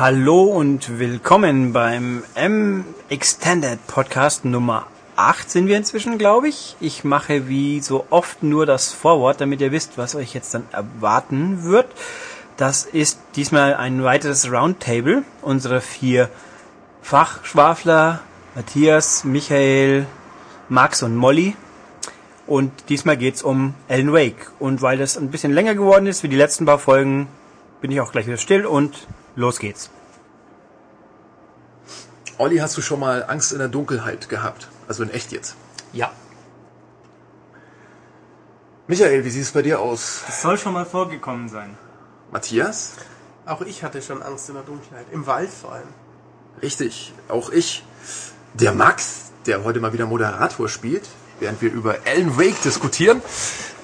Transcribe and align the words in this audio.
Hallo 0.00 0.44
und 0.44 1.00
willkommen 1.00 1.72
beim 1.72 2.22
M 2.36 2.84
Extended 3.08 3.84
Podcast 3.88 4.44
Nummer 4.44 4.86
8 5.16 5.50
sind 5.50 5.66
wir 5.66 5.76
inzwischen, 5.76 6.18
glaube 6.18 6.46
ich. 6.46 6.76
Ich 6.78 7.02
mache 7.02 7.48
wie 7.48 7.80
so 7.80 8.06
oft 8.08 8.44
nur 8.44 8.64
das 8.64 8.92
Vorwort, 8.92 9.40
damit 9.40 9.60
ihr 9.60 9.72
wisst, 9.72 9.98
was 9.98 10.14
euch 10.14 10.34
jetzt 10.34 10.54
dann 10.54 10.68
erwarten 10.70 11.64
wird. 11.64 11.88
Das 12.56 12.84
ist 12.84 13.18
diesmal 13.34 13.74
ein 13.74 14.04
weiteres 14.04 14.48
Roundtable. 14.48 15.24
Unsere 15.42 15.80
vier 15.80 16.30
Fachschwafler, 17.02 18.20
Matthias, 18.54 19.24
Michael, 19.24 20.06
Max 20.68 21.02
und 21.02 21.16
Molly. 21.16 21.56
Und 22.46 22.70
diesmal 22.88 23.16
geht's 23.16 23.42
um 23.42 23.74
Alan 23.88 24.12
Wake. 24.12 24.52
Und 24.60 24.80
weil 24.80 24.96
das 24.96 25.18
ein 25.18 25.32
bisschen 25.32 25.52
länger 25.52 25.74
geworden 25.74 26.06
ist 26.06 26.22
wie 26.22 26.28
die 26.28 26.36
letzten 26.36 26.66
paar 26.66 26.78
Folgen, 26.78 27.26
bin 27.80 27.90
ich 27.90 28.00
auch 28.00 28.12
gleich 28.12 28.28
wieder 28.28 28.36
still 28.36 28.64
und 28.64 29.08
los 29.38 29.58
geht's. 29.58 29.90
Olli, 32.40 32.58
hast 32.58 32.76
du 32.76 32.82
schon 32.82 33.00
mal 33.00 33.24
Angst 33.26 33.52
in 33.52 33.58
der 33.58 33.66
Dunkelheit 33.66 34.28
gehabt? 34.28 34.68
Also 34.86 35.02
in 35.02 35.10
echt 35.10 35.32
jetzt? 35.32 35.56
Ja. 35.92 36.12
Michael, 38.86 39.24
wie 39.24 39.30
sieht 39.30 39.42
es 39.42 39.50
bei 39.50 39.62
dir 39.62 39.80
aus? 39.80 40.22
Das 40.24 40.42
soll 40.42 40.56
schon 40.56 40.72
mal 40.72 40.86
vorgekommen 40.86 41.48
sein. 41.48 41.76
Matthias? 42.30 42.92
Auch 43.44 43.62
ich 43.62 43.82
hatte 43.82 44.00
schon 44.02 44.22
Angst 44.22 44.48
in 44.48 44.54
der 44.54 44.62
Dunkelheit. 44.62 45.06
Im 45.10 45.26
Wald 45.26 45.50
vor 45.50 45.72
allem. 45.72 45.88
Richtig, 46.62 47.12
auch 47.28 47.50
ich. 47.50 47.82
Der 48.54 48.72
Max, 48.72 49.32
der 49.46 49.64
heute 49.64 49.80
mal 49.80 49.92
wieder 49.92 50.06
Moderator 50.06 50.68
spielt, 50.68 51.08
während 51.40 51.60
wir 51.60 51.72
über 51.72 51.96
Alan 52.06 52.38
Wake 52.38 52.62
diskutieren, 52.62 53.20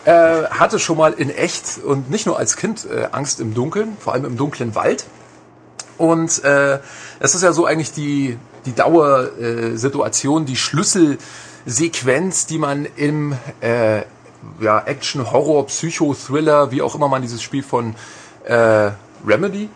äh, 0.04 0.44
hatte 0.44 0.78
schon 0.78 0.96
mal 0.96 1.12
in 1.12 1.30
echt 1.30 1.78
und 1.78 2.08
nicht 2.08 2.26
nur 2.26 2.38
als 2.38 2.56
Kind 2.56 2.86
äh, 2.86 3.08
Angst 3.10 3.40
im 3.40 3.52
Dunkeln, 3.52 3.96
vor 3.98 4.12
allem 4.12 4.24
im 4.24 4.36
dunklen 4.36 4.76
Wald. 4.76 5.06
Und 5.98 6.42
äh, 6.44 6.78
es 7.20 7.34
ist 7.34 7.42
ja 7.42 7.52
so 7.52 7.66
eigentlich 7.66 7.92
die, 7.92 8.38
die 8.66 8.74
Dauersituation, 8.74 10.42
äh, 10.42 10.46
die 10.46 10.56
Schlüsselsequenz, 10.56 12.46
die 12.46 12.58
man 12.58 12.86
im 12.96 13.34
äh, 13.60 14.02
ja, 14.60 14.82
Action, 14.84 15.30
Horror, 15.30 15.66
Psycho, 15.66 16.14
Thriller, 16.14 16.70
wie 16.70 16.82
auch 16.82 16.94
immer 16.94 17.08
man 17.08 17.22
dieses 17.22 17.42
Spiel 17.42 17.62
von 17.62 17.94
äh, 18.44 18.90
Remedy 19.26 19.68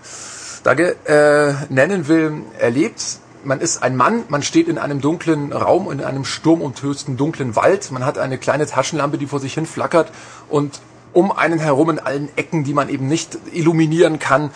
da 0.63 0.73
äh, 0.73 1.55
nennen 1.69 2.09
will, 2.09 2.43
erlebt. 2.59 3.03
Man 3.45 3.61
ist 3.61 3.83
ein 3.83 3.97
Mann, 3.97 4.25
man 4.29 4.43
steht 4.43 4.69
in 4.69 4.79
einem 4.79 5.01
dunklen 5.01 5.53
Raum, 5.53 5.91
in 5.91 6.03
einem 6.03 6.25
sturmumtösten 6.25 7.17
dunklen 7.17 7.57
Wald. 7.57 7.91
Man 7.93 8.05
hat 8.05 8.19
eine 8.19 8.37
kleine 8.37 8.67
Taschenlampe, 8.67 9.17
die 9.17 9.27
vor 9.27 9.41
sich 9.41 9.55
hin 9.55 9.65
flackert 9.65 10.11
und 10.49 10.81
um 11.13 11.33
einen 11.33 11.59
herum 11.59 11.91
in 11.91 11.99
allen 11.99 12.29
Ecken, 12.37 12.65
die 12.65 12.75
man 12.75 12.89
eben 12.89 13.09
nicht 13.09 13.39
illuminieren 13.53 14.19
kann, 14.19 14.51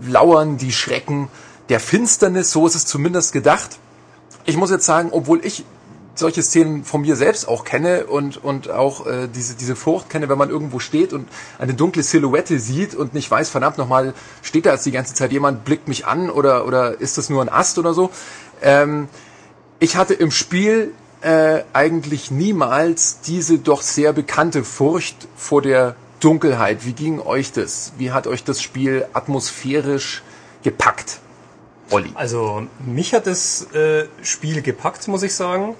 lauern 0.00 0.56
die 0.56 0.72
Schrecken 0.72 1.28
der 1.68 1.80
Finsternis. 1.80 2.50
So 2.50 2.66
ist 2.66 2.74
es 2.74 2.86
zumindest 2.86 3.32
gedacht. 3.32 3.78
Ich 4.44 4.56
muss 4.56 4.70
jetzt 4.70 4.86
sagen, 4.86 5.10
obwohl 5.12 5.44
ich 5.44 5.64
solche 6.14 6.42
Szenen 6.42 6.84
von 6.84 7.00
mir 7.00 7.16
selbst 7.16 7.48
auch 7.48 7.64
kenne 7.64 8.06
und, 8.06 8.42
und 8.42 8.70
auch 8.70 9.06
äh, 9.06 9.28
diese, 9.28 9.54
diese 9.54 9.74
Furcht 9.74 10.10
kenne, 10.10 10.28
wenn 10.28 10.38
man 10.38 10.50
irgendwo 10.50 10.78
steht 10.78 11.12
und 11.12 11.28
eine 11.58 11.74
dunkle 11.74 12.02
Silhouette 12.02 12.58
sieht 12.58 12.94
und 12.94 13.14
nicht 13.14 13.30
weiß, 13.30 13.48
verdammt 13.48 13.78
nochmal, 13.78 14.14
steht 14.42 14.66
da 14.66 14.72
jetzt 14.72 14.86
die 14.86 14.92
ganze 14.92 15.14
Zeit 15.14 15.32
jemand, 15.32 15.64
blickt 15.64 15.88
mich 15.88 16.06
an 16.06 16.30
oder, 16.30 16.66
oder 16.66 17.00
ist 17.00 17.18
das 17.18 17.30
nur 17.30 17.42
ein 17.42 17.48
Ast 17.48 17.78
oder 17.78 17.94
so. 17.94 18.10
Ähm, 18.62 19.08
ich 19.78 19.96
hatte 19.96 20.14
im 20.14 20.30
Spiel 20.30 20.92
äh, 21.22 21.62
eigentlich 21.72 22.30
niemals 22.30 23.20
diese 23.20 23.58
doch 23.58 23.82
sehr 23.82 24.12
bekannte 24.12 24.64
Furcht 24.64 25.28
vor 25.36 25.62
der 25.62 25.96
Dunkelheit. 26.20 26.84
Wie 26.84 26.92
ging 26.92 27.20
euch 27.20 27.52
das? 27.52 27.92
Wie 27.98 28.12
hat 28.12 28.26
euch 28.26 28.44
das 28.44 28.60
Spiel 28.60 29.06
atmosphärisch 29.12 30.22
gepackt? 30.62 31.20
Olli. 31.90 32.10
Also 32.14 32.66
mich 32.84 33.14
hat 33.14 33.26
das 33.26 33.72
äh, 33.74 34.06
Spiel 34.22 34.62
gepackt, 34.62 35.08
muss 35.08 35.22
ich 35.22 35.34
sagen. 35.34 35.74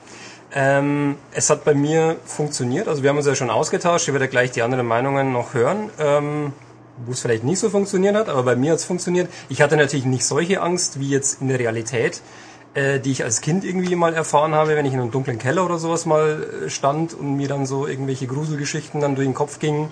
Ähm, 0.52 1.16
es 1.32 1.48
hat 1.48 1.64
bei 1.64 1.74
mir 1.74 2.16
funktioniert. 2.24 2.88
Also 2.88 3.02
wir 3.02 3.10
haben 3.10 3.16
uns 3.16 3.26
ja 3.26 3.34
schon 3.34 3.50
ausgetauscht. 3.50 4.08
Ich 4.08 4.12
werde 4.12 4.28
gleich 4.28 4.50
die 4.50 4.62
anderen 4.62 4.86
Meinungen 4.86 5.32
noch 5.32 5.54
hören. 5.54 5.90
Ähm, 5.98 6.52
wo 7.06 7.12
es 7.12 7.20
vielleicht 7.20 7.44
nicht 7.44 7.58
so 7.58 7.70
funktioniert 7.70 8.14
hat, 8.14 8.28
aber 8.28 8.42
bei 8.42 8.56
mir 8.56 8.72
hat 8.72 8.78
es 8.78 8.84
funktioniert. 8.84 9.30
Ich 9.48 9.62
hatte 9.62 9.76
natürlich 9.76 10.04
nicht 10.04 10.24
solche 10.24 10.60
Angst 10.60 11.00
wie 11.00 11.08
jetzt 11.08 11.40
in 11.40 11.48
der 11.48 11.58
Realität 11.58 12.20
äh, 12.74 13.00
die 13.00 13.10
ich 13.10 13.24
als 13.24 13.40
Kind 13.40 13.64
irgendwie 13.64 13.96
mal 13.96 14.14
erfahren 14.14 14.54
habe, 14.54 14.76
wenn 14.76 14.86
ich 14.86 14.92
in 14.92 15.00
einem 15.00 15.10
dunklen 15.10 15.38
Keller 15.38 15.64
oder 15.64 15.78
sowas 15.78 16.06
mal 16.06 16.46
äh, 16.66 16.70
stand 16.70 17.14
und 17.14 17.36
mir 17.36 17.48
dann 17.48 17.66
so 17.66 17.86
irgendwelche 17.86 18.26
Gruselgeschichten 18.26 19.00
dann 19.00 19.16
durch 19.16 19.26
den 19.26 19.34
Kopf 19.34 19.58
gingen, 19.58 19.88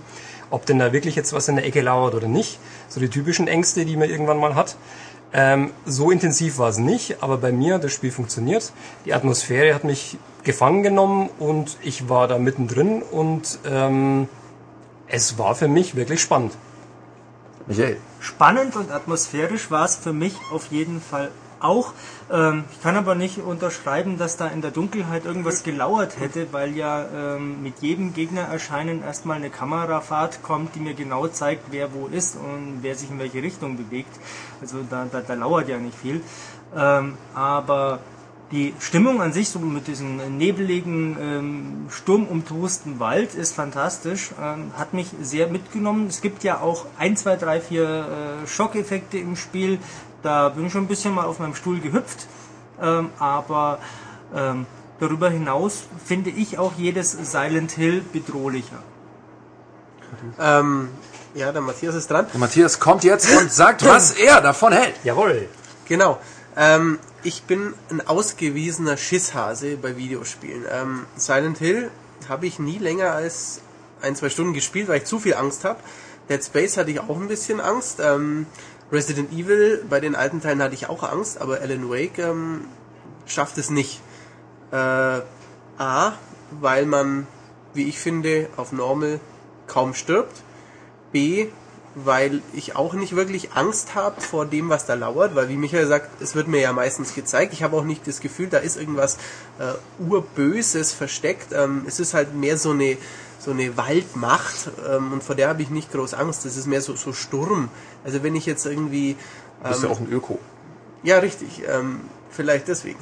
ob 0.50 0.65
denn 0.66 0.78
da 0.78 0.93
wirklich 0.93 1.16
jetzt 1.16 1.33
was 1.33 1.49
in 1.49 1.56
der 1.56 1.66
Ecke 1.66 1.81
lauert 1.81 2.15
oder 2.15 2.28
nicht. 2.28 2.59
So 2.89 3.00
die 3.00 3.09
typischen 3.09 3.49
Ängste, 3.49 3.84
die 3.84 3.97
man 3.97 4.09
irgendwann 4.09 4.39
mal 4.39 4.55
hat. 4.55 4.77
Ähm, 5.33 5.72
so 5.84 6.11
intensiv 6.11 6.59
war 6.59 6.71
es 6.71 6.78
nicht, 6.78 7.22
aber 7.22 7.37
bei 7.37 7.53
mir 7.53 7.75
hat 7.75 7.84
das 7.84 7.93
Spiel 7.93 8.11
funktioniert. 8.11 8.72
Die 9.05 9.12
Atmosphäre 9.12 9.75
hat 9.75 9.84
mich 9.84 10.16
gefangen 10.43 10.83
genommen 10.83 11.28
und 11.39 11.77
ich 11.83 12.09
war 12.09 12.28
da 12.28 12.39
mittendrin 12.39 13.03
und 13.03 13.59
ähm, 13.66 14.28
es 15.06 15.37
war 15.37 15.55
für 15.55 15.69
mich 15.69 15.97
wirklich 15.97 16.21
spannend. 16.21 16.53
Michael. 17.66 17.99
Spannend 18.21 18.77
und 18.77 18.91
atmosphärisch 18.91 19.71
war 19.71 19.84
es 19.84 19.97
für 19.97 20.12
mich 20.12 20.34
auf 20.53 20.69
jeden 20.71 21.00
Fall 21.03 21.31
auch. 21.61 21.93
Ähm, 22.31 22.65
ich 22.73 22.83
kann 22.83 22.97
aber 22.97 23.15
nicht 23.15 23.39
unterschreiben, 23.39 24.19
dass 24.19 24.37
da 24.37 24.49
in 24.49 24.63
der 24.63 24.71
Dunkelheit 24.71 25.25
irgendwas 25.25 25.63
gelauert 25.63 26.19
hätte, 26.19 26.53
weil 26.53 26.77
ja 26.77 27.07
ähm, 27.15 27.63
mit 27.63 27.81
jedem 27.81 28.15
Gegnererscheinen 28.15 29.03
erstmal 29.03 29.37
eine 29.37 29.51
Kamerafahrt 29.51 30.43
kommt, 30.43 30.75
die 30.75 30.81
mir 30.81 30.95
genau 30.95 31.27
zeigt, 31.29 31.67
wer 31.71 31.93
wo 31.93 32.07
ist 32.07 32.37
und 32.37 32.79
wer 32.83 32.95
sich 32.95 33.11
in 33.11 33.19
welche 33.19 33.43
Richtung 33.43 33.77
bewegt. 33.77 34.15
Also 34.61 34.79
da, 34.89 35.07
da, 35.11 35.21
da 35.21 35.35
lauert 35.35 35.69
ja 35.69 35.79
nicht 35.79 35.97
viel. 35.97 36.23
Ähm, 36.77 37.17
aber 37.35 38.01
die 38.51 38.73
Stimmung 38.81 39.21
an 39.21 39.33
sich, 39.35 39.51
so 39.51 39.59
mit 39.59 39.89
diesem 39.89 40.39
nebeligen, 40.39 41.17
ähm, 41.21 41.87
sturmumtosten 41.91 42.99
Wald, 42.99 43.35
ist 43.35 43.55
fantastisch. 43.55 44.31
Ähm, 44.43 44.73
hat 44.77 44.95
mich 44.95 45.09
sehr 45.21 45.49
mitgenommen. 45.49 46.07
Es 46.07 46.23
gibt 46.23 46.45
ja 46.45 46.61
auch 46.61 46.87
ein, 46.99 47.17
zwei, 47.17 47.37
drei, 47.37 47.61
vier 47.61 48.43
äh, 48.43 48.47
Schockeffekte 48.47 49.19
im 49.19 49.37
Spiel, 49.37 49.79
da 50.23 50.49
bin 50.49 50.67
ich 50.67 50.73
schon 50.73 50.84
ein 50.84 50.89
bisschen 50.89 51.15
mal 51.15 51.25
auf 51.25 51.39
meinem 51.39 51.55
Stuhl 51.55 51.81
gehüpft. 51.81 52.27
Ähm, 52.81 53.11
aber 53.19 53.79
ähm, 54.34 54.67
darüber 55.01 55.31
hinaus 55.31 55.84
finde 56.05 56.31
ich 56.31 56.59
auch 56.59 56.73
jedes 56.77 57.12
Silent 57.12 57.73
Hill 57.73 58.03
bedrohlicher. 58.12 58.83
Ähm, 60.39 60.89
ja, 61.34 61.53
der 61.53 61.61
Matthias 61.61 61.95
ist 61.95 62.11
dran. 62.11 62.27
Der 62.33 62.41
Matthias 62.41 62.81
kommt 62.81 63.05
jetzt 63.05 63.31
und 63.37 63.53
sagt, 63.53 63.84
was 63.84 64.12
er 64.12 64.41
davon 64.41 64.73
hält. 64.73 64.95
Jawohl. 65.05 65.49
Genau. 65.87 66.19
Ähm, 66.57 66.99
ich 67.23 67.43
bin 67.45 67.75
ein 67.91 68.07
ausgewiesener 68.07 68.97
Schisshase 68.97 69.77
bei 69.77 69.97
Videospielen. 69.97 70.65
Ähm, 70.71 71.07
Silent 71.17 71.59
Hill 71.59 71.91
habe 72.28 72.47
ich 72.47 72.59
nie 72.59 72.78
länger 72.78 73.12
als 73.12 73.61
ein, 74.03 74.17
zwei 74.17 74.31
Stunden 74.31 74.55
gespielt, 74.55 74.89
weil 74.89 74.99
ich 74.99 75.05
zu 75.05 75.19
viel 75.19 75.34
Angst 75.34 75.65
habe. 75.65 75.81
Dead 76.28 76.45
Space 76.45 76.77
hatte 76.77 76.91
ich 76.91 77.01
auch 77.01 77.17
ein 77.17 77.28
bisschen 77.28 77.61
Angst. 77.61 78.01
Ähm, 78.01 78.47
Resident 78.91 79.32
Evil, 79.32 79.84
bei 79.88 80.00
den 80.00 80.15
alten 80.15 80.41
Teilen 80.41 80.62
hatte 80.62 80.75
ich 80.75 80.88
auch 80.88 81.03
Angst, 81.03 81.41
aber 81.41 81.60
Alan 81.60 81.91
Wake 81.91 82.19
ähm, 82.19 82.62
schafft 83.26 83.59
es 83.59 83.71
nicht. 83.71 84.00
Äh, 84.72 85.21
A, 85.78 86.12
weil 86.50 86.87
man, 86.87 87.27
wie 87.75 87.88
ich 87.88 87.98
finde, 87.98 88.48
auf 88.56 88.72
Normal 88.72 89.21
kaum 89.66 89.94
stirbt. 89.94 90.43
B, 91.12 91.48
weil 91.94 92.43
ich 92.53 92.77
auch 92.77 92.94
nicht 92.94 93.16
wirklich 93.16 93.53
Angst 93.53 93.95
habe 93.95 94.21
vor 94.21 94.47
dem, 94.47 94.68
was 94.68 94.86
da 94.86 94.95
lauert, 94.95 95.34
weil 95.34 95.48
wie 95.48 95.57
Michael 95.57 95.86
sagt, 95.86 96.22
es 96.22 96.34
wird 96.34 96.48
mir 96.48 96.60
ja 96.60 96.72
meistens 96.72 97.15
gezeigt. 97.15 97.53
Ich 97.53 97.63
habe 97.63 97.77
auch 97.77 97.84
nicht 97.84 98.07
das 98.07 98.21
Gefühl, 98.21 98.48
da 98.48 98.59
ist 98.59 98.77
irgendwas 98.77 99.16
äh, 99.59 99.72
urböses 100.03 100.92
versteckt. 100.92 101.53
Ähm, 101.53 101.84
es 101.86 102.01
ist 102.01 102.15
halt 102.15 102.34
mehr 102.34 102.57
so 102.57 102.71
eine 102.71 102.97
so 103.39 103.53
eine 103.53 103.77
Waldmacht 103.77 104.71
ähm, 104.91 105.13
und 105.13 105.22
vor 105.22 105.36
der 105.36 105.48
habe 105.48 105.63
ich 105.63 105.71
nicht 105.71 105.92
groß 105.92 106.15
Angst. 106.15 106.45
Das 106.45 106.57
ist 106.57 106.66
mehr 106.66 106.83
so, 106.83 106.97
so 106.97 107.13
Sturm. 107.13 107.68
Also 108.09 108.22
wenn 108.22 108.34
ich 108.34 108.47
jetzt 108.47 108.65
irgendwie... 108.65 109.10
Ähm, 109.10 109.16
du 109.65 109.69
bist 109.69 109.83
ja 109.83 109.89
ähm, 109.89 109.95
auch 109.95 110.01
ein 110.01 110.10
Öko. 110.10 110.39
Ja, 111.03 111.19
richtig. 111.19 111.63
Ähm, 111.69 112.01
vielleicht 112.31 112.66
deswegen. 112.66 112.99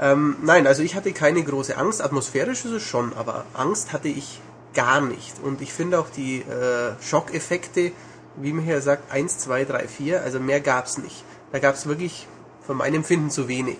Ähm, 0.00 0.34
nein, 0.42 0.66
also 0.66 0.82
ich 0.82 0.96
hatte 0.96 1.12
keine 1.12 1.44
große 1.44 1.76
Angst. 1.76 2.02
Atmosphärisch 2.02 2.64
ist 2.64 2.72
es 2.72 2.82
schon, 2.82 3.12
aber 3.16 3.44
Angst 3.54 3.92
hatte 3.92 4.08
ich 4.08 4.40
gar 4.74 5.00
nicht. 5.00 5.34
Und 5.44 5.62
ich 5.62 5.72
finde 5.72 6.00
auch 6.00 6.10
die 6.10 6.40
äh, 6.40 7.00
Schockeffekte, 7.00 7.92
wie 8.34 8.52
man 8.52 8.64
hier 8.64 8.80
sagt, 8.80 9.12
1, 9.12 9.38
2, 9.38 9.64
3, 9.64 9.86
4, 9.86 10.22
also 10.24 10.40
mehr 10.40 10.60
gab 10.60 10.86
es 10.86 10.98
nicht. 10.98 11.22
Da 11.52 11.60
gab 11.60 11.76
es 11.76 11.86
wirklich 11.86 12.26
von 12.66 12.78
meinem 12.78 12.96
Empfinden 12.96 13.30
zu 13.30 13.46
wenig. 13.46 13.78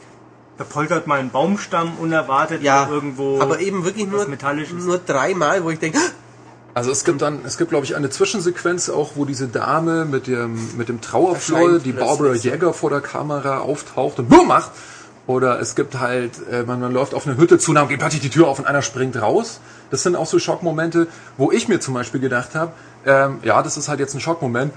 Da 0.58 0.64
poltert 0.64 1.08
mal 1.08 1.18
ein 1.18 1.30
Baumstamm 1.30 1.98
unerwartet 1.98 2.62
ja, 2.62 2.88
irgendwo. 2.88 3.40
Aber 3.40 3.58
eben 3.58 3.84
wirklich 3.84 4.06
nur, 4.06 4.28
nur 4.28 4.98
dreimal, 4.98 5.64
wo 5.64 5.70
ich 5.70 5.80
denke, 5.80 5.98
also 6.78 6.92
es 6.92 7.04
gibt 7.04 7.22
dann, 7.22 7.40
es 7.44 7.58
gibt 7.58 7.70
glaube 7.70 7.84
ich 7.84 7.96
eine 7.96 8.08
Zwischensequenz 8.08 8.88
auch, 8.88 9.12
wo 9.16 9.24
diese 9.24 9.48
Dame 9.48 10.04
mit 10.04 10.28
dem 10.28 10.76
mit 10.76 10.88
dem 10.88 11.00
Trauerfloll, 11.00 11.80
die 11.80 11.90
Barbara 11.90 12.34
Jäger 12.34 12.72
vor 12.72 12.90
der 12.90 13.00
Kamera 13.00 13.58
auftaucht 13.58 14.20
und 14.20 14.28
boom 14.28 14.46
macht. 14.46 14.70
Oder 15.26 15.60
es 15.60 15.74
gibt 15.74 15.98
halt, 15.98 16.30
äh, 16.50 16.62
man, 16.62 16.80
man 16.80 16.92
läuft 16.92 17.14
auf 17.14 17.26
eine 17.26 17.36
Hütte 17.36 17.58
zu, 17.58 17.74
dann 17.74 17.88
geht 17.88 17.98
plötzlich 17.98 18.22
die 18.22 18.30
Tür 18.30 18.46
auf 18.46 18.60
und 18.60 18.66
einer 18.66 18.80
springt 18.80 19.20
raus. 19.20 19.60
Das 19.90 20.04
sind 20.04 20.14
auch 20.14 20.26
so 20.26 20.38
Schockmomente, 20.38 21.08
wo 21.36 21.50
ich 21.50 21.66
mir 21.66 21.80
zum 21.80 21.94
Beispiel 21.94 22.20
gedacht 22.20 22.54
habe, 22.54 22.72
ähm, 23.04 23.38
ja, 23.42 23.60
das 23.62 23.76
ist 23.76 23.88
halt 23.88 23.98
jetzt 23.98 24.14
ein 24.14 24.20
Schockmoment. 24.20 24.72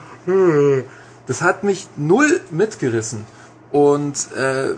Das 1.27 1.42
hat 1.44 1.63
mich 1.63 1.88
null 1.97 2.42
mitgerissen. 2.50 3.25
Und 3.71 4.33
äh, 4.36 4.71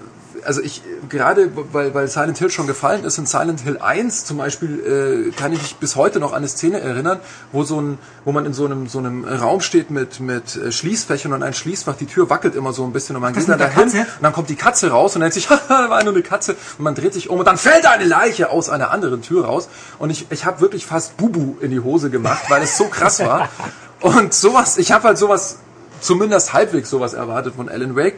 also 0.46 0.62
ich 0.62 0.82
gerade 1.10 1.50
weil, 1.74 1.94
weil 1.94 2.08
Silent 2.08 2.38
Hill 2.38 2.50
schon 2.50 2.68
gefallen 2.68 3.04
ist, 3.04 3.18
in 3.18 3.26
Silent 3.26 3.62
Hill 3.62 3.78
1 3.80 4.26
zum 4.26 4.38
Beispiel 4.38 5.28
äh, 5.30 5.32
kann 5.32 5.54
ich 5.54 5.62
mich 5.62 5.76
bis 5.78 5.96
heute 5.96 6.20
noch 6.20 6.32
an 6.32 6.38
eine 6.40 6.48
Szene 6.48 6.80
erinnern, 6.80 7.20
wo 7.52 7.64
so 7.64 7.80
ein, 7.82 7.98
wo 8.26 8.32
man 8.32 8.46
in 8.46 8.54
so 8.54 8.66
einem 8.66 8.88
so 8.88 9.00
einem 9.00 9.24
Raum 9.26 9.62
steht 9.62 9.90
mit 9.92 10.20
mit 10.20 10.56
äh, 10.56 10.72
Schließfächern 10.72 11.34
und 11.34 11.44
ein 11.44 11.54
Schließfach, 11.54 11.96
die 11.96 12.06
Tür 12.06 12.30
wackelt 12.30 12.56
immer 12.56 12.74
so 12.74 12.84
ein 12.84 12.94
bisschen 12.94 13.16
und 13.16 13.22
man 13.22 13.34
Das 13.34 13.46
geht 13.46 13.50
der 13.60 13.68
dahin 13.68 13.84
Katze? 13.86 13.98
und 14.00 14.08
dann 14.24 14.34
kommt 14.34 14.50
die 14.50 14.56
Katze 14.56 14.90
raus 14.92 15.16
und 15.16 15.22
denkt 15.22 15.34
sich, 15.34 15.50
haha, 15.50 15.90
war 15.90 16.04
nur 16.04 16.14
eine 16.14 16.24
Katze 16.24 16.56
und 16.78 16.84
man 16.84 16.96
dreht 16.96 17.14
sich 17.14 17.30
um 17.30 17.40
und 17.40 17.46
dann 17.46 17.58
fällt 17.58 17.86
eine 17.86 18.06
Leiche 18.06 18.50
aus 18.50 18.70
einer 18.70 18.92
anderen 18.92 19.22
Tür 19.22 19.46
raus 19.46 19.70
und 20.00 20.10
ich 20.10 20.28
ich 20.30 20.46
habe 20.46 20.62
wirklich 20.62 20.86
fast 20.86 21.18
Bubu 21.18 21.56
in 21.62 21.72
die 21.72 21.80
Hose 21.80 22.10
gemacht, 22.10 22.44
weil 22.50 22.62
es 22.64 22.78
so 22.78 22.86
krass 22.86 23.20
war 23.20 23.50
und 24.02 24.34
sowas, 24.34 24.78
ich 24.78 24.92
habe 24.92 25.08
halt 25.08 25.18
sowas 25.18 25.58
zumindest 26.02 26.54
halbwegs 26.54 26.90
sowas 26.90 27.14
erwartet 27.14 27.56
von 27.56 27.70
Alan 27.70 27.96
Wake 27.96 28.16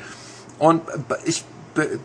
und 0.58 0.82
ich 1.26 1.44
be- 1.44 1.55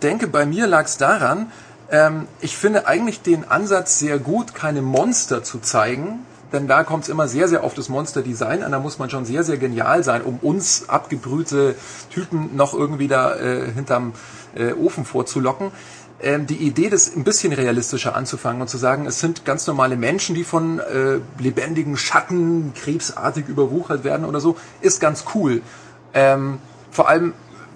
denke, 0.02 0.26
bei 0.26 0.46
mir 0.46 0.66
lag 0.66 0.86
es 0.86 0.96
daran, 0.96 1.50
ähm, 1.90 2.28
ich 2.40 2.56
finde 2.56 2.86
eigentlich 2.86 3.22
den 3.22 3.50
Ansatz 3.50 3.98
sehr 3.98 4.18
gut, 4.18 4.54
keine 4.54 4.82
Monster 4.82 5.42
zu 5.42 5.58
zeigen, 5.58 6.26
denn 6.52 6.66
da 6.68 6.84
kommt 6.84 7.04
es 7.04 7.08
immer 7.08 7.28
sehr, 7.28 7.48
sehr 7.48 7.64
auf 7.64 7.74
das 7.74 7.88
Monster-Design 7.88 8.62
an. 8.62 8.72
Da 8.72 8.80
muss 8.80 8.98
man 8.98 9.10
schon 9.10 9.24
sehr, 9.24 9.44
sehr 9.44 9.56
genial 9.56 10.02
sein, 10.02 10.22
um 10.22 10.38
uns 10.38 10.88
abgebrühte 10.88 11.74
Typen 12.10 12.56
noch 12.56 12.74
irgendwie 12.74 13.08
da 13.08 13.36
äh, 13.36 13.70
hinterm 13.72 14.12
äh, 14.54 14.72
Ofen 14.72 15.04
vorzulocken. 15.04 15.70
Ähm, 16.22 16.46
die 16.46 16.56
Idee, 16.56 16.90
das 16.90 17.14
ein 17.14 17.24
bisschen 17.24 17.52
realistischer 17.52 18.14
anzufangen 18.14 18.60
und 18.60 18.68
zu 18.68 18.78
sagen, 18.78 19.06
es 19.06 19.20
sind 19.20 19.44
ganz 19.44 19.66
normale 19.66 19.96
Menschen, 19.96 20.34
die 20.34 20.44
von 20.44 20.80
äh, 20.80 21.20
lebendigen 21.38 21.96
Schatten 21.96 22.72
krebsartig 22.74 23.48
überwuchert 23.48 24.04
werden 24.04 24.26
oder 24.26 24.40
so, 24.40 24.56
ist 24.80 25.00
ganz 25.00 25.24
cool. 25.34 25.62
Ähm, 26.12 26.58
vor 26.90 27.08
allem 27.08 27.32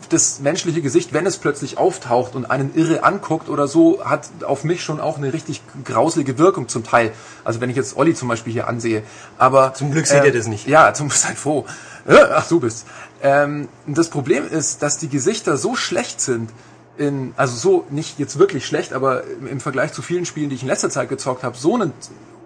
das 0.09 0.41
menschliche 0.41 0.83
Gesicht, 0.83 1.13
wenn 1.13 1.27
es 1.27 1.39
plötzlich 1.39 1.79
auftaucht 1.79 2.35
und 2.35 2.51
einen 2.51 2.75
irre 2.75 3.05
anguckt 3.05 3.49
oder 3.49 3.69
so, 3.69 4.05
hat 4.05 4.29
auf 4.45 4.65
mich 4.65 4.83
schon 4.83 5.01
auch 5.01 5.19
eine 5.19 5.33
richtig 5.33 5.63
grauselige 5.85 6.39
Wirkung 6.39 6.69
zum 6.69 6.85
Teil. 6.85 7.13
Also 7.45 7.61
wenn 7.61 7.71
ich 7.71 7.77
jetzt 7.77 7.97
Olli 7.97 8.15
zum 8.15 8.29
Beispiel 8.29 8.53
hier 8.53 8.69
ansehe. 8.69 9.03
Aber 9.39 9.75
Zum 9.75 9.91
Glück 9.91 10.07
seht 10.07 10.25
ihr 10.25 10.33
das 10.33 10.47
nicht. 10.47 10.67
Ja, 10.67 10.95
zum 10.95 11.11
seid 11.11 11.37
froh. 11.37 11.65
Äh, 12.07 12.17
Ach, 12.35 12.47
du 12.49 12.61
bist. 12.61 12.87
Ähm, 13.23 13.69
das 13.87 14.11
Problem 14.11 14.47
ist, 14.49 14.83
dass 14.83 14.99
die 14.99 15.09
Gesichter 15.09 15.57
so 15.57 15.77
schlecht 15.77 16.21
sind. 16.21 16.51
In, 16.97 17.35
also 17.37 17.57
so 17.57 17.85
nicht 17.91 18.21
jetzt 18.21 18.39
wirklich 18.39 18.67
schlecht, 18.67 18.93
aber 18.93 19.25
im, 19.25 19.49
im 19.49 19.61
Vergleich 19.61 19.93
zu 19.93 20.01
vielen 20.01 20.27
Spielen, 20.27 20.49
die 20.49 20.55
ich 20.55 20.63
in 20.63 20.69
letzter 20.69 20.91
Zeit 20.91 21.09
gezockt 21.09 21.43
habe, 21.43 21.57
so 21.57 21.75
einen 21.75 21.93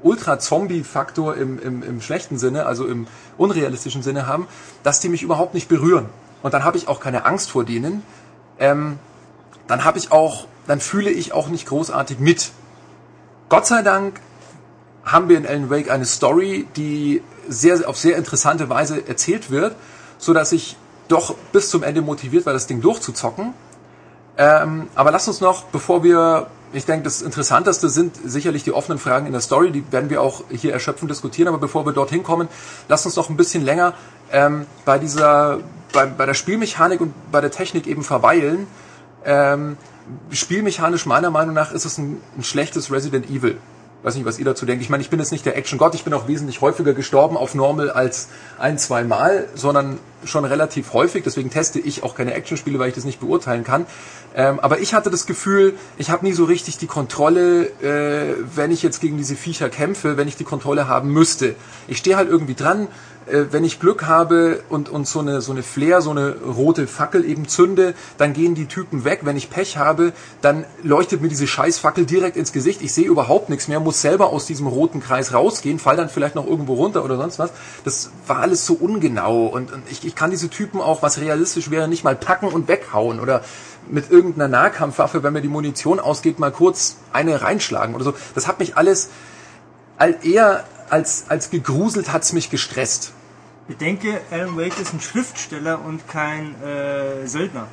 Ultra-Zombie-Faktor 0.02 1.36
im, 1.36 1.58
im, 1.58 1.82
im 1.82 2.00
schlechten 2.00 2.38
Sinne, 2.38 2.66
also 2.66 2.86
im 2.86 3.06
unrealistischen 3.36 4.02
Sinne 4.02 4.26
haben, 4.26 4.46
dass 4.82 5.00
die 5.00 5.08
mich 5.08 5.22
überhaupt 5.22 5.54
nicht 5.54 5.68
berühren. 5.68 6.06
Und 6.42 6.54
dann 6.54 6.64
habe 6.64 6.76
ich 6.76 6.88
auch 6.88 7.00
keine 7.00 7.24
Angst 7.24 7.50
vor 7.50 7.64
denen. 7.64 8.02
Ähm, 8.58 8.98
dann 9.66 9.84
habe 9.84 9.98
ich 9.98 10.12
auch, 10.12 10.46
dann 10.66 10.80
fühle 10.80 11.10
ich 11.10 11.32
auch 11.32 11.48
nicht 11.48 11.66
großartig 11.66 12.18
mit. 12.18 12.50
Gott 13.48 13.66
sei 13.66 13.82
Dank 13.82 14.20
haben 15.04 15.28
wir 15.28 15.38
in 15.38 15.46
Alan 15.46 15.70
Wake 15.70 15.90
eine 15.90 16.04
Story, 16.04 16.66
die 16.76 17.22
sehr, 17.48 17.88
auf 17.88 17.96
sehr 17.96 18.16
interessante 18.16 18.68
Weise 18.68 19.06
erzählt 19.08 19.50
wird, 19.50 19.74
so 20.18 20.34
dass 20.34 20.52
ich 20.52 20.76
doch 21.08 21.34
bis 21.52 21.70
zum 21.70 21.82
Ende 21.82 22.02
motiviert 22.02 22.46
war, 22.46 22.52
das 22.52 22.66
Ding 22.66 22.80
durchzuzocken. 22.80 23.54
Ähm, 24.36 24.88
aber 24.94 25.10
lass 25.10 25.26
uns 25.26 25.40
noch, 25.40 25.64
bevor 25.64 26.04
wir, 26.04 26.48
ich 26.72 26.84
denke, 26.84 27.04
das 27.04 27.22
Interessanteste 27.22 27.88
sind 27.88 28.16
sicherlich 28.24 28.62
die 28.62 28.72
offenen 28.72 28.98
Fragen 28.98 29.26
in 29.26 29.32
der 29.32 29.40
Story, 29.40 29.72
die 29.72 29.90
werden 29.90 30.10
wir 30.10 30.22
auch 30.22 30.44
hier 30.50 30.72
erschöpfend 30.72 31.10
diskutieren, 31.10 31.48
aber 31.48 31.58
bevor 31.58 31.86
wir 31.86 31.92
dorthin 31.92 32.22
kommen, 32.22 32.48
lass 32.88 33.04
uns 33.06 33.16
noch 33.16 33.30
ein 33.30 33.36
bisschen 33.36 33.64
länger 33.64 33.94
ähm, 34.30 34.66
bei 34.84 34.98
dieser, 34.98 35.60
bei, 35.92 36.06
bei 36.06 36.26
der 36.26 36.34
Spielmechanik 36.34 37.00
und 37.00 37.12
bei 37.30 37.40
der 37.40 37.50
Technik 37.50 37.86
eben 37.86 38.02
verweilen. 38.02 38.66
Ähm, 39.24 39.76
spielmechanisch 40.30 41.06
meiner 41.06 41.30
Meinung 41.30 41.54
nach 41.54 41.72
ist 41.72 41.84
es 41.84 41.98
ein, 41.98 42.20
ein 42.36 42.44
schlechtes 42.44 42.90
Resident 42.90 43.28
Evil. 43.30 43.58
Weiß 44.02 44.14
nicht, 44.14 44.24
was 44.24 44.38
ihr 44.38 44.44
dazu 44.44 44.64
denkt. 44.64 44.80
Ich 44.80 44.90
meine, 44.90 45.02
ich 45.02 45.10
bin 45.10 45.18
jetzt 45.18 45.32
nicht 45.32 45.44
der 45.44 45.56
Action-Gott, 45.56 45.92
ich 45.96 46.04
bin 46.04 46.14
auch 46.14 46.28
wesentlich 46.28 46.60
häufiger 46.60 46.94
gestorben 46.94 47.36
auf 47.36 47.56
Normal 47.56 47.90
als 47.90 48.28
ein, 48.56 48.78
zwei 48.78 49.02
Mal, 49.02 49.48
sondern 49.56 49.98
schon 50.24 50.44
relativ 50.44 50.92
häufig. 50.92 51.24
Deswegen 51.24 51.50
teste 51.50 51.80
ich 51.80 52.04
auch 52.04 52.14
keine 52.14 52.32
Action-Spiele, 52.34 52.78
weil 52.78 52.90
ich 52.90 52.94
das 52.94 53.02
nicht 53.02 53.18
beurteilen 53.18 53.64
kann. 53.64 53.86
Ähm, 54.36 54.60
aber 54.60 54.78
ich 54.78 54.94
hatte 54.94 55.10
das 55.10 55.26
Gefühl, 55.26 55.74
ich 55.96 56.10
habe 56.10 56.24
nie 56.24 56.32
so 56.32 56.44
richtig 56.44 56.78
die 56.78 56.86
Kontrolle, 56.86 57.70
äh, 57.82 58.36
wenn 58.54 58.70
ich 58.70 58.84
jetzt 58.84 59.00
gegen 59.00 59.16
diese 59.16 59.34
Viecher 59.34 59.68
kämpfe, 59.68 60.16
wenn 60.16 60.28
ich 60.28 60.36
die 60.36 60.44
Kontrolle 60.44 60.86
haben 60.86 61.12
müsste. 61.12 61.56
Ich 61.88 61.98
stehe 61.98 62.16
halt 62.16 62.28
irgendwie 62.28 62.54
dran, 62.54 62.86
wenn 63.50 63.64
ich 63.64 63.80
Glück 63.80 64.06
habe 64.06 64.62
und, 64.68 64.88
und 64.88 65.06
so 65.06 65.20
eine, 65.20 65.40
so 65.40 65.52
eine 65.52 65.62
Flair, 65.62 66.00
so 66.00 66.10
eine 66.10 66.36
rote 66.36 66.86
Fackel 66.86 67.24
eben 67.24 67.48
zünde, 67.48 67.94
dann 68.16 68.32
gehen 68.32 68.54
die 68.54 68.66
Typen 68.66 69.04
weg. 69.04 69.20
Wenn 69.22 69.36
ich 69.36 69.50
Pech 69.50 69.76
habe, 69.76 70.12
dann 70.40 70.64
leuchtet 70.82 71.20
mir 71.22 71.28
diese 71.28 71.46
Scheißfackel 71.46 72.06
direkt 72.06 72.36
ins 72.36 72.52
Gesicht. 72.52 72.82
Ich 72.82 72.94
sehe 72.94 73.06
überhaupt 73.06 73.48
nichts 73.48 73.68
mehr, 73.68 73.80
muss 73.80 74.00
selber 74.00 74.30
aus 74.30 74.46
diesem 74.46 74.66
roten 74.66 75.00
Kreis 75.00 75.32
rausgehen, 75.32 75.78
fall 75.78 75.96
dann 75.96 76.08
vielleicht 76.08 76.34
noch 76.34 76.46
irgendwo 76.46 76.74
runter 76.74 77.04
oder 77.04 77.16
sonst 77.16 77.38
was. 77.38 77.50
Das 77.84 78.10
war 78.26 78.38
alles 78.38 78.66
so 78.66 78.74
ungenau 78.74 79.46
und, 79.46 79.72
und 79.72 79.82
ich, 79.90 80.04
ich 80.04 80.14
kann 80.14 80.30
diese 80.30 80.48
Typen 80.48 80.80
auch, 80.80 81.02
was 81.02 81.20
realistisch 81.20 81.70
wäre, 81.70 81.88
nicht 81.88 82.04
mal 82.04 82.16
packen 82.16 82.48
und 82.48 82.68
weghauen 82.68 83.20
oder 83.20 83.42
mit 83.90 84.10
irgendeiner 84.10 84.48
Nahkampfwaffe, 84.48 85.22
wenn 85.22 85.32
mir 85.32 85.40
die 85.40 85.48
Munition 85.48 86.00
ausgeht, 86.00 86.38
mal 86.38 86.52
kurz 86.52 86.96
eine 87.12 87.40
reinschlagen 87.42 87.94
oder 87.94 88.04
so. 88.04 88.14
Das 88.34 88.46
hat 88.46 88.58
mich 88.58 88.76
alles 88.76 89.08
all- 89.96 90.18
eher 90.22 90.64
als, 90.90 91.26
als 91.28 91.50
gegruselt 91.50 92.12
hat's 92.12 92.32
mich 92.32 92.50
gestresst. 92.50 93.12
Ich 93.68 93.76
denke, 93.76 94.20
Alan 94.30 94.56
Wake 94.56 94.78
ist 94.80 94.94
ein 94.94 95.00
Schriftsteller 95.00 95.78
und 95.84 96.08
kein 96.08 96.54
äh, 96.62 97.26
Söldner. 97.26 97.68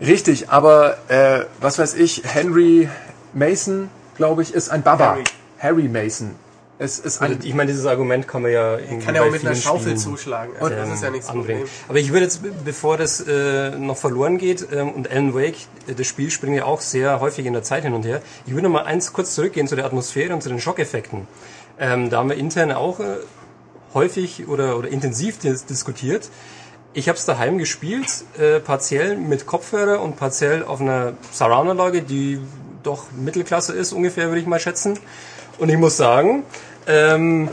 Richtig, 0.00 0.48
aber 0.50 0.96
äh, 1.08 1.44
was 1.60 1.78
weiß 1.78 1.94
ich, 1.94 2.22
Henry 2.24 2.88
Mason, 3.34 3.90
glaube 4.16 4.42
ich, 4.42 4.54
ist 4.54 4.70
ein 4.70 4.82
Baba. 4.82 5.10
Harry. 5.10 5.24
Harry 5.58 5.88
Mason. 5.88 6.34
Es 6.76 6.98
ist 6.98 7.22
ein, 7.22 7.38
Ich 7.44 7.54
meine, 7.54 7.70
dieses 7.70 7.86
Argument 7.86 8.26
kann 8.26 8.42
man 8.42 8.50
ja 8.50 8.76
irgendwie 8.78 9.04
Kann 9.04 9.14
ja 9.14 9.22
auch 9.22 9.30
mit 9.30 9.46
einer 9.46 9.54
Schaufel 9.54 9.82
Spielen, 9.82 9.96
zuschlagen. 9.98 10.52
Also 10.58 10.74
das 10.74 10.88
ähm, 10.88 10.94
ist 10.94 11.02
ja 11.04 11.10
nichts 11.10 11.28
anbringen. 11.28 11.60
Problem. 11.60 11.74
Aber 11.88 11.98
ich 11.98 12.10
würde 12.12 12.24
jetzt, 12.24 12.42
be- 12.42 12.52
bevor 12.64 12.96
das 12.96 13.20
äh, 13.20 13.70
noch 13.70 13.96
verloren 13.96 14.38
geht, 14.38 14.66
ähm, 14.72 14.90
und 14.90 15.08
Alan 15.08 15.34
Wake, 15.34 15.54
äh, 15.86 15.94
das 15.94 16.08
Spiel 16.08 16.32
springt 16.32 16.56
ja 16.56 16.64
auch 16.64 16.80
sehr 16.80 17.20
häufig 17.20 17.46
in 17.46 17.52
der 17.52 17.62
Zeit 17.62 17.84
hin 17.84 17.92
und 17.94 18.04
her. 18.04 18.22
Ich 18.46 18.52
würde 18.54 18.64
noch 18.64 18.72
mal 18.72 18.84
eins 18.84 19.12
kurz 19.12 19.36
zurückgehen 19.36 19.68
zu 19.68 19.76
der 19.76 19.84
Atmosphäre 19.84 20.34
und 20.34 20.42
zu 20.42 20.48
den 20.48 20.58
Schockeffekten. 20.60 21.28
Ähm, 21.78 22.10
da 22.10 22.18
haben 22.18 22.28
wir 22.28 22.36
intern 22.36 22.72
auch 22.72 22.98
äh, 22.98 23.04
häufig 23.94 24.48
oder, 24.48 24.76
oder 24.78 24.88
intensiv 24.88 25.38
dis 25.38 25.64
diskutiert. 25.64 26.28
Ich 26.92 27.08
habe 27.08 27.18
es 27.18 27.24
daheim 27.24 27.58
gespielt, 27.58 28.24
äh, 28.38 28.60
partiell 28.60 29.16
mit 29.16 29.46
Kopfhörer 29.46 30.00
und 30.00 30.16
partiell 30.16 30.62
auf 30.62 30.80
einer 30.80 31.14
Surround-Anlage, 31.32 32.02
die 32.02 32.40
doch 32.82 33.06
Mittelklasse 33.12 33.72
ist, 33.72 33.92
ungefähr 33.92 34.28
würde 34.28 34.40
ich 34.40 34.46
mal 34.46 34.60
schätzen. 34.60 34.98
Und 35.58 35.70
ich 35.70 35.76
muss 35.76 35.96
sagen, 35.96 36.44
ähm, 36.86 37.48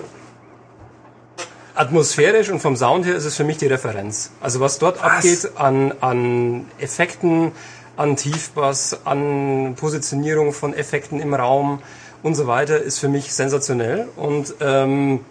atmosphärisch 1.74 2.50
und 2.50 2.60
vom 2.60 2.76
Sound 2.76 3.06
her 3.06 3.16
ist 3.16 3.26
es 3.26 3.36
für 3.36 3.44
mich 3.44 3.58
die 3.58 3.68
Referenz. 3.68 4.32
Also 4.42 4.60
was 4.60 4.78
dort 4.78 5.04
abgeht 5.04 5.52
an, 5.56 5.94
an 6.02 6.66
Effekten, 6.80 7.52
an 7.98 8.16
Tiefbass, 8.16 9.06
an 9.06 9.76
Positionierung 9.76 10.54
von 10.54 10.74
Effekten 10.74 11.20
im 11.20 11.34
Raum 11.34 11.82
und 12.24 12.36
so 12.36 12.48
weiter, 12.48 12.80
ist 12.80 13.00
für 13.00 13.10
mich 13.10 13.34
sensationell. 13.34 14.08
Und 14.16 14.56
ähm, 14.60 15.22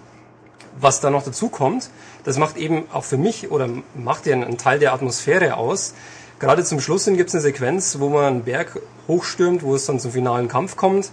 was 0.80 1.00
da 1.00 1.10
noch 1.10 1.22
dazu 1.24 1.48
kommt, 1.48 1.90
das 2.24 2.38
macht 2.38 2.56
eben 2.56 2.84
auch 2.92 3.04
für 3.04 3.16
mich 3.16 3.50
oder 3.50 3.68
macht 3.94 4.26
ja 4.26 4.34
einen 4.34 4.58
Teil 4.58 4.78
der 4.78 4.92
Atmosphäre 4.92 5.56
aus. 5.56 5.94
Gerade 6.38 6.64
zum 6.64 6.80
Schluss 6.80 7.04
hin 7.04 7.16
gibt 7.16 7.28
es 7.28 7.34
eine 7.34 7.42
Sequenz, 7.42 7.98
wo 8.00 8.08
man 8.08 8.24
einen 8.24 8.44
Berg 8.44 8.80
hochstürmt, 9.08 9.62
wo 9.62 9.74
es 9.74 9.84
dann 9.86 10.00
zum 10.00 10.12
finalen 10.12 10.48
Kampf 10.48 10.76
kommt. 10.76 11.10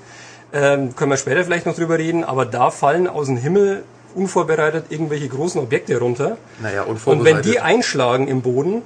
Ähm, 0.54 0.96
können 0.96 1.12
wir 1.12 1.18
später 1.18 1.44
vielleicht 1.44 1.66
noch 1.66 1.76
drüber 1.76 1.98
reden, 1.98 2.24
aber 2.24 2.46
da 2.46 2.72
fallen 2.72 3.08
aus 3.08 3.28
dem 3.28 3.36
Himmel 3.38 3.84
unvorbereitet 4.16 4.86
irgendwelche 4.90 5.28
großen 5.28 5.60
Objekte 5.60 6.00
runter. 6.00 6.38
naja, 6.62 6.84
Und 6.84 6.92
unvorbereitet. 6.92 7.46
wenn 7.46 7.52
die 7.52 7.60
einschlagen 7.60 8.28
im 8.28 8.42
Boden, 8.42 8.82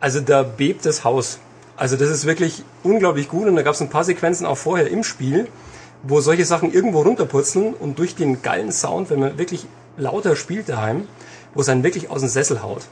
also 0.00 0.20
da 0.20 0.42
bebt 0.42 0.84
das 0.86 1.04
Haus. 1.04 1.38
Also 1.76 1.96
das 1.96 2.10
ist 2.10 2.26
wirklich 2.26 2.64
unglaublich 2.82 3.28
gut 3.28 3.46
und 3.46 3.56
da 3.56 3.62
gab 3.62 3.74
es 3.74 3.80
ein 3.80 3.88
paar 3.88 4.04
Sequenzen 4.04 4.46
auch 4.46 4.58
vorher 4.58 4.88
im 4.90 5.04
Spiel, 5.04 5.46
wo 6.02 6.20
solche 6.20 6.44
Sachen 6.44 6.72
irgendwo 6.72 7.02
runterpurzeln 7.02 7.74
und 7.74 7.98
durch 7.98 8.14
den 8.16 8.42
geilen 8.42 8.72
Sound, 8.72 9.10
wenn 9.10 9.20
man 9.20 9.38
wirklich 9.38 9.66
lauter 10.00 10.36
spielt 10.36 10.68
daheim, 10.68 11.06
wo 11.54 11.60
es 11.60 11.68
einen 11.68 11.84
wirklich 11.84 12.10
aus 12.10 12.20
dem 12.20 12.28
Sessel 12.28 12.62
haut. 12.62 12.82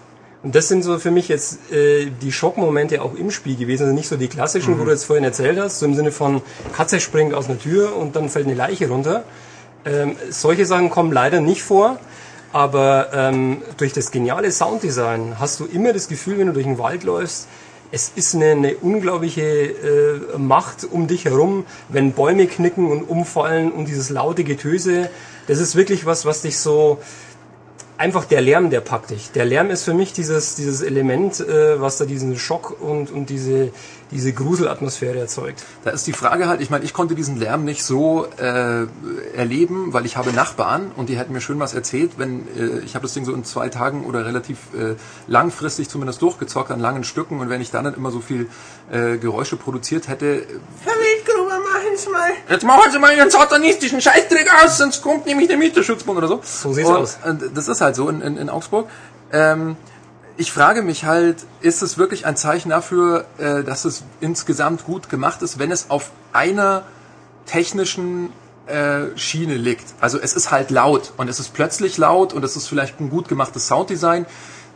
Und 0.42 0.54
das 0.54 0.68
sind 0.68 0.84
so 0.84 0.98
für 0.98 1.10
mich 1.10 1.28
jetzt 1.28 1.72
äh, 1.72 2.10
die 2.22 2.30
Schockmomente 2.30 3.02
auch 3.02 3.14
im 3.14 3.30
Spiel 3.32 3.56
gewesen. 3.56 3.84
Also 3.84 3.94
nicht 3.94 4.08
so 4.08 4.16
die 4.16 4.28
klassischen, 4.28 4.78
wo 4.78 4.84
du 4.84 4.90
jetzt 4.90 5.04
vorhin 5.04 5.24
erzählt 5.24 5.58
hast, 5.58 5.80
so 5.80 5.86
im 5.86 5.94
Sinne 5.94 6.12
von 6.12 6.42
Katze 6.76 7.00
springt 7.00 7.34
aus 7.34 7.48
einer 7.48 7.58
Tür 7.58 7.96
und 7.96 8.14
dann 8.14 8.28
fällt 8.28 8.46
eine 8.46 8.54
Leiche 8.54 8.88
runter. 8.88 9.24
Ähm, 9.84 10.14
solche 10.30 10.64
Sachen 10.64 10.90
kommen 10.90 11.12
leider 11.12 11.40
nicht 11.40 11.62
vor. 11.62 11.98
Aber 12.52 13.08
ähm, 13.12 13.58
durch 13.76 13.92
das 13.92 14.10
geniale 14.10 14.50
Sounddesign 14.50 15.38
hast 15.38 15.60
du 15.60 15.66
immer 15.66 15.92
das 15.92 16.08
Gefühl, 16.08 16.38
wenn 16.38 16.46
du 16.46 16.52
durch 16.54 16.64
den 16.64 16.78
Wald 16.78 17.04
läufst, 17.04 17.46
es 17.90 18.12
ist 18.14 18.34
eine, 18.34 18.50
eine 18.52 18.76
unglaubliche 18.76 19.42
äh, 19.42 20.38
Macht 20.38 20.86
um 20.90 21.06
dich 21.06 21.24
herum, 21.24 21.64
wenn 21.88 22.12
Bäume 22.12 22.46
knicken 22.46 22.90
und 22.90 23.02
umfallen 23.02 23.72
und 23.72 23.86
dieses 23.86 24.10
laute 24.10 24.44
Getöse. 24.44 25.10
Das 25.48 25.58
ist 25.58 25.74
wirklich 25.74 26.06
was, 26.06 26.24
was 26.24 26.42
dich 26.42 26.58
so 26.58 26.98
einfach 27.98 28.24
der 28.24 28.40
Lärm, 28.40 28.70
der 28.70 28.80
packt 28.80 29.10
dich. 29.10 29.32
Der 29.32 29.44
Lärm 29.44 29.70
ist 29.70 29.82
für 29.82 29.92
mich 29.92 30.12
dieses, 30.12 30.54
dieses 30.54 30.82
Element, 30.82 31.40
äh, 31.40 31.80
was 31.80 31.98
da 31.98 32.04
diesen 32.04 32.38
Schock 32.38 32.80
und, 32.80 33.10
und 33.10 33.28
diese, 33.28 33.72
diese 34.12 34.32
Gruselatmosphäre 34.32 35.18
erzeugt. 35.18 35.64
Da 35.84 35.90
ist 35.90 36.06
die 36.06 36.12
Frage 36.12 36.46
halt, 36.46 36.60
ich 36.60 36.70
meine, 36.70 36.84
ich 36.84 36.94
konnte 36.94 37.14
diesen 37.14 37.36
Lärm 37.36 37.64
nicht 37.64 37.82
so 37.82 38.26
äh, 38.38 38.86
erleben, 39.34 39.92
weil 39.92 40.06
ich 40.06 40.16
habe 40.16 40.32
Nachbarn 40.32 40.92
und 40.96 41.08
die 41.08 41.18
hätten 41.18 41.32
mir 41.32 41.40
schön 41.40 41.58
was 41.58 41.74
erzählt, 41.74 42.12
wenn 42.18 42.46
äh, 42.56 42.78
ich 42.84 42.94
habe 42.94 43.02
das 43.02 43.14
Ding 43.14 43.24
so 43.24 43.34
in 43.34 43.44
zwei 43.44 43.68
Tagen 43.68 44.04
oder 44.04 44.24
relativ 44.24 44.58
äh, 44.74 44.94
langfristig 45.26 45.88
zumindest 45.88 46.22
durchgezockt 46.22 46.70
an 46.70 46.78
langen 46.80 47.02
Stücken 47.02 47.40
und 47.40 47.50
wenn 47.50 47.60
ich 47.60 47.72
dann 47.72 47.84
nicht 47.84 47.96
immer 47.96 48.12
so 48.12 48.20
viel 48.20 48.48
äh, 48.90 49.18
Geräusche 49.18 49.56
produziert 49.56 50.08
hätte. 50.08 50.46
Verwildgruber, 50.84 51.37
machen's 51.98 52.08
mal. 52.12 52.30
Jetzt 52.48 52.64
machen 52.64 52.92
Sie 52.92 52.98
mal 52.98 53.16
Ihren 53.16 53.30
satanistischen 53.30 54.00
Scheißdreck 54.00 54.48
aus, 54.62 54.78
sonst 54.78 55.02
kommt 55.02 55.26
nämlich 55.26 55.48
der 55.48 55.56
Mieterschutzbund 55.56 56.18
oder 56.18 56.28
so. 56.28 56.40
So 56.42 56.72
sieht's 56.72 56.88
und, 56.88 56.96
aus. 56.96 57.18
Und 57.24 57.56
das 57.56 57.68
ist 57.68 57.80
halt 57.80 57.96
so 57.96 58.08
in, 58.08 58.20
in, 58.20 58.36
in 58.36 58.50
Augsburg. 58.50 58.88
Ähm, 59.32 59.76
ich 60.36 60.52
frage 60.52 60.82
mich 60.82 61.04
halt, 61.04 61.44
ist 61.60 61.82
es 61.82 61.98
wirklich 61.98 62.26
ein 62.26 62.36
Zeichen 62.36 62.70
dafür, 62.70 63.26
äh, 63.38 63.64
dass 63.64 63.84
es 63.84 64.04
insgesamt 64.20 64.84
gut 64.84 65.08
gemacht 65.08 65.42
ist, 65.42 65.58
wenn 65.58 65.72
es 65.72 65.90
auf 65.90 66.10
einer 66.32 66.84
technischen 67.46 68.32
äh, 68.66 69.16
Schiene 69.16 69.56
liegt? 69.56 69.94
Also 70.00 70.18
es 70.18 70.34
ist 70.34 70.50
halt 70.50 70.70
laut 70.70 71.12
und 71.16 71.28
es 71.28 71.40
ist 71.40 71.54
plötzlich 71.54 71.98
laut 71.98 72.32
und 72.32 72.44
es 72.44 72.56
ist 72.56 72.68
vielleicht 72.68 73.00
ein 73.00 73.10
gut 73.10 73.28
gemachtes 73.28 73.66
Sounddesign. 73.66 74.26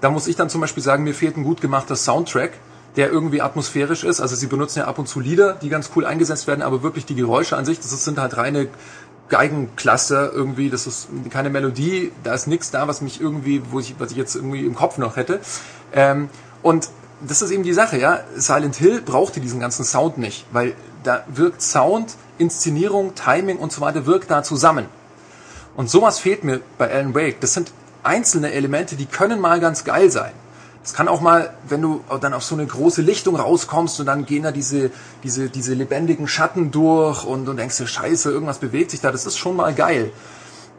Da 0.00 0.10
muss 0.10 0.26
ich 0.26 0.34
dann 0.34 0.50
zum 0.50 0.60
Beispiel 0.60 0.82
sagen, 0.82 1.04
mir 1.04 1.14
fehlt 1.14 1.36
ein 1.36 1.44
gut 1.44 1.60
gemachter 1.60 1.94
Soundtrack, 1.94 2.54
der 2.96 3.10
irgendwie 3.10 3.40
atmosphärisch 3.40 4.04
ist. 4.04 4.20
Also 4.20 4.36
sie 4.36 4.46
benutzen 4.46 4.80
ja 4.80 4.84
ab 4.86 4.98
und 4.98 5.08
zu 5.08 5.20
Lieder, 5.20 5.54
die 5.54 5.68
ganz 5.68 5.90
cool 5.96 6.04
eingesetzt 6.04 6.46
werden, 6.46 6.62
aber 6.62 6.82
wirklich 6.82 7.06
die 7.06 7.14
Geräusche 7.14 7.56
an 7.56 7.64
sich, 7.64 7.78
das 7.78 7.90
sind 8.04 8.18
halt 8.18 8.36
reine 8.36 8.68
Geigenklasse 9.28 10.30
irgendwie, 10.34 10.68
das 10.68 10.86
ist 10.86 11.08
keine 11.30 11.48
Melodie, 11.48 12.12
da 12.22 12.34
ist 12.34 12.46
nichts 12.46 12.70
da, 12.70 12.86
was 12.86 13.00
mich 13.00 13.20
irgendwie, 13.20 13.62
wo 13.70 13.80
ich, 13.80 13.94
was 13.98 14.10
ich 14.10 14.16
jetzt 14.18 14.36
irgendwie 14.36 14.66
im 14.66 14.74
Kopf 14.74 14.98
noch 14.98 15.16
hätte. 15.16 15.40
Ähm, 15.94 16.28
und 16.62 16.90
das 17.26 17.40
ist 17.40 17.50
eben 17.50 17.62
die 17.62 17.72
Sache, 17.72 17.98
ja. 17.98 18.20
Silent 18.36 18.76
Hill 18.76 19.00
brauchte 19.00 19.40
diesen 19.40 19.60
ganzen 19.60 19.84
Sound 19.84 20.18
nicht, 20.18 20.44
weil 20.52 20.74
da 21.02 21.24
wirkt 21.28 21.62
Sound, 21.62 22.16
Inszenierung, 22.36 23.14
Timing 23.14 23.58
und 23.58 23.72
so 23.72 23.80
weiter 23.80 24.06
wirkt 24.06 24.30
da 24.30 24.42
zusammen. 24.42 24.86
Und 25.76 25.88
sowas 25.88 26.18
fehlt 26.18 26.44
mir 26.44 26.60
bei 26.76 26.92
Alan 26.92 27.14
Wake. 27.14 27.40
Das 27.40 27.54
sind 27.54 27.72
einzelne 28.02 28.52
Elemente, 28.52 28.96
die 28.96 29.06
können 29.06 29.40
mal 29.40 29.60
ganz 29.60 29.84
geil 29.84 30.10
sein. 30.10 30.32
Es 30.84 30.94
kann 30.94 31.06
auch 31.06 31.20
mal, 31.20 31.50
wenn 31.68 31.80
du 31.80 32.00
dann 32.20 32.34
auf 32.34 32.42
so 32.42 32.54
eine 32.56 32.66
große 32.66 33.02
Lichtung 33.02 33.36
rauskommst 33.36 34.00
und 34.00 34.06
dann 34.06 34.26
gehen 34.26 34.42
da 34.42 34.50
diese, 34.50 34.90
diese, 35.22 35.48
diese 35.48 35.74
lebendigen 35.74 36.26
Schatten 36.26 36.70
durch 36.72 37.24
und, 37.24 37.48
und 37.48 37.56
denkst 37.56 37.76
dir, 37.78 37.86
scheiße, 37.86 38.30
irgendwas 38.30 38.58
bewegt 38.58 38.90
sich 38.90 39.00
da, 39.00 39.12
das 39.12 39.24
ist 39.24 39.38
schon 39.38 39.54
mal 39.56 39.72
geil. 39.74 40.10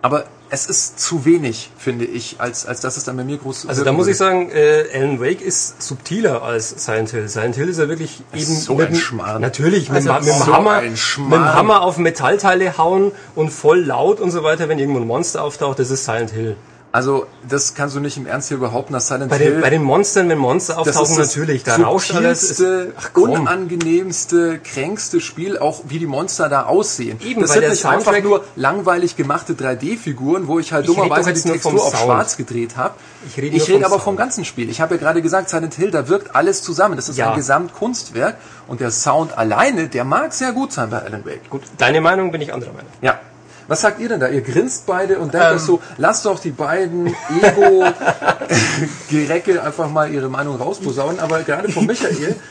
Aber 0.01 0.25
es 0.49 0.65
ist 0.65 0.99
zu 0.99 1.23
wenig, 1.23 1.71
finde 1.77 2.03
ich, 2.03 2.35
als, 2.39 2.65
als 2.65 2.81
dass 2.81 2.97
es 2.97 3.05
dann 3.05 3.15
bei 3.15 3.23
mir 3.23 3.37
groß 3.37 3.69
Also 3.69 3.85
da 3.85 3.93
muss 3.93 4.07
ich 4.07 4.17
sagen, 4.17 4.49
äh, 4.51 4.83
Alan 4.93 5.21
Wake 5.21 5.41
ist 5.41 5.81
subtiler 5.81 6.43
als 6.43 6.71
Silent 6.83 7.11
Hill. 7.11 7.29
Silent 7.29 7.55
Hill 7.55 7.69
ist 7.69 7.79
ja 7.79 7.87
wirklich 7.87 8.21
eben 8.33 8.53
so 8.57 8.75
mit 8.75 8.87
ein 8.87 8.93
dem- 8.93 8.99
Schmarrn. 8.99 9.41
Natürlich, 9.41 9.87
mit, 9.89 9.95
Also 10.05 10.09
dem- 10.11 10.25
mit, 10.25 10.27
dem 10.35 10.39
so 10.45 10.53
Hammer, 10.53 10.71
ein 10.73 10.91
mit 10.91 11.31
dem 11.31 11.53
Hammer 11.53 11.81
auf 11.83 11.97
Metallteile 11.97 12.77
hauen 12.77 13.13
und 13.35 13.49
voll 13.51 13.79
laut 13.79 14.19
und 14.19 14.31
so 14.31 14.43
weiter, 14.43 14.67
wenn 14.67 14.77
irgendwo 14.77 14.99
ein 14.99 15.07
Monster 15.07 15.41
auftaucht, 15.41 15.79
das 15.79 15.89
ist 15.89 16.03
Silent 16.03 16.31
Hill. 16.31 16.57
Also, 16.95 17.25
das 17.49 17.73
kannst 17.73 17.95
du 17.95 17.99
nicht 17.99 18.17
im 18.17 18.27
Ernst 18.27 18.49
hier 18.49 18.59
behaupten, 18.59 18.93
dass 18.93 19.07
Silent 19.07 19.31
Bei 19.31 19.39
Hill... 19.39 19.53
den, 19.53 19.61
bei 19.61 19.71
den 19.71 19.81
Monstern, 19.81 20.29
wenn 20.29 20.37
Monster 20.37 20.77
auftauchen, 20.77 21.01
ist 21.01 21.17
das 21.17 21.27
natürlich, 21.35 21.63
da 21.63 21.77
rauscht 21.77 22.13
alles. 22.13 22.63
Ach 22.95 23.09
komm. 23.13 23.31
unangenehmste, 23.31 24.59
kränkste 24.59 25.19
Spiel, 25.19 25.57
auch 25.57 25.81
wie 25.87 25.97
die 25.97 26.05
Monster 26.05 26.49
da 26.49 26.67
aussehen. 26.67 27.19
Eben, 27.21 27.41
das 27.41 27.53
sind 27.53 27.67
nicht 27.67 27.83
einfach 27.83 28.21
nur 28.21 28.43
langweilig 28.55 29.15
gemachte 29.15 29.53
3D-Figuren, 29.53 30.47
wo 30.47 30.59
ich 30.59 30.71
halt 30.71 30.87
Ich 30.87 30.95
dummerweise 30.95 31.33
die 31.33 31.39
vom 31.41 31.51
Textur 31.53 31.83
auf 31.83 31.97
schwarz 31.97 32.37
gedreht 32.37 32.77
habe. 32.77 32.93
Ich 33.27 33.37
rede 33.37 33.57
ich 33.57 33.67
rede 33.67 33.79
vom 33.79 33.85
aber 33.85 33.95
vom 33.95 34.03
Sound. 34.13 34.17
ganzen 34.19 34.45
Spiel. 34.45 34.69
Ich 34.69 34.79
habe 34.79 34.93
ja 34.93 35.01
gerade 35.01 35.23
gesagt, 35.23 35.49
Silent 35.49 35.73
Hill, 35.73 35.89
da 35.89 36.07
wirkt 36.09 36.35
alles 36.35 36.61
zusammen. 36.61 36.95
Das 36.95 37.09
ist 37.09 37.17
Ja. 37.17 37.31
ein 37.31 37.35
Gesamtkunstwerk 37.37 38.37
und 38.67 38.81
der 38.81 38.91
Sound 38.91 39.35
alleine, 39.35 39.87
der 39.87 40.03
mag 40.03 40.31
sehr 40.31 40.51
gut 40.51 40.71
sein 40.71 40.91
bei 40.91 40.99
Alan 41.01 41.25
Wake. 41.25 41.49
Gut, 41.49 41.63
deine 41.79 42.01
Meinung 42.01 42.31
bin 42.31 42.41
ich 42.41 42.53
anderer 42.53 42.73
Meinung. 42.73 42.91
Ja. 43.01 43.19
Was 43.67 43.81
sagt 43.81 43.99
ihr 43.99 44.09
denn 44.09 44.19
da? 44.19 44.27
Ihr 44.27 44.41
grinst 44.41 44.85
beide 44.85 45.19
und 45.19 45.33
Ähm. 45.33 45.39
denkt 45.39 45.55
euch 45.55 45.61
so, 45.61 45.81
lasst 45.97 46.25
doch 46.25 46.39
die 46.39 46.51
beiden 46.51 47.15
Ego-Gerecke 47.41 49.63
einfach 49.63 49.89
mal 49.89 50.11
ihre 50.11 50.29
Meinung 50.29 50.57
rausposaunen. 50.57 51.19
Aber 51.19 51.43
gerade 51.43 51.71
von 51.71 51.85
Michael, 51.85 52.35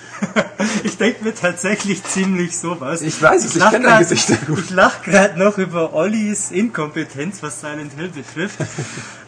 Ich 0.85 0.97
denke 0.97 1.25
mir 1.25 1.35
tatsächlich 1.35 2.05
ziemlich 2.05 2.57
sowas. 2.57 3.03
Ich 3.03 3.21
weiß 3.21 3.45
es, 3.45 3.57
ich 3.57 3.61
lach 3.61 3.73
kenn 3.73 3.83
dein 3.83 3.99
Gesicht 3.99 4.29
sehr 4.29 4.37
gut. 4.39 4.61
Ich 4.61 4.71
lach 4.71 5.03
gerade 5.03 5.39
noch 5.39 5.59
über 5.59 5.93
Ollis 5.95 6.51
Inkompetenz, 6.51 7.43
was 7.43 7.61
Silent 7.61 7.93
Hill 7.95 8.11
betrifft. 8.11 8.59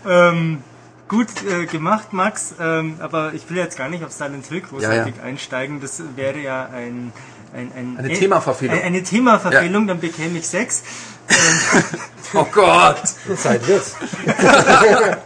ähm, 0.08 0.62
gut 1.08 1.28
äh, 1.48 1.66
gemacht, 1.66 2.12
Max, 2.12 2.54
ähm, 2.60 2.96
aber 3.00 3.32
ich 3.34 3.48
will 3.50 3.56
jetzt 3.56 3.76
gar 3.76 3.88
nicht 3.88 4.04
auf 4.04 4.12
Silent 4.12 4.46
Hill 4.46 4.60
großartig 4.60 5.14
einsteigen. 5.22 5.80
Das 5.80 6.02
wäre 6.16 6.38
ja 6.38 6.68
ein... 6.72 7.12
Ein, 7.54 7.70
ein, 7.76 7.96
Eine 7.99 8.12
äh, 8.12 8.18
Themaverfehlung. 8.18 8.75
Eine, 8.75 8.84
eine 8.84 9.02
Themaverfehlung, 9.02 9.87
dann 9.87 10.00
bekäme 10.00 10.38
ich 10.38 10.49
sechs. 10.49 10.82
oh 12.34 12.46
Gott, 12.52 13.02
Zeit 13.37 13.66
wird's. 13.66 13.94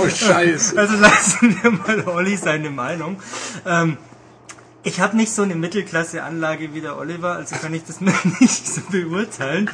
oh 0.00 0.08
Scheiße. 0.08 0.78
Also 0.78 0.96
lassen 0.96 1.56
wir 1.62 1.70
mal 1.70 2.06
Olli 2.06 2.36
seine 2.36 2.70
Meinung. 2.70 3.20
Ähm, 3.66 3.96
ich 4.82 5.00
habe 5.00 5.16
nicht 5.16 5.32
so 5.32 5.42
eine 5.42 5.54
Mittelklasse-Anlage 5.54 6.74
wie 6.74 6.80
der 6.80 6.98
Oliver, 6.98 7.32
also 7.32 7.56
kann 7.56 7.74
ich 7.74 7.84
das 7.84 8.00
nicht 8.00 8.66
so 8.66 8.82
beurteilen. 8.90 9.70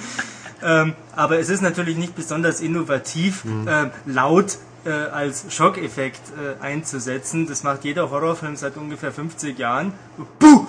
Ähm, 0.62 0.94
aber 1.14 1.38
es 1.38 1.48
ist 1.50 1.62
natürlich 1.62 1.96
nicht 1.96 2.14
besonders 2.14 2.60
innovativ, 2.60 3.44
ähm, 3.44 3.90
laut 4.06 4.58
äh, 4.84 4.90
als 4.90 5.52
Schockeffekt 5.52 6.20
äh, 6.30 6.62
einzusetzen. 6.62 7.46
Das 7.46 7.64
macht 7.64 7.84
jeder 7.84 8.10
Horrorfilm 8.10 8.56
seit 8.56 8.76
ungefähr 8.76 9.12
50 9.12 9.58
Jahren. 9.58 9.92
Puh! 10.38 10.66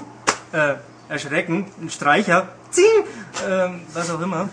Äh, 1.09 1.13
erschrecken, 1.13 1.65
ein 1.81 1.89
Streicher, 1.89 2.47
zing, 2.71 2.85
ähm, 3.47 3.81
was 3.93 4.09
auch 4.11 4.21
immer. 4.21 4.49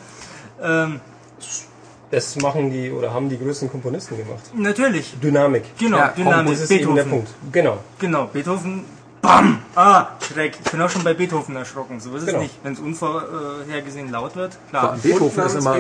Ähm, 0.63 1.01
Das 2.11 2.37
machen 2.37 2.71
die 2.71 2.91
oder 2.91 3.13
haben 3.15 3.29
die 3.31 3.39
größten 3.39 3.71
Komponisten 3.71 4.17
gemacht. 4.19 4.43
natürlich, 4.55 5.15
Dynamik. 5.21 5.65
genau, 5.79 5.97
Ja, 5.99 6.09
Dynamik, 6.09 6.53
Das 6.53 6.61
ist 6.63 6.71
eben 6.71 6.95
der 6.95 7.05
Beethoven. 7.05 7.25
Punkt. 7.25 7.53
Genau. 7.53 7.79
Genau, 7.99 8.27
Beethoven. 8.27 8.85
Bam! 9.23 9.61
Ah, 9.77 10.09
Schreck. 10.21 10.59
Ich 10.65 10.71
bin 10.73 10.83
auch 10.83 10.91
schon 10.91 11.05
bei 11.05 11.15
Beethoven 11.15 11.55
erschrocken. 11.55 12.01
So 12.01 12.15
ist 12.17 12.27
Genau. 12.27 12.39
es 12.39 12.43
nicht. 12.43 12.55
Wenn 12.65 12.73
es 12.73 12.81
unvorhergesehen 12.81 14.11
laut 14.11 14.35
wird, 14.35 14.59
klar. 14.71 14.99
Beethoven 15.01 15.45
ist 15.47 15.55
immer, 15.55 15.77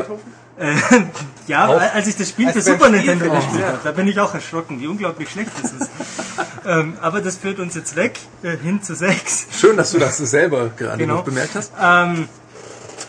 Äh, 0.59 0.75
ja, 1.47 1.67
Auch- 1.69 1.81
als 1.81 2.07
ich 2.07 2.17
das 2.17 2.29
Spiel 2.29 2.53
für 2.53 2.61
Super 2.61 2.89
Nintendo 2.91 3.25
Spielfilm, 3.25 3.35
gespielt 3.43 3.67
habe, 3.67 3.79
da 3.85 3.93
bin 3.93 4.09
ich 4.09 4.21
auch 4.21 4.35
erschrocken, 4.35 4.81
wie 4.81 4.87
unglaublich 4.87 5.31
schlecht 5.31 5.51
das 5.63 5.73
ist. 5.73 5.91
ähm, 6.67 6.97
aber 7.01 7.21
das 7.21 7.37
führt 7.39 7.59
uns 7.59 7.75
jetzt 7.75 7.97
weg, 7.97 8.19
äh, 8.43 8.57
hin 8.57 8.83
zu 8.83 8.95
6. 8.95 9.47
schön, 9.59 9.77
dass 9.77 9.93
du 9.93 9.99
das 9.99 10.19
selber 10.19 10.69
gerade 10.77 10.99
Genau. 10.99 11.17
noch 11.17 11.25
bemerkt 11.25 11.55
hast. 11.55 11.73
Ähm, 11.81 12.29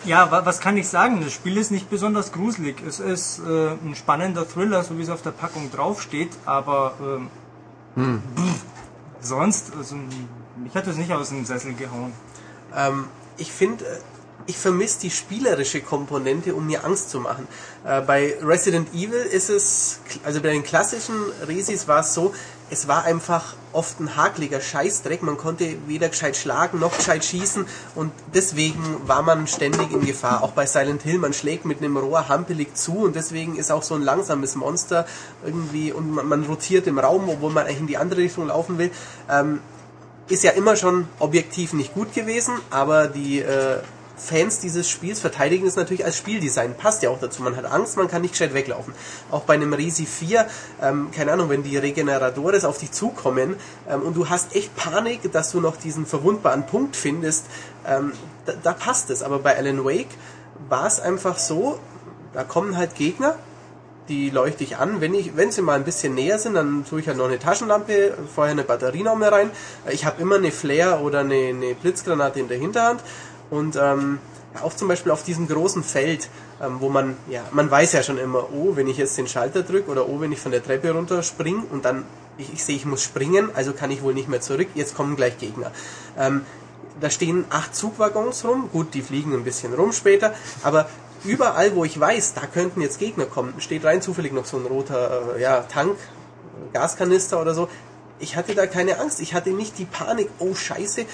ja, 0.05 0.31
wa 0.31 0.45
was 0.45 0.59
kann 0.59 0.75
ich 0.77 0.88
sagen? 0.88 1.21
Das 1.23 1.33
Spiel 1.33 1.57
ist 1.57 1.71
nicht 1.71 1.89
besonders 1.89 2.31
gruselig. 2.31 2.75
Es 2.88 3.00
ist 3.00 3.39
äh, 3.39 3.69
ein 3.71 3.95
spannender 3.95 4.47
Thriller, 4.47 4.83
so 4.83 4.97
wie 4.97 5.01
es 5.03 5.09
auf 5.09 5.21
der 5.21 5.31
Packung 5.31 5.71
draufsteht, 5.71 6.31
aber 6.45 6.93
ähm, 7.97 8.21
pff, 8.35 8.55
sonst, 9.21 9.71
also, 9.77 9.95
mich 10.57 10.75
hat 10.75 10.88
das 10.88 10.97
nicht 10.97 11.12
aus 11.12 11.29
dem 11.29 11.45
Sessel 11.45 11.73
gehauen. 11.73 12.12
Ähm, 12.75 13.05
ich 13.38 13.51
finde, 13.51 13.85
äh, 13.85 13.97
ich 14.45 14.57
vermisse 14.57 15.01
die 15.01 15.12
spielerische 15.12 15.81
Komponente, 15.81 16.53
um 16.55 16.67
mir 16.67 16.83
Angst 16.83 17.09
zu 17.09 17.19
machen. 17.19 17.47
Äh, 17.85 18.01
bei 18.01 18.35
Resident 18.41 18.93
Evil 18.93 19.21
ist 19.21 19.50
es, 19.50 20.00
also 20.23 20.41
bei 20.41 20.50
den 20.50 20.63
klassischen 20.63 21.15
Resis 21.47 21.88
war 21.88 22.01
es 22.01 22.13
so, 22.13 22.33
es 22.69 22.88
war 22.88 23.03
einfach 23.03 23.55
oft 23.71 24.00
ein 24.00 24.15
hakeliger 24.15 24.59
Scheißdreck. 24.59 25.21
Man 25.21 25.38
konnte 25.38 25.75
weder 25.85 26.09
gescheit 26.09 26.35
schlagen 26.35 26.79
noch 26.79 26.97
gescheit 26.97 27.23
schießen 27.23 27.65
und 27.93 28.12
deswegen 28.33 28.97
war 29.05 29.21
man 29.21 29.47
ständig 29.47 29.91
in 29.91 30.05
Gefahr. 30.05 30.43
Auch 30.43 30.51
bei 30.51 30.65
Silent 30.65 31.03
Hill, 31.03 31.19
man 31.19 31.33
schlägt 31.33 31.65
mit 31.65 31.79
einem 31.79 31.97
Rohr 31.97 32.29
hampelig 32.29 32.75
zu 32.75 33.00
und 33.00 33.15
deswegen 33.15 33.57
ist 33.57 33.71
auch 33.71 33.83
so 33.83 33.95
ein 33.95 34.01
langsames 34.01 34.55
Monster 34.55 35.05
irgendwie 35.45 35.91
und 35.91 36.12
man, 36.12 36.27
man 36.27 36.43
rotiert 36.45 36.88
im 36.88 36.97
Raum, 36.97 37.29
obwohl 37.29 37.51
man 37.51 37.65
eigentlich 37.65 37.79
in 37.79 37.88
die 37.88 37.97
andere 37.97 38.21
Richtung 38.21 38.47
laufen 38.47 38.77
will. 38.77 38.91
Ähm, 39.29 39.59
ist 40.29 40.43
ja 40.43 40.51
immer 40.51 40.75
schon 40.75 41.07
objektiv 41.19 41.73
nicht 41.73 41.93
gut 41.93 42.13
gewesen, 42.13 42.55
aber 42.69 43.07
die 43.07 43.39
äh, 43.39 43.79
Fans 44.15 44.60
dieses 44.60 44.89
Spiels 44.89 45.20
verteidigen 45.20 45.65
es 45.65 45.75
natürlich 45.75 46.05
als 46.05 46.17
Spieldesign. 46.17 46.75
Passt 46.75 47.01
ja 47.01 47.10
auch 47.10 47.20
dazu. 47.20 47.41
Man 47.41 47.55
hat 47.55 47.65
Angst, 47.65 47.98
man 47.98 48.08
kann 48.08 48.22
nicht 48.22 48.32
gescheit 48.32 48.53
weglaufen. 48.53 48.93
Auch 49.32 49.41
bei 49.41 49.55
einem 49.55 49.74
Resi 49.74 50.05
4, 50.05 50.48
ähm, 50.82 51.10
keine 51.12 51.32
Ahnung, 51.32 51.50
wenn 51.50 51.63
die 51.63 51.77
Regeneradores 51.77 52.63
auf 52.63 52.77
dich 52.77 52.91
zukommen 52.91 53.55
ähm, 53.89 54.01
und 54.03 54.15
du 54.15 54.29
hast 54.29 54.55
echt 54.55 54.75
Panik, 54.75 55.32
dass 55.32 55.51
du 55.51 55.60
noch 55.60 55.77
diesen 55.77 56.05
verwundbaren 56.05 56.65
Punkt 56.65 56.96
findest, 56.96 57.48
ähm, 57.88 58.13
da, 58.46 58.53
da 58.62 58.74
passt 58.74 59.10
es. 59.10 59.24
Aber 59.24 59.39
bei 59.39 59.58
Alan 59.58 59.84
Wake 59.84 60.10
war 60.70 60.86
es 60.86 61.00
einfach 61.00 61.39
so, 61.39 61.79
da 62.34 62.43
kommen 62.43 62.77
halt 62.77 62.96
Gegner, 62.96 63.36
die 64.10 64.29
leuchte 64.29 64.63
ich 64.63 64.77
an. 64.77 65.01
Wenn, 65.01 65.13
ich, 65.13 65.36
wenn 65.38 65.51
sie 65.51 65.62
mal 65.62 65.75
ein 65.75 65.86
bisschen 65.86 66.13
näher 66.13 66.38
sind, 66.38 66.55
dann 66.55 66.86
tue 66.86 67.00
ich 67.00 67.08
halt 67.08 67.17
noch 67.17 67.25
eine 67.27 67.39
Taschenlampe, 67.39 68.17
vorher 68.34 68.51
eine 68.51 68.63
Batterie 68.63 69.03
noch 69.03 69.15
mehr 69.15 69.32
rein. 69.32 69.50
Ich 69.89 70.05
habe 70.05 70.22
immer 70.22 70.36
eine 70.36 70.51
Flare 70.51 71.01
oder 71.01 71.22
eine, 71.22 71.36
eine 71.36 71.74
Blitzgranate 71.74 72.39
in 72.39 72.48
der 72.48 72.58
Hinterhand 72.58 73.01
und 73.53 73.75
ähm, 73.75 74.17
auch 74.62 74.74
zum 74.74 74.88
Beispiel 74.88 75.12
auf 75.12 75.24
diesem 75.24 75.48
großen 75.48 75.83
Feld, 75.83 76.29
ähm, 76.62 76.77
wo 76.79 76.89
man, 76.89 77.15
ja, 77.29 77.43
man 77.51 77.69
weiß 77.69 77.93
ja 77.93 78.01
schon 78.01 78.17
immer, 78.17 78.50
oh, 78.51 78.75
wenn 78.75 78.88
ich 78.88 78.98
jetzt 78.98 79.17
den 79.17 79.27
Schalter 79.27 79.62
drücke 79.62 79.91
oder 79.91 80.10
oh, 80.10 80.19
wenn 80.22 80.31
ich 80.31 80.39
von 80.39 80.51
der 80.51 80.63
Treppe 80.63 80.91
runter 80.91 81.22
springe 81.22 81.63
und 81.72 81.86
dann, 81.86 82.05
ich, 82.38 82.51
ich 82.51 82.63
sehe, 82.63 82.75
ich 82.75 82.86
muss 82.86 83.03
springen, 83.03 83.50
also 83.53 83.74
kann 83.74 83.91
ich 83.91 84.01
wohl 84.01 84.15
nicht 84.15 84.27
mehr 84.27 84.41
zurück, 84.41 84.67
jetzt 84.74 84.95
kommen 84.95 85.15
gleich 85.15 85.38
Gegner. 85.38 85.72
Ähm, 86.17 86.41
da 87.00 87.12
stehen 87.12 87.45
acht 87.50 87.75
Zugwaggons 87.75 88.43
rum, 88.43 88.69
gut, 88.72 88.93
die 88.95 89.01
fliegen 89.01 89.33
ein 89.33 89.43
bisschen 89.43 89.74
rum 89.74 89.91
später, 89.91 90.33
aber 90.63 90.89
überall, 91.24 91.75
wo 91.75 91.86
ich 91.86 92.00
weiß, 92.00 92.33
da 92.33 92.41
könnten 92.48 92.81
jetzt 92.81 92.98
Gegner 92.98 93.25
kommen, 93.25 93.53
steht 93.60 93.86
rein 93.86 94.01
zufällig 94.01 94.33
noch 94.33 94.45
so 94.45 94.57
ein 94.57 94.65
roter 94.65 95.36
äh, 95.38 95.41
ja, 95.41 95.62
Tank, 95.62 95.98
Gaskanister 96.74 97.39
oder 97.39 97.53
so. 97.53 97.67
Ich 98.19 98.36
hatte 98.36 98.55
da 98.55 98.67
keine 98.67 99.00
Angst, 99.00 99.19
ich 99.19 99.33
hatte 99.33 99.50
nicht 99.50 99.77
die 99.77 99.86
Panik, 99.86 100.29
oh 100.39 100.53
Scheiße, 100.55 101.05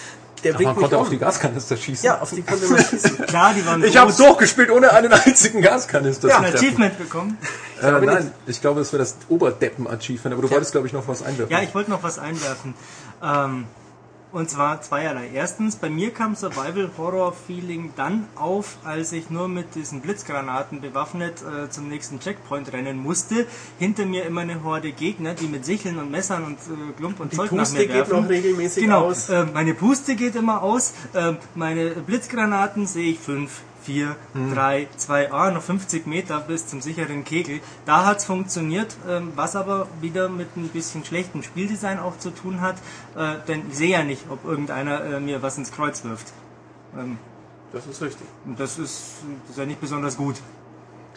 der 0.42 0.56
Ach, 0.56 0.60
man 0.62 0.76
konnte 0.76 0.96
um. 0.98 1.02
auf 1.04 1.10
die 1.10 1.18
Gaskanister 1.18 1.78
schießen. 1.78 2.06
ja, 2.06 2.20
auf 2.22 2.30
die 2.32 2.42
konnte 2.42 2.68
man 2.68 2.84
schießen. 2.84 3.18
Klar, 3.28 3.54
die 3.54 3.66
waren 3.66 3.84
Ich 3.84 3.98
habe 3.98 4.08
groß. 4.12 4.18
durchgespielt, 4.18 4.72
ohne 4.72 4.92
einen 4.92 5.12
einzigen 5.12 5.62
Gaskanister 5.62 6.28
ein 6.28 6.34
zu 6.46 6.52
treffen. 6.52 6.58
Achievement 6.58 6.98
bekommen. 6.98 7.38
Äh, 7.78 7.82
glaube 7.90 8.06
nein, 8.06 8.24
nicht. 8.26 8.34
ich 8.48 8.62
glaube, 8.62 8.80
das 8.80 8.92
wäre 8.94 9.02
das 9.04 9.16
Oberdeppen-Achievement, 9.30 10.34
aber 10.34 10.42
du 10.42 10.52
wolltest, 10.52 10.72
glaube 10.74 10.88
ich, 10.88 10.94
noch 10.94 11.08
was 11.08 11.24
einwerfen. 11.24 11.52
Ja, 11.52 11.62
ich 11.62 11.74
wollte 11.74 11.90
noch 11.92 12.04
was 12.04 12.20
einwerfen. 12.20 12.74
Ähm, 13.24 13.66
und 14.32 14.50
zwar 14.50 14.82
zweierlei. 14.82 15.30
Erstens, 15.34 15.76
bei 15.76 15.90
mir 15.90 16.12
kam 16.12 16.36
Survival-Horror-Feeling 16.36 17.94
dann 17.96 18.28
auf, 18.36 18.78
als 18.84 19.12
ich 19.12 19.30
nur 19.30 19.48
mit 19.48 19.76
diesen 19.76 20.02
Blitzgranaten 20.02 20.82
bewaffnet 20.82 21.42
äh, 21.42 21.70
zum 21.70 21.88
nächsten 21.88 22.20
Checkpoint 22.20 22.72
rennen 22.72 22.98
musste. 23.02 23.48
Hinter 23.80 24.06
mir 24.06 24.26
immer 24.26 24.42
eine 24.42 24.64
Horde 24.64 24.92
Gegner, 24.92 25.34
die 25.34 25.48
mit 25.48 25.66
Sicheln 25.66 25.98
und 25.98 26.12
Messern 26.12 26.44
und 26.44 26.58
äh, 26.58 26.94
Klump 26.98 27.20
und 27.20 27.32
Die 27.34 27.38
Zeug 27.38 27.52
nach 27.52 27.60
Puste 27.64 27.78
mir 27.80 27.88
geht 27.88 27.96
werfen. 27.96 28.22
noch 28.22 28.30
regelmäßig 28.30 28.84
genau, 28.84 29.06
aus. 29.06 29.30
Äh, 29.30 29.46
meine 29.54 29.74
Puste 29.74 30.16
geht 30.16 30.36
immer 30.36 30.62
aus. 30.62 30.94
Äh, 31.14 31.34
meine 31.56 31.90
Blitzgranaten 31.92 32.86
sehe 32.86 33.12
ich 33.12 33.20
fünf. 33.20 33.62
4, 33.90 34.16
3, 34.54 34.88
2, 34.98 35.32
ah, 35.32 35.50
noch 35.50 35.64
50 35.64 36.06
Meter 36.06 36.40
bis 36.42 36.68
zum 36.68 36.80
sicheren 36.80 37.24
Kegel. 37.24 37.60
Da 37.88 38.06
hat's 38.06 38.24
funktioniert, 38.24 38.96
ähm, 39.10 39.32
was 39.36 39.56
aber 39.56 39.88
wieder 40.00 40.30
mit 40.30 40.56
ein 40.56 40.68
bisschen 40.70 41.04
schlechtem 41.04 41.42
Spieldesign 41.42 41.98
auch 41.98 42.20
zu 42.20 42.30
tun 42.30 42.62
hat, 42.62 42.76
äh, 43.18 43.38
denn 43.48 43.64
ich 43.68 43.78
sehe 43.78 43.90
ja 43.90 44.04
nicht, 44.04 44.26
ob 44.30 44.46
irgendeiner 44.46 45.04
äh, 45.04 45.20
mir 45.20 45.42
was 45.42 45.58
ins 45.58 45.72
Kreuz 45.72 46.04
wirft. 46.04 46.28
Ähm, 46.96 47.18
Das 47.74 47.88
ist 47.88 48.00
richtig. 48.04 48.28
und 48.46 48.60
das 48.60 48.78
ist, 48.78 49.02
das 49.42 49.52
ist 49.52 49.58
ja 49.58 49.66
nicht 49.66 49.82
besonders 49.82 50.18
gut. 50.18 50.36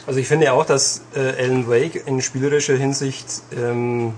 Also 0.06 0.18
ich 0.18 0.26
finde 0.26 0.46
ja 0.46 0.52
auch, 0.54 0.64
dass 0.64 1.02
äh, 1.14 1.42
Alan 1.42 1.68
Wake 1.68 2.06
in 2.06 2.22
spielerischer 2.22 2.76
Hinsicht 2.76 3.42
ähm, 3.54 4.14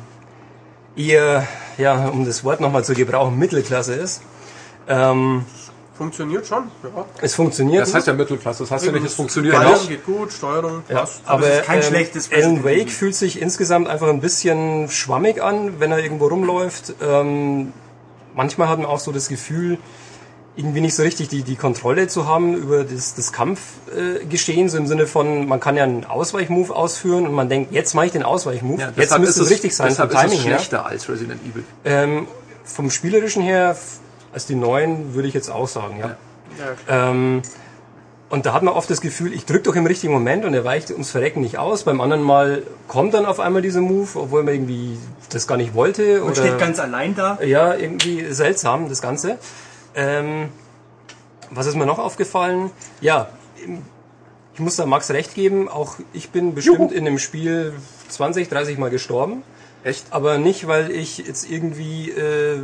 eher, 0.94 1.48
ja, 1.76 2.06
um 2.06 2.24
das 2.24 2.44
Wort 2.44 2.60
nochmal 2.60 2.84
zu 2.84 2.94
gebrauchen, 2.94 3.36
Mittelklasse 3.36 3.94
ist. 3.94 4.22
Ähm, 4.86 5.44
Funktioniert 5.96 6.44
schon. 6.46 6.64
Ja. 6.82 7.04
es 7.22 7.34
funktioniert. 7.36 7.82
Das 7.82 7.94
heißt 7.94 8.06
ja 8.08 8.12
Mittelklasse, 8.14 8.64
das 8.64 8.70
heißt 8.72 8.86
ja 8.86 8.92
nicht, 8.92 9.04
es 9.06 9.14
funktioniert 9.14 9.54
Ballern 9.54 9.72
nicht. 9.74 9.88
geht 9.88 10.04
gut, 10.04 10.32
Steuerung 10.32 10.82
Ja, 10.88 11.00
passt. 11.00 11.20
aber 11.24 11.46
es 11.48 11.58
ist 11.60 11.64
kein 11.66 11.76
ähm, 11.78 11.82
schlechtes 11.84 12.32
Alan. 12.32 12.64
Wake 12.64 12.90
fühlt 12.90 13.14
sich 13.14 13.40
insgesamt 13.40 13.86
einfach 13.88 14.08
ein 14.08 14.20
bisschen 14.20 14.88
schwammig 14.90 15.40
an, 15.40 15.78
wenn 15.78 15.92
er 15.92 15.98
irgendwo 16.00 16.26
rumläuft. 16.26 16.94
Ähm, 17.00 17.72
manchmal 18.34 18.68
hat 18.68 18.78
man 18.78 18.86
auch 18.88 18.98
so 18.98 19.12
das 19.12 19.28
Gefühl, 19.28 19.78
irgendwie 20.56 20.80
nicht 20.80 20.94
so 20.94 21.02
richtig 21.02 21.28
die, 21.28 21.42
die 21.42 21.56
Kontrolle 21.56 22.06
zu 22.08 22.26
haben 22.28 22.54
über 22.54 22.84
das, 22.84 23.14
das 23.14 23.32
Kampfgeschehen, 23.32 24.66
äh, 24.66 24.68
so 24.68 24.78
im 24.78 24.86
Sinne 24.86 25.06
von, 25.06 25.46
man 25.48 25.58
kann 25.60 25.76
ja 25.76 25.84
einen 25.84 26.04
Ausweichmove 26.04 26.70
ausführen 26.70 27.26
und 27.26 27.32
man 27.34 27.48
denkt, 27.48 27.72
jetzt 27.72 27.94
mache 27.94 28.06
ich 28.06 28.12
den 28.12 28.22
Ausweichmove, 28.22 28.80
Ja, 28.80 28.92
jetzt 28.96 29.18
müsste 29.18 29.40
ist 29.42 29.46
es 29.46 29.50
richtig 29.50 29.74
sein 29.74 29.92
vom 29.94 30.08
deshalb 30.08 30.12
ist 30.12 30.20
Timing 30.20 30.38
es 30.38 30.44
her. 30.44 30.56
schlechter 30.58 30.86
als 30.86 31.08
Resident 31.08 31.40
Evil. 31.42 31.64
Ähm, 31.84 32.26
vom 32.64 32.90
Spielerischen 32.90 33.42
her, 33.42 33.76
als 34.34 34.46
die 34.46 34.54
neuen, 34.54 35.14
würde 35.14 35.28
ich 35.28 35.34
jetzt 35.34 35.48
auch 35.48 35.68
sagen, 35.68 35.98
ja. 35.98 36.16
Ja. 36.58 37.10
Ähm, 37.10 37.42
und 38.30 38.46
da 38.46 38.52
hat 38.52 38.62
man 38.62 38.74
oft 38.74 38.90
das 38.90 39.00
Gefühl, 39.00 39.32
ich 39.32 39.44
drücke 39.44 39.62
doch 39.62 39.76
im 39.76 39.86
richtigen 39.86 40.12
Moment 40.12 40.44
und 40.44 40.54
er 40.54 40.64
weicht 40.64 40.90
ums 40.90 41.10
Verrecken 41.10 41.40
nicht 41.40 41.58
aus. 41.58 41.84
Beim 41.84 42.00
anderen 42.00 42.22
Mal 42.22 42.62
kommt 42.88 43.14
dann 43.14 43.26
auf 43.26 43.38
einmal 43.38 43.62
dieser 43.62 43.80
Move, 43.80 44.08
obwohl 44.14 44.42
man 44.42 44.54
irgendwie 44.54 44.98
das 45.30 45.46
gar 45.46 45.56
nicht 45.56 45.74
wollte. 45.74 46.22
Und 46.22 46.32
oder 46.32 46.42
steht 46.42 46.58
ganz 46.58 46.80
allein 46.80 47.14
da. 47.14 47.38
ja, 47.42 47.74
irgendwie 47.74 48.32
seltsam, 48.32 48.88
das 48.88 49.02
Ganze. 49.02 49.38
Ähm, 49.94 50.48
was 51.50 51.66
ist 51.66 51.76
mir 51.76 51.86
noch 51.86 51.98
aufgefallen? 51.98 52.70
Ja, 53.00 53.28
ich 54.54 54.60
muss 54.60 54.76
da 54.76 54.86
Max 54.86 55.10
recht 55.10 55.34
geben, 55.34 55.68
auch 55.68 55.96
ich 56.12 56.30
bin 56.30 56.54
bestimmt 56.54 56.92
in 56.92 57.04
dem 57.04 57.18
Spiel 57.18 57.72
20, 58.08 58.48
30 58.48 58.78
Mal 58.78 58.90
gestorben. 58.90 59.42
Echt? 59.84 60.06
Aber 60.10 60.38
nicht, 60.38 60.66
weil 60.66 60.90
ich 60.90 61.18
jetzt 61.18 61.48
irgendwie 61.48 62.10
äh, 62.10 62.62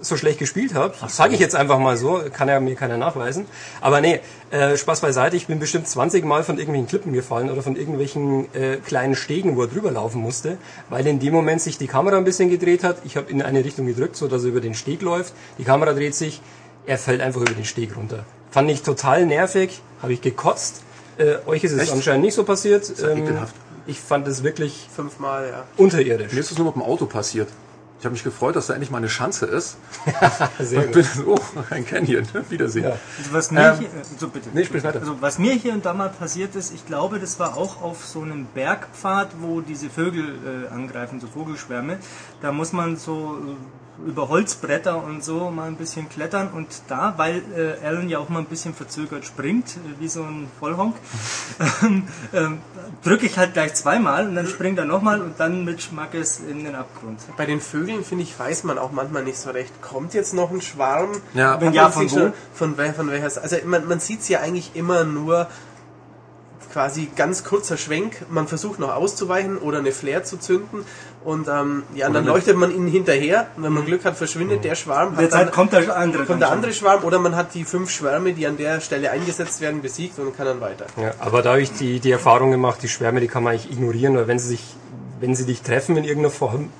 so 0.00 0.16
schlecht 0.16 0.38
gespielt 0.38 0.74
habe. 0.74 0.94
Sage 1.08 1.34
ich 1.34 1.40
jetzt 1.40 1.54
einfach 1.54 1.78
mal 1.78 1.96
so, 1.96 2.22
kann 2.32 2.48
ja 2.48 2.60
mir 2.60 2.74
keiner 2.74 2.96
nachweisen. 2.96 3.46
Aber 3.80 4.00
nee, 4.00 4.20
äh, 4.50 4.76
Spaß 4.76 5.00
beiseite, 5.00 5.36
ich 5.36 5.46
bin 5.46 5.58
bestimmt 5.58 5.88
20 5.88 6.24
Mal 6.24 6.42
von 6.42 6.56
irgendwelchen 6.58 6.88
Klippen 6.88 7.12
gefallen 7.12 7.50
oder 7.50 7.62
von 7.62 7.76
irgendwelchen 7.76 8.52
äh, 8.54 8.76
kleinen 8.76 9.14
Stegen, 9.14 9.56
wo 9.56 9.62
er 9.62 9.68
drüber 9.68 9.90
laufen 9.90 10.20
musste, 10.20 10.58
weil 10.88 11.06
in 11.06 11.20
dem 11.20 11.32
Moment 11.32 11.60
sich 11.60 11.78
die 11.78 11.86
Kamera 11.86 12.16
ein 12.16 12.24
bisschen 12.24 12.50
gedreht 12.50 12.84
hat. 12.84 12.98
Ich 13.04 13.16
habe 13.16 13.30
in 13.30 13.42
eine 13.42 13.64
Richtung 13.64 13.86
gedrückt, 13.86 14.16
so 14.16 14.28
dass 14.28 14.44
er 14.44 14.50
über 14.50 14.60
den 14.60 14.74
Steg 14.74 15.02
läuft. 15.02 15.34
Die 15.58 15.64
Kamera 15.64 15.92
dreht 15.92 16.14
sich, 16.14 16.40
er 16.86 16.98
fällt 16.98 17.20
einfach 17.20 17.40
über 17.40 17.54
den 17.54 17.64
Steg 17.64 17.96
runter. 17.96 18.24
Fand 18.50 18.70
ich 18.70 18.82
total 18.82 19.26
nervig, 19.26 19.80
habe 20.02 20.12
ich 20.12 20.20
gekotzt. 20.20 20.82
Äh, 21.18 21.36
euch 21.46 21.62
ist 21.62 21.72
es 21.72 21.82
Echt? 21.82 21.92
anscheinend 21.92 22.24
nicht 22.24 22.34
so 22.34 22.44
passiert. 22.44 22.90
ja 22.98 23.10
ekelhaft. 23.10 23.54
ich 23.86 24.00
fand 24.00 24.26
es 24.26 24.42
wirklich 24.42 24.88
Fünfmal, 24.94 25.48
ja. 25.50 25.64
unterirdisch. 25.76 26.32
Mir 26.32 26.40
ist 26.40 26.50
es 26.50 26.58
nur 26.58 26.66
mit 26.66 26.76
dem 26.76 26.82
Auto 26.82 27.06
passiert. 27.06 27.48
Ich 28.00 28.04
habe 28.06 28.14
mich 28.14 28.24
gefreut, 28.24 28.56
dass 28.56 28.66
da 28.68 28.72
endlich 28.72 28.90
mal 28.90 28.96
eine 28.98 29.10
Schanze 29.10 29.44
ist. 29.44 29.76
Sehr 30.58 30.86
Und 30.86 30.92
bin 30.92 31.04
so, 31.04 31.34
oh, 31.34 31.38
ein 31.70 31.84
Canyon. 31.86 32.26
Wiedersehen. 32.48 32.84
Ja. 32.84 32.96
Also 33.18 33.32
was 33.32 33.50
mir 33.50 33.60
Ähm, 33.74 33.78
hier, 33.78 33.88
so 34.18 34.28
bitte. 34.28 34.48
nee, 34.54 34.64
sprich 34.64 34.82
weiter. 34.82 35.00
Also 35.00 35.20
was 35.20 35.38
mir 35.38 35.52
hier 35.52 35.74
und 35.74 35.84
da 35.84 35.92
mal 35.92 36.08
passiert 36.08 36.56
ist, 36.56 36.72
ich 36.72 36.86
glaube, 36.86 37.18
das 37.20 37.38
war 37.38 37.58
auch 37.58 37.82
auf 37.82 38.06
so 38.06 38.22
einem 38.22 38.46
Bergpfad, 38.54 39.28
wo 39.40 39.60
diese 39.60 39.90
Vögel 39.90 40.66
äh, 40.70 40.72
angreifen, 40.74 41.20
so 41.20 41.26
Vogelschwärme. 41.26 41.98
Da 42.40 42.52
muss 42.52 42.72
man 42.72 42.96
so 42.96 43.36
äh, 43.36 43.56
über 44.06 44.28
Holzbretter 44.28 45.02
und 45.02 45.22
so 45.24 45.50
mal 45.50 45.68
ein 45.68 45.76
bisschen 45.76 46.08
klettern 46.08 46.48
und 46.54 46.66
da, 46.88 47.14
weil 47.16 47.42
äh, 47.56 47.86
Alan 47.86 48.08
ja 48.08 48.18
auch 48.18 48.28
mal 48.28 48.38
ein 48.40 48.46
bisschen 48.46 48.74
verzögert 48.74 49.24
springt, 49.24 49.68
äh, 49.76 50.00
wie 50.00 50.08
so 50.08 50.22
ein 50.22 50.48
Vollhonk, 50.58 50.96
ähm, 51.82 52.04
ähm, 52.32 52.58
drücke 53.04 53.26
ich 53.26 53.36
halt 53.38 53.52
gleich 53.54 53.74
zweimal 53.74 54.26
und 54.28 54.34
dann 54.34 54.46
springt 54.46 54.78
er 54.78 54.84
nochmal 54.84 55.20
und 55.20 55.38
dann 55.38 55.64
mit 55.64 55.82
Schmackes 55.82 56.40
in 56.40 56.64
den 56.64 56.74
Abgrund. 56.74 57.20
Bei 57.36 57.46
den 57.46 57.60
Vögeln, 57.60 58.04
finde 58.04 58.24
ich, 58.24 58.38
weiß 58.38 58.64
man 58.64 58.78
auch 58.78 58.92
manchmal 58.92 59.24
nicht 59.24 59.38
so 59.38 59.50
recht. 59.50 59.80
Kommt 59.82 60.14
jetzt 60.14 60.34
noch 60.34 60.50
ein 60.50 60.60
Schwarm? 60.60 61.10
Ja. 61.34 61.60
Wenn 61.60 61.72
ja, 61.72 61.84
man 61.84 61.92
von 61.92 62.04
wo? 62.10 62.16
schon- 62.16 62.32
Von, 62.54 62.76
wel, 62.78 62.92
von 62.92 63.10
welcher 63.10 63.30
Seite? 63.30 63.42
Also 63.42 63.56
man, 63.66 63.86
man 63.88 64.00
sieht 64.00 64.20
es 64.20 64.28
ja 64.28 64.40
eigentlich 64.40 64.72
immer 64.74 65.04
nur 65.04 65.46
quasi 66.72 67.08
ganz 67.16 67.44
kurzer 67.44 67.76
Schwenk. 67.76 68.24
Man 68.30 68.48
versucht 68.48 68.78
noch 68.78 68.94
auszuweichen 68.94 69.58
oder 69.58 69.78
eine 69.78 69.92
Flare 69.92 70.22
zu 70.22 70.38
zünden. 70.38 70.84
Und 71.24 71.48
ähm, 71.48 71.82
ja, 71.94 72.06
und 72.06 72.14
dann 72.14 72.24
leuchtet 72.24 72.56
man 72.56 72.74
ihnen 72.74 72.88
hinterher. 72.88 73.48
Und 73.56 73.62
wenn 73.62 73.72
man 73.72 73.84
Glück 73.84 74.04
hat, 74.04 74.16
verschwindet 74.16 74.64
der 74.64 74.74
Schwarm. 74.74 75.12
Hat 75.12 75.20
Derzeit 75.20 75.46
dann, 75.48 75.50
kommt 75.52 75.72
der 75.72 75.96
andere. 75.96 76.24
kommt 76.24 76.40
der 76.40 76.50
andere 76.50 76.72
Schwarm 76.72 77.04
oder 77.04 77.18
man 77.18 77.36
hat 77.36 77.54
die 77.54 77.64
fünf 77.64 77.90
Schwärme, 77.90 78.32
die 78.32 78.46
an 78.46 78.56
der 78.56 78.80
Stelle 78.80 79.10
eingesetzt 79.10 79.60
werden, 79.60 79.82
besiegt 79.82 80.18
und 80.18 80.36
kann 80.36 80.46
dann 80.46 80.60
weiter. 80.60 80.86
Ja, 80.96 81.14
aber 81.18 81.42
da 81.42 81.50
habe 81.50 81.62
ich 81.62 81.72
die, 81.72 82.00
die 82.00 82.10
Erfahrung 82.10 82.50
gemacht, 82.50 82.80
die 82.82 82.88
Schwärme, 82.88 83.20
die 83.20 83.28
kann 83.28 83.42
man 83.42 83.52
eigentlich 83.52 83.70
ignorieren, 83.70 84.16
weil 84.16 84.28
wenn 84.28 84.38
sie 84.38 84.48
sich, 84.48 84.64
wenn 85.20 85.34
sie 85.34 85.44
dich 85.44 85.62
treffen 85.62 85.96
in 85.96 86.04
irgendeiner 86.04 86.30
Form, 86.30 86.70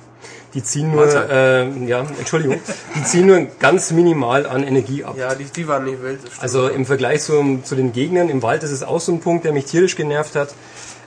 die 0.55 0.65
ziehen 0.65 0.91
nur, 0.91 1.07
äh, 1.07 1.69
ja, 1.87 2.01
Entschuldigung, 2.19 2.59
die 2.97 3.05
ziehen 3.05 3.27
nur 3.27 3.47
ganz 3.59 3.93
minimal 3.93 4.47
an 4.47 4.65
Energie 4.65 5.05
ab. 5.05 5.17
Ja, 5.17 5.35
die, 5.35 5.45
die 5.45 5.69
waren 5.69 5.85
nicht 5.85 6.03
wild. 6.03 6.21
Also 6.41 6.69
im 6.69 6.87
Vergleich 6.87 7.23
zu, 7.23 7.61
zu 7.63 7.77
den 7.77 7.93
Gegnern 7.93 8.29
im 8.29 8.43
Wald 8.43 8.63
ist 8.63 8.73
es 8.73 8.83
auch 8.83 9.01
so 9.01 9.13
ein 9.13 9.21
Punkt, 9.21 9.45
der 9.45 9.53
mich 9.53 9.67
tierisch 9.67 9.97
genervt 9.97 10.35
hat. 10.37 10.55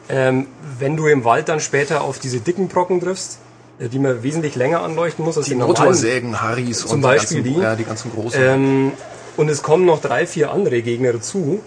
Ähm, 0.09 0.47
wenn 0.79 0.97
du 0.97 1.07
im 1.07 1.23
Wald 1.23 1.49
dann 1.49 1.59
später 1.59 2.03
auf 2.03 2.19
diese 2.19 2.39
dicken 2.39 2.67
Brocken 2.67 2.99
triffst, 2.99 3.39
äh, 3.79 3.89
die 3.89 3.99
man 3.99 4.23
wesentlich 4.23 4.55
länger 4.55 4.81
anleuchten 4.81 5.23
muss 5.23 5.37
als 5.37 5.45
Die 5.45 5.53
die 5.53 5.57
normalen, 5.57 5.79
Motorsägen, 5.79 6.41
Harrys 6.41 6.79
Zum 6.79 6.91
und 6.91 7.01
Beispiel 7.01 7.43
die 7.43 7.49
ganzen, 7.49 7.59
die. 7.59 7.63
Ja, 7.63 7.75
die 7.75 7.83
ganzen 7.83 8.11
großen. 8.11 8.41
Ähm, 8.41 8.91
und 9.35 9.49
es 9.49 9.63
kommen 9.63 9.85
noch 9.85 10.01
drei, 10.01 10.27
vier 10.27 10.51
andere 10.51 10.81
Gegner 10.81 11.13
dazu. 11.13 11.61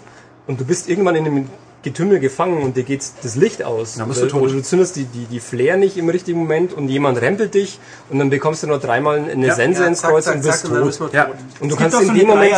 Und 0.47 0.59
du 0.59 0.65
bist 0.65 0.87
irgendwann 0.89 1.15
in 1.15 1.25
einem 1.25 1.49
Getümmel 1.87 2.19
gefangen 2.19 2.61
und 2.63 2.75
dir 2.77 2.83
geht 2.83 3.03
das 3.23 3.35
Licht 3.35 3.63
aus. 3.63 3.95
Dann 3.95 4.07
bist 4.09 4.21
du 4.21 4.27
tot. 4.27 4.41
oder 4.43 4.51
du 4.53 4.61
zündest 4.61 4.95
die, 4.95 5.05
die, 5.05 5.25
die 5.25 5.39
Flare 5.39 5.77
nicht 5.77 5.97
im 5.97 6.09
richtigen 6.09 6.39
Moment 6.39 6.73
und 6.73 6.89
jemand 6.89 7.21
rempelt 7.21 7.53
dich 7.53 7.79
und 8.09 8.19
dann 8.19 8.29
bekommst 8.29 8.63
du 8.63 8.67
noch 8.67 8.81
dreimal 8.81 9.19
eine 9.29 9.47
Ja, 9.47 9.55
Sense 9.55 9.81
ja, 9.81 9.87
ins 9.87 10.01
Kreuz 10.01 10.25
zack, 10.25 10.35
und 10.35 10.41
bist 10.43 10.59
zack, 10.61 10.65
und 10.69 10.73
dann 10.75 10.83
tot. 10.83 10.89
ist 10.91 10.99
man 10.99 11.09
Ja. 11.13 11.23
tot. 11.25 11.35
Und 11.61 11.69
du 11.69 11.75
Es 11.75 11.79
gibt 11.79 11.79
kannst 11.91 12.01
in 12.01 12.07
so 12.07 12.13
dem 12.13 12.27
Moment... 12.27 12.51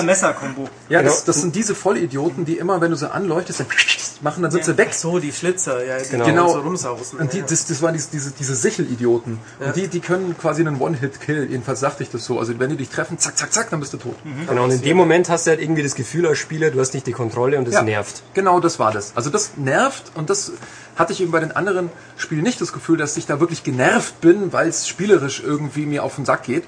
Ja, 0.89 1.03
das, 1.03 1.13
genau. 1.17 1.23
das 1.27 1.41
sind 1.41 1.55
diese 1.55 1.75
Vollidioten, 1.75 2.45
die 2.45 2.57
immer, 2.57 2.81
wenn 2.81 2.91
du 2.91 2.97
sie 2.97 3.11
anleuchtest, 3.11 3.59
dann 3.59 3.67
machen, 4.21 4.41
dann 4.43 4.51
sind 4.51 4.65
sie 4.65 4.77
weg. 4.77 4.87
Ach 4.91 4.93
so, 4.93 5.19
die 5.19 5.31
Schlitzer, 5.31 5.85
ja, 5.85 5.97
die 5.99 6.09
Genau. 6.09 6.25
Genau. 6.25 6.53
so 6.53 6.59
rumsausen. 6.61 7.19
Und 7.19 7.31
die, 7.33 7.41
das, 7.41 7.67
das 7.67 7.81
waren 7.81 7.93
diese, 7.93 8.09
diese, 8.11 8.31
diese 8.31 8.55
Sichelidioten. 8.55 9.37
Und 9.59 9.75
die, 9.75 9.87
die 9.87 9.99
können 9.99 10.35
quasi 10.37 10.61
einen 10.61 10.79
One-Hit-Kill. 10.81 11.47
Jedenfalls 11.51 11.79
sagte 11.79 12.03
ich 12.03 12.09
das 12.09 12.25
so. 12.25 12.39
Also 12.39 12.57
wenn 12.59 12.69
die 12.71 12.75
dich 12.77 12.89
treffen, 12.89 13.17
zack, 13.19 13.37
zack, 13.37 13.53
zack, 13.53 13.69
dann 13.69 13.79
bist 13.79 13.93
du 13.93 13.97
tot. 13.97 14.15
Genau, 14.47 14.63
und 14.63 14.71
in 14.71 14.81
dem 14.81 14.97
Moment 14.97 15.29
hast 15.29 15.45
du 15.45 15.51
halt 15.51 15.61
irgendwie 15.61 15.83
das 15.83 15.95
Gefühl 15.95 16.25
als 16.27 16.37
Spieler, 16.39 16.71
du 16.71 16.79
hast 16.79 16.93
nicht 16.93 17.05
die 17.07 17.11
Kontrolle 17.13 17.57
und 17.57 17.65
das 17.67 17.75
Ja, 17.75 17.81
nervt. 17.83 18.23
Genau, 18.33 18.59
das 18.59 18.79
war 18.79 18.91
das. 18.91 19.11
Also 19.19 19.29
das 19.29 19.57
nervt 19.57 20.13
und 20.15 20.29
das 20.29 20.53
hatte 20.95 21.11
ich 21.11 21.19
eben 21.19 21.31
bei 21.31 21.41
den 21.41 21.51
anderen 21.51 21.89
Spielen 22.15 22.41
nicht 22.41 22.61
das 22.61 22.71
Gefühl, 22.71 22.95
dass 22.95 23.17
ich 23.17 23.25
da 23.25 23.41
wirklich 23.41 23.65
genervt 23.65 24.21
bin, 24.21 24.53
weil 24.53 24.69
es 24.69 24.87
spielerisch 24.87 25.43
irgendwie 25.45 25.85
mir 25.85 26.05
auf 26.05 26.15
den 26.15 26.23
Sack 26.23 26.43
geht. 26.43 26.63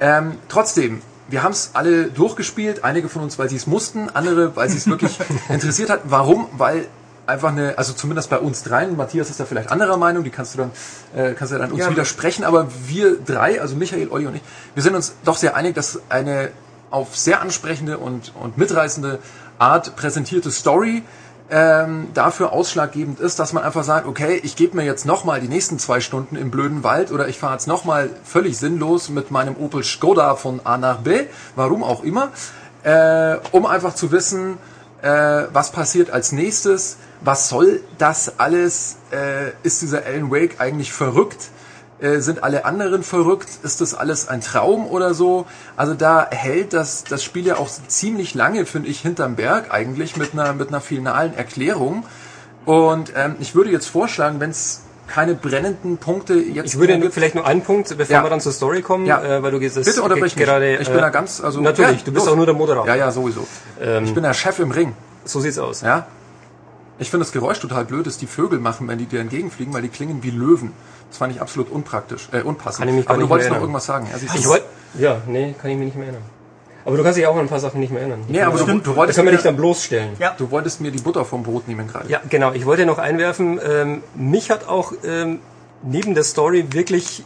Ähm, 0.00 0.36
trotzdem, 0.50 1.00
wir 1.28 1.42
haben 1.42 1.52
es 1.52 1.70
alle 1.72 2.08
durchgespielt, 2.08 2.84
einige 2.84 3.08
von 3.08 3.22
uns, 3.22 3.38
weil 3.38 3.48
sie 3.48 3.56
es 3.56 3.66
mussten, 3.66 4.10
andere, 4.10 4.54
weil 4.54 4.68
sie 4.68 4.76
es 4.76 4.86
wirklich 4.86 5.18
interessiert 5.48 5.88
hat. 5.88 6.02
Warum? 6.04 6.46
Weil 6.58 6.88
einfach 7.26 7.48
eine, 7.52 7.78
also 7.78 7.94
zumindest 7.94 8.28
bei 8.28 8.38
uns 8.38 8.62
dreien, 8.64 8.98
Matthias 8.98 9.30
ist 9.30 9.40
da 9.40 9.46
vielleicht 9.46 9.70
anderer 9.72 9.96
Meinung, 9.96 10.24
die 10.24 10.30
kannst 10.30 10.52
du 10.52 10.58
dann, 10.58 10.72
äh, 11.16 11.32
kannst 11.32 11.54
du 11.54 11.58
dann 11.58 11.72
uns 11.72 11.80
Ja. 11.80 11.90
widersprechen, 11.90 12.44
aber 12.44 12.68
wir 12.86 13.16
drei, 13.16 13.62
also 13.62 13.76
Michael, 13.76 14.08
Olli 14.10 14.26
und 14.26 14.34
ich, 14.34 14.42
wir 14.74 14.82
sind 14.82 14.94
uns 14.94 15.14
doch 15.24 15.38
sehr 15.38 15.56
einig, 15.56 15.74
dass 15.74 16.00
eine 16.10 16.50
auf 16.90 17.16
sehr 17.16 17.40
ansprechende 17.40 17.96
und, 17.96 18.32
und 18.38 18.58
mitreißende 18.58 19.20
Art 19.58 19.96
präsentierte 19.96 20.50
Story 20.50 21.02
ähm, 21.50 22.08
dafür 22.14 22.52
ausschlaggebend 22.52 23.20
ist, 23.20 23.38
dass 23.38 23.52
man 23.52 23.64
einfach 23.64 23.84
sagt, 23.84 24.06
okay, 24.06 24.40
ich 24.42 24.56
gebe 24.56 24.76
mir 24.76 24.84
jetzt 24.84 25.04
nochmal 25.04 25.40
die 25.40 25.48
nächsten 25.48 25.78
zwei 25.78 26.00
Stunden 26.00 26.36
im 26.36 26.50
blöden 26.50 26.82
Wald 26.82 27.12
oder 27.12 27.28
ich 27.28 27.38
fahre 27.38 27.54
jetzt 27.54 27.66
nochmal 27.66 28.10
völlig 28.24 28.56
sinnlos 28.58 29.10
mit 29.10 29.30
meinem 29.30 29.56
Opel 29.56 29.84
Skoda 29.84 30.36
von 30.36 30.60
A 30.64 30.78
nach 30.78 30.98
B, 30.98 31.24
warum 31.54 31.84
auch 31.84 32.02
immer, 32.02 32.30
äh, 32.82 33.36
um 33.52 33.66
einfach 33.66 33.94
zu 33.94 34.10
wissen, 34.10 34.56
äh, 35.02 35.44
was 35.52 35.70
passiert 35.70 36.10
als 36.10 36.32
nächstes, 36.32 36.96
was 37.20 37.48
soll 37.50 37.82
das 37.98 38.38
alles, 38.38 38.96
äh, 39.12 39.50
ist 39.62 39.82
dieser 39.82 40.06
Alan 40.06 40.30
Wake 40.30 40.60
eigentlich 40.60 40.92
verrückt, 40.92 41.50
äh, 42.00 42.18
sind 42.18 42.42
alle 42.42 42.64
anderen 42.64 43.02
verrückt, 43.02 43.48
ist 43.62 43.80
das 43.80 43.94
alles 43.94 44.28
ein 44.28 44.40
Traum 44.40 44.86
oder 44.86 45.14
so, 45.14 45.46
also 45.76 45.94
da 45.94 46.26
hält 46.30 46.72
das, 46.72 47.04
das 47.04 47.22
Spiel 47.22 47.46
ja 47.46 47.56
auch 47.56 47.68
ziemlich 47.88 48.34
lange, 48.34 48.66
finde 48.66 48.88
ich, 48.88 49.00
hinterm 49.00 49.36
Berg 49.36 49.72
eigentlich 49.72 50.16
mit 50.16 50.32
einer, 50.32 50.52
mit 50.52 50.68
einer 50.68 50.80
finalen 50.80 51.34
Erklärung 51.34 52.04
und 52.64 53.12
ähm, 53.16 53.36
ich 53.40 53.54
würde 53.54 53.70
jetzt 53.70 53.86
vorschlagen, 53.88 54.40
wenn 54.40 54.50
es 54.50 54.80
keine 55.06 55.34
brennenden 55.34 55.98
Punkte 55.98 56.32
jetzt 56.34 56.72
Ich 56.74 56.80
würde 56.80 57.10
vielleicht 57.10 57.34
nur 57.34 57.46
einen 57.46 57.60
Punkt, 57.60 57.90
bevor 57.98 58.16
Ja. 58.16 58.22
wir 58.24 58.30
dann 58.30 58.40
zur 58.40 58.52
Story 58.52 58.80
kommen, 58.80 59.04
Ja. 59.04 59.22
äh, 59.22 59.42
weil 59.42 59.50
du 59.50 59.60
gehst 59.60 59.76
Bitte 59.76 60.02
unterbrich 60.02 60.34
mich. 60.34 60.44
gerade. 60.46 60.76
Ich 60.78 60.88
bin 60.88 60.98
da 60.98 61.10
ganz, 61.10 61.42
also 61.42 61.60
natürlich. 61.60 61.98
Ja, 62.00 62.04
du 62.06 62.12
bist 62.12 62.24
los. 62.24 62.32
auch 62.32 62.36
nur 62.36 62.46
der 62.46 62.54
Moderator. 62.54 62.86
Ja, 62.88 62.94
ja, 62.96 63.10
sowieso. 63.12 63.46
Ähm, 63.82 64.04
Ich 64.04 64.14
bin 64.14 64.22
der 64.22 64.32
Chef 64.32 64.58
im 64.60 64.70
Ring. 64.70 64.94
so 65.26 65.40
sieht's 65.40 65.58
aus. 65.58 65.82
Ja. 65.82 66.06
Ich 66.98 67.10
finde 67.10 67.24
das 67.26 67.32
Geräusch 67.32 67.60
total 67.60 67.84
blöd, 67.84 68.06
das 68.06 68.16
die 68.16 68.26
Vögel 68.26 68.60
machen, 68.60 68.88
wenn 68.88 68.96
die 68.98 69.04
dir 69.04 69.20
entgegenfliegen, 69.20 69.74
weil 69.74 69.82
die 69.82 69.88
klingen 69.88 70.22
wie 70.22 70.30
Löwen. 70.30 70.72
Das 71.14 71.18
fand 71.20 71.32
ich 71.32 71.40
absolut 71.40 71.70
unpraktisch, 71.70 72.28
äh, 72.32 72.42
unpassend. 72.42 72.80
Kann 72.80 72.88
ich 72.88 72.94
mich 72.96 73.08
Aber 73.08 73.20
du 73.20 73.28
wolltest 73.28 73.48
noch 73.48 73.60
irgendwas 73.60 73.86
sagen. 73.86 74.08
Du. 74.12 74.36
Ich 74.36 74.48
wollte, 74.48 74.64
ja, 74.98 75.22
nee, 75.28 75.54
kann 75.62 75.70
ich 75.70 75.76
mich 75.76 75.84
nicht 75.86 75.96
mehr 75.96 76.06
erinnern. 76.06 76.24
Aber 76.84 76.96
du 76.96 77.04
kannst 77.04 77.16
dich 77.16 77.24
auch 77.28 77.34
an 77.36 77.42
ein 77.42 77.48
paar 77.48 77.60
Sachen 77.60 77.78
nicht 77.78 77.92
mehr 77.92 78.00
erinnern. 78.00 78.24
nee, 78.26 78.40
aber 78.42 78.58
du, 78.58 78.64
Stimmt. 78.64 78.84
du, 78.84 78.90
Da 78.90 78.96
wolltest 78.96 79.16
können 79.16 79.28
wir 79.28 79.30
mir, 79.30 79.36
dich 79.36 79.44
dann 79.44 79.54
bloßstellen. 79.54 80.16
Ja. 80.18 80.34
du 80.36 80.50
wolltest 80.50 80.80
mir 80.80 80.90
die 80.90 80.98
Butter 80.98 81.24
vom 81.24 81.44
Brot 81.44 81.68
nehmen 81.68 81.86
gerade. 81.86 82.10
Ja, 82.10 82.20
genau. 82.28 82.50
Ich 82.50 82.66
wollte 82.66 82.84
noch 82.84 82.98
einwerfen, 82.98 83.60
ähm, 83.64 84.02
mich 84.16 84.50
hat 84.50 84.66
auch 84.66 84.92
ähm, 85.04 85.38
neben 85.84 86.14
der 86.14 86.24
Story 86.24 86.66
wirklich 86.72 87.22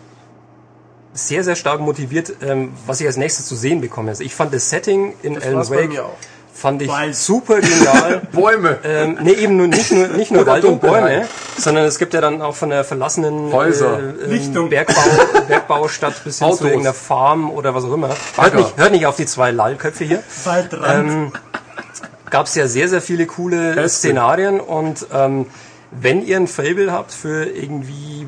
sehr, 1.14 1.42
sehr 1.42 1.56
stark 1.56 1.80
motiviert, 1.80 2.34
ähm, 2.42 2.74
was 2.84 3.00
ich 3.00 3.06
als 3.06 3.16
nächstes 3.16 3.46
zu 3.46 3.56
sehen 3.56 3.80
bekomme. 3.80 4.10
Also 4.10 4.22
ich 4.22 4.34
fand 4.34 4.52
das 4.52 4.68
Setting 4.68 5.14
in 5.22 5.32
Das 5.36 5.46
Alan 5.46 5.66
Wake 5.70 5.88
mir 5.88 6.04
auch. 6.04 6.16
Fand 6.58 6.82
ich 6.82 6.88
Wald. 6.88 7.14
super 7.14 7.60
genial. 7.60 8.22
Bäume. 8.32 8.78
ähm, 8.82 9.18
nee, 9.22 9.32
eben 9.32 9.56
nur 9.56 9.68
nicht 9.68 9.92
nur, 9.92 10.08
nicht 10.08 10.30
nur 10.30 10.46
Wald 10.46 10.64
und. 10.64 10.80
Bäume, 10.80 11.26
sondern 11.56 11.84
es 11.84 11.98
gibt 11.98 12.14
ja 12.14 12.20
dann 12.20 12.42
auch 12.42 12.54
von 12.54 12.70
der 12.70 12.84
verlassenen 12.84 13.52
Häuser. 13.52 14.00
äh, 14.28 14.36
ähm. 14.36 14.68
Bergbau, 14.68 15.00
Bergbaustadt 15.46 16.22
bis 16.24 16.38
hin 16.38 16.46
Autos. 16.46 16.58
zu 16.58 16.66
irgendeiner 16.66 16.94
Farm 16.94 17.50
oder 17.50 17.74
was 17.74 17.84
auch 17.84 17.92
immer. 17.92 18.10
Hört 18.36 18.54
nicht, 18.54 18.76
hört 18.76 18.92
nicht 18.92 19.06
auf 19.06 19.16
die 19.16 19.26
zwei 19.26 19.50
Lallköpfe 19.50 20.04
hier. 20.04 20.22
Waldrand. 20.44 21.10
Ähm, 21.10 21.32
gab 22.30 22.46
es 22.46 22.54
ja 22.54 22.66
sehr, 22.66 22.88
sehr 22.88 23.00
viele 23.00 23.26
coole 23.26 23.74
Beste. 23.74 24.08
Szenarien 24.08 24.60
und 24.60 25.06
ähm, 25.12 25.46
wenn 25.90 26.24
ihr 26.24 26.36
ein 26.36 26.48
Fable 26.48 26.92
habt 26.92 27.12
für 27.12 27.44
irgendwie 27.44 28.26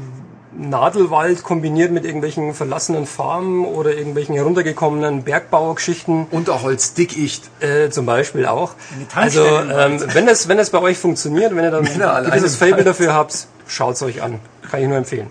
Nadelwald 0.53 1.43
kombiniert 1.45 1.93
mit 1.93 2.05
irgendwelchen 2.05 2.55
verlassenen 2.55 3.07
Farmen 3.07 3.65
oder 3.65 3.95
irgendwelchen 3.95 4.35
heruntergekommenen 4.35 5.23
Bergbaugeschichten, 5.23 6.27
Unterholz, 6.31 6.95
Dickicht. 6.95 7.51
äh, 7.61 7.91
zum 7.91 8.07
Beispiel 8.07 8.47
auch. 8.47 8.75
Also 9.15 9.45
ähm, 9.45 10.03
wenn 10.13 10.27
das 10.27 10.49
wenn 10.49 10.59
bei 10.71 10.81
euch 10.81 10.99
funktioniert, 10.99 11.55
wenn 11.55 11.65
ihr 11.65 11.71
dann 11.71 11.87
im 12.33 12.57
Fable 12.57 12.85
dafür 12.85 13.15
habt, 13.15 13.47
schaut's 13.67 14.03
euch 14.03 14.23
an. 14.23 14.41
Kann 14.71 14.81
ich 14.81 14.89
nur 14.89 14.97
empfehlen. 14.97 15.31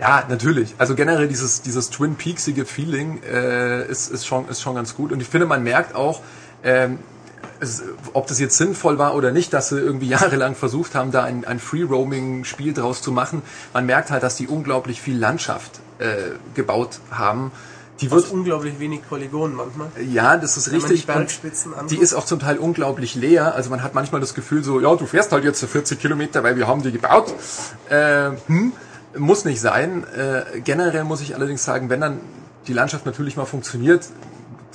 Ja, 0.00 0.24
natürlich. 0.28 0.74
Also 0.78 0.94
generell 0.94 1.28
dieses, 1.28 1.62
dieses 1.62 1.90
Twin 1.90 2.16
Peaksige 2.16 2.64
Feeling 2.64 3.22
äh, 3.22 3.86
ist, 3.86 4.10
ist, 4.10 4.26
schon, 4.26 4.48
ist 4.48 4.60
schon 4.60 4.74
ganz 4.74 4.96
gut. 4.96 5.12
Und 5.12 5.20
ich 5.20 5.28
finde, 5.28 5.46
man 5.46 5.62
merkt 5.62 5.94
auch, 5.94 6.20
ähm, 6.64 6.98
es, 7.62 7.82
ob 8.12 8.26
das 8.26 8.40
jetzt 8.40 8.56
sinnvoll 8.58 8.98
war 8.98 9.14
oder 9.14 9.30
nicht, 9.30 9.52
dass 9.52 9.68
sie 9.68 9.78
irgendwie 9.78 10.08
jahrelang 10.16 10.54
versucht 10.54 10.94
haben, 10.94 11.12
da 11.12 11.22
ein, 11.24 11.44
ein 11.44 11.58
Free-Roaming-Spiel 11.58 12.74
draus 12.74 13.00
zu 13.02 13.12
machen. 13.12 13.42
Man 13.72 13.86
merkt 13.86 14.10
halt, 14.10 14.22
dass 14.22 14.36
die 14.36 14.48
unglaublich 14.48 15.00
viel 15.00 15.16
Landschaft 15.16 15.80
äh, 15.98 16.32
gebaut 16.54 16.98
haben. 17.10 17.52
Die 18.00 18.08
Aus 18.08 18.24
wird, 18.24 18.32
unglaublich 18.32 18.80
wenig 18.80 19.02
Polygonen 19.08 19.56
manchmal. 19.56 19.88
ja, 20.10 20.36
das 20.36 20.56
ist 20.56 20.72
Wenn 20.72 20.80
richtig. 20.80 21.06
die 21.06 21.94
die 21.94 21.98
ist 21.98 22.14
auch 22.14 22.24
zum 22.24 22.40
Teil 22.40 22.58
unglaublich 22.58 23.14
leer. 23.14 23.54
Also 23.54 23.70
man 23.70 23.82
hat 23.82 23.94
manchmal 23.94 24.20
das 24.20 24.34
Gefühl 24.34 24.64
so, 24.64 24.80
ja, 24.80 24.94
du 24.96 25.06
fährst 25.06 25.30
halt 25.30 25.44
jetzt 25.44 25.60
so 25.60 25.68
40 25.68 26.00
Kilometer, 26.00 26.42
weil 26.42 26.56
wir 26.56 26.66
haben 26.66 26.82
die 26.82 26.90
gebaut. 26.90 27.32
Äh, 27.88 28.30
hm, 28.48 28.72
muss 29.16 29.44
nicht 29.44 29.60
sein. 29.60 30.04
Äh, 30.16 30.60
generell 30.60 31.04
muss 31.04 31.20
ich 31.20 31.36
allerdings 31.36 31.64
sagen, 31.64 31.90
wenn 31.90 32.00
dann 32.00 32.18
die 32.66 32.72
Landschaft 32.72 33.06
natürlich 33.06 33.36
mal 33.36 33.44
funktioniert, 33.44 34.08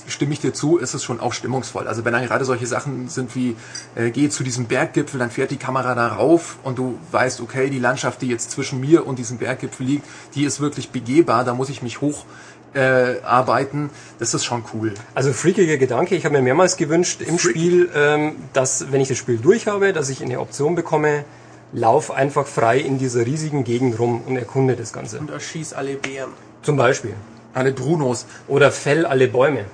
stimme 0.08 0.34
ich 0.34 0.40
dir 0.40 0.54
zu, 0.54 0.78
ist 0.78 0.94
es 0.94 1.04
schon 1.04 1.20
auch 1.20 1.34
stimmungsvoll. 1.34 1.88
Also 1.88 2.06
wenn 2.06 2.14
dann 2.14 2.26
gerade 2.26 2.46
solche 2.46 2.68
Sachen 2.68 3.10
sind 3.10 3.36
wie, 3.36 3.56
äh, 3.96 4.12
gehe 4.12 4.30
zu 4.30 4.44
diesem 4.44 4.66
Berggipfel, 4.66 5.20
dann 5.20 5.32
fährt 5.32 5.52
die 5.52 5.58
Kamera 5.58 5.96
da 5.96 6.08
rauf 6.08 6.58
und 6.64 6.78
du 6.78 6.98
weißt, 7.12 7.42
okay, 7.42 7.70
die 7.70 7.80
Landschaft, 7.80 8.22
die 8.22 8.28
jetzt 8.28 8.52
zwischen 8.52 8.80
mir 8.80 9.06
und 9.06 9.20
diesem 9.20 9.38
Berggipfel 9.38 9.86
liegt, 9.86 10.06
die 10.36 10.44
ist 10.44 10.60
wirklich 10.60 10.92
begehbar, 10.92 11.44
da 11.44 11.54
muss 11.54 11.70
ich 11.70 11.82
mich 11.82 12.02
hoch 12.02 12.26
äh, 12.74 13.22
arbeiten. 13.24 13.90
Das 14.20 14.34
ist 14.34 14.46
schon 14.46 14.64
cool. 14.74 14.94
Also 15.16 15.34
freakiger 15.34 15.78
Gedanke. 15.78 16.16
Ich 16.16 16.26
habe 16.26 16.36
mir 16.36 16.42
mehrmals 16.42 16.78
gewünscht 16.78 17.22
im 17.22 17.38
Freaky. 17.38 17.60
Spiel, 17.60 17.90
ähm, 17.96 18.36
dass 18.54 18.92
wenn 18.92 19.02
ich 19.02 19.08
das 19.08 19.18
Spiel 19.18 19.38
durch 19.38 19.68
habe, 19.68 19.94
dass 19.94 20.10
ich 20.10 20.22
eine 20.22 20.40
Option 20.40 20.76
bekomme, 20.76 21.26
lauf 21.74 22.12
einfach 22.12 22.48
frei 22.48 22.80
in 22.80 22.98
dieser 22.98 23.26
riesigen 23.26 23.64
Gegend 23.64 24.00
rum 24.00 24.22
und 24.26 24.38
erkunde 24.38 24.76
das 24.76 24.94
Ganze. 24.94 25.20
Und 25.20 25.32
erschieß 25.32 25.74
alle 25.74 25.96
Bären. 25.96 26.32
Zum 26.62 26.78
Beispiel. 26.78 27.14
Alle 27.54 27.72
Brunos. 27.72 28.26
Oder 28.48 28.72
fell 28.72 29.06
alle 29.06 29.28
Bäume. 29.28 29.66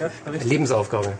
Ja. 0.00 0.32
Lebensaufgabe. 0.44 1.12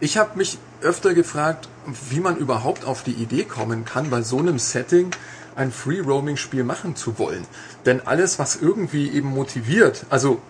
Ich 0.00 0.18
habe 0.18 0.36
mich 0.36 0.58
öfter 0.80 1.14
gefragt, 1.14 1.68
wie 2.10 2.20
man 2.20 2.36
überhaupt 2.36 2.84
auf 2.84 3.02
die 3.02 3.12
Idee 3.12 3.44
kommen 3.44 3.84
kann, 3.84 4.10
bei 4.10 4.22
so 4.22 4.38
einem 4.38 4.58
Setting 4.58 5.10
ein 5.54 5.70
Free-Roaming-Spiel 5.70 6.64
machen 6.64 6.96
zu 6.96 7.18
wollen. 7.18 7.46
Denn 7.86 8.06
alles, 8.06 8.38
was 8.38 8.56
irgendwie 8.56 9.10
eben 9.10 9.28
motiviert, 9.28 10.06
also 10.10 10.40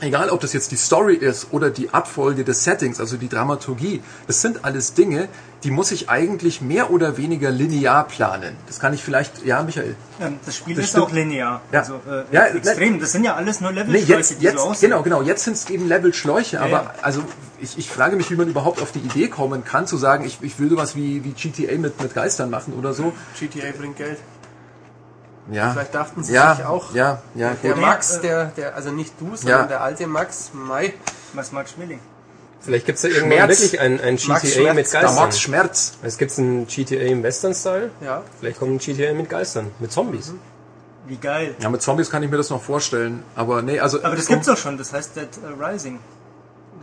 egal 0.00 0.30
ob 0.30 0.40
das 0.40 0.52
jetzt 0.52 0.70
die 0.72 0.76
Story 0.76 1.14
ist 1.14 1.48
oder 1.52 1.70
die 1.70 1.90
Abfolge 1.90 2.44
des 2.44 2.64
Settings, 2.64 3.00
also 3.00 3.16
die 3.16 3.28
Dramaturgie, 3.28 4.02
das 4.26 4.42
sind 4.42 4.64
alles 4.64 4.94
Dinge, 4.94 5.28
die 5.64 5.72
muss 5.72 5.90
ich 5.90 6.08
eigentlich 6.08 6.60
mehr 6.60 6.92
oder 6.92 7.16
weniger 7.16 7.50
linear 7.50 8.06
planen. 8.06 8.56
Das 8.68 8.78
kann 8.78 8.94
ich 8.94 9.02
vielleicht, 9.02 9.44
ja, 9.44 9.60
Michael. 9.62 9.96
Ähm, 10.20 10.38
das 10.46 10.56
Spiel 10.56 10.76
das 10.76 10.84
ist 10.84 10.90
stimmt. 10.90 11.06
auch 11.06 11.12
linear. 11.12 11.60
Ja. 11.72 11.80
Also, 11.80 11.94
äh, 12.08 12.24
Ja, 12.30 12.46
extrem. 12.46 13.00
Das 13.00 13.10
sind 13.12 13.24
ja 13.24 13.34
alles 13.34 13.60
nur 13.60 13.72
Nee, 13.72 13.80
Levelschläuche, 13.82 14.12
jetzt, 14.18 14.40
die 14.40 14.44
jetzt 14.44 14.58
so 14.58 14.68
aussehen. 14.68 14.90
genau, 14.90 15.02
genau. 15.02 15.22
Jetzt 15.22 15.42
sind 15.44 15.54
es 15.54 15.68
eben 15.68 15.88
Level-Schläuche, 15.88 16.60
aber 16.60 16.70
ja. 16.70 16.94
also 17.02 17.24
ich, 17.60 17.76
ich 17.76 17.90
frage 17.90 18.14
mich, 18.16 18.30
wie 18.30 18.36
man 18.36 18.48
überhaupt 18.48 18.80
auf 18.80 18.92
die 18.92 19.00
Idee 19.00 19.26
kommen 19.28 19.64
kann, 19.64 19.88
zu 19.88 19.96
sagen, 19.96 20.24
ich, 20.24 20.38
ich 20.42 20.60
will 20.60 20.70
sowas 20.70 20.94
wie, 20.94 21.24
wie 21.24 21.32
GTA 21.32 21.76
mit, 21.78 22.00
mit 22.00 22.14
Geistern 22.14 22.50
machen 22.50 22.74
oder 22.74 22.92
so. 22.92 23.12
GTA 23.38 23.72
bringt 23.76 23.96
Geld. 23.96 24.18
Ja. 25.50 25.72
Vielleicht 25.72 25.94
dachten 25.94 26.22
sie 26.22 26.34
ja, 26.34 26.54
sich 26.54 26.64
auch. 26.66 26.94
Ja, 26.94 27.22
ja, 27.34 27.54
Der 27.62 27.72
gut. 27.72 27.80
Max, 27.80 28.18
äh, 28.18 28.20
der, 28.20 28.44
der, 28.56 28.76
also 28.76 28.90
nicht 28.92 29.14
du, 29.18 29.34
sondern 29.34 29.62
Ja. 29.62 29.66
der 29.66 29.80
alte 29.82 30.06
Max, 30.06 30.50
Mai, 30.52 30.92
Was 31.32 31.52
Max 31.52 31.72
Schmeling? 31.72 32.00
Vielleicht 32.60 32.86
gibt 32.86 32.96
es 32.96 33.02
da 33.02 33.08
irgendwann 33.08 33.38
Schmerz. 33.38 33.60
wirklich 33.60 33.80
ein, 33.80 34.00
ein 34.00 34.18
Max 34.26 34.42
GTA 34.42 34.60
Schmerz. 34.60 34.74
mit 34.76 34.86
Da 34.94 35.00
Geistern. 35.02 35.14
Max 35.24 35.40
Schmerz. 35.40 35.92
Es 36.02 36.18
gibt 36.18 36.36
ein 36.38 36.66
GTA 36.66 36.96
im 36.96 37.22
Western-Style. 37.22 37.90
ja. 38.04 38.22
Vielleicht 38.40 38.58
kommt 38.58 38.72
ein 38.72 38.78
GTA 38.78 39.14
mit 39.14 39.28
Geistern, 39.30 39.70
mit 39.78 39.92
Zombies. 39.92 40.32
Wie 41.06 41.16
geil. 41.16 41.54
Ja, 41.60 41.70
mit 41.70 41.80
Zombies 41.80 42.10
kann 42.10 42.22
ich 42.22 42.30
mir 42.30 42.36
das 42.36 42.50
noch 42.50 42.62
vorstellen. 42.62 43.22
Aber 43.34 43.62
nee, 43.62 43.78
also. 43.80 44.02
Aber 44.02 44.14
das 44.16 44.26
um- 44.26 44.34
gibt's 44.34 44.46
doch 44.46 44.58
schon, 44.58 44.76
das 44.76 44.92
heißt 44.92 45.16
Dead 45.16 45.28
äh, 45.42 45.64
Rising. 45.64 45.98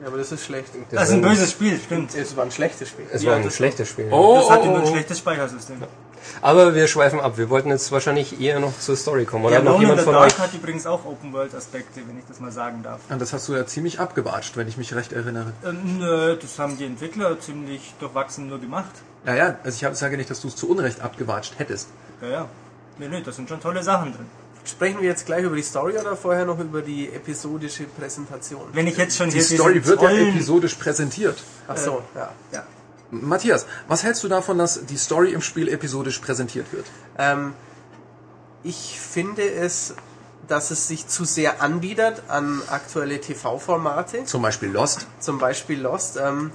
Ja, 0.02 0.08
aber 0.08 0.18
das 0.18 0.32
ist 0.32 0.44
schlecht. 0.46 0.70
Das 0.92 1.10
ist 1.10 1.14
ein 1.16 1.22
böses 1.22 1.52
Spiel, 1.52 1.80
stimmt. 1.80 2.16
Es 2.16 2.36
war 2.36 2.44
ein 2.46 2.52
schlechtes 2.52 2.90
Spiel. 2.90 3.06
Es 3.12 3.22
Ja, 3.24 3.30
war 3.32 3.38
ein 3.38 3.44
das- 3.44 3.56
schlechtes 3.56 3.88
Spiel. 3.90 4.08
Oh, 4.12 4.40
Das 4.40 4.50
hatte 4.50 4.64
oh, 4.64 4.72
nur 4.72 4.78
ein 4.80 4.84
oh. 4.84 4.88
schlechtes 4.92 5.20
Speichersystem. 5.20 5.78
Aber 6.42 6.76
wir 6.76 6.88
schweifen 6.88 7.20
ab. 7.20 7.38
Wir 7.38 7.50
wollten 7.50 7.70
jetzt 7.70 7.92
wahrscheinlich 7.92 8.40
eher 8.40 8.60
noch 8.60 8.78
zur 8.80 8.96
Story 8.96 9.26
kommen. 9.26 9.46
Oder 9.46 9.54
Ja, 9.54 9.60
hat 9.60 9.66
noch 9.66 9.80
jemand 9.80 10.00
the 10.00 10.06
von 10.06 10.14
Dark 10.14 10.26
euch? 10.28 10.40
hat 10.40 10.54
übrigens 10.54 10.86
auch 10.86 11.06
Open-World-Aspekte, 11.06 12.02
wenn 12.08 12.18
ich 12.18 12.26
das 12.28 12.40
mal 12.40 12.52
sagen 12.52 12.84
darf. 12.84 13.02
Ja, 13.10 13.18
das 13.18 13.34
hast 13.34 13.48
du 13.48 13.54
ja 13.54 13.66
ziemlich 13.66 14.00
abgewatscht, 14.00 14.58
wenn 14.58 14.68
ich 14.68 14.78
mich 14.78 14.94
recht 14.96 15.14
erinnere. 15.14 15.54
Ähm, 15.66 16.00
nö, 16.00 16.36
das 16.36 16.60
haben 16.60 16.78
die 16.78 16.86
Entwickler 16.86 17.40
ziemlich 17.40 17.94
durchwachsen 18.00 18.48
nur 18.48 18.60
gemacht. 18.60 18.92
Ja, 19.26 19.36
ja, 19.36 19.60
also 19.64 19.86
ich 19.90 19.98
sage 19.98 20.18
nicht, 20.18 20.30
dass 20.30 20.42
du 20.42 20.48
es 20.50 20.56
zu 20.56 20.70
Unrecht 20.70 21.02
abgewatscht 21.02 21.54
hättest. 21.58 21.90
Ja, 22.22 22.28
ja. 22.28 22.50
Nee, 22.98 23.08
nee, 23.08 23.22
da 23.22 23.32
sind 23.32 23.50
schon 23.50 23.60
tolle 23.60 23.84
Sachen 23.84 24.14
drin. 24.14 24.26
Sprechen 24.66 25.00
wir 25.02 25.10
jetzt 25.10 25.26
gleich 25.26 25.44
über 25.44 25.56
die 25.56 25.62
Story 25.62 25.96
oder 25.98 26.16
vorher 26.16 26.46
noch 26.46 26.60
über 26.60 26.82
die 26.82 27.08
episodische 27.14 27.84
Präsentation? 27.84 28.64
Wenn 28.74 28.88
ich 28.88 28.98
jetzt 28.98 29.16
schon 29.16 29.30
Die 29.30 29.40
hier 29.40 29.58
Story 29.58 29.86
wird 29.86 30.02
ja 30.02 30.10
episodisch 30.10 30.74
präsentiert. 30.76 31.38
Ach 31.68 31.78
so, 31.78 32.02
ja. 32.16 32.32
Ja. 32.52 32.64
Matthias, 33.12 33.66
was 33.88 34.04
hältst 34.04 34.24
du 34.24 34.28
davon, 34.28 34.58
dass 34.58 34.86
die 34.86 34.98
Story 34.98 35.32
im 35.32 35.42
Spiel 35.42 35.68
episodisch 35.68 36.20
präsentiert 36.20 36.72
wird? 36.74 36.86
Ähm, 37.18 37.54
ich 38.64 39.00
finde 39.00 39.48
es 39.50 39.96
dass 40.48 40.72
es 40.72 40.88
sich 40.88 41.08
zu 41.08 41.26
sehr 41.26 41.62
anbietet 41.62 42.24
an 42.28 42.62
aktuelle 42.70 43.20
TV-Formate, 43.20 44.26
Zum 44.26 44.42
Beispiel 44.42 44.70
Lost. 44.70 45.08
zum 45.20 45.40
Beispiel 45.40 45.82
Lost. 45.82 46.18
Ähm, 46.18 46.52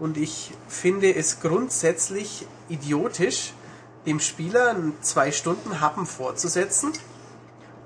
und 0.00 0.16
ich 0.16 0.52
finde 0.66 1.14
es 1.14 1.40
grundsätzlich 1.40 2.46
idiotisch, 2.68 3.52
dem 4.06 4.20
Spieler 4.20 4.74
zwei 5.00 5.32
Stunden 5.32 5.80
Happen 5.80 6.06
vorzusetzen 6.06 6.92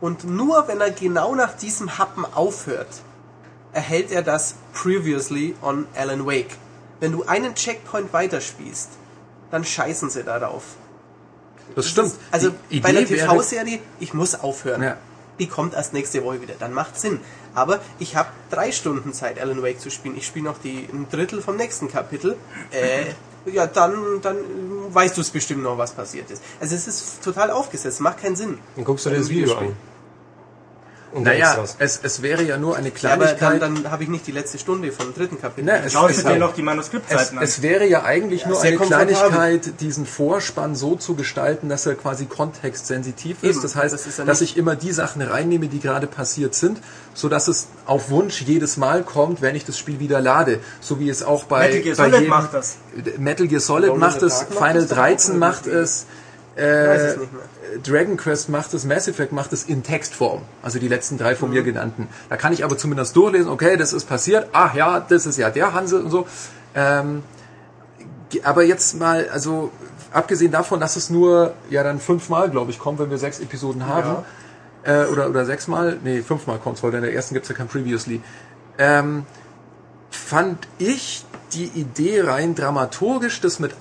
und 0.01 0.25
nur 0.25 0.69
wenn 0.69 0.81
er 0.81 0.91
genau 0.91 1.35
nach 1.35 1.57
diesem 1.57 1.99
Happen 1.99 2.25
aufhört, 2.25 2.89
erhält 3.73 4.11
er 4.11 4.23
das 4.23 4.55
Previously 4.73 5.55
on 5.61 5.87
Alan 5.95 6.27
Wake. 6.27 6.57
Wenn 7.01 7.13
du 7.13 7.25
einen 7.25 7.55
Checkpoint 7.55 8.13
weiterspielst, 8.13 8.91
dann 9.51 9.65
scheißen 9.65 10.11
sie 10.11 10.25
darauf. 10.25 10.63
Das 11.75 11.89
stimmt. 11.89 12.15
Also 12.31 12.51
Die 12.71 12.81
bei 12.81 12.93
der 12.93 13.07
TV-Serie, 13.07 13.81
ich 14.01 14.15
muss 14.15 14.35
aufhören. 14.35 14.83
Ja. 14.83 14.97
Die 15.39 15.47
kommt 15.47 15.75
erst 15.75 15.93
nächste 15.93 16.25
Woche 16.25 16.41
wieder. 16.41 16.55
Dann 16.59 16.73
macht 16.73 16.99
Sinn. 16.99 17.21
Aber 17.55 17.81
ich 17.99 18.17
habe 18.17 18.29
drei 18.51 18.73
Stunden 18.73 19.13
Zeit, 19.13 19.41
Alan 19.41 19.63
Wake 19.63 19.81
zu 19.81 19.91
spielen. 19.91 20.17
Ich 20.17 20.27
spiele 20.27 20.47
noch 20.47 20.59
die, 20.59 20.89
ein 20.93 21.07
Drittel 21.11 21.41
vom 21.41 21.57
nächsten 21.57 21.89
Kapitel. 21.89 22.37
Äh, 22.71 23.13
ja, 23.51 23.67
dann, 23.67 24.21
dann 24.21 24.37
weißt 24.91 25.17
du 25.17 25.21
es 25.21 25.31
bestimmt 25.31 25.63
noch, 25.63 25.79
was 25.79 25.93
passiert 25.93 26.31
ist. 26.31 26.43
Also 26.61 26.75
es 26.75 26.89
ist 26.89 27.23
total 27.23 27.51
aufgesetzt. 27.51 28.01
Macht 28.01 28.21
keinen 28.21 28.37
Sinn. 28.37 28.59
Dann 28.75 28.85
guckst 28.85 29.07
du 29.07 29.11
dir 29.11 29.19
das 29.19 29.29
Video 29.29 29.57
an. 29.57 29.77
Und 31.11 31.23
Naja, 31.23 31.57
es, 31.79 32.01
es 32.03 32.21
wäre 32.21 32.43
ja 32.43 32.59
nur 32.59 32.77
eine 32.77 32.89
Ja, 33.01 33.13
aber 33.15 33.25
Kleinigkeit. 33.29 33.63
dann, 33.63 33.83
dann 33.83 33.91
habe 33.91 34.03
ich 34.03 34.11
nicht 34.11 34.27
die 34.27 34.33
letzte 34.33 34.59
Stunde 34.59 34.93
vom 34.93 35.15
dritten 35.15 35.41
Kapitel. 35.41 35.65
Ne, 35.65 35.83
es- 35.85 35.95
Schaust 35.95 36.19
es- 36.19 36.23
du 36.23 36.29
dir 36.33 36.39
noch 36.39 36.53
die 36.55 36.61
es, 36.61 36.65
Manuskriptzeiten 36.67 37.39
an? 37.39 37.45
es 37.45 37.63
wäre 37.63 37.87
ja 37.87 38.03
eigentlich 38.05 38.45
nur 38.45 38.61
sehr 38.61 38.73
eine. 38.73 38.87
Kleinigkeit, 38.87 39.81
diesen 39.81 40.05
Vorspann 40.05 40.75
so 40.77 40.97
zu 40.97 41.15
gestalten, 41.15 41.71
dass 41.71 41.87
er 41.87 41.95
quasi 41.95 42.27
kontextsensitiv 42.27 43.43
ist. 43.43 43.51
Eben, 43.57 43.63
Das 43.63 43.75
heißt, 43.75 43.95
das 43.95 44.07
ist 44.07 44.19
ja 44.19 44.25
dass 44.27 44.41
ich 44.43 44.57
immer 44.57 44.77
die 44.77 44.93
Sachen 44.93 45.23
reinnehme, 45.23 45.69
die 45.69 45.81
gerade 45.81 46.07
passiert 46.07 46.55
sind, 46.55 46.79
so 47.15 47.29
dass 47.31 47.49
es 47.49 47.69
auf 47.87 48.11
Wunsch 48.11 48.43
jedes 48.43 48.77
Mal 48.77 49.03
kommt, 49.03 49.41
wenn 49.41 49.57
ich 49.57 49.65
das 49.65 49.79
Spiel 49.79 50.01
wieder 50.01 50.21
lade. 50.21 50.61
So 50.81 51.01
wie 51.01 51.09
es 51.09 51.23
auch 51.23 51.45
bei 51.45 51.69
Metal 51.69 51.81
Gear 51.83 51.97
bei 51.97 52.03
Solid 52.05 52.15
jedem- 52.21 52.29
macht 52.31 52.55
das. 52.55 52.77
Metal 53.19 53.47
Gear 53.49 53.61
Solid 53.61 53.85
Alone 53.91 53.95
in 53.95 54.01
macht 54.01 54.23
es, 54.23 54.41
macht 54.41 54.53
Final 54.53 54.77
es 54.77 54.89
doch 54.89 54.97
auch 54.97 55.01
13 55.01 55.39
macht 55.39 55.67
es, 55.67 55.73
weiß 55.73 56.07
äh, 56.59 56.97
es. 56.97 57.19
Dragon 57.85 58.17
Quest 58.17 58.49
macht 58.49 58.75
es, 58.75 58.85
Mass 58.85 59.09
Effect 59.09 59.33
macht 59.33 59.53
es 59.53 59.65
in 59.65 59.83
Textform. 59.83 60.43
Also 60.63 60.79
die 60.79 60.89
letzten 60.89 61.19
drei 61.19 61.33
Mhm. 61.33 61.37
von 61.37 61.51
mir 61.51 61.63
genannten. 61.63 62.09
Da 62.29 62.37
kann 62.37 62.53
ich 62.53 62.65
aber 62.65 62.77
zumindest 62.77 63.15
durchlesen, 63.17 63.51
okay, 63.51 63.77
das 63.77 63.93
ist 63.93 64.07
passiert. 64.07 64.49
Ach 64.53 64.75
ja, 64.75 65.01
das 65.01 65.27
ist 65.27 65.39
ja 65.39 65.51
der 65.51 65.73
Hansel 65.75 66.03
und 66.03 66.11
so. 66.11 66.27
Ähm, 66.75 67.23
aber 68.45 68.63
jetzt 68.65 68.99
mal, 68.99 69.29
also 69.33 69.71
abgesehen 70.13 70.53
davon, 70.53 70.81
dass 70.81 70.97
es 70.97 71.11
nur 71.11 71.55
ja 71.71 71.83
dann 71.83 72.01
fünfmal, 72.01 72.51
glaube 72.51 72.71
ich, 72.71 72.79
kommt, 72.79 72.99
wenn 72.99 73.11
wir 73.11 73.19
sechs 73.19 73.41
Episoden 73.41 73.87
haben. 73.87 74.25
Äh, 74.85 75.07
oder, 75.07 75.29
oder 75.29 75.45
sechsmal, 75.45 75.99
nee, 76.03 76.23
fünfmal 76.23 76.59
kommt 76.59 76.77
es, 76.77 76.83
weil 76.83 76.95
in 76.95 77.03
der 77.03 77.13
ersten 77.13 77.35
gibt's 77.35 77.49
ja 77.49 77.55
kein 77.55 77.69
Previously. 77.69 78.23
Ähm, 78.79 79.27
fand 80.11 80.67
ich 80.79 81.25
die 81.53 81.67
Idee 81.67 82.23
rein 82.23 82.55
dramaturgisch, 82.55 83.41
das 83.41 83.59
mit 83.59 83.75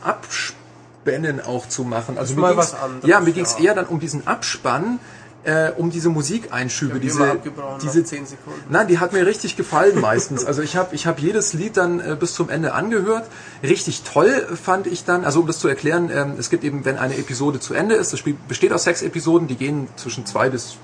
Abspannen 1.15 1.41
auch 1.41 1.67
zu 1.67 1.83
machen. 1.83 2.17
Also 2.17 2.35
mal 2.35 2.53
ging's- 2.53 2.57
was 2.57 2.73
anderes, 2.73 3.09
Ja, 3.09 3.19
mir 3.19 3.31
ging 3.31 3.43
es 3.45 3.55
ja. 3.57 3.65
eher 3.65 3.75
dann 3.75 3.85
um 3.85 3.99
diesen 3.99 4.27
Abspann, 4.27 4.99
äh, 5.43 5.71
um 5.77 5.89
diese 5.91 6.09
Musikeinschübe, 6.09 6.95
Die 6.95 6.99
diese, 7.07 7.37
diese 7.81 7.99
nach 7.99 8.05
10 8.05 8.25
Sekunden. 8.25 8.59
Nein, 8.69 8.87
die 8.87 8.99
hat 8.99 9.13
mir 9.13 9.25
richtig 9.25 9.55
gefallen 9.55 10.01
meistens. 10.01 10.43
Also 10.43 10.61
ich 10.61 10.75
habe 10.75 10.93
ich 10.93 11.07
hab 11.07 11.19
jedes 11.19 11.53
Lied 11.53 11.77
dann 11.77 11.99
äh, 12.01 12.17
bis 12.19 12.33
zum 12.33 12.49
Ende 12.49 12.73
angehört. 12.73 13.25
Richtig 13.63 14.03
toll 14.03 14.45
fand 14.61 14.87
ich 14.87 15.05
dann, 15.05 15.23
also 15.23 15.39
um 15.39 15.47
das 15.47 15.59
zu 15.59 15.67
erklären, 15.69 16.09
ähm, 16.13 16.33
es 16.37 16.49
gibt 16.49 16.63
eben, 16.65 16.83
wenn 16.83 16.97
eine 16.97 17.15
Episode 17.17 17.59
zu 17.61 17.73
Ende 17.73 17.95
ist, 17.95 18.11
das 18.11 18.19
Spiel 18.19 18.35
besteht 18.47 18.73
aus 18.73 18.83
sechs 18.83 19.01
Episoden, 19.01 19.47
die 19.47 19.55
gehen 19.55 19.87
zwischen 19.95 20.25
zwei 20.25 20.49
bis, 20.49 20.75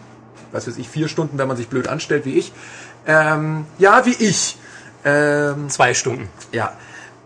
was 0.54 0.66
weiß 0.68 0.78
ich, 0.78 0.88
vier 0.88 1.10
Stunden, 1.10 1.38
wenn 1.38 1.48
man 1.50 1.58
sich 1.58 1.68
blöd 1.68 1.88
anstellt, 1.90 2.24
wie 2.26 2.38
ich. 2.38 2.54
Ähm, 3.06 3.66
ja, 3.80 4.06
wie 4.06 4.14
ich. 4.14 4.58
Ähm, 5.04 5.68
Zwei 5.70 5.94
Stunden. 5.94 6.30
ja. 6.54 6.72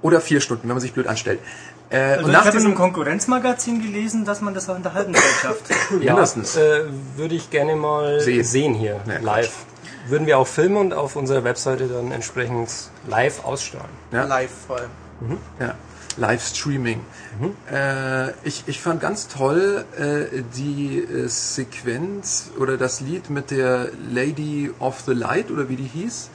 Oder 0.04 0.22
vier 0.22 0.42
Stunden, 0.42 0.64
wenn 0.64 0.76
man 0.76 0.80
sich 0.82 0.94
blöd 0.94 1.08
anstellt. 1.08 1.40
Äh, 1.90 1.98
Also 1.98 2.26
und 2.26 2.32
ich 2.32 2.38
habe 2.38 2.58
in 2.58 2.66
einem 2.66 2.76
Konkurrenzmagazin 2.76 3.82
gelesen, 3.82 4.26
dass 4.26 4.42
man 4.42 4.54
das 4.54 4.70
auch 4.70 4.76
in 4.76 4.84
der 4.84 4.94
halben 4.94 5.14
Zeit 5.14 5.24
schafft. 5.42 5.64
mindestens. 5.92 6.56
Äh, 6.56 6.84
würde 7.16 7.36
ich 7.36 7.50
gerne 7.50 7.76
mal 7.76 8.20
Sehen. 8.20 8.44
sehen, 8.44 8.74
hier, 8.74 9.00
Ja, 9.08 9.20
live. 9.22 9.54
Würden 10.08 10.26
wir 10.28 10.38
auch 10.38 10.48
filmen 10.48 10.78
und 10.78 10.94
auf 10.94 11.16
unserer 11.18 11.44
Webseite 11.44 11.88
dann 11.88 12.12
entsprechend 12.12 12.70
live 13.08 13.44
ausstrahlen. 13.44 13.90
Ja. 14.12 14.24
Live 14.24 14.52
vor 14.68 14.78
allem. 14.78 15.38
Ja, 15.60 15.76
Livestreaming. 16.18 17.02
Äh, 17.72 18.30
ich, 18.44 18.64
ich 18.68 18.80
fand 18.82 19.02
ganz 19.02 19.28
toll 19.28 19.84
äh, 19.98 20.42
die 20.56 21.00
äh, 21.00 21.28
Sequenz 21.28 22.52
oder 22.60 22.78
das 22.78 23.02
Lied 23.02 23.30
mit 23.30 23.52
der 23.52 23.90
Lady 24.12 24.72
of 24.80 25.02
the 25.06 25.14
Light 25.14 25.52
oder 25.52 25.70
wie 25.70 25.76
die 25.76 25.84
hieß, 25.94 26.30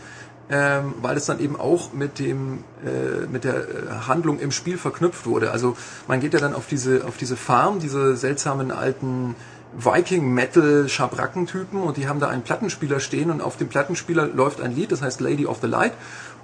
ähm, 0.52 0.92
weil 1.00 1.16
es 1.16 1.24
dann 1.24 1.40
eben 1.40 1.58
auch 1.58 1.94
mit 1.94 2.18
dem 2.18 2.62
äh, 2.84 3.26
mit 3.26 3.44
der 3.44 3.54
äh, 3.54 3.62
Handlung 4.06 4.38
im 4.38 4.52
Spiel 4.52 4.76
verknüpft 4.76 5.24
wurde. 5.24 5.50
Also 5.50 5.78
man 6.08 6.20
geht 6.20 6.34
ja 6.34 6.40
dann 6.40 6.54
auf 6.54 6.66
diese 6.66 7.06
auf 7.06 7.16
diese 7.16 7.36
Farm, 7.36 7.80
diese 7.80 8.16
seltsamen 8.16 8.70
alten 8.70 9.34
Viking 9.74 10.34
Metal 10.34 10.86
Schabrackentypen 10.90 11.80
und 11.80 11.96
die 11.96 12.06
haben 12.06 12.20
da 12.20 12.28
einen 12.28 12.42
Plattenspieler 12.42 13.00
stehen 13.00 13.30
und 13.30 13.40
auf 13.40 13.56
dem 13.56 13.68
Plattenspieler 13.68 14.26
läuft 14.26 14.60
ein 14.60 14.76
Lied, 14.76 14.92
das 14.92 15.00
heißt 15.00 15.22
Lady 15.22 15.46
of 15.46 15.60
the 15.62 15.66
Light. 15.66 15.94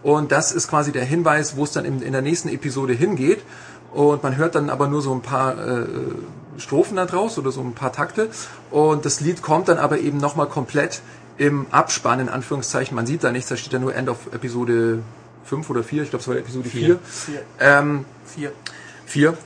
Und 0.02 0.32
das 0.32 0.52
ist 0.52 0.68
quasi 0.68 0.90
der 0.90 1.04
Hinweis, 1.04 1.56
wo 1.56 1.64
es 1.64 1.72
dann 1.72 1.84
in, 1.84 2.00
in 2.00 2.12
der 2.12 2.22
nächsten 2.22 2.48
Episode 2.48 2.94
hingeht. 2.94 3.42
Und 3.92 4.22
man 4.22 4.36
hört 4.36 4.54
dann 4.54 4.70
aber 4.70 4.88
nur 4.88 5.02
so 5.02 5.12
ein 5.12 5.20
paar 5.20 5.58
äh, 5.58 5.86
Strophen 6.56 6.96
da 6.96 7.04
draus 7.04 7.36
oder 7.38 7.50
so 7.50 7.60
ein 7.60 7.74
paar 7.74 7.92
Takte. 7.92 8.30
Und 8.70 9.04
das 9.04 9.20
Lied 9.20 9.42
kommt 9.42 9.68
dann 9.68 9.78
aber 9.78 9.98
eben 9.98 10.16
nochmal 10.16 10.46
komplett 10.46 11.02
im 11.38 11.66
Abspann 11.70 12.20
in 12.20 12.28
Anführungszeichen, 12.28 12.94
man 12.94 13.06
sieht 13.06 13.24
da 13.24 13.32
nichts, 13.32 13.48
da 13.48 13.56
steht 13.56 13.72
ja 13.72 13.78
nur 13.78 13.94
End 13.94 14.08
of 14.08 14.32
Episode 14.32 15.02
5 15.44 15.70
oder 15.70 15.82
4, 15.82 16.02
ich 16.02 16.10
glaube 16.10 16.22
es 16.22 16.28
war 16.28 16.36
Episode 16.36 16.68
4. 16.68 16.98
Vier. 17.02 17.42
Ähm, 17.60 18.04
Vier. 18.26 18.52
Vier. 19.06 19.38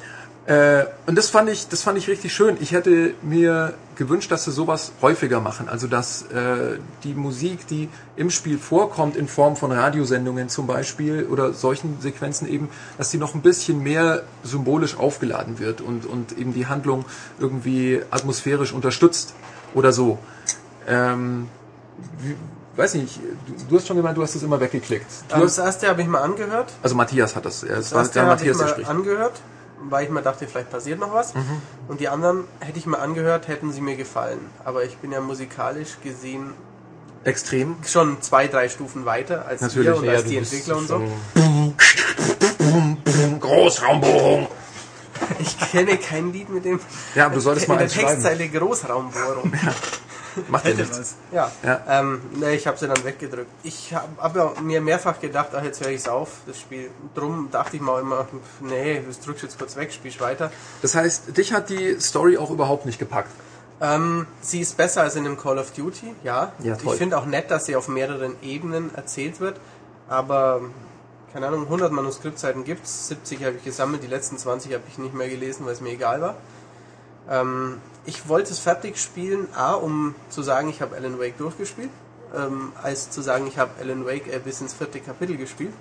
Äh, 0.46 0.87
und 1.07 1.16
das 1.16 1.31
fand 1.31 1.48
ich, 1.48 1.68
das 1.68 1.83
fand 1.83 1.96
ich 1.98 2.09
richtig 2.09 2.35
schön. 2.35 2.57
Ich 2.61 2.72
hätte 2.72 3.14
mir 3.22 3.74
gewünscht, 3.94 4.33
dass 4.33 4.44
sie 4.44 4.50
sowas 4.50 4.90
häufiger 5.00 5.40
machen. 5.40 5.68
Also 5.68 5.87
dass 5.87 6.22
äh, 6.22 6.78
die 7.05 7.14
Musik, 7.14 7.66
die 7.68 7.88
im 8.16 8.28
Spiel 8.31 8.59
vorkommt, 8.59 9.14
in 9.14 9.28
Form 9.28 9.55
von 9.55 9.70
Radiosendungen 9.70 10.48
zum 10.48 10.66
Beispiel 10.66 11.26
oder 11.26 11.52
solchen 11.52 12.00
Sequenzen 12.00 12.48
eben, 12.48 12.70
dass 12.98 13.11
die 13.11 13.18
noch 13.18 13.37
ein 13.37 13.42
bisschen 13.42 13.83
mehr 13.85 14.24
symbolisch 14.42 14.96
aufgeladen 14.96 15.61
wird 15.61 15.81
und, 15.81 16.07
und 16.07 16.37
eben 16.37 16.55
die 16.55 16.66
Handlung 16.66 17.05
irgendwie 17.38 18.00
atmosphärisch 18.11 18.72
unterstützt 18.72 19.35
oder 19.74 19.92
so. 19.92 20.18
Ähm, 20.88 21.48
wie, 22.19 22.37
weiß 22.77 22.95
nicht, 22.95 23.19
du, 23.47 23.53
du 23.69 23.77
hast 23.77 23.87
schon 23.87 23.97
gemeint, 23.97 24.17
du 24.17 24.23
hast 24.23 24.35
es 24.35 24.43
immer 24.43 24.61
weggeklickt. 24.61 25.07
Du 25.29 25.35
Ähm, 25.37 25.43
hast, 25.43 25.59
Das 25.59 25.65
erste 25.67 25.88
habe 25.88 26.03
ich 26.03 26.09
mal 26.09 26.21
angehört. 26.23 26.73
also 26.83 26.95
Matthias 26.95 27.37
hat 27.37 27.45
das. 27.45 27.62
Es 27.62 27.69
Das 27.69 27.93
war 27.93 28.01
erste 28.01 28.15
der 28.15 28.25
Matthias, 28.29 28.57
der 28.59 28.67
mal 28.67 28.73
spricht. 28.73 28.88
angehört, 28.91 29.41
weil 29.88 30.05
ich 30.05 30.11
mir 30.11 30.23
dachte, 30.23 30.47
vielleicht 30.47 30.71
passiert 30.71 30.99
noch 31.01 31.12
was. 31.12 31.35
Mhm. 31.35 31.41
Und 31.88 32.01
die 32.01 32.09
anderen 32.09 32.45
hätte 32.61 32.79
ich 32.79 32.87
mir 32.87 32.99
angehört, 32.99 33.49
hätten 33.49 33.73
sie 33.73 33.81
mir 33.81 33.97
gefallen. 33.97 34.38
Aber 34.65 34.85
ich 34.85 34.97
bin 34.99 35.11
ja 35.12 35.21
musikalisch 35.21 35.99
gesehen 36.03 36.53
Extrem. 37.25 37.77
schon 37.87 38.21
zwei, 38.23 38.49
drei 38.49 38.69
Stufen 38.69 39.05
weiter 39.05 39.47
als 39.47 39.61
Natürlich. 39.61 39.88
wir 39.88 39.97
und 39.97 40.05
Ja, 40.05 40.12
als 40.12 40.25
die 40.25 40.37
Entwickler 40.38 40.77
und 40.77 40.88
so. 40.88 41.03
Großraumbohrung. 43.41 44.49
Ich 45.38 45.57
kenne 45.71 45.97
kein 45.99 46.33
Lied 46.33 46.49
mit 46.49 46.65
dem 46.65 46.81
Ja, 47.15 47.27
aber 47.27 47.37
du 47.37 47.41
solltest 47.41 47.69
mal 47.69 47.75
in 47.75 47.81
der 47.81 47.87
eins. 47.87 47.95
Textzeile 47.95 48.49
Großraumbohrung. 48.49 49.53
Macht 50.49 50.66
ja 50.66 50.75
nichts. 50.75 50.99
was. 50.99 51.14
Ja, 51.33 51.51
Ja. 51.62 51.81
Ähm, 51.88 52.21
ne, 52.35 52.55
ich 52.55 52.66
habe 52.66 52.79
sie 52.79 52.87
dann 52.87 53.03
weggedrückt. 53.05 53.51
Ich 53.62 53.95
habe 53.95 54.09
hab 54.40 54.61
mir 54.61 54.81
mehrfach 54.81 55.21
gedacht, 55.21 55.51
ach, 55.55 55.62
jetzt 55.62 55.81
höre 55.81 55.90
ich 55.90 56.01
es 56.01 56.09
auf, 56.09 56.29
das 56.47 56.59
Spiel. 56.59 56.90
Drum 57.14 57.49
dachte 57.51 57.77
ich 57.77 57.83
mal 57.83 58.01
immer, 58.01 58.27
nee, 58.61 59.03
das 59.07 59.21
drückst 59.21 59.42
jetzt 59.45 59.59
kurz 59.59 59.77
weg, 59.77 59.92
spielst 59.92 60.21
weiter. 60.21 60.51
Das 60.81 60.95
heißt, 60.95 61.37
dich 61.37 61.53
hat 61.53 61.68
die 61.71 62.01
Story 62.01 62.38
auch 62.38 62.51
überhaupt 62.51 62.87
nicht 62.87 62.99
gepackt. 62.99 63.31
Ähm, 63.81 64.27
sie 64.40 64.61
ist 64.61 64.77
besser 64.77 65.03
als 65.03 65.16
in 65.16 65.25
dem 65.25 65.37
Call 65.37 65.59
of 65.59 65.73
Duty, 65.73 66.14
ja. 66.23 66.53
Ja, 66.62 66.77
toll. 66.77 66.92
Ich 66.92 66.99
finde 66.99 67.18
auch 67.18 67.27
nett, 67.27 67.51
dass 67.51 67.66
sie 67.66 67.75
auf 67.75 67.88
mehreren 67.88 68.37
Ebenen 68.42 68.95
erzählt 68.95 69.40
wird, 69.40 69.59
aber 70.09 70.61
keine 71.33 71.49
Ahnung, 71.49 71.62
100 71.64 71.90
Manuskriptseiten 71.90 72.64
gibt's, 72.64 73.09
70 73.09 73.45
habe 73.45 73.57
ich 73.57 73.64
gesammelt, 73.64 74.03
die 74.03 74.07
letzten 74.07 74.37
20 74.38 74.73
habe 74.75 74.85
ich 74.87 74.99
nicht 74.99 75.14
mehr 75.14 75.29
gelesen, 75.29 75.64
weil 75.64 75.73
es 75.73 75.81
mir 75.81 75.90
egal 75.90 76.21
war. 76.21 76.37
Ähm, 77.29 77.81
ich 78.05 78.29
wollte 78.29 78.53
es 78.53 78.59
fertig 78.59 78.99
spielen, 78.99 79.49
A, 79.55 79.75
um 79.75 80.15
zu 80.29 80.43
sagen, 80.43 80.69
ich 80.69 80.83
habe 80.83 80.97
Alan 80.97 81.19
Wake 81.19 81.38
durchgespielt, 81.38 81.91
ähm, 82.35 82.73
als 82.83 83.11
zu 83.11 83.23
sagen, 83.23 83.47
ich 83.47 83.59
habe 83.59 83.71
Alan 83.81 84.05
Wake 84.07 84.27
äh, 84.33 84.38
bis 84.38 84.61
ins 84.61 84.75
vierte 84.75 85.01
Kapitel 85.01 85.37
gespielt. 85.37 85.73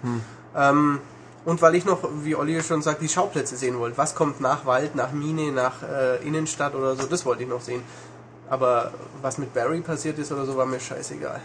Ähm, 0.56 1.00
und 1.44 1.62
weil 1.62 1.74
ich 1.76 1.86
noch, 1.86 2.08
wie 2.24 2.36
Olli 2.36 2.62
schon 2.62 2.84
sagt, 2.84 3.02
die 3.02 3.10
Schauplätze 3.10 3.56
sehen 3.56 3.80
wollte. 3.80 3.98
Was 3.98 4.14
kommt 4.14 4.42
nach 4.42 4.66
Wald, 4.66 4.96
nach 4.96 5.12
Mine, 5.12 5.52
nach 5.52 5.82
äh, 5.82 6.18
Innenstadt 6.28 6.76
oder 6.76 6.96
so, 6.96 7.08
das 7.08 7.26
wollte 7.26 7.44
ich 7.44 7.50
noch 7.50 7.62
sehen. 7.62 7.82
Aber 8.50 8.92
was 9.22 9.38
mit 9.38 9.54
Barry 9.54 9.82
passiert 9.82 10.20
ist 10.20 10.32
oder 10.32 10.46
so, 10.46 10.56
war 10.56 10.66
mir 10.66 10.80
scheißegal. 10.80 11.42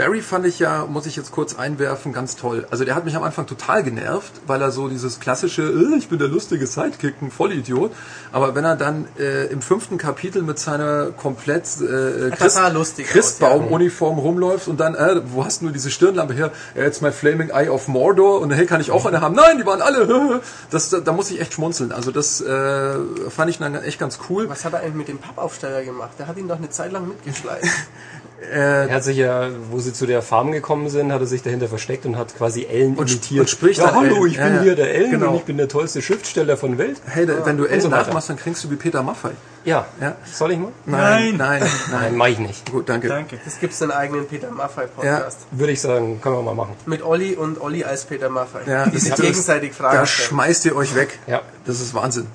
Barry 0.00 0.22
fand 0.22 0.46
ich 0.46 0.58
ja, 0.58 0.86
muss 0.86 1.04
ich 1.04 1.14
jetzt 1.14 1.30
kurz 1.30 1.58
einwerfen, 1.58 2.14
ganz 2.14 2.34
toll. 2.34 2.66
Also 2.70 2.86
der 2.86 2.94
hat 2.94 3.04
mich 3.04 3.14
am 3.16 3.22
Anfang 3.22 3.46
total 3.46 3.82
genervt, 3.82 4.32
weil 4.46 4.62
er 4.62 4.70
so 4.70 4.88
dieses 4.88 5.20
klassische, 5.20 5.60
äh, 5.60 5.98
ich 5.98 6.08
bin 6.08 6.18
der 6.18 6.28
lustige 6.28 6.66
Sidekick, 6.66 7.20
ein 7.20 7.30
Vollidiot. 7.30 7.92
Aber 8.32 8.54
wenn 8.54 8.64
er 8.64 8.76
dann 8.76 9.08
äh, 9.18 9.48
im 9.48 9.60
fünften 9.60 9.98
Kapitel 9.98 10.40
mit 10.40 10.58
seiner 10.58 11.10
komplett 11.10 11.64
äh, 11.82 12.30
Christ, 12.30 12.58
Christbaum-Uniform 12.96 14.18
rumläuft 14.18 14.68
und 14.68 14.80
dann, 14.80 14.94
äh, 14.94 15.20
wo 15.26 15.44
hast 15.44 15.60
du 15.60 15.66
nur 15.66 15.74
diese 15.74 15.90
Stirnlampe 15.90 16.32
her? 16.32 16.50
Ja, 16.74 16.84
jetzt 16.84 17.02
mein 17.02 17.12
Flaming 17.12 17.50
Eye 17.50 17.68
of 17.68 17.86
Mordor 17.86 18.40
und 18.40 18.52
hey, 18.52 18.64
kann 18.64 18.80
ich 18.80 18.90
auch 18.90 19.04
eine 19.04 19.20
haben? 19.20 19.34
Nein, 19.34 19.58
die 19.58 19.66
waren 19.66 19.82
alle. 19.82 20.40
Das, 20.70 20.88
da, 20.88 21.00
da 21.00 21.12
muss 21.12 21.30
ich 21.30 21.40
echt 21.40 21.54
schmunzeln. 21.54 21.92
Also 21.92 22.10
das 22.10 22.40
äh, 22.40 22.94
fand 23.28 23.50
ich 23.50 23.58
dann 23.58 23.74
echt 23.74 23.98
ganz 23.98 24.18
cool. 24.28 24.48
Was 24.48 24.64
hat 24.64 24.72
er 24.72 24.80
eigentlich 24.80 24.94
mit 24.94 25.08
dem 25.08 25.18
Pappaufsteller 25.18 25.82
gemacht? 25.82 26.12
Der 26.18 26.28
hat 26.28 26.36
ihn 26.38 26.48
doch 26.48 26.56
eine 26.56 26.70
Zeit 26.70 26.92
lang 26.92 27.08
mitgeschleift. 27.08 27.66
Er 28.52 28.90
hat 28.90 29.04
sich 29.04 29.18
ja, 29.18 29.48
wo 29.70 29.78
sie 29.80 29.92
zu 29.92 30.06
der 30.06 30.22
Farm 30.22 30.50
gekommen 30.50 30.88
sind, 30.88 31.12
hat 31.12 31.20
er 31.20 31.26
sich 31.26 31.42
dahinter 31.42 31.68
versteckt 31.68 32.06
und 32.06 32.16
hat 32.16 32.36
quasi 32.36 32.64
Ellen 32.64 32.96
Und 32.96 33.10
imitiert. 33.10 33.40
und 33.40 33.50
spricht 33.50 33.80
ja, 33.80 33.94
hallo, 33.94 34.16
Ellen. 34.16 34.26
ich 34.26 34.36
bin 34.38 34.46
Ja, 34.46 34.54
ja. 34.56 34.62
hier 34.62 34.74
der 34.76 34.94
Ellen 34.94 35.10
Genau. 35.10 35.30
und 35.32 35.36
ich 35.36 35.42
bin 35.44 35.56
der 35.58 35.68
tollste 35.68 36.00
Schriftsteller 36.02 36.56
von 36.56 36.78
Welt. 36.78 37.00
Hey, 37.06 37.26
da, 37.26 37.44
wenn 37.44 37.56
du 37.58 37.66
Ellen 37.66 37.80
so 37.82 37.88
nachmachst, 37.88 38.30
dann 38.30 38.36
klingst 38.36 38.64
du 38.64 38.70
wie 38.70 38.76
Peter 38.76 39.02
Maffay. 39.02 39.30
Ja. 39.64 39.86
Ja. 40.00 40.16
Soll 40.24 40.52
ich 40.52 40.58
mal? 40.58 40.72
Nein, 40.86 41.36
Nein. 41.36 41.36
nein, 41.36 41.60
Nein, 41.60 41.70
nein. 42.00 42.16
mach 42.16 42.26
ich 42.28 42.38
nicht. 42.38 42.70
Gut, 42.72 42.88
danke. 42.88 43.08
Danke. 43.08 43.38
Es 43.46 43.60
gibt 43.60 43.80
einen 43.82 43.90
eigenen 43.90 44.26
Peter 44.26 44.50
Maffei 44.50 44.86
Podcast. 44.86 45.40
Würde 45.50 45.72
ich 45.72 45.80
sagen, 45.82 46.20
können 46.22 46.36
wir 46.36 46.42
mal 46.42 46.54
machen. 46.54 46.72
Mit 46.86 47.02
Olli 47.02 47.34
und 47.34 47.60
Olli 47.60 47.84
als 47.84 48.06
Peter 48.06 48.30
Maffei. 48.30 48.60
Ja, 48.66 48.86
die 48.86 48.98
sich 48.98 49.10
das- 49.10 49.20
gegenseitig 49.20 49.74
Fragen 49.74 49.98
Da 49.98 50.06
stellen. 50.06 50.28
schmeißt 50.28 50.64
ihr 50.64 50.74
euch 50.76 50.94
weg. 50.94 51.18
Ja. 51.26 51.42
Das 51.66 51.80
ist 51.80 51.92
Wahnsinn. 51.94 52.26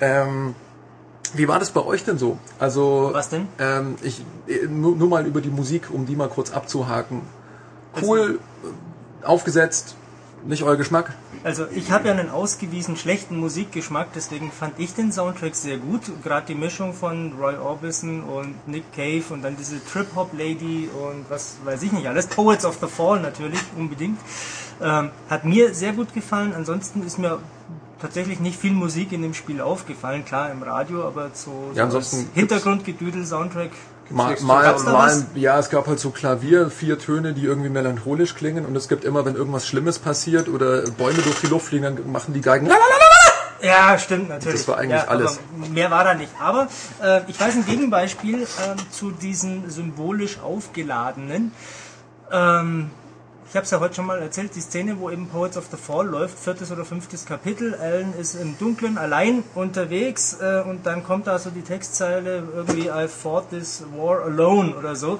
Ähm, 0.00 0.54
wie 1.34 1.48
war 1.48 1.58
das 1.58 1.70
bei 1.70 1.84
euch 1.84 2.04
denn 2.04 2.18
so? 2.18 2.38
Also 2.58 3.10
Was 3.12 3.28
denn? 3.28 3.48
Ähm, 3.58 3.96
ich 4.02 4.24
äh, 4.46 4.66
nur, 4.66 4.96
nur 4.96 5.08
mal 5.08 5.26
über 5.26 5.40
die 5.40 5.50
Musik, 5.50 5.90
um 5.90 6.06
die 6.06 6.16
mal 6.16 6.28
kurz 6.28 6.52
abzuhaken. 6.52 7.22
Cool, 8.00 8.38
äh, 8.64 9.26
aufgesetzt, 9.26 9.96
nicht 10.44 10.62
euer 10.62 10.76
Geschmack. 10.76 11.12
Also 11.44 11.66
ich 11.74 11.90
habe 11.90 12.08
ja 12.08 12.14
einen 12.14 12.30
ausgewiesen 12.30 12.96
schlechten 12.96 13.38
Musikgeschmack, 13.38 14.08
deswegen 14.14 14.50
fand 14.52 14.78
ich 14.78 14.94
den 14.94 15.12
Soundtrack 15.12 15.54
sehr 15.54 15.78
gut. 15.78 16.02
Gerade 16.22 16.46
die 16.46 16.54
Mischung 16.54 16.92
von 16.94 17.32
Roy 17.40 17.56
Orbison 17.56 18.22
und 18.22 18.68
Nick 18.68 18.92
Cave 18.92 19.24
und 19.30 19.42
dann 19.42 19.56
diese 19.56 19.84
Trip-Hop-Lady 19.84 20.88
und 20.88 21.26
was 21.28 21.56
weiß 21.64 21.82
ich 21.82 21.92
nicht 21.92 22.08
alles. 22.08 22.26
Poets 22.26 22.64
of 22.64 22.78
the 22.80 22.86
Fall 22.86 23.20
natürlich, 23.20 23.60
unbedingt. 23.76 24.18
Ähm, 24.80 25.10
hat 25.28 25.44
mir 25.44 25.74
sehr 25.74 25.92
gut 25.92 26.12
gefallen. 26.14 26.54
Ansonsten 26.54 27.04
ist 27.06 27.18
mir 27.18 27.38
tatsächlich 28.00 28.40
nicht 28.40 28.58
viel 28.58 28.72
Musik 28.72 29.12
in 29.12 29.22
dem 29.22 29.34
Spiel 29.34 29.60
aufgefallen. 29.60 30.24
Klar 30.24 30.50
im 30.50 30.62
Radio, 30.62 31.06
aber 31.06 31.30
so, 31.34 31.70
so 31.72 31.78
Ja, 31.78 31.88
als 31.88 32.26
Hintergrundgedüdel-Soundtrack 32.34 33.70
Mal, 34.12 34.36
mal, 34.42 34.78
mal, 34.80 35.26
ja, 35.34 35.58
es 35.58 35.70
gab 35.70 35.86
halt 35.86 35.98
so 35.98 36.10
Klavier, 36.10 36.70
vier 36.70 36.98
Töne, 36.98 37.32
die 37.32 37.44
irgendwie 37.44 37.70
melancholisch 37.70 38.34
klingen 38.34 38.66
und 38.66 38.76
es 38.76 38.88
gibt 38.88 39.04
immer, 39.04 39.24
wenn 39.24 39.34
irgendwas 39.34 39.66
Schlimmes 39.66 39.98
passiert 39.98 40.48
oder 40.48 40.82
Bäume 40.90 41.22
durch 41.22 41.40
die 41.40 41.46
Luft 41.46 41.66
fliegen, 41.66 41.84
dann 41.84 42.12
machen 42.12 42.34
die 42.34 42.40
Geigen. 42.40 42.68
Ja, 43.62 43.96
stimmt, 43.96 44.28
natürlich. 44.28 44.58
Das 44.58 44.68
war 44.68 44.78
eigentlich 44.78 45.02
ja, 45.02 45.08
alles. 45.08 45.38
Mehr 45.72 45.90
war 45.90 46.02
da 46.02 46.14
nicht. 46.14 46.32
Aber 46.40 46.66
äh, 47.00 47.20
ich 47.28 47.40
weiß 47.40 47.54
ein 47.54 47.64
Gegenbeispiel 47.64 48.40
ähm, 48.40 48.76
zu 48.90 49.12
diesen 49.12 49.70
symbolisch 49.70 50.40
aufgeladenen. 50.40 51.52
Ähm, 52.32 52.90
ich 53.52 53.56
habe 53.56 53.64
es 53.66 53.70
ja 53.70 53.80
heute 53.80 53.96
schon 53.96 54.06
mal 54.06 54.18
erzählt, 54.18 54.54
die 54.54 54.62
Szene, 54.62 54.98
wo 54.98 55.10
eben 55.10 55.28
Poets 55.28 55.58
of 55.58 55.64
the 55.70 55.76
Fall 55.76 56.06
läuft, 56.06 56.38
viertes 56.38 56.72
oder 56.72 56.86
fünftes 56.86 57.26
Kapitel. 57.26 57.74
Alan 57.74 58.14
ist 58.18 58.34
im 58.34 58.56
Dunkeln 58.56 58.96
allein 58.96 59.44
unterwegs 59.54 60.38
äh, 60.40 60.62
und 60.66 60.86
dann 60.86 61.04
kommt 61.04 61.26
da 61.26 61.38
so 61.38 61.50
die 61.50 61.60
Textzeile 61.60 62.44
irgendwie 62.56 62.88
I 62.88 63.08
fought 63.08 63.50
this 63.50 63.84
war 63.94 64.22
alone 64.22 64.74
oder 64.74 64.96
so. 64.96 65.18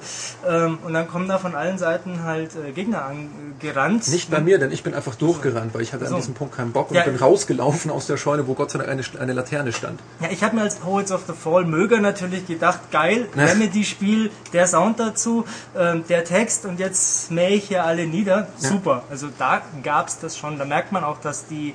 Ähm, 0.49 0.79
und 0.83 0.93
dann 0.95 1.07
kommen 1.07 1.27
da 1.27 1.37
von 1.37 1.53
allen 1.53 1.77
Seiten 1.77 2.23
halt 2.23 2.53
äh, 2.55 2.71
Gegner 2.71 3.05
angerannt. 3.05 4.07
Nicht 4.07 4.31
bei 4.31 4.41
mir, 4.41 4.57
denn 4.57 4.71
ich 4.71 4.81
bin 4.81 4.95
einfach 4.95 5.13
durchgerannt, 5.13 5.75
weil 5.75 5.81
ich 5.83 5.93
hatte 5.93 6.07
So. 6.07 6.15
an 6.15 6.21
diesem 6.21 6.33
Punkt 6.33 6.55
keinen 6.55 6.71
Bock 6.71 6.89
und 6.89 6.95
Ja. 6.95 7.03
bin 7.03 7.15
rausgelaufen 7.15 7.91
aus 7.91 8.07
der 8.07 8.17
Scheune, 8.17 8.47
wo 8.47 8.55
Gott 8.55 8.71
sei 8.71 8.79
Dank 8.79 8.89
eine, 8.89 9.03
eine 9.19 9.33
Laterne 9.33 9.71
stand. 9.73 9.99
Ja, 10.21 10.29
ich 10.31 10.43
habe 10.43 10.55
mir 10.55 10.63
als 10.63 10.77
Poets 10.77 11.11
of 11.11 11.25
the 11.27 11.33
Fall 11.33 11.65
Möger 11.65 11.99
natürlich 11.99 12.47
gedacht, 12.47 12.79
geil. 12.91 13.27
Remedy-Spiel, 13.35 14.31
der 14.53 14.65
Sound 14.65 14.99
dazu, 14.99 15.45
ähm, 15.77 16.03
der 16.09 16.23
Text 16.23 16.65
und 16.65 16.79
jetzt 16.79 17.29
mähe 17.29 17.49
ich 17.49 17.65
hier 17.67 17.83
alle 17.83 18.07
nieder. 18.07 18.22
Super. 18.57 19.03
Also 19.09 19.27
da 19.37 19.61
gab's 19.83 20.19
das 20.19 20.37
schon. 20.37 20.57
Da 20.57 20.65
merkt 20.65 20.91
man 20.91 21.03
auch, 21.03 21.19
dass 21.19 21.45
die 21.47 21.73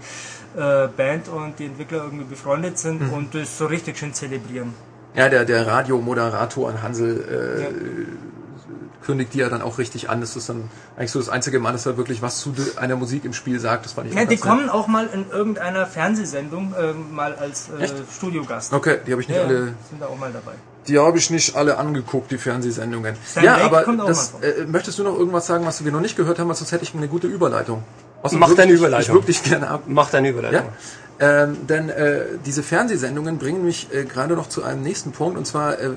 äh, 0.56 0.88
Band 0.88 1.28
und 1.28 1.58
die 1.58 1.66
Entwickler 1.66 1.98
irgendwie 2.04 2.24
befreundet 2.24 2.78
sind 2.78 3.02
Mhm. 3.02 3.12
und 3.12 3.34
das 3.34 3.58
so 3.58 3.66
richtig 3.66 3.98
schön 3.98 4.14
zelebrieren. 4.14 4.72
Ja, 5.14 5.28
der, 5.28 5.44
der 5.44 5.66
Radiomoderator 5.66 6.68
an 6.70 6.82
Hansel 6.82 7.68
äh, 7.70 9.04
kündigt 9.04 9.32
die 9.34 9.38
ja 9.38 9.48
dann 9.48 9.62
auch 9.62 9.78
richtig 9.78 10.10
an. 10.10 10.20
Das 10.20 10.36
ist 10.36 10.48
dann 10.48 10.68
eigentlich 10.96 11.10
so 11.12 11.18
das 11.18 11.28
einzige 11.28 11.58
Mal, 11.60 11.72
dass 11.72 11.86
er 11.86 11.96
wirklich 11.96 12.20
was 12.22 12.38
zu 12.40 12.54
einer 12.76 12.96
Musik 12.96 13.24
im 13.24 13.32
Spiel 13.32 13.58
sagt. 13.58 13.84
Das 13.86 13.92
fand 13.94 14.08
ich 14.08 14.14
Ja, 14.14 14.20
die 14.24 14.36
ganz 14.36 14.44
nett. 14.44 14.50
kommen 14.50 14.68
auch 14.70 14.86
mal 14.86 15.06
in 15.06 15.30
irgendeiner 15.30 15.86
Fernsehsendung 15.86 16.74
ähm, 16.78 17.14
mal 17.14 17.34
als 17.34 17.68
äh? 17.70 17.88
Studiogast. 18.14 18.72
Okay, 18.72 18.98
die 19.06 19.12
habe 19.12 19.22
ich 19.22 19.28
nicht 19.28 19.36
Ja, 19.38 19.44
alle 19.44 19.74
sind 19.88 20.00
da 20.00 20.06
auch 20.06 20.18
mal 20.18 20.30
dabei. 20.32 20.52
Die 20.88 20.98
habe 20.98 21.18
ich 21.18 21.30
nicht 21.30 21.54
alle 21.54 21.76
angeguckt, 21.76 22.30
die 22.30 22.38
Fernsehsendungen. 22.38 23.14
Sam 23.24 23.44
ja, 23.44 23.52
Lake 23.52 23.64
aber 23.64 23.82
kommt 23.82 24.00
auch 24.00 24.06
das, 24.08 24.32
mal 24.32 24.42
äh, 24.42 24.64
möchtest 24.64 24.98
du 24.98 25.04
noch 25.04 25.16
irgendwas 25.18 25.46
sagen, 25.46 25.66
was 25.66 25.84
wir 25.84 25.92
noch 25.92 26.00
nicht 26.00 26.16
gehört 26.16 26.38
haben? 26.38 26.48
weil 26.48 26.56
Sonst 26.56 26.72
hätte 26.72 26.84
ich 26.84 26.94
eine 26.94 27.08
gute 27.08 27.26
Überleitung. 27.26 27.84
Außer 28.22 28.36
Mach 28.36 28.48
wirklich, 28.48 28.66
deine 28.66 28.78
Überleitung. 28.78 29.16
Ich 29.16 29.20
wirklich 29.20 29.42
gerne 29.42 29.68
ab. 29.68 29.82
Mach 29.86 30.10
deine 30.10 30.30
Überleitung. 30.30 30.66
Ja? 30.66 30.72
Ähm, 31.20 31.66
denn 31.66 31.88
äh, 31.88 32.24
diese 32.46 32.62
Fernsehsendungen 32.62 33.38
bringen 33.38 33.64
mich 33.64 33.92
äh, 33.92 34.04
gerade 34.04 34.34
noch 34.34 34.48
zu 34.48 34.62
einem 34.62 34.82
nächsten 34.82 35.12
Punkt. 35.12 35.36
Und 35.36 35.46
zwar 35.46 35.78
äh, 35.78 35.90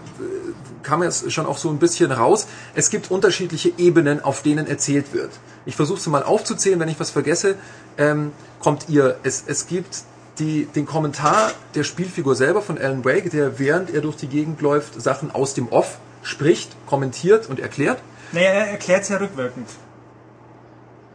kam 0.83 1.03
jetzt 1.03 1.31
schon 1.31 1.45
auch 1.45 1.57
so 1.57 1.69
ein 1.69 1.77
bisschen 1.77 2.11
raus. 2.11 2.47
Es 2.75 2.89
gibt 2.89 3.11
unterschiedliche 3.11 3.71
Ebenen, 3.77 4.23
auf 4.23 4.41
denen 4.41 4.67
erzählt 4.67 5.13
wird. 5.13 5.29
Ich 5.65 5.75
versuche 5.75 5.99
es 5.99 6.07
mal 6.07 6.23
aufzuzählen. 6.23 6.79
Wenn 6.79 6.89
ich 6.89 6.99
was 6.99 7.11
vergesse, 7.11 7.55
ähm, 7.97 8.31
kommt 8.59 8.89
ihr. 8.89 9.17
Es, 9.23 9.43
es 9.45 9.67
gibt 9.67 10.03
die, 10.41 10.65
den 10.65 10.85
Kommentar 10.85 11.51
der 11.75 11.83
Spielfigur 11.83 12.35
selber 12.35 12.61
von 12.61 12.77
Alan 12.77 13.05
Wake, 13.05 13.29
der 13.29 13.59
während 13.59 13.93
er 13.93 14.01
durch 14.01 14.17
die 14.17 14.27
Gegend 14.27 14.59
läuft, 14.61 15.01
Sachen 15.01 15.31
aus 15.31 15.53
dem 15.53 15.69
Off 15.69 15.99
spricht, 16.23 16.75
kommentiert 16.87 17.47
und 17.49 17.59
erklärt. 17.59 17.99
Naja, 18.33 18.49
er 18.49 18.67
erklärt 18.71 19.03
es 19.03 19.09
ja 19.09 19.17
rückwirkend. 19.17 19.67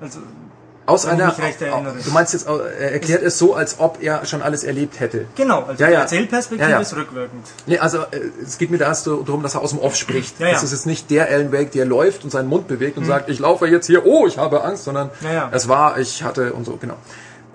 Also, 0.00 0.20
Aus 0.84 1.04
Wenn 1.06 1.16
ich 1.16 1.22
einer, 1.22 1.32
mich 1.32 1.42
recht 1.42 1.62
erinnere. 1.62 1.94
du 2.04 2.10
meinst 2.12 2.32
jetzt, 2.32 2.46
er 2.46 2.92
erklärt 2.92 3.22
es 3.22 3.38
so, 3.38 3.54
als 3.54 3.80
ob 3.80 4.02
er 4.02 4.24
schon 4.26 4.40
alles 4.42 4.62
erlebt 4.62 5.00
hätte. 5.00 5.26
genau, 5.34 5.62
also 5.64 5.82
Ja, 5.82 5.88
die 5.88 5.94
ja. 5.94 6.00
Erzählperspektive 6.02 6.70
Ja, 6.70 6.78
ist 6.78 6.94
rückwirkend. 6.94 7.44
Nee, 7.66 7.78
also 7.78 7.98
äh, 7.98 8.20
es 8.44 8.58
geht 8.58 8.70
mir 8.70 8.78
da 8.78 8.84
erst 8.86 9.04
so 9.04 9.22
darum, 9.22 9.42
dass 9.42 9.54
er 9.54 9.62
aus 9.62 9.70
dem 9.70 9.80
Off 9.80 9.96
spricht. 9.96 10.38
Ja, 10.38 10.46
ja. 10.46 10.52
Das 10.52 10.62
ist 10.62 10.70
jetzt 10.72 10.86
nicht 10.86 11.10
der 11.10 11.28
Alan 11.28 11.50
Wake, 11.52 11.72
der 11.72 11.86
läuft 11.86 12.22
und 12.24 12.30
seinen 12.30 12.48
Mund 12.48 12.68
bewegt 12.68 12.98
und 12.98 13.04
sagt, 13.04 13.28
ich 13.30 13.38
laufe 13.40 13.66
jetzt 13.66 13.86
hier, 13.86 14.06
oh, 14.06 14.26
ich 14.28 14.38
habe 14.38 14.62
Angst, 14.62 14.84
sondern 14.84 15.10
es 15.50 15.66
war, 15.68 15.98
ich 15.98 16.22
hatte 16.22 16.52
und 16.52 16.64
so, 16.64 16.76
genau. 16.76 16.96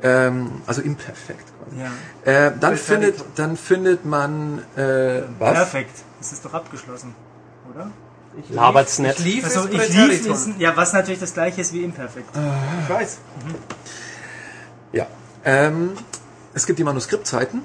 Ähm, 0.03 0.61
also 0.65 0.81
imperfekt 0.81 1.45
quasi. 1.59 1.81
Ja. 1.81 2.47
Äh, 2.47 2.53
dann, 2.59 2.73
Ist 2.73 2.85
findet, 2.85 3.23
dann 3.35 3.55
findet 3.57 4.05
man 4.05 4.59
äh, 4.75 5.21
was? 5.37 5.53
Perfekt. 5.53 6.03
Das 6.19 6.31
ist 6.31 6.43
doch 6.43 6.53
abgeschlossen, 6.53 7.15
oder? 7.71 7.91
Labert's 8.49 8.99
nicht. 8.99 9.19
Ich 9.19 9.25
lief 9.25 9.43
Also 9.43 9.67
es 9.67 9.89
ich 9.89 9.93
lief 9.93 10.25
wissen, 10.25 10.55
ja, 10.57 10.75
was 10.75 10.93
natürlich 10.93 11.19
das 11.19 11.33
gleiche 11.33 11.61
ist 11.61 11.73
wie 11.73 11.83
imperfekt. 11.83 12.29
Ich 12.83 12.89
weiß. 12.89 13.19
Ja. 14.93 15.07
Ähm, 15.43 15.91
es 16.53 16.65
gibt 16.65 16.79
die 16.79 16.83
Manuskriptzeiten, 16.83 17.61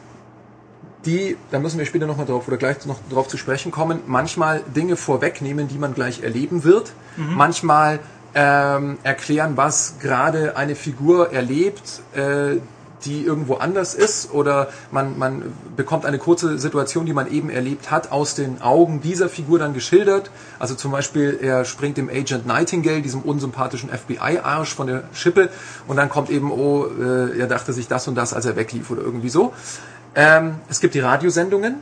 die, 1.04 1.36
da 1.50 1.58
müssen 1.58 1.78
wir 1.78 1.86
später 1.86 2.06
nochmal 2.06 2.26
drauf 2.26 2.48
oder 2.48 2.56
gleich 2.56 2.84
noch 2.86 2.98
drauf 3.10 3.28
zu 3.28 3.36
sprechen 3.36 3.70
kommen, 3.70 4.00
manchmal 4.06 4.62
Dinge 4.74 4.96
vorwegnehmen, 4.96 5.68
die 5.68 5.78
man 5.78 5.94
gleich 5.94 6.22
erleben 6.22 6.64
wird. 6.64 6.92
Manchmal 7.16 8.00
ähm, 8.36 8.98
erklären, 9.02 9.56
was 9.56 9.94
gerade 9.98 10.58
eine 10.58 10.74
Figur 10.74 11.32
erlebt, 11.32 12.02
äh, 12.14 12.58
die 13.04 13.24
irgendwo 13.24 13.54
anders 13.54 13.94
ist 13.94 14.32
oder 14.32 14.68
man, 14.90 15.18
man 15.18 15.54
bekommt 15.76 16.04
eine 16.04 16.18
kurze 16.18 16.58
Situation, 16.58 17.06
die 17.06 17.12
man 17.12 17.30
eben 17.30 17.48
erlebt 17.48 17.90
hat, 17.90 18.12
aus 18.12 18.34
den 18.34 18.60
Augen 18.60 19.00
dieser 19.00 19.28
Figur 19.28 19.58
dann 19.58 19.72
geschildert. 19.74 20.30
Also 20.58 20.74
zum 20.74 20.92
Beispiel, 20.92 21.38
er 21.40 21.64
springt 21.64 21.96
dem 21.96 22.10
Agent 22.10 22.46
Nightingale, 22.46 23.00
diesem 23.00 23.22
unsympathischen 23.22 23.88
FBI-Arsch 23.88 24.74
von 24.74 24.86
der 24.86 25.04
Schippe 25.14 25.48
und 25.86 25.96
dann 25.96 26.10
kommt 26.10 26.28
eben, 26.28 26.50
oh, 26.50 26.86
äh, 26.86 27.38
er 27.38 27.46
dachte 27.46 27.72
sich 27.72 27.88
das 27.88 28.06
und 28.06 28.16
das, 28.16 28.34
als 28.34 28.44
er 28.44 28.56
weglief 28.56 28.90
oder 28.90 29.02
irgendwie 29.02 29.30
so. 29.30 29.54
Ähm, 30.14 30.56
es 30.68 30.80
gibt 30.80 30.94
die 30.94 31.00
Radiosendungen, 31.00 31.76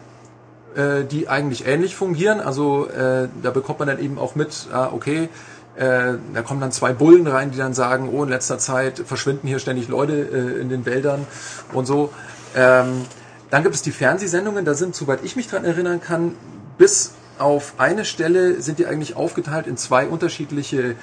äh, 0.77 1.05
die 1.05 1.29
eigentlich 1.29 1.67
ähnlich 1.67 1.97
fungieren. 1.97 2.41
Also 2.41 2.87
äh, 2.89 3.29
da 3.43 3.51
bekommt 3.51 3.79
man 3.79 3.89
dann 3.89 4.01
eben 4.01 4.19
auch 4.19 4.35
mit, 4.35 4.69
ah, 4.73 4.91
okay, 4.93 5.29
äh, 5.77 6.15
da 6.33 6.43
kommen 6.43 6.61
dann 6.61 6.73
zwei 6.73 6.93
Bullen 6.93 7.27
rein, 7.27 7.51
die 7.51 7.59
dann 7.59 7.75
sagen, 7.75 8.09
oh, 8.13 8.23
in 8.23 8.29
letzter 8.29 8.59
Zeit 8.59 9.01
verschwinden 9.01 9.49
hier 9.49 9.59
ständig 9.59 9.89
Leute 9.89 10.13
äh, 10.15 10.61
in 10.61 10.69
den 10.69 10.87
Wäldern 10.87 11.27
und 11.73 11.87
so. 11.87 12.11
Ähm, 12.55 13.03
dann 13.51 13.63
gibt 13.63 13.75
es 13.75 13.83
die 13.83 13.93
Fernsehsendungen, 13.93 14.65
da 14.65 14.75
sind, 14.75 14.95
soweit 14.95 15.25
ich 15.25 15.37
mich 15.37 15.49
dran 15.49 15.65
erinnern 15.65 16.01
kann, 16.01 16.33
bis 16.79 17.13
auf 17.39 17.75
eine 17.79 18.05
Stelle 18.05 18.61
sind 18.63 18.79
die 18.79 18.87
eigentlich 18.87 19.17
aufgeteilt 19.17 19.67
in 19.67 19.77
zwei 19.77 20.07
unterschiedliche 20.07 20.95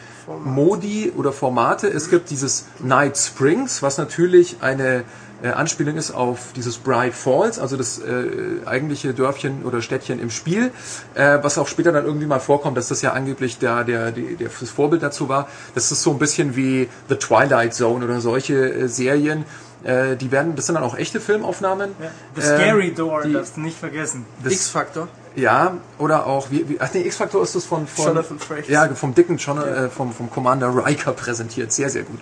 Modi 0.45 1.11
oder 1.15 1.33
Formate. 1.33 1.87
Es 1.87 2.09
gibt 2.09 2.29
dieses 2.29 2.65
Night 2.79 3.17
Springs, 3.17 3.81
was 3.83 3.97
natürlich 3.97 4.57
eine 4.61 5.03
äh, 5.43 5.49
Anspielung 5.49 5.95
ist 5.97 6.11
auf 6.11 6.53
dieses 6.55 6.77
Bright 6.77 7.13
Falls, 7.13 7.59
also 7.59 7.77
das 7.77 7.99
äh, 7.99 8.65
eigentliche 8.65 9.13
Dörfchen 9.13 9.63
oder 9.63 9.81
Städtchen 9.81 10.19
im 10.19 10.29
Spiel, 10.29 10.71
äh, 11.15 11.39
was 11.41 11.57
auch 11.57 11.67
später 11.67 11.91
dann 11.91 12.05
irgendwie 12.05 12.27
mal 12.27 12.39
vorkommt, 12.39 12.77
dass 12.77 12.87
das 12.89 13.01
ja 13.01 13.13
angeblich 13.13 13.57
der, 13.59 13.83
der, 13.83 14.11
der, 14.11 14.35
der 14.39 14.49
das 14.59 14.69
Vorbild 14.69 15.01
dazu 15.03 15.29
war. 15.29 15.47
Das 15.75 15.91
ist 15.91 16.03
so 16.03 16.11
ein 16.11 16.19
bisschen 16.19 16.55
wie 16.55 16.89
The 17.09 17.15
Twilight 17.15 17.73
Zone 17.73 18.05
oder 18.05 18.21
solche 18.21 18.53
äh, 18.55 18.87
Serien. 18.87 19.45
Äh, 19.83 20.15
die 20.15 20.31
werden, 20.31 20.55
das 20.55 20.67
sind 20.67 20.75
dann 20.75 20.83
auch 20.83 20.95
echte 20.95 21.19
Filmaufnahmen. 21.19 21.91
Ja. 21.99 22.11
The 22.35 22.41
Scary 22.41 22.87
Ähm, 22.89 22.95
Door, 22.95 23.23
die- 23.23 23.33
darfst 23.33 23.57
du 23.57 23.61
nicht 23.61 23.77
vergessen. 23.79 24.25
X-Factor. 24.45 25.07
Ja, 25.35 25.77
oder 25.97 26.27
auch, 26.27 26.51
wie, 26.51 26.67
wie 26.69 26.77
ach 26.79 26.89
nee, 26.93 27.01
X-Factor 27.01 27.41
ist 27.41 27.55
das 27.55 27.65
von, 27.65 27.87
von 27.87 28.05
Jonathan 28.05 28.37
Frakes. 28.37 28.67
Ja, 28.67 28.87
vom 28.93 29.15
dicken 29.15 29.37
John, 29.37 29.57
äh, 29.59 29.89
vom, 29.89 30.11
vom 30.13 30.29
Commander 30.29 30.85
Riker 30.85 31.13
präsentiert. 31.13 31.71
Sehr, 31.71 31.89
sehr 31.89 32.03
gut. 32.03 32.19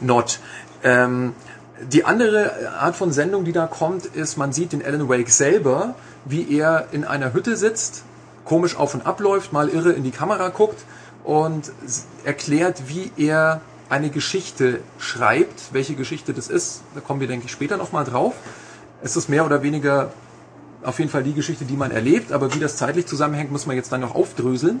Not. 0.00 0.38
Ähm, 0.82 1.34
die 1.80 2.04
andere 2.04 2.70
Art 2.78 2.96
von 2.96 3.12
Sendung, 3.12 3.44
die 3.44 3.52
da 3.52 3.66
kommt, 3.66 4.06
ist, 4.06 4.36
man 4.36 4.52
sieht 4.52 4.72
den 4.72 4.84
Alan 4.84 5.08
Wake 5.08 5.30
selber, 5.30 5.94
wie 6.24 6.56
er 6.56 6.88
in 6.92 7.04
einer 7.04 7.32
Hütte 7.32 7.56
sitzt, 7.56 8.04
komisch 8.44 8.76
auf 8.76 8.94
und 8.94 9.06
abläuft, 9.06 9.52
mal 9.52 9.68
irre 9.68 9.92
in 9.92 10.04
die 10.04 10.10
Kamera 10.10 10.48
guckt 10.48 10.84
und 11.24 11.72
erklärt, 12.24 12.88
wie 12.88 13.10
er 13.16 13.60
eine 13.88 14.10
Geschichte 14.10 14.80
schreibt. 14.98 15.72
Welche 15.72 15.94
Geschichte 15.94 16.32
das 16.32 16.48
ist, 16.48 16.82
da 16.94 17.00
kommen 17.00 17.20
wir, 17.20 17.26
denke 17.26 17.46
ich, 17.46 17.52
später 17.52 17.76
nochmal 17.76 18.04
drauf. 18.04 18.34
Es 19.02 19.16
ist 19.16 19.28
mehr 19.28 19.44
oder 19.44 19.62
weniger 19.62 20.10
auf 20.82 20.98
jeden 20.98 21.10
Fall 21.10 21.22
die 21.22 21.34
Geschichte, 21.34 21.64
die 21.64 21.76
man 21.76 21.90
erlebt, 21.90 22.30
aber 22.32 22.54
wie 22.54 22.60
das 22.60 22.76
zeitlich 22.76 23.06
zusammenhängt, 23.06 23.50
muss 23.50 23.66
man 23.66 23.74
jetzt 23.74 23.90
dann 23.90 24.00
noch 24.00 24.14
aufdröseln. 24.14 24.80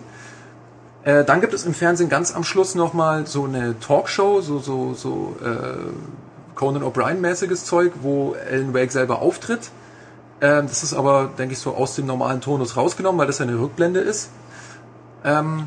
Äh, 1.02 1.24
dann 1.24 1.40
gibt 1.40 1.54
es 1.54 1.64
im 1.64 1.74
Fernsehen 1.74 2.08
ganz 2.08 2.34
am 2.34 2.44
Schluss 2.44 2.74
nochmal 2.74 3.26
so 3.26 3.44
eine 3.44 3.78
Talkshow, 3.80 4.40
so, 4.40 4.58
so, 4.58 4.94
so 4.94 5.36
äh, 5.42 5.76
Conan 6.54 6.82
O'Brien-mäßiges 6.82 7.64
Zeug, 7.64 7.92
wo 8.02 8.34
Alan 8.50 8.72
Wake 8.74 8.92
selber 8.92 9.20
auftritt. 9.22 9.70
Ähm, 10.40 10.66
das 10.68 10.82
ist 10.82 10.94
aber, 10.94 11.30
denke 11.38 11.54
ich, 11.54 11.58
so 11.58 11.74
aus 11.74 11.94
dem 11.96 12.06
normalen 12.06 12.40
Tonus 12.40 12.76
rausgenommen, 12.76 13.18
weil 13.18 13.26
das 13.26 13.38
ja 13.38 13.44
eine 13.46 13.58
Rückblende 13.58 14.00
ist. 14.00 14.30
Ähm, 15.24 15.66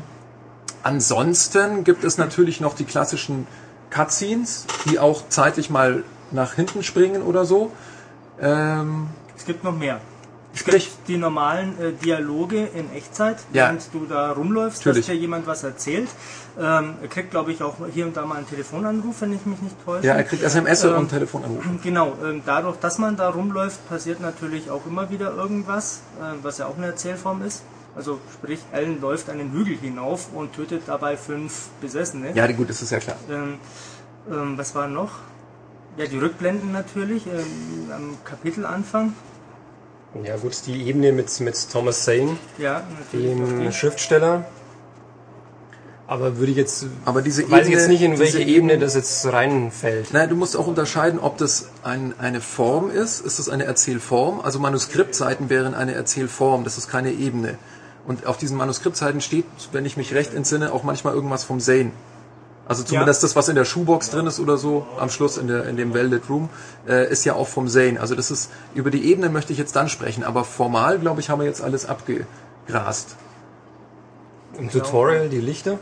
ansonsten 0.82 1.84
gibt 1.84 2.04
es 2.04 2.18
natürlich 2.18 2.60
noch 2.60 2.74
die 2.74 2.84
klassischen 2.84 3.46
Cutscenes, 3.90 4.66
die 4.90 4.98
auch 4.98 5.22
zeitlich 5.28 5.70
mal 5.70 6.04
nach 6.30 6.54
hinten 6.54 6.82
springen 6.82 7.22
oder 7.22 7.44
so. 7.44 7.72
Ähm, 8.40 9.08
Es 9.36 9.44
gibt 9.44 9.64
noch 9.64 9.76
mehr. 9.76 10.00
Es 10.52 10.60
Sprich. 10.60 10.84
gibt 10.90 11.08
die 11.08 11.16
normalen 11.18 11.78
äh, 11.80 11.92
Dialoge 11.92 12.64
in 12.66 12.92
Echtzeit, 12.92 13.36
Ja. 13.52 13.64
während 13.66 13.82
du 13.92 14.06
da 14.06 14.32
rumläufst, 14.32 14.80
Natürlich. 14.80 15.06
dass 15.06 15.14
dir 15.14 15.20
jemand 15.20 15.46
was 15.46 15.62
erzählt. 15.62 16.08
Ähm, 16.60 16.94
er 17.00 17.08
kriegt, 17.08 17.30
glaube 17.30 17.52
ich, 17.52 17.62
auch 17.62 17.76
hier 17.94 18.04
und 18.06 18.16
da 18.16 18.26
mal 18.26 18.36
einen 18.38 18.48
Telefonanruf, 18.48 19.20
wenn 19.20 19.32
ich 19.32 19.46
mich 19.46 19.60
nicht 19.62 19.76
täusche. 19.84 20.06
ja, 20.06 20.14
er 20.14 20.24
kriegt 20.24 20.42
SMS 20.42 20.82
Ähm, 20.84 20.96
und 20.96 21.08
Telefonanrufe. 21.08 21.68
Genau, 21.84 22.14
ähm, 22.24 22.42
dadurch, 22.44 22.76
dass 22.78 22.98
man 22.98 23.16
da 23.16 23.28
rumläuft, 23.30 23.88
passiert 23.88 24.20
natürlich 24.20 24.68
auch 24.70 24.84
immer 24.86 25.08
wieder 25.10 25.32
irgendwas, 25.34 26.00
äh, 26.20 26.34
was 26.42 26.58
ja 26.58 26.66
auch 26.66 26.76
eine 26.76 26.86
Erzählform 26.86 27.42
ist. 27.42 27.62
Also 27.94 28.18
sprich, 28.32 28.60
Alan 28.72 29.00
läuft 29.00 29.30
einen 29.30 29.52
Hügel 29.52 29.76
hinauf 29.76 30.28
und 30.34 30.52
tötet 30.54 30.82
dabei 30.86 31.16
fünf 31.16 31.68
Besessene. 31.80 32.32
Ja, 32.34 32.46
gut, 32.50 32.68
das 32.70 32.82
ist 32.82 32.90
ja 32.90 32.98
klar. 32.98 33.16
Ähm, 33.30 33.54
ähm, 34.30 34.58
was 34.58 34.74
war 34.74 34.88
noch? 34.88 35.10
Ja, 35.96 36.06
die 36.06 36.18
Rückblenden 36.18 36.72
natürlich 36.72 37.26
ähm, 37.26 37.90
am 37.94 38.16
Kapitelanfang. 38.24 39.14
Ja 40.24 40.36
gut, 40.36 40.66
die 40.66 40.88
Ebene 40.88 41.12
mit, 41.12 41.38
mit 41.40 41.70
Thomas 41.70 42.04
Zane, 42.04 42.36
Ja, 42.56 42.82
dem. 43.12 43.70
Schriftsteller. 43.72 44.44
Aber 46.08 46.38
würde 46.38 46.50
ich 46.50 46.56
jetzt, 46.56 46.86
Aber 47.04 47.20
diese 47.20 47.50
weiß 47.50 47.66
ich 47.66 47.74
jetzt 47.74 47.88
nicht, 47.88 48.00
in 48.00 48.18
welche 48.18 48.40
Ebene 48.40 48.78
das 48.78 48.94
jetzt 48.94 49.26
reinfällt. 49.26 50.10
Nein, 50.14 50.30
du 50.30 50.36
musst 50.36 50.56
auch 50.56 50.66
unterscheiden, 50.66 51.20
ob 51.20 51.36
das 51.36 51.68
ein, 51.82 52.14
eine 52.18 52.40
Form 52.40 52.90
ist. 52.90 53.20
Ist 53.20 53.38
das 53.38 53.50
eine 53.50 53.64
Erzählform? 53.64 54.40
Also 54.40 54.58
Manuskriptseiten 54.58 55.50
wären 55.50 55.74
eine 55.74 55.92
Erzählform. 55.92 56.64
Das 56.64 56.78
ist 56.78 56.88
keine 56.88 57.12
Ebene. 57.12 57.58
Und 58.06 58.24
auf 58.24 58.38
diesen 58.38 58.56
Manuskriptseiten 58.56 59.20
steht, 59.20 59.44
wenn 59.72 59.84
ich 59.84 59.98
mich 59.98 60.14
recht 60.14 60.32
entsinne, 60.32 60.72
auch 60.72 60.82
manchmal 60.82 61.12
irgendwas 61.12 61.44
vom 61.44 61.60
Zane. 61.60 61.92
Also 62.66 62.84
zumindest 62.84 63.22
das, 63.22 63.36
was 63.36 63.50
in 63.50 63.54
der 63.54 63.66
Shoebox 63.66 64.08
drin 64.08 64.26
ist 64.26 64.40
oder 64.40 64.56
so, 64.56 64.86
am 64.98 65.10
Schluss 65.10 65.36
in, 65.36 65.46
der, 65.46 65.66
in 65.66 65.76
dem 65.76 65.92
Velvet 65.92 66.30
Room, 66.30 66.48
äh, 66.88 67.10
ist 67.12 67.26
ja 67.26 67.34
auch 67.34 67.48
vom 67.48 67.68
Zane. 67.68 68.00
Also 68.00 68.14
das 68.14 68.30
ist, 68.30 68.50
über 68.74 68.90
die 68.90 69.10
Ebene 69.10 69.28
möchte 69.28 69.52
ich 69.52 69.58
jetzt 69.58 69.76
dann 69.76 69.90
sprechen. 69.90 70.24
Aber 70.24 70.44
formal, 70.44 70.98
glaube 70.98 71.20
ich, 71.20 71.28
haben 71.28 71.40
wir 71.40 71.46
jetzt 71.46 71.60
alles 71.60 71.84
abgegrast. 71.84 73.16
Im 74.58 74.70
Tutorial 74.70 75.28
die 75.28 75.40
Lichter. 75.40 75.78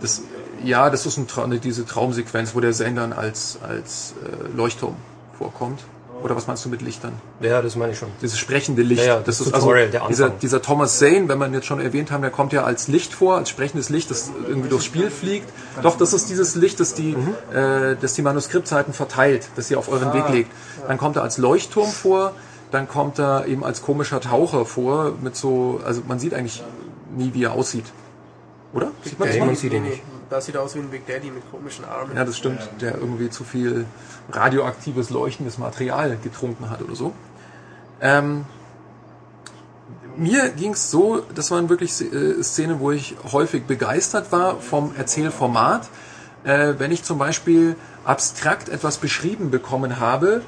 Das, 0.00 0.22
ja, 0.64 0.90
das 0.90 1.06
ist 1.06 1.16
ein 1.16 1.26
Tra 1.26 1.46
diese 1.46 1.86
Traumsequenz, 1.86 2.54
wo 2.54 2.60
der 2.60 2.72
dann 2.72 3.12
als, 3.12 3.58
als 3.66 4.14
äh, 4.24 4.56
Leuchtturm 4.56 4.96
vorkommt. 5.38 5.80
Oder 6.22 6.36
was 6.36 6.46
meinst 6.46 6.64
du 6.64 6.68
mit 6.68 6.82
Lichtern? 6.82 7.12
Ja, 7.40 7.62
das 7.62 7.76
meine 7.76 7.92
ich 7.92 7.98
schon. 7.98 8.10
Dieses 8.20 8.38
sprechende 8.38 8.82
Licht. 8.82 9.00
Ja, 9.00 9.14
ja, 9.16 9.20
das 9.20 9.40
ist 9.40 9.52
Tutorial, 9.54 9.88
der 9.88 10.06
dieser, 10.08 10.28
dieser 10.28 10.60
Thomas 10.60 10.98
Zane, 10.98 11.28
wenn 11.28 11.38
man 11.38 11.54
jetzt 11.54 11.66
schon 11.66 11.80
erwähnt 11.80 12.10
haben, 12.10 12.20
der 12.20 12.30
kommt 12.30 12.52
ja 12.52 12.62
als 12.64 12.88
Licht 12.88 13.14
vor, 13.14 13.36
als 13.36 13.48
sprechendes 13.48 13.88
Licht, 13.88 14.10
das 14.10 14.30
irgendwie 14.46 14.68
durchs 14.68 14.84
Spiel 14.84 15.10
fliegt. 15.10 15.48
Doch, 15.82 15.96
das 15.96 16.12
ist 16.12 16.28
dieses 16.28 16.56
Licht, 16.56 16.78
das 16.78 16.92
die, 16.92 17.16
Mhm. 17.16 17.34
äh, 17.56 17.96
das 17.98 18.14
die 18.14 18.22
Manuskriptseiten 18.22 18.92
verteilt, 18.92 19.48
das 19.56 19.70
ihr 19.70 19.78
auf 19.78 19.88
euren 19.90 20.08
Ah. 20.08 20.14
Weg 20.14 20.28
legt. 20.28 20.50
Dann 20.86 20.98
kommt 20.98 21.16
er 21.16 21.22
als 21.22 21.38
Leuchtturm 21.38 21.88
vor, 21.90 22.32
dann 22.70 22.86
kommt 22.86 23.18
er 23.18 23.46
eben 23.46 23.64
als 23.64 23.80
komischer 23.80 24.20
Taucher 24.20 24.66
vor, 24.66 25.12
mit 25.22 25.36
so, 25.36 25.80
also 25.86 26.02
man 26.06 26.18
sieht 26.18 26.34
eigentlich 26.34 26.62
nie, 27.16 27.32
wie 27.32 27.44
er 27.44 27.52
aussieht. 27.52 27.86
Oder? 28.72 28.92
Sieht 29.02 29.18
man 29.18 29.28
mal? 29.28 29.46
man 29.46 29.56
sieht 29.56 29.72
ihn 29.72 29.82
nicht. 29.82 30.02
Das 30.28 30.46
sieht 30.46 30.56
aus 30.56 30.76
wie 30.76 30.78
ein 30.78 30.90
Big 30.90 31.06
Daddy 31.06 31.30
mit 31.30 31.50
komischen 31.50 31.84
Armen. 31.84 32.16
Ja, 32.16 32.24
das 32.24 32.36
stimmt. 32.36 32.60
Der 32.80 32.94
irgendwie 32.94 33.30
zu 33.30 33.42
viel 33.42 33.84
radioaktives, 34.30 35.10
leuchtendes 35.10 35.58
Material 35.58 36.16
getrunken 36.22 36.70
hat 36.70 36.80
oder 36.82 36.94
so. 36.94 37.12
Ähm, 38.00 38.44
mir 40.16 40.50
ging 40.50 40.72
es 40.72 40.90
so, 40.90 41.22
das 41.34 41.50
waren 41.50 41.68
wirklich 41.68 42.00
äh, 42.00 42.42
Szenen, 42.42 42.78
wo 42.78 42.92
ich 42.92 43.16
häufig 43.32 43.64
begeistert 43.64 44.30
war 44.30 44.60
vom 44.60 44.94
Erzählformat. 44.96 45.88
Äh, 46.44 46.74
wenn 46.78 46.92
ich 46.92 47.02
zum 47.02 47.18
Beispiel 47.18 47.76
abstrakt 48.04 48.68
etwas 48.68 48.98
beschrieben 48.98 49.50
bekommen 49.50 49.98
habe 50.00 50.42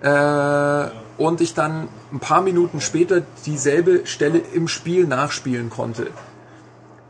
äh, 0.00 1.20
und 1.20 1.40
ich 1.40 1.54
dann 1.54 1.88
ein 2.12 2.20
paar 2.20 2.40
Minuten 2.40 2.80
später 2.80 3.22
dieselbe 3.44 4.06
Stelle 4.06 4.38
im 4.38 4.68
Spiel 4.68 5.06
nachspielen 5.06 5.70
konnte. 5.70 6.08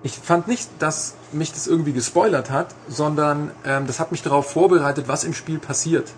Ich 0.02 0.12
fand 0.12 0.46
nicht, 0.46 0.68
dass 0.78 1.14
mich 1.32 1.52
das 1.52 1.66
irgendwie 1.66 1.92
gespoilert 1.92 2.50
hat, 2.50 2.74
sondern 2.88 3.50
ähm, 3.64 3.86
das 3.86 3.98
hat 3.98 4.12
mich 4.12 4.22
darauf 4.22 4.50
vorbereitet, 4.50 5.08
was 5.08 5.24
im 5.24 5.34
Spiel 5.34 5.58
passiert. 5.58 6.12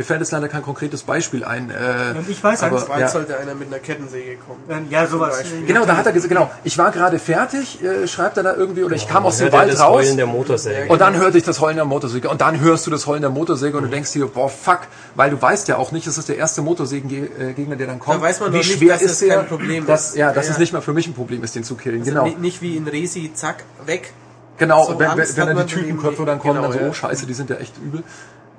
Mir 0.00 0.04
fällt 0.04 0.20
jetzt 0.20 0.30
leider 0.32 0.48
kein 0.48 0.62
konkretes 0.62 1.02
Beispiel 1.02 1.44
ein. 1.44 1.68
Äh, 1.68 2.16
Und 2.16 2.26
ich 2.30 2.42
weiß 2.42 2.62
aber, 2.62 2.78
eins. 2.78 2.88
Ja. 3.00 3.08
sollte 3.08 3.36
einer 3.36 3.54
mit 3.54 3.68
einer 3.68 3.80
Kettensäge 3.80 4.36
kommen. 4.36 4.60
Ähm, 4.70 4.86
ja, 4.88 5.06
sowas. 5.06 5.42
Äh, 5.42 5.66
Genau, 5.66 5.84
da 5.84 5.94
hat 5.98 6.06
er 6.06 6.12
gesagt, 6.12 6.30
genau, 6.32 6.50
ich 6.64 6.78
war 6.78 6.90
gerade 6.90 7.18
fertig, 7.18 7.84
äh, 7.84 8.08
schreibt 8.08 8.38
er 8.38 8.42
da 8.44 8.54
irgendwie, 8.54 8.82
oder 8.82 8.96
ich 8.96 9.06
kam 9.06 9.26
aus 9.26 9.36
dem 9.36 9.42
Hört 9.44 9.52
er 9.52 9.58
Wald 9.58 9.72
das 9.74 9.80
raus. 9.80 9.96
Heulen 10.06 10.16
der 10.16 10.26
Motorsäge. 10.26 10.90
Und 10.90 11.02
dann 11.02 11.18
hörte 11.18 11.36
ich 11.36 11.44
das 11.44 11.60
Heulen 11.60 11.76
der 11.76 11.84
Motorsäge. 11.84 12.30
Und 12.30 12.40
dann 12.40 12.60
hörst 12.60 12.86
du 12.86 12.90
das 12.90 13.06
Heulen 13.06 13.20
der 13.20 13.30
Motorsäge 13.30 13.76
und 13.76 13.82
du 13.82 13.90
denkst 13.90 14.10
dir, 14.12 14.26
boah, 14.26 14.48
fuck, 14.48 14.80
weil 15.16 15.28
du 15.28 15.42
weißt 15.42 15.68
ja 15.68 15.76
auch 15.76 15.92
nicht, 15.92 16.06
es 16.06 16.16
ist 16.16 16.30
der 16.30 16.38
erste 16.38 16.62
Motorsägengegner, 16.62 17.76
der 17.76 17.86
dann 17.86 17.98
kommt. 17.98 18.16
Da 18.16 18.22
weiß 18.22 18.40
man 18.40 18.54
Wie 18.54 18.56
nicht, 18.56 18.72
schwer 18.78 18.94
dass 18.94 19.02
ist 19.02 19.10
das 19.20 19.28
der, 19.28 19.36
kein 19.36 19.48
Problem 19.48 19.86
dass, 19.86 20.08
ist. 20.12 20.16
Ja, 20.16 20.32
dass 20.32 20.46
Ja, 20.46 20.52
es 20.52 20.56
ja. 20.56 20.60
nicht 20.60 20.72
mal 20.72 20.80
für 20.80 20.94
mich 20.94 21.06
ein 21.08 21.12
Problem 21.12 21.44
ist, 21.44 21.54
den 21.54 21.62
zu 21.64 21.74
killen. 21.74 22.00
Also 22.00 22.10
genau. 22.10 22.24
ni- 22.24 22.36
Nicht 22.40 22.62
wie 22.62 22.78
in 22.78 22.88
Resi, 22.88 23.32
zack, 23.34 23.64
weg. 23.84 24.14
Genau, 24.56 24.84
so 24.86 24.98
wenn, 24.98 25.08
wenn, 25.16 25.56
dann 25.56 25.66
die 25.66 25.74
Typenköpfe 25.74 26.24
dann 26.24 26.38
kommen, 26.38 26.54
Genau, 26.56 26.68
dann 26.68 26.72
so, 26.72 26.78
ja. 26.84 26.88
oh 26.88 26.92
scheiße, 26.94 27.26
die 27.26 27.34
sind 27.34 27.50
ja 27.50 27.56
echt 27.56 27.74
übel. 27.78 28.02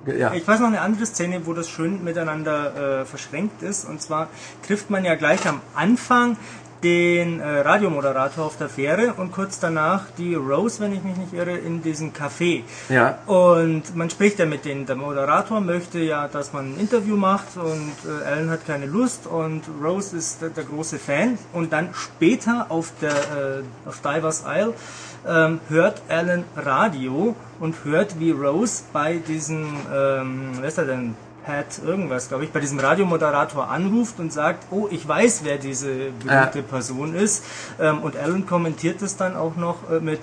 Ja. 0.05 0.33
Ich 0.33 0.47
weiß 0.47 0.59
noch 0.59 0.67
eine 0.67 0.81
andere 0.81 1.05
Szene, 1.05 1.45
wo 1.45 1.53
das 1.53 1.69
schön 1.69 2.03
miteinander 2.03 3.01
äh, 3.01 3.05
verschränkt 3.05 3.61
ist. 3.61 3.85
Und 3.85 4.01
zwar 4.01 4.29
trifft 4.65 4.89
man 4.89 5.05
ja 5.05 5.15
gleich 5.15 5.47
am 5.47 5.61
Anfang 5.75 6.37
den 6.83 7.39
äh, 7.39 7.59
Radiomoderator 7.61 8.45
auf 8.45 8.57
der 8.57 8.69
Fähre 8.69 9.13
und 9.13 9.31
kurz 9.31 9.59
danach 9.59 10.05
die 10.17 10.35
Rose, 10.35 10.79
wenn 10.79 10.93
ich 10.93 11.03
mich 11.03 11.15
nicht 11.17 11.33
irre, 11.33 11.57
in 11.57 11.81
diesem 11.81 12.13
Café. 12.13 12.63
Ja. 12.89 13.19
Und 13.25 13.95
man 13.95 14.09
spricht 14.09 14.39
ja 14.39 14.45
mit 14.45 14.65
denen. 14.65 14.85
Der 14.85 14.95
Moderator 14.95 15.61
möchte 15.61 15.99
ja, 15.99 16.27
dass 16.27 16.53
man 16.53 16.73
ein 16.73 16.79
Interview 16.79 17.15
macht 17.17 17.57
und 17.57 17.93
äh, 18.05 18.25
Alan 18.25 18.49
hat 18.49 18.65
keine 18.65 18.85
Lust 18.85 19.27
und 19.27 19.63
Rose 19.83 20.17
ist 20.17 20.41
der, 20.41 20.49
der 20.49 20.63
große 20.63 20.97
Fan. 20.97 21.37
Und 21.53 21.73
dann 21.73 21.89
später 21.93 22.67
auf 22.69 22.91
der 23.01 23.11
äh, 23.11 23.87
auf 23.87 24.01
Divers 24.01 24.43
Isle 24.47 24.73
ähm, 25.27 25.59
hört 25.69 26.01
Alan 26.09 26.43
Radio 26.55 27.35
und 27.59 27.75
hört, 27.83 28.19
wie 28.19 28.31
Rose 28.31 28.83
bei 28.91 29.17
diesem, 29.17 29.67
ähm, 29.93 30.51
wer 30.59 30.67
ist 30.67 30.77
er 30.77 30.85
denn? 30.85 31.15
Pat 31.45 31.79
irgendwas, 31.83 32.27
glaube 32.27 32.43
ich, 32.43 32.51
bei 32.51 32.59
diesem 32.59 32.79
Radiomoderator 32.79 33.69
anruft 33.69 34.19
und 34.19 34.31
sagt, 34.31 34.67
oh, 34.71 34.87
ich 34.91 35.07
weiß, 35.07 35.41
wer 35.43 35.57
diese 35.57 35.87
berühmte 36.23 36.59
Ja. 36.59 36.63
Person 36.69 37.15
ist. 37.15 37.43
Ähm, 37.79 37.99
und 37.99 38.15
Alan 38.15 38.45
kommentiert 38.45 39.01
es 39.01 39.17
dann 39.17 39.35
auch 39.35 39.55
noch 39.55 39.89
äh, 39.89 39.99
mit, 39.99 40.19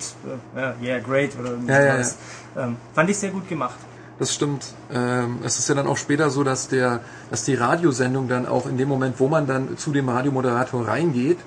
äh, 0.55 0.59
ja, 0.59 0.75
yeah, 0.81 0.99
great 0.99 1.31
oder 1.39 1.51
Ja, 1.67 1.73
ja, 1.73 1.85
irgendwas. 1.85 2.17
Ähm, 2.57 2.77
fand 2.93 3.09
ich 3.09 3.17
sehr 3.17 3.31
gut 3.31 3.47
gemacht. 3.49 3.77
Das 4.17 4.33
stimmt. 4.33 4.73
Ähm, 4.93 5.39
es 5.45 5.59
ist 5.59 5.69
ja 5.69 5.75
dann 5.75 5.87
auch 5.87 5.95
später 5.95 6.29
so, 6.29 6.43
dass 6.43 6.67
der, 6.67 6.99
dass 7.29 7.43
die 7.45 7.55
Radiosendung 7.55 8.27
dann 8.27 8.45
auch 8.47 8.65
in 8.65 8.77
dem 8.77 8.89
Moment, 8.89 9.19
wo 9.19 9.29
man 9.29 9.47
dann 9.47 9.77
zu 9.77 9.91
dem 9.91 10.09
Radiomoderator 10.09 10.87
reingeht, 10.87 11.37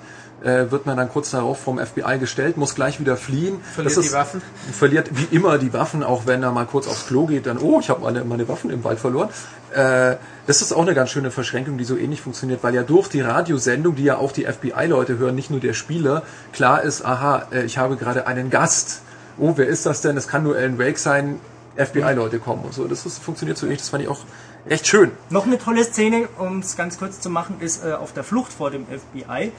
äh, 0.43 0.71
wird 0.71 0.85
man 0.85 0.97
dann 0.97 1.09
kurz 1.09 1.31
darauf 1.31 1.59
vom 1.59 1.79
FBI 1.79 2.19
gestellt, 2.19 2.57
muss 2.57 2.75
gleich 2.75 2.99
wieder 2.99 3.17
fliehen. 3.17 3.61
Verliert 3.73 3.97
das 3.97 4.05
die 4.05 4.13
Waffen. 4.13 4.41
Verliert 4.71 5.09
wie 5.11 5.35
immer 5.35 5.57
die 5.57 5.73
Waffen, 5.73 6.03
auch 6.03 6.25
wenn 6.25 6.43
er 6.43 6.51
mal 6.51 6.65
kurz 6.65 6.87
aufs 6.87 7.07
Klo 7.07 7.25
geht, 7.25 7.45
dann, 7.45 7.57
oh, 7.57 7.79
ich 7.79 7.89
habe 7.89 8.01
meine, 8.01 8.23
meine 8.25 8.47
Waffen 8.47 8.69
im 8.69 8.83
Wald 8.83 8.99
verloren. 8.99 9.29
Äh, 9.73 10.17
das 10.45 10.61
ist 10.61 10.73
auch 10.73 10.81
eine 10.81 10.93
ganz 10.93 11.09
schöne 11.09 11.31
Verschränkung, 11.31 11.77
die 11.77 11.85
so 11.85 11.95
ähnlich 11.95 12.21
funktioniert, 12.21 12.63
weil 12.63 12.75
ja 12.75 12.83
durch 12.83 13.07
die 13.07 13.21
Radiosendung, 13.21 13.95
die 13.95 14.03
ja 14.03 14.17
auch 14.17 14.31
die 14.31 14.45
FBI-Leute 14.45 15.17
hören, 15.17 15.35
nicht 15.35 15.49
nur 15.49 15.59
der 15.59 15.73
Spieler, 15.73 16.23
klar 16.51 16.81
ist, 16.83 17.05
aha, 17.05 17.47
äh, 17.51 17.63
ich 17.63 17.77
habe 17.77 17.95
gerade 17.95 18.27
einen 18.27 18.49
Gast. 18.49 19.01
Oh, 19.37 19.53
wer 19.55 19.67
ist 19.67 19.85
das 19.85 20.01
denn? 20.01 20.17
Es 20.17 20.27
kann 20.27 20.43
nur 20.43 20.55
Alan 20.55 20.77
Wake 20.77 20.99
sein, 20.99 21.39
FBI-Leute 21.75 22.39
kommen 22.39 22.65
und 22.65 22.73
so. 22.73 22.85
Das 22.85 23.05
ist, 23.05 23.19
funktioniert 23.19 23.57
so 23.57 23.65
ähnlich, 23.65 23.79
das 23.79 23.89
fand 23.89 24.03
ich 24.03 24.09
auch 24.09 24.19
echt 24.67 24.87
schön. 24.87 25.11
Noch 25.29 25.45
eine 25.45 25.57
tolle 25.57 25.83
Szene, 25.83 26.27
um 26.37 26.59
es 26.59 26.75
ganz 26.75 26.97
kurz 26.97 27.19
zu 27.19 27.29
machen, 27.29 27.57
ist 27.59 27.83
äh, 27.83 27.93
auf 27.93 28.13
der 28.13 28.23
Flucht 28.23 28.53
vor 28.53 28.71
dem 28.71 28.85
FBI, 28.85 29.51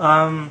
ähm, 0.00 0.50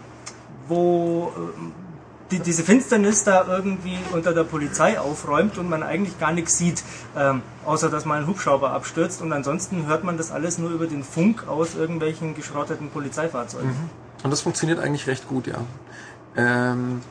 wo 0.67 1.31
äh, 1.35 2.31
die, 2.31 2.39
diese 2.39 2.63
Finsternis 2.63 3.23
da 3.23 3.45
irgendwie 3.47 3.97
unter 4.11 4.33
der 4.33 4.43
Polizei 4.43 4.99
aufräumt 4.99 5.57
und 5.57 5.69
man 5.69 5.83
eigentlich 5.83 6.19
gar 6.19 6.33
nichts 6.33 6.57
sieht, 6.57 6.83
ähm, 7.15 7.41
außer 7.65 7.89
dass 7.89 8.05
mal 8.05 8.19
ein 8.19 8.27
Hubschrauber 8.27 8.71
abstürzt 8.71 9.21
und 9.21 9.31
ansonsten 9.31 9.87
hört 9.87 10.03
man 10.03 10.17
das 10.17 10.31
alles 10.31 10.57
nur 10.57 10.71
über 10.71 10.87
den 10.87 11.03
Funk 11.03 11.47
aus 11.47 11.75
irgendwelchen 11.75 12.35
geschrotteten 12.35 12.89
Polizeifahrzeugen. 12.89 13.71
Und 14.23 14.31
das 14.31 14.41
funktioniert 14.41 14.79
eigentlich 14.79 15.07
recht 15.07 15.27
gut, 15.27 15.47
ja. 15.47 15.59
Ähm, 16.35 17.01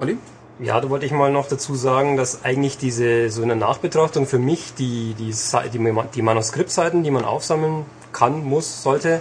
Olli? 0.00 0.18
Ja, 0.58 0.80
da 0.80 0.88
wollte 0.88 1.04
ich 1.04 1.12
mal 1.12 1.30
noch 1.30 1.48
dazu 1.48 1.74
sagen, 1.74 2.16
dass 2.16 2.44
eigentlich 2.44 2.78
diese, 2.78 3.28
so 3.30 3.42
eine 3.42 3.56
Nachbetrachtung 3.56 4.26
für 4.26 4.38
mich, 4.38 4.72
die, 4.74 5.14
die, 5.18 5.34
die, 5.72 5.94
die 6.14 6.22
Manuskriptseiten, 6.22 7.02
die 7.02 7.10
man 7.10 7.24
aufsammeln 7.24 7.84
kann, 8.12 8.42
muss, 8.42 8.82
sollte, 8.82 9.20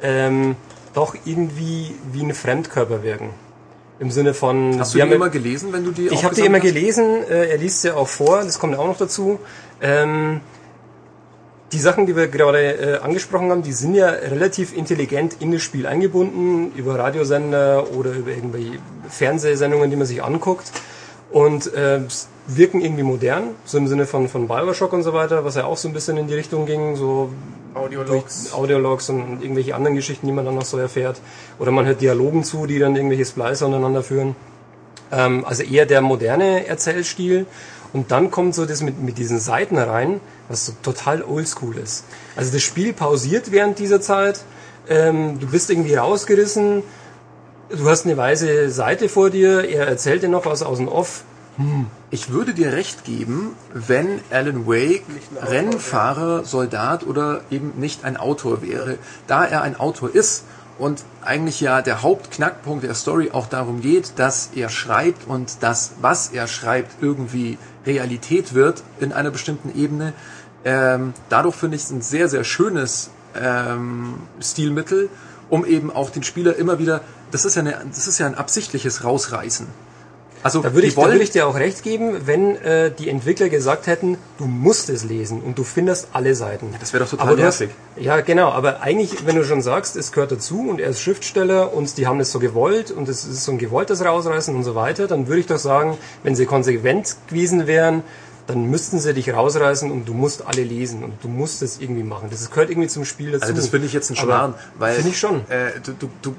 ähm, 0.00 0.54
doch 0.94 1.14
irgendwie 1.24 1.94
wie 2.12 2.22
ein 2.22 2.34
Fremdkörper 2.34 3.02
wirken. 3.02 3.30
Im 3.98 4.10
Sinne 4.10 4.32
von... 4.32 4.78
Hast 4.78 4.94
du 4.94 4.98
die 4.98 5.12
immer 5.12 5.28
gelesen, 5.28 5.72
wenn 5.72 5.84
du 5.84 5.90
die 5.90 6.08
Ich 6.08 6.24
habe 6.24 6.34
die 6.34 6.40
immer 6.40 6.58
hast? 6.58 6.64
gelesen, 6.64 7.22
äh, 7.28 7.50
er 7.50 7.58
liest 7.58 7.82
sie 7.82 7.94
auch 7.94 8.08
vor, 8.08 8.42
das 8.42 8.58
kommt 8.58 8.76
auch 8.76 8.86
noch 8.86 8.96
dazu. 8.96 9.38
Ähm, 9.82 10.40
die 11.72 11.78
Sachen, 11.78 12.06
die 12.06 12.16
wir 12.16 12.28
gerade 12.28 12.58
äh, 12.58 12.98
angesprochen 12.98 13.50
haben, 13.50 13.62
die 13.62 13.72
sind 13.72 13.94
ja 13.94 14.08
relativ 14.08 14.76
intelligent 14.76 15.36
in 15.40 15.52
das 15.52 15.62
Spiel 15.62 15.86
eingebunden, 15.86 16.72
über 16.74 16.98
Radiosender 16.98 17.92
oder 17.92 18.12
über 18.12 18.30
irgendwelche 18.30 18.78
Fernsehsendungen, 19.08 19.90
die 19.90 19.96
man 19.96 20.06
sich 20.06 20.22
anguckt 20.22 20.72
und 21.30 21.72
äh, 21.74 22.00
wirken 22.56 22.80
irgendwie 22.80 23.02
modern, 23.02 23.54
so 23.64 23.78
im 23.78 23.86
Sinne 23.86 24.06
von, 24.06 24.28
von 24.28 24.48
Bioshock 24.48 24.92
und 24.92 25.02
so 25.02 25.12
weiter, 25.12 25.44
was 25.44 25.54
ja 25.54 25.64
auch 25.64 25.76
so 25.76 25.88
ein 25.88 25.94
bisschen 25.94 26.16
in 26.16 26.26
die 26.26 26.34
Richtung 26.34 26.66
ging, 26.66 26.96
so 26.96 27.30
Audiologs. 27.74 28.52
Audiologs 28.52 29.08
und 29.10 29.42
irgendwelche 29.42 29.74
anderen 29.74 29.94
Geschichten, 29.94 30.26
die 30.26 30.32
man 30.32 30.44
dann 30.44 30.56
noch 30.56 30.64
so 30.64 30.78
erfährt. 30.78 31.20
Oder 31.58 31.70
man 31.70 31.86
hört 31.86 32.00
Dialogen 32.00 32.44
zu, 32.44 32.66
die 32.66 32.78
dann 32.78 32.96
irgendwelche 32.96 33.24
Splicer 33.24 33.66
untereinander 33.66 34.02
führen. 34.02 34.34
Ähm, 35.12 35.44
also 35.44 35.62
eher 35.62 35.86
der 35.86 36.00
moderne 36.00 36.66
Erzählstil. 36.66 37.46
Und 37.92 38.10
dann 38.10 38.30
kommt 38.30 38.54
so 38.54 38.66
das 38.66 38.82
mit, 38.82 39.00
mit 39.00 39.18
diesen 39.18 39.40
Seiten 39.40 39.78
rein, 39.78 40.20
was 40.48 40.66
so 40.66 40.72
total 40.82 41.22
oldschool 41.22 41.76
ist. 41.76 42.04
Also 42.36 42.52
das 42.52 42.62
Spiel 42.62 42.92
pausiert 42.92 43.50
während 43.52 43.78
dieser 43.78 44.00
Zeit. 44.00 44.40
Ähm, 44.88 45.38
du 45.38 45.46
bist 45.46 45.70
irgendwie 45.70 45.94
rausgerissen. 45.94 46.82
Du 47.68 47.88
hast 47.88 48.04
eine 48.04 48.16
weiße 48.16 48.70
Seite 48.70 49.08
vor 49.08 49.30
dir. 49.30 49.68
Er 49.68 49.86
erzählt 49.86 50.22
dir 50.22 50.28
noch 50.28 50.46
was 50.46 50.62
aus 50.62 50.78
dem 50.78 50.88
Off. 50.88 51.24
Ich 52.10 52.30
würde 52.30 52.54
dir 52.54 52.72
recht 52.72 53.04
geben, 53.04 53.54
wenn 53.74 54.20
Alan 54.30 54.66
Wake 54.66 55.04
Autor 55.08 55.36
Rennfahrer, 55.42 56.44
Soldat 56.44 57.06
oder 57.06 57.42
eben 57.50 57.72
nicht 57.78 58.04
ein 58.04 58.16
Autor 58.16 58.62
wäre. 58.62 58.98
Da 59.26 59.44
er 59.44 59.62
ein 59.62 59.78
Autor 59.78 60.14
ist 60.14 60.44
und 60.78 61.04
eigentlich 61.22 61.60
ja 61.60 61.82
der 61.82 62.02
Hauptknackpunkt 62.02 62.84
der 62.84 62.94
Story 62.94 63.30
auch 63.32 63.46
darum 63.46 63.82
geht, 63.82 64.18
dass 64.18 64.50
er 64.54 64.70
schreibt 64.70 65.28
und 65.28 65.58
das, 65.60 65.92
was 66.00 66.28
er 66.28 66.48
schreibt, 66.48 67.02
irgendwie 67.02 67.58
Realität 67.84 68.54
wird 68.54 68.82
in 68.98 69.12
einer 69.12 69.30
bestimmten 69.30 69.78
Ebene. 69.78 70.14
Ähm, 70.64 71.12
dadurch 71.28 71.56
finde 71.56 71.76
ich 71.76 71.82
es 71.82 71.90
ein 71.90 72.00
sehr, 72.02 72.28
sehr 72.28 72.44
schönes 72.44 73.10
ähm, 73.38 74.14
Stilmittel, 74.40 75.10
um 75.50 75.64
eben 75.66 75.90
auch 75.90 76.10
den 76.10 76.22
Spieler 76.22 76.56
immer 76.56 76.78
wieder, 76.78 77.02
das 77.30 77.44
ist 77.44 77.56
ja, 77.56 77.62
eine, 77.62 77.76
das 77.88 78.06
ist 78.06 78.18
ja 78.18 78.26
ein 78.26 78.34
absichtliches 78.34 79.04
Rausreißen. 79.04 79.66
Also 80.42 80.62
Da 80.62 80.72
würde 80.74 80.86
ich, 80.86 80.94
da 80.94 81.02
wollen- 81.02 81.12
würde 81.12 81.24
ich 81.24 81.30
dir 81.30 81.46
auch 81.46 81.54
recht 81.54 81.82
geben, 81.82 82.22
wenn 82.26 82.56
äh, 82.56 82.90
die 82.90 83.08
Entwickler 83.10 83.48
gesagt 83.50 83.86
hätten, 83.86 84.16
du 84.38 84.46
musst 84.46 84.88
es 84.88 85.04
lesen 85.04 85.42
und 85.42 85.58
du 85.58 85.64
findest 85.64 86.08
alle 86.14 86.34
Seiten. 86.34 86.74
das 86.80 86.92
wäre 86.94 87.04
doch 87.04 87.10
total 87.10 87.26
aber 87.28 87.36
du 87.36 87.44
hast, 87.44 87.60
nervig. 87.60 87.76
Ja, 87.96 88.20
genau. 88.20 88.48
Aber 88.50 88.80
eigentlich, 88.80 89.26
wenn 89.26 89.36
du 89.36 89.44
schon 89.44 89.60
sagst, 89.60 89.96
es 89.96 90.12
gehört 90.12 90.32
dazu 90.32 90.68
und 90.70 90.80
er 90.80 90.88
ist 90.90 91.00
Schriftsteller 91.02 91.74
und 91.74 91.96
die 91.98 92.06
haben 92.06 92.18
das 92.18 92.32
so 92.32 92.38
gewollt 92.38 92.90
und 92.90 93.08
es 93.08 93.24
ist 93.24 93.44
so 93.44 93.52
ein 93.52 93.58
gewolltes 93.58 94.02
Rausreißen 94.04 94.54
und 94.56 94.64
so 94.64 94.74
weiter, 94.74 95.06
dann 95.06 95.26
würde 95.28 95.40
ich 95.40 95.46
doch 95.46 95.58
sagen, 95.58 95.98
wenn 96.22 96.34
sie 96.34 96.46
konsequent 96.46 97.16
gewesen 97.28 97.66
wären, 97.66 98.02
dann 98.46 98.64
müssten 98.64 98.98
sie 98.98 99.12
dich 99.14 99.32
rausreißen 99.32 99.90
und 99.90 100.08
du 100.08 100.14
musst 100.14 100.46
alle 100.46 100.62
lesen 100.64 101.04
und 101.04 101.12
du 101.22 101.28
musst 101.28 101.62
es 101.62 101.80
irgendwie 101.80 102.02
machen. 102.02 102.28
Das 102.30 102.48
gehört 102.50 102.70
irgendwie 102.70 102.88
zum 102.88 103.04
Spiel 103.04 103.32
dazu. 103.32 103.42
Also 103.42 103.54
das 103.54 103.68
finde 103.68 103.86
ich 103.86 103.92
jetzt 103.92 104.10
ein 104.10 104.16
Schmarrn, 104.16 104.54
weil 104.78 104.94
Finde 104.94 105.10
ich 105.10 105.18
schon. 105.20 105.36
Äh, 105.50 105.72
du, 105.84 105.92
du, 105.92 106.08
du, 106.22 106.34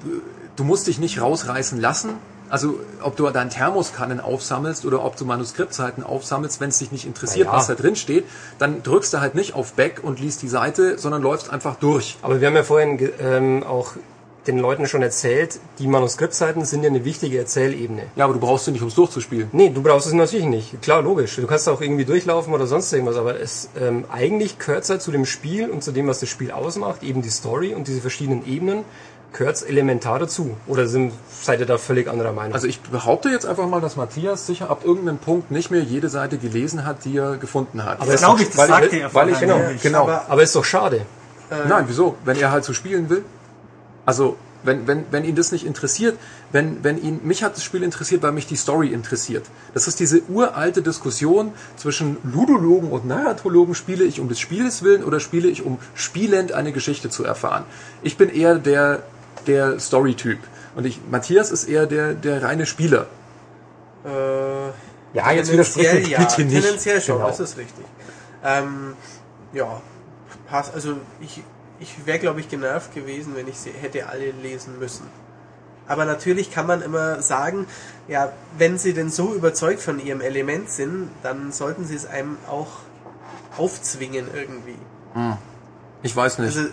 du 0.56 0.64
musst 0.64 0.88
dich 0.88 0.98
nicht 1.00 1.22
rausreißen 1.22 1.80
lassen. 1.80 2.10
Also 2.52 2.80
ob 3.02 3.16
du 3.16 3.30
deinen 3.30 3.50
Thermoskannen 3.50 4.20
aufsammelst 4.20 4.86
oder 4.86 5.04
ob 5.04 5.16
du 5.16 5.26
Manuskriptseiten 5.26 6.04
aufsammelst, 6.04 6.60
wenn 6.60 6.70
es 6.70 6.80
dich 6.80 6.92
nicht 6.92 7.06
interessiert, 7.06 7.48
ja. 7.48 7.54
was 7.54 7.68
da 7.68 7.76
drin 7.76 7.96
steht, 7.96 8.26
dann 8.60 8.84
drückst 8.84 9.14
du 9.14 9.22
halt 9.22 9.36
nicht 9.36 9.56
auf 9.56 9.74
Back 9.74 10.02
und 10.04 10.20
liest 10.20 10.42
die 10.42 10.50
Seite, 10.50 11.00
sondern 11.00 11.22
läufst 11.22 11.52
einfach 11.52 11.76
durch. 11.76 12.18
Aber 12.22 12.42
wir 12.42 12.48
haben 12.48 12.56
ja 12.56 12.64
vorhin 12.64 13.10
ähm, 13.20 13.64
auch 13.64 13.94
den 14.48 14.58
Leuten 14.58 14.88
schon 14.88 15.02
erzählt, 15.02 15.60
die 15.78 15.88
Manuskriptseiten 15.88 16.66
sind 16.66 16.84
ja 16.84 16.90
eine 16.90 17.06
wichtige 17.06 17.38
Erzählebene. 17.38 18.04
Ja, 18.16 18.26
aber 18.26 18.34
du 18.34 18.40
brauchst 18.40 18.66
sie 18.66 18.72
nicht, 18.72 18.82
um 18.82 18.88
es 18.88 18.96
durchzuspielen. 18.96 19.50
Nee, 19.52 19.70
du 19.70 19.84
brauchst 19.84 20.08
es 20.08 20.14
natürlich 20.14 20.48
nicht. 20.48 20.82
Klar, 20.82 21.04
logisch. 21.04 21.36
Du 21.36 21.46
kannst 21.46 21.70
auch 21.70 21.82
irgendwie 21.82 22.06
durchlaufen 22.06 22.54
oder 22.54 22.66
sonst 22.66 22.92
irgendwas, 22.92 23.18
aber 23.18 23.40
es 23.40 23.70
ähm, 23.80 24.06
eigentlich 24.12 24.58
gehört 24.58 24.90
halt 24.90 25.02
zu 25.02 25.12
dem 25.12 25.26
Spiel 25.26 25.70
und 25.70 25.84
zu 25.84 25.92
dem, 25.92 26.08
was 26.08 26.20
das 26.20 26.30
Spiel 26.30 26.52
ausmacht, 26.52 27.04
eben 27.04 27.22
die 27.22 27.30
Story 27.30 27.76
und 27.76 27.88
diese 27.88 28.02
verschiedenen 28.02 28.46
Ebenen, 28.48 28.84
gehört 29.34 29.68
elementar 29.68 30.20
dazu. 30.20 30.56
Oder 30.68 30.88
sind, 30.88 31.14
seid 31.42 31.60
ihr 31.60 31.66
da 31.66 31.78
völlig 31.78 32.08
anderer 32.10 32.34
Meinung? 32.34 32.54
Also 32.54 32.68
ich 32.68 32.82
behaupte 32.82 33.30
jetzt 33.30 33.46
einfach 33.46 33.68
mal, 33.68 33.80
dass 33.82 33.96
Matthias 33.96 34.46
sicher 34.46 34.70
ab 34.70 34.82
irgendeinem 34.84 35.18
Punkt 35.20 35.52
nicht 35.52 35.72
mehr 35.72 35.82
jede 35.82 36.10
Seite 36.10 36.38
gelesen 36.38 36.86
hat, 36.86 37.06
die 37.06 37.18
er 37.18 37.38
gefunden 37.38 37.84
hat. 37.86 38.02
Aber 38.02 38.12
Das 38.12 38.22
glaube 38.22 38.42
ich, 38.42 38.50
das 38.50 38.58
weil 38.58 38.66
ich- 38.66 38.70
sagte 38.76 38.96
er 39.00 39.14
weil 39.14 39.30
ich- 39.30 39.38
vorhin. 39.38 39.50
genau, 39.58 39.72
genau. 39.82 40.02
Aber 40.04 40.26
aber 40.30 40.44
ist 40.44 40.56
doch 40.56 40.66
schade. 40.66 41.06
Nein, 41.68 41.84
wieso? 41.88 42.16
Wenn 42.24 42.38
er 42.38 42.52
halt 42.52 42.64
so 42.64 42.72
spielen 42.74 43.10
will. 43.10 43.26
Also, 44.06 44.38
wenn, 44.64 44.86
wenn, 44.88 45.06
wenn 45.12 45.26
ihn 45.26 45.36
das 45.36 45.52
nicht 45.52 45.66
interessiert, 45.66 46.18
wenn, 46.52 46.84
wenn 46.84 47.02
ihn, 47.02 47.20
mich 47.24 47.44
hat 47.44 47.56
das 47.56 47.64
Spiel 47.64 47.82
interessiert, 47.84 48.22
weil 48.24 48.32
mich 48.32 48.46
die 48.48 48.56
Story 48.56 48.88
interessiert. 48.90 49.46
Das 49.74 49.88
ist 49.88 50.00
diese 50.00 50.22
uralte 50.30 50.82
Diskussion 50.82 51.52
zwischen 51.78 52.18
Ludologen 52.24 52.92
und 52.92 53.06
Narratologen. 53.08 53.74
Spiele 53.76 54.04
ich 54.06 54.20
um 54.20 54.30
des 54.30 54.40
Spieles 54.40 54.84
willen 54.84 55.04
oder 55.04 55.20
spiele 55.20 55.48
ich 55.50 55.66
um 55.66 55.78
spielend 55.96 56.52
eine 56.54 56.72
Geschichte 56.72 57.10
zu 57.10 57.24
erfahren? 57.26 57.64
Ich 58.04 58.18
bin 58.18 58.30
eher 58.30 58.56
der, 58.60 59.02
der 59.48 59.80
Story-Typ. 59.80 60.40
Und 60.76 60.86
ich, 60.86 61.00
Matthias 61.10 61.52
ist 61.52 61.66
eher 61.66 61.86
der, 61.88 62.14
der 62.14 62.44
reine 62.44 62.66
Spieler. 62.66 63.08
Äh, 64.06 64.10
Ja, 65.14 65.32
jetzt 65.32 65.50
tendenziell 65.50 65.54
widersprich 65.54 65.94
mir 65.94 66.08
ja, 66.10 66.20
bitte 66.20 66.42
nicht. 66.46 66.62
tendenziell 66.64 67.02
schon, 67.02 67.16
Genau. 67.18 67.28
das 67.28 67.40
ist 67.40 67.58
richtig. 67.58 67.86
Ähm, 68.44 68.94
ja, 69.54 69.82
passt. 70.48 70.74
Also 70.74 70.96
ich, 71.20 71.44
ich 71.80 72.06
wäre, 72.06 72.20
glaube 72.20 72.40
ich, 72.40 72.50
genervt 72.50 72.96
gewesen, 72.96 73.36
wenn 73.36 73.48
ich 73.48 73.58
sie 73.60 73.72
hätte 73.72 74.08
alle 74.08 74.32
lesen 74.32 74.80
müssen. 74.80 75.06
Aber 75.88 76.06
natürlich 76.06 76.52
kann 76.52 76.68
man 76.68 76.82
immer 76.82 77.22
sagen, 77.22 77.68
ja, 78.08 78.32
wenn 78.58 78.78
sie 78.78 78.94
denn 78.94 79.10
so 79.10 79.34
überzeugt 79.34 79.82
von 79.82 80.00
ihrem 80.00 80.22
Element 80.22 80.70
sind, 80.70 81.10
dann 81.22 81.52
sollten 81.52 81.84
sie 81.86 81.96
es 81.96 82.06
einem 82.06 82.38
auch 82.50 82.70
aufzwingen 83.58 84.28
irgendwie. 84.34 84.78
Ich 86.02 86.16
weiß 86.16 86.40
nicht. 86.40 86.56
Also 86.56 86.70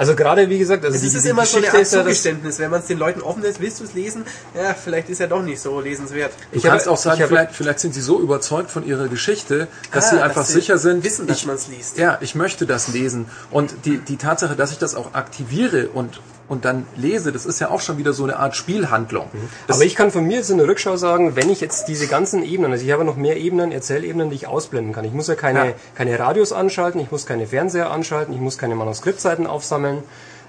Also 0.00 0.16
gerade, 0.16 0.48
wie 0.48 0.58
gesagt, 0.58 0.82
also 0.82 0.94
es 0.96 1.02
die, 1.02 1.08
ist 1.14 1.24
die 1.26 1.28
immer 1.28 1.44
so 1.44 1.58
eine 1.58 1.66
Geschichte 1.66 1.78
Art 1.78 1.92
ja 1.92 1.98
das, 1.98 2.04
Zugeständnis, 2.22 2.58
wenn 2.58 2.70
man 2.70 2.80
es 2.80 2.86
den 2.86 2.96
Leuten 2.98 3.20
offen 3.20 3.42
lässt, 3.42 3.60
willst 3.60 3.80
du 3.80 3.84
es 3.84 3.92
lesen? 3.92 4.24
Ja, 4.54 4.72
vielleicht 4.72 5.10
ist 5.10 5.20
er 5.20 5.26
doch 5.26 5.42
nicht 5.42 5.60
so 5.60 5.78
lesenswert. 5.78 6.32
Du 6.52 6.56
Ich 6.56 6.62
kannst 6.62 6.86
habe- 6.86 6.94
auch 6.94 6.98
sagen, 6.98 7.22
vielleicht, 7.28 7.52
vielleicht 7.54 7.80
sind 7.80 7.92
sie 7.92 8.00
so 8.00 8.18
überzeugt 8.18 8.70
von 8.70 8.86
ihrer 8.86 9.08
Geschichte, 9.08 9.68
dass 9.92 10.06
Ah, 10.06 10.10
sie 10.16 10.22
einfach 10.22 10.36
dass 10.40 10.48
sie 10.48 10.54
sicher 10.54 10.78
sind, 10.78 11.04
wissen, 11.04 11.26
dass 11.26 11.36
ich, 11.40 11.46
man's 11.46 11.68
liest. 11.68 11.98
Ja, 11.98 12.16
ich 12.22 12.34
möchte 12.34 12.64
das 12.64 12.88
lesen. 12.88 13.26
Und 13.50 13.74
die, 13.84 13.98
die 13.98 14.16
Tatsache, 14.16 14.56
dass 14.56 14.72
ich 14.72 14.78
das 14.78 14.94
auch 14.94 15.12
aktiviere 15.12 15.88
und, 15.90 16.20
und 16.50 16.64
dann 16.64 16.84
lese, 16.96 17.30
das 17.30 17.46
ist 17.46 17.60
ja 17.60 17.70
auch 17.70 17.80
schon 17.80 17.96
wieder 17.96 18.12
so 18.12 18.24
eine 18.24 18.36
Art 18.36 18.56
Spielhandlung. 18.56 19.26
Das, 19.68 19.76
Aber 19.76 19.86
ich 19.86 19.94
kann 19.94 20.10
von 20.10 20.26
mir 20.26 20.38
jetzt 20.38 20.50
in 20.50 20.58
der 20.58 20.66
Rückschau 20.66 20.96
sagen, 20.96 21.36
wenn 21.36 21.48
ich 21.48 21.60
jetzt 21.60 21.86
diese 21.86 22.08
ganzen 22.08 22.42
Ebenen, 22.42 22.72
also 22.72 22.84
ich 22.84 22.90
habe 22.90 23.04
noch 23.04 23.14
mehr 23.16 23.36
Ebenen, 23.36 23.70
Erzählebenen, 23.70 24.30
die 24.30 24.34
ich 24.36 24.48
ausblenden 24.48 24.92
kann. 24.92 25.04
Ich 25.04 25.12
muss 25.12 25.28
ja 25.28 25.36
keine, 25.36 25.64
Ja. 25.64 25.74
keine 25.94 26.18
Radios 26.18 26.52
anschalten, 26.52 27.00
ich 27.00 27.12
muss 27.12 27.24
keine 27.24 27.46
Fernseher 27.46 27.92
anschalten, 27.92 28.34
ich 28.34 28.40
muss 28.40 28.58
keine 28.58 28.74
Manuskriptseiten 28.74 29.46
aufsammeln. 29.46 30.02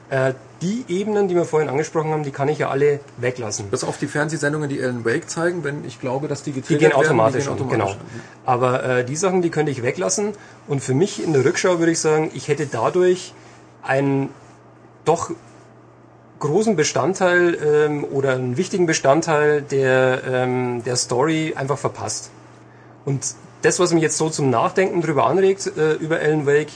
Äh, 0.10 0.34
die 0.64 0.86
Ebenen, 0.88 1.28
die 1.28 1.36
wir 1.36 1.46
vorhin 1.46 1.70
angesprochen 1.70 2.10
haben, 2.12 2.24
die 2.24 2.32
kann 2.32 2.50
ich 2.50 2.58
ja 2.58 2.70
alle 2.70 3.00
weglassen. 3.18 3.68
bis 3.70 3.84
auf 3.84 4.00
die 4.00 4.08
Fernsehsendungen, 4.08 4.70
die 4.70 4.82
Alan 4.82 5.06
Wake 5.06 5.30
zeigen, 5.30 5.64
wenn 5.64 5.86
ich 5.86 6.02
glaube, 6.02 6.28
dass 6.28 6.42
die 6.42 6.52
Die 6.52 6.62
getriggert 6.62 6.82
gehen 6.82 7.00
werden, 7.00 7.06
automatisch, 7.06 7.46
die 7.46 7.52
gehen 7.54 7.64
an, 7.64 7.70
genau. 7.70 7.96
Aber 8.46 8.84
äh, 8.84 9.06
die 9.06 9.16
Sachen, 9.16 9.44
die 9.44 9.52
könnte 9.52 9.72
ich 9.72 9.84
weglassen. 9.84 10.34
Und 10.68 10.82
für 10.82 10.96
mich 10.96 11.24
in 11.24 11.32
der 11.34 11.46
Rückschau 11.46 11.78
würde 11.78 11.92
ich 11.92 12.00
sagen, 12.00 12.32
ich 12.34 12.48
hätte 12.48 12.66
dadurch 12.66 13.34
ein 13.84 14.30
doch 15.06 15.32
großen 16.42 16.76
Bestandteil 16.76 17.58
ähm, 17.64 18.04
oder 18.04 18.34
einen 18.34 18.58
wichtigen 18.58 18.86
Bestandteil 18.86 19.62
der, 19.62 20.22
ähm, 20.30 20.84
der 20.84 20.98
Story 20.98 21.54
einfach 21.56 21.78
verpasst. 21.78 22.32
Und 23.06 23.36
das, 23.62 23.80
was 23.80 23.94
mich 23.94 24.04
jetzt 24.04 24.18
so 24.18 24.30
zum 24.30 24.50
Nachdenken 24.50 25.02
drüber 25.02 25.28
anregt, 25.28 25.72
äh, 25.78 25.94
über 25.94 26.20
Alan 26.20 26.46
Wake, 26.46 26.72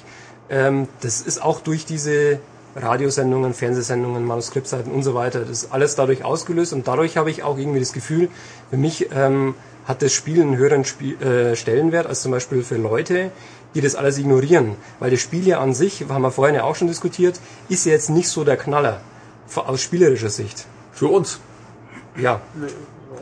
ähm, 0.50 0.88
das 1.02 1.22
ist 1.22 1.42
auch 1.42 1.60
durch 1.60 1.86
diese 1.86 2.40
Radiosendungen, 2.76 3.54
Fernsehsendungen, 3.54 4.24
Manuskriptseiten 4.26 4.92
und 4.92 5.04
so 5.04 5.16
weiter. 5.16 5.42
Das 5.42 5.64
ist 5.64 5.74
alles 5.74 5.96
dadurch 5.96 6.24
ausgelöst 6.24 6.74
und 6.74 6.88
dadurch 6.88 7.18
habe 7.18 7.30
ich 7.30 7.44
auch 7.44 7.58
irgendwie 7.58 7.80
das 7.80 7.94
Gefühl, 7.94 8.30
für 8.70 8.78
mich 8.78 9.10
ähm, 9.14 9.56
hat 9.86 10.02
das 10.02 10.14
Spiel 10.14 10.42
einen 10.42 10.58
höheren 10.58 10.86
Spiel, 10.86 11.22
äh, 11.22 11.56
Stellenwert 11.56 12.08
als 12.08 12.22
zum 12.22 12.32
Beispiel 12.32 12.64
für 12.64 12.78
Leute, 12.78 13.32
die 13.74 13.82
das 13.82 13.96
alles 13.96 14.18
ignorieren. 14.18 14.76
Weil 15.00 15.12
das 15.12 15.22
Spiel 15.22 15.48
ja 15.48 15.60
an 15.60 15.74
sich, 15.74 16.06
haben 16.08 16.22
wir 16.22 16.32
vorhin 16.32 16.56
ja 16.56 16.64
auch 16.64 16.76
schon 16.76 16.88
diskutiert, 16.88 17.40
ist 17.70 17.86
ja 17.86 17.94
jetzt 17.94 18.10
nicht 18.10 18.30
so 18.30 18.44
der 18.44 18.58
Knaller 18.58 19.02
aus 19.56 19.82
spielerischer 19.82 20.30
Sicht. 20.30 20.66
Für 20.92 21.08
uns. 21.08 21.40
Ja. 22.18 22.42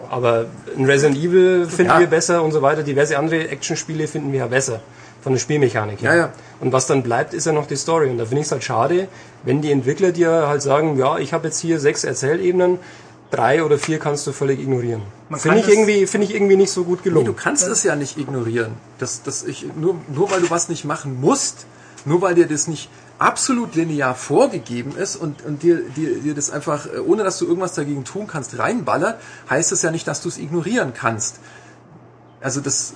Aber 0.09 0.45
ein 0.77 0.85
Resident 0.85 1.17
Evil 1.17 1.65
finden 1.67 1.91
Ja. 1.91 1.99
wir 1.99 2.07
besser 2.07 2.43
und 2.43 2.51
so 2.51 2.61
weiter. 2.61 2.83
Diverse 2.83 3.17
andere 3.17 3.47
Actionspiele 3.49 4.07
finden 4.07 4.31
wir 4.31 4.39
ja 4.39 4.47
besser. 4.47 4.81
Von 5.21 5.33
der 5.33 5.39
Spielmechanik 5.39 6.01
her. 6.01 6.11
Ja, 6.11 6.17
ja. 6.17 6.33
Und 6.59 6.73
was 6.73 6.85
dann 6.85 7.01
bleibt, 7.01 7.33
ist 7.33 7.45
ja 7.45 7.53
noch 7.53 7.65
die 7.65 7.77
Story. 7.77 8.09
Und 8.09 8.17
da 8.17 8.25
finde 8.25 8.41
ich 8.41 8.47
es 8.47 8.51
halt 8.51 8.63
schade, 8.63 9.07
wenn 9.43 9.61
die 9.61 9.71
Entwickler 9.71 10.11
dir 10.11 10.47
halt 10.47 10.61
sagen, 10.61 10.97
ja, 10.97 11.17
ich 11.17 11.31
habe 11.33 11.47
jetzt 11.47 11.59
hier 11.59 11.79
sechs 11.79 12.03
Erzählebenen, 12.03 12.77
drei 13.31 13.63
oder 13.63 13.77
vier 13.77 13.99
kannst 13.99 14.27
du 14.27 14.33
völlig 14.33 14.59
ignorieren. 14.59 15.01
Finde 15.35 15.59
ich, 15.59 15.67
irgendwie, 15.69 16.05
finde 16.07 16.27
ich 16.27 16.35
irgendwie 16.35 16.57
nicht 16.57 16.71
so 16.71 16.83
gut 16.83 16.99
Nee, 16.99 17.03
gelungen. 17.05 17.25
du 17.25 17.33
kannst 17.33 17.65
es 17.67 17.83
ja 17.83 17.95
nicht 17.95 18.17
ignorieren. 18.17 18.73
Das, 18.99 19.23
das 19.23 19.43
ich, 19.43 19.65
nur, 19.75 19.95
nur 20.13 20.29
weil 20.29 20.41
du 20.41 20.49
was 20.51 20.67
nicht 20.69 20.83
machen 20.85 21.19
musst, 21.21 21.65
nur 22.05 22.21
weil 22.21 22.35
dir 22.35 22.45
das 22.45 22.67
nicht 22.67 22.89
absolut 23.19 23.75
linear 23.75 24.15
vorgegeben 24.15 24.95
ist 24.97 25.15
und, 25.15 25.43
und 25.43 25.63
dir, 25.63 25.81
dir, 25.89 26.19
dir 26.19 26.35
das 26.35 26.49
einfach, 26.49 26.87
äh, 26.87 26.99
ohne 26.99 27.23
dass 27.23 27.37
du 27.39 27.45
irgendwas 27.45 27.73
dagegen 27.73 28.03
tun 28.03 28.27
kannst, 28.27 28.57
reinballert, 28.57 29.19
heißt 29.49 29.71
es 29.71 29.81
ja 29.81 29.91
nicht, 29.91 30.07
dass 30.07 30.21
du 30.21 30.29
es 30.29 30.37
ignorieren 30.37 30.93
kannst. 30.93 31.39
Also 32.41 32.59
das, 32.59 32.93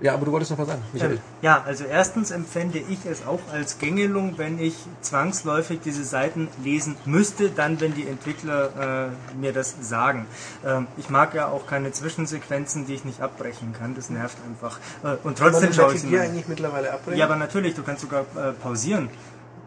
ja, 0.00 0.14
aber 0.14 0.26
du 0.26 0.32
wolltest 0.32 0.50
noch 0.50 0.58
was 0.58 0.68
sagen, 0.68 0.82
Michael. 0.92 1.18
Ja, 1.42 1.62
also 1.64 1.84
erstens 1.84 2.30
empfände 2.30 2.78
ich 2.78 3.06
es 3.06 3.26
auch 3.26 3.40
als 3.52 3.78
Gängelung, 3.78 4.34
wenn 4.36 4.58
ich 4.58 4.74
zwangsläufig 5.00 5.80
diese 5.84 6.04
Seiten 6.04 6.48
lesen 6.62 6.96
müsste, 7.04 7.50
dann 7.50 7.80
wenn 7.80 7.94
die 7.94 8.06
Entwickler 8.06 9.10
äh, 9.34 9.36
mir 9.36 9.52
das 9.52 9.74
sagen. 9.80 10.26
Ähm, 10.64 10.86
ich 10.96 11.10
mag 11.10 11.34
ja 11.34 11.48
auch 11.48 11.66
keine 11.66 11.92
Zwischensequenzen, 11.92 12.86
die 12.86 12.94
ich 12.94 13.04
nicht 13.04 13.20
abbrechen 13.20 13.74
kann. 13.78 13.94
Das 13.94 14.10
nervt 14.10 14.36
einfach. 14.48 14.78
Äh, 15.02 15.16
und 15.26 15.38
trotzdem 15.38 15.72
schaue 15.72 15.94
ich 15.94 16.02
sie 16.02 16.18
eigentlich 16.18 16.48
mittlerweile 16.48 16.92
abbrechen? 16.92 17.18
Ja, 17.18 17.26
aber 17.26 17.36
natürlich, 17.36 17.74
du 17.74 17.82
kannst 17.82 18.02
sogar 18.02 18.22
äh, 18.36 18.52
pausieren. 18.52 19.08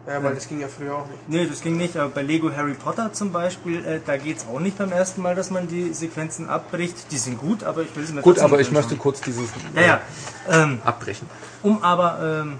Ja, 0.06 0.22
weil 0.22 0.34
das 0.34 0.48
ging 0.48 0.60
ja 0.60 0.68
früher 0.68 0.94
auch 0.96 1.06
nicht. 1.06 1.28
Nee, 1.28 1.46
das 1.46 1.60
ging 1.60 1.76
nicht, 1.76 1.96
aber 1.96 2.10
bei 2.10 2.22
Lego 2.22 2.50
Harry 2.56 2.74
Potter 2.74 3.12
zum 3.12 3.32
Beispiel, 3.32 3.84
äh, 3.84 4.00
da 4.04 4.16
geht's 4.16 4.46
auch 4.46 4.58
nicht 4.58 4.78
beim 4.78 4.92
ersten 4.92 5.22
Mal, 5.22 5.34
dass 5.34 5.50
man 5.50 5.68
die 5.68 5.92
Sequenzen 5.92 6.48
abbricht. 6.48 7.12
Die 7.12 7.18
sind 7.18 7.38
gut, 7.38 7.64
aber 7.64 7.82
ich 7.82 7.94
will 7.94 8.04
sie 8.06 8.14
mir 8.14 8.22
Gut, 8.22 8.38
aber 8.38 8.60
ich 8.60 8.70
möchte 8.72 8.96
kurz 8.96 9.20
dieses 9.20 9.50
Ja, 9.74 9.82
ja. 9.82 10.00
Ähm, 10.48 10.80
abbrechen. 10.84 11.28
um 11.62 11.82
aber, 11.82 12.18
ähm, 12.44 12.56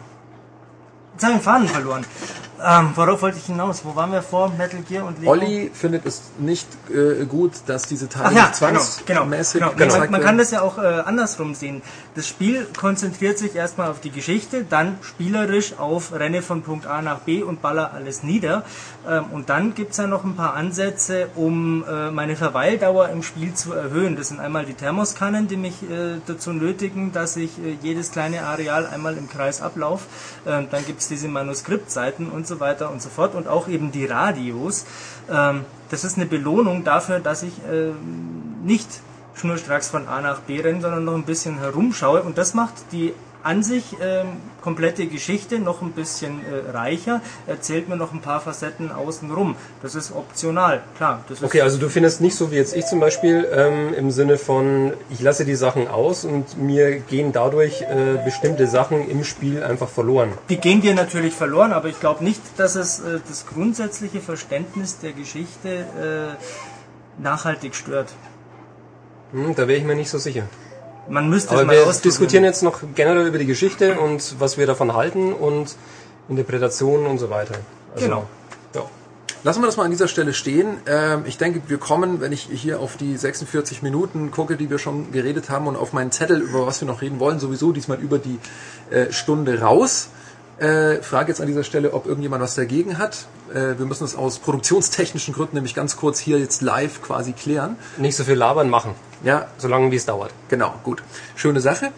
jetzt 1.14 1.24
habe 1.24 1.32
ich 1.34 1.38
den 1.38 1.44
Faden 1.44 1.68
verloren. 1.68 2.04
Ähm, 2.62 2.92
worauf 2.94 3.22
wollte 3.22 3.38
ich 3.38 3.46
hinaus? 3.46 3.84
Wo 3.84 3.96
waren 3.96 4.12
wir 4.12 4.22
vor 4.22 4.50
Metal 4.50 4.80
Gear 4.82 5.06
und 5.06 5.18
Lego? 5.18 5.30
Olli 5.30 5.70
findet 5.72 6.04
es 6.04 6.22
nicht 6.38 6.66
äh, 6.90 7.24
gut, 7.24 7.52
dass 7.66 7.84
diese 7.84 8.08
Teile 8.08 8.34
ja, 8.34 8.52
genau, 8.58 8.68
genau, 8.70 8.80
zwangsmäßig 8.80 9.60
genau. 9.60 9.72
gezeigt 9.72 9.92
Man, 9.92 10.00
man 10.00 10.12
werden. 10.12 10.24
kann 10.24 10.38
das 10.38 10.50
ja 10.50 10.62
auch 10.62 10.78
äh, 10.78 10.82
andersrum 10.82 11.54
sehen. 11.54 11.82
Das 12.14 12.28
Spiel 12.28 12.66
konzentriert 12.78 13.38
sich 13.38 13.54
erstmal 13.54 13.90
auf 13.90 14.00
die 14.00 14.10
Geschichte, 14.10 14.64
dann 14.68 14.98
spielerisch 15.02 15.78
auf 15.78 16.12
Renne 16.12 16.42
von 16.42 16.62
Punkt 16.62 16.86
A 16.86 17.00
nach 17.00 17.20
B 17.20 17.42
und 17.42 17.62
baller 17.62 17.92
alles 17.94 18.22
nieder. 18.22 18.64
Ähm, 19.08 19.24
und 19.32 19.48
dann 19.48 19.74
gibt's 19.74 19.96
ja 19.96 20.06
noch 20.06 20.24
ein 20.24 20.36
paar 20.36 20.54
Ansätze, 20.54 21.28
um 21.36 21.84
äh, 21.88 22.10
meine 22.10 22.36
Verweildauer 22.36 23.08
im 23.08 23.22
Spiel 23.22 23.54
zu 23.54 23.72
erhöhen. 23.72 24.16
Das 24.16 24.28
sind 24.28 24.40
einmal 24.40 24.66
die 24.66 24.74
Thermoskannen, 24.74 25.48
die 25.48 25.56
mich 25.56 25.82
äh, 25.82 26.20
dazu 26.26 26.52
nötigen, 26.52 27.12
dass 27.12 27.36
ich 27.36 27.58
äh, 27.58 27.78
jedes 27.82 28.12
kleine 28.12 28.42
Areal 28.42 28.86
einmal 28.86 29.16
im 29.16 29.28
Kreis 29.30 29.62
ablaufe. 29.62 30.04
Ähm, 30.46 30.66
dann 30.70 30.84
gibt's 30.84 31.08
diese 31.08 31.28
Manuskriptseiten 31.28 32.28
und 32.28 32.49
so 32.50 32.60
weiter 32.60 32.90
und 32.90 33.00
so 33.00 33.08
fort 33.08 33.34
und 33.34 33.48
auch 33.48 33.68
eben 33.68 33.90
die 33.92 34.04
Radios. 34.04 34.84
Ähm, 35.30 35.64
das 35.88 36.04
ist 36.04 36.16
eine 36.16 36.26
Belohnung 36.26 36.84
dafür, 36.84 37.20
dass 37.20 37.42
ich 37.42 37.54
ähm, 37.70 38.62
nicht 38.62 38.88
schnurstracks 39.34 39.88
von 39.88 40.06
A 40.06 40.20
nach 40.20 40.40
B 40.40 40.60
renne, 40.60 40.82
sondern 40.82 41.04
noch 41.04 41.14
ein 41.14 41.24
bisschen 41.24 41.58
herumschaue. 41.58 42.22
Und 42.22 42.36
das 42.36 42.52
macht 42.54 42.74
die 42.92 43.14
an 43.42 43.62
sich 43.62 43.96
ähm, 44.00 44.36
komplette 44.60 45.06
Geschichte 45.06 45.58
noch 45.58 45.82
ein 45.82 45.92
bisschen 45.92 46.40
äh, 46.40 46.70
reicher, 46.70 47.20
erzählt 47.46 47.88
mir 47.88 47.96
noch 47.96 48.12
ein 48.12 48.20
paar 48.20 48.40
Facetten 48.40 48.92
außenrum. 48.92 49.56
Das 49.82 49.94
ist 49.94 50.12
optional, 50.12 50.82
klar. 50.96 51.24
Das 51.28 51.38
ist 51.38 51.44
Okay, 51.44 51.62
also 51.62 51.78
du 51.78 51.88
findest 51.88 52.20
nicht 52.20 52.34
so 52.34 52.50
wie 52.50 52.56
jetzt 52.56 52.76
ich 52.76 52.86
zum 52.86 53.00
Beispiel 53.00 53.46
ähm, 53.52 53.94
im 53.94 54.10
Sinne 54.10 54.38
von, 54.38 54.92
ich 55.10 55.20
lasse 55.20 55.44
die 55.44 55.54
Sachen 55.54 55.88
aus 55.88 56.24
und 56.24 56.58
mir 56.58 56.98
gehen 57.00 57.32
dadurch 57.32 57.82
äh, 57.82 58.18
bestimmte 58.24 58.66
Sachen 58.66 59.08
im 59.08 59.24
Spiel 59.24 59.62
einfach 59.62 59.88
verloren. 59.88 60.32
Die 60.48 60.58
gehen 60.58 60.80
dir 60.80 60.94
natürlich 60.94 61.34
verloren, 61.34 61.72
aber 61.72 61.88
ich 61.88 62.00
glaube 62.00 62.22
nicht, 62.24 62.40
dass 62.58 62.74
es 62.74 63.00
äh, 63.00 63.20
das 63.26 63.46
grundsätzliche 63.46 64.20
Verständnis 64.20 64.98
der 64.98 65.12
Geschichte 65.12 66.36
äh, 66.38 67.22
nachhaltig 67.22 67.74
stört. 67.74 68.08
Hm, 69.32 69.54
da 69.54 69.68
wäre 69.68 69.78
ich 69.78 69.84
mir 69.84 69.94
nicht 69.94 70.10
so 70.10 70.18
sicher. 70.18 70.44
Man 71.08 71.28
müsste 71.28 71.52
Aber 71.52 71.62
es 71.62 71.66
mal 71.66 71.72
wir 71.72 71.80
ausprobieren. 71.80 72.02
diskutieren 72.02 72.44
jetzt 72.44 72.62
noch 72.62 72.80
generell 72.94 73.26
über 73.26 73.38
die 73.38 73.46
Geschichte 73.46 73.98
und 73.98 74.36
was 74.38 74.58
wir 74.58 74.66
davon 74.66 74.94
halten 74.94 75.32
und 75.32 75.74
Interpretationen 76.28 77.06
und 77.06 77.18
so 77.18 77.30
weiter. 77.30 77.54
Also, 77.94 78.06
Genau. 78.06 78.26
Ja. 78.74 78.82
Lassen 79.42 79.62
wir 79.62 79.66
das 79.66 79.76
mal 79.76 79.84
an 79.84 79.90
dieser 79.90 80.06
Stelle 80.06 80.32
stehen. 80.34 80.76
Ähm, 80.86 81.22
ich 81.26 81.38
denke, 81.38 81.62
wir 81.66 81.78
kommen, 81.78 82.20
wenn 82.20 82.30
ich 82.32 82.48
hier 82.52 82.78
auf 82.80 82.96
die 82.96 83.16
46 83.16 83.82
Minuten 83.82 84.30
gucke, 84.30 84.56
die 84.56 84.68
wir 84.70 84.78
schon 84.78 85.10
geredet 85.12 85.48
haben 85.50 85.66
und 85.66 85.76
auf 85.76 85.92
meinen 85.92 86.12
Zettel, 86.12 86.40
über 86.40 86.66
was 86.66 86.80
wir 86.80 86.86
noch 86.86 87.00
reden 87.02 87.18
wollen, 87.20 87.40
sowieso 87.40 87.72
diesmal 87.72 87.98
über 87.98 88.18
die 88.18 88.38
äh, 88.90 89.10
Stunde 89.12 89.60
raus. 89.60 90.10
Äh, 90.60 91.00
frage 91.00 91.28
jetzt 91.28 91.40
an 91.40 91.46
dieser 91.46 91.64
Stelle, 91.64 91.94
ob 91.94 92.04
irgendjemand 92.06 92.42
was 92.42 92.54
dagegen 92.54 92.98
hat. 92.98 93.26
Äh, 93.50 93.78
wir 93.78 93.86
müssen 93.86 94.04
es 94.04 94.14
aus 94.14 94.38
produktionstechnischen 94.40 95.32
Gründen 95.32 95.56
nämlich 95.56 95.74
ganz 95.74 95.96
kurz 95.96 96.18
hier 96.18 96.38
jetzt 96.38 96.60
live 96.60 97.00
quasi 97.00 97.32
klären. 97.32 97.76
Nicht 97.96 98.14
so 98.14 98.24
viel 98.24 98.34
labern 98.34 98.68
machen, 98.68 98.94
Ja, 99.24 99.46
solange 99.56 99.90
wie 99.90 99.96
es 99.96 100.04
dauert. 100.04 100.32
Genau, 100.50 100.74
gut. 100.84 101.02
Schöne 101.34 101.62
Sache. 101.62 101.92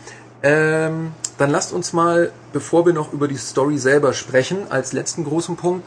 Ähm, 0.45 1.11
dann 1.39 1.51
lasst 1.51 1.73
uns 1.73 1.93
mal, 1.93 2.31
bevor 2.53 2.87
wir 2.87 2.93
noch 2.93 3.13
über 3.13 3.27
die 3.27 3.37
Story 3.37 3.79
selber 3.79 4.13
sprechen, 4.13 4.59
als 4.71 4.93
letzten 4.93 5.25
großen 5.25 5.57
Punkt, 5.57 5.85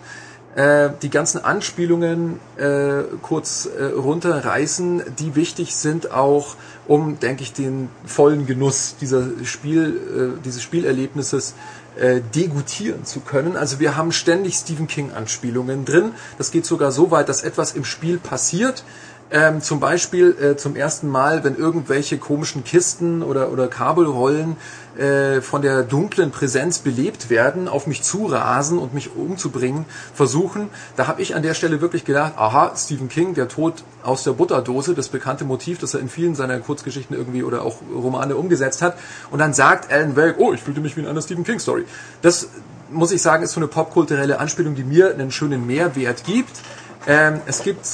äh, 0.55 0.89
die 1.01 1.09
ganzen 1.09 1.43
Anspielungen 1.43 2.39
äh, 2.57 3.03
kurz 3.21 3.67
äh, 3.67 3.85
runterreißen, 3.85 5.03
die 5.19 5.35
wichtig 5.35 5.75
sind 5.75 6.11
auch, 6.11 6.55
um, 6.87 7.19
denke 7.19 7.43
ich, 7.43 7.53
den 7.53 7.89
vollen 8.05 8.45
Genuss 8.45 8.95
dieser 8.99 9.27
Spiel, 9.43 10.35
äh, 10.37 10.41
dieses 10.43 10.61
Spielerlebnisses 10.61 11.53
äh, 11.95 12.21
degutieren 12.21 13.05
zu 13.05 13.21
können. 13.21 13.57
Also 13.57 13.79
wir 13.79 13.95
haben 13.95 14.11
ständig 14.11 14.55
Stephen 14.55 14.87
King 14.87 15.11
Anspielungen 15.13 15.85
drin. 15.85 16.11
Das 16.37 16.51
geht 16.51 16.65
sogar 16.65 16.91
so 16.91 17.11
weit, 17.11 17.29
dass 17.29 17.43
etwas 17.43 17.73
im 17.73 17.85
Spiel 17.85 18.17
passiert, 18.17 18.83
ähm, 19.31 19.61
zum 19.61 19.79
Beispiel 19.79 20.35
äh, 20.39 20.55
zum 20.55 20.75
ersten 20.75 21.09
Mal, 21.09 21.43
wenn 21.43 21.55
irgendwelche 21.55 22.17
komischen 22.17 22.63
Kisten 22.63 23.23
oder, 23.23 23.51
oder 23.51 23.67
Kabelrollen 23.67 24.55
äh, 24.97 25.41
von 25.41 25.61
der 25.61 25.83
dunklen 25.83 26.31
Präsenz 26.31 26.79
belebt 26.79 27.29
werden, 27.29 27.67
auf 27.67 27.87
mich 27.87 28.03
zurasen 28.03 28.77
und 28.77 28.93
mich 28.93 29.15
umzubringen 29.15 29.85
versuchen. 30.13 30.69
Da 30.95 31.07
habe 31.07 31.21
ich 31.21 31.35
an 31.35 31.41
der 31.41 31.53
Stelle 31.53 31.81
wirklich 31.81 32.05
gedacht, 32.05 32.33
aha, 32.37 32.73
Stephen 32.77 33.09
King, 33.09 33.33
der 33.33 33.47
Tod 33.47 33.83
aus 34.03 34.23
der 34.23 34.31
Butterdose, 34.31 34.93
das 34.93 35.09
bekannte 35.09 35.43
Motiv, 35.43 35.79
das 35.79 35.95
er 35.95 36.01
in 36.01 36.09
vielen 36.09 36.35
seiner 36.35 36.59
Kurzgeschichten 36.59 37.15
irgendwie 37.15 37.43
oder 37.43 37.63
auch 37.63 37.77
Romane 37.93 38.35
umgesetzt 38.35 38.81
hat. 38.81 38.95
Und 39.31 39.39
dann 39.39 39.53
sagt 39.53 39.91
Alan 39.91 40.15
Wake, 40.15 40.35
oh, 40.37 40.53
ich 40.53 40.61
fühlte 40.61 40.81
mich 40.81 40.95
wie 40.95 41.01
in 41.01 41.07
einer 41.07 41.21
Stephen 41.21 41.43
King 41.43 41.59
Story. 41.59 41.85
Das 42.21 42.49
muss 42.91 43.11
ich 43.11 43.21
sagen, 43.21 43.43
ist 43.43 43.53
so 43.53 43.59
eine 43.59 43.67
popkulturelle 43.67 44.39
Anspielung, 44.39 44.75
die 44.75 44.83
mir 44.83 45.13
einen 45.13 45.31
schönen 45.31 45.65
Mehrwert 45.65 46.23
gibt. 46.25 46.61
Ähm, 47.07 47.41
es 47.47 47.63
gibt 47.63 47.85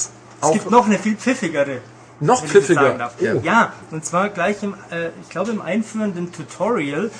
Es 0.42 0.48
auch 0.48 0.52
gibt 0.52 0.70
noch 0.70 0.86
eine 0.86 0.98
viel 0.98 1.16
pfiffigere. 1.16 1.78
noch 2.18 2.44
pfiffiger. 2.44 3.12
Ja. 3.20 3.34
Ja, 3.42 3.72
und 3.92 4.04
zwar 4.04 4.28
gleich 4.28 4.60
im, 4.62 4.74
äh, 4.90 5.10
ich 5.22 5.28
glaube 5.28 5.52
im 5.52 5.62
einführenden 5.62 6.32
Tutorial 6.32 7.10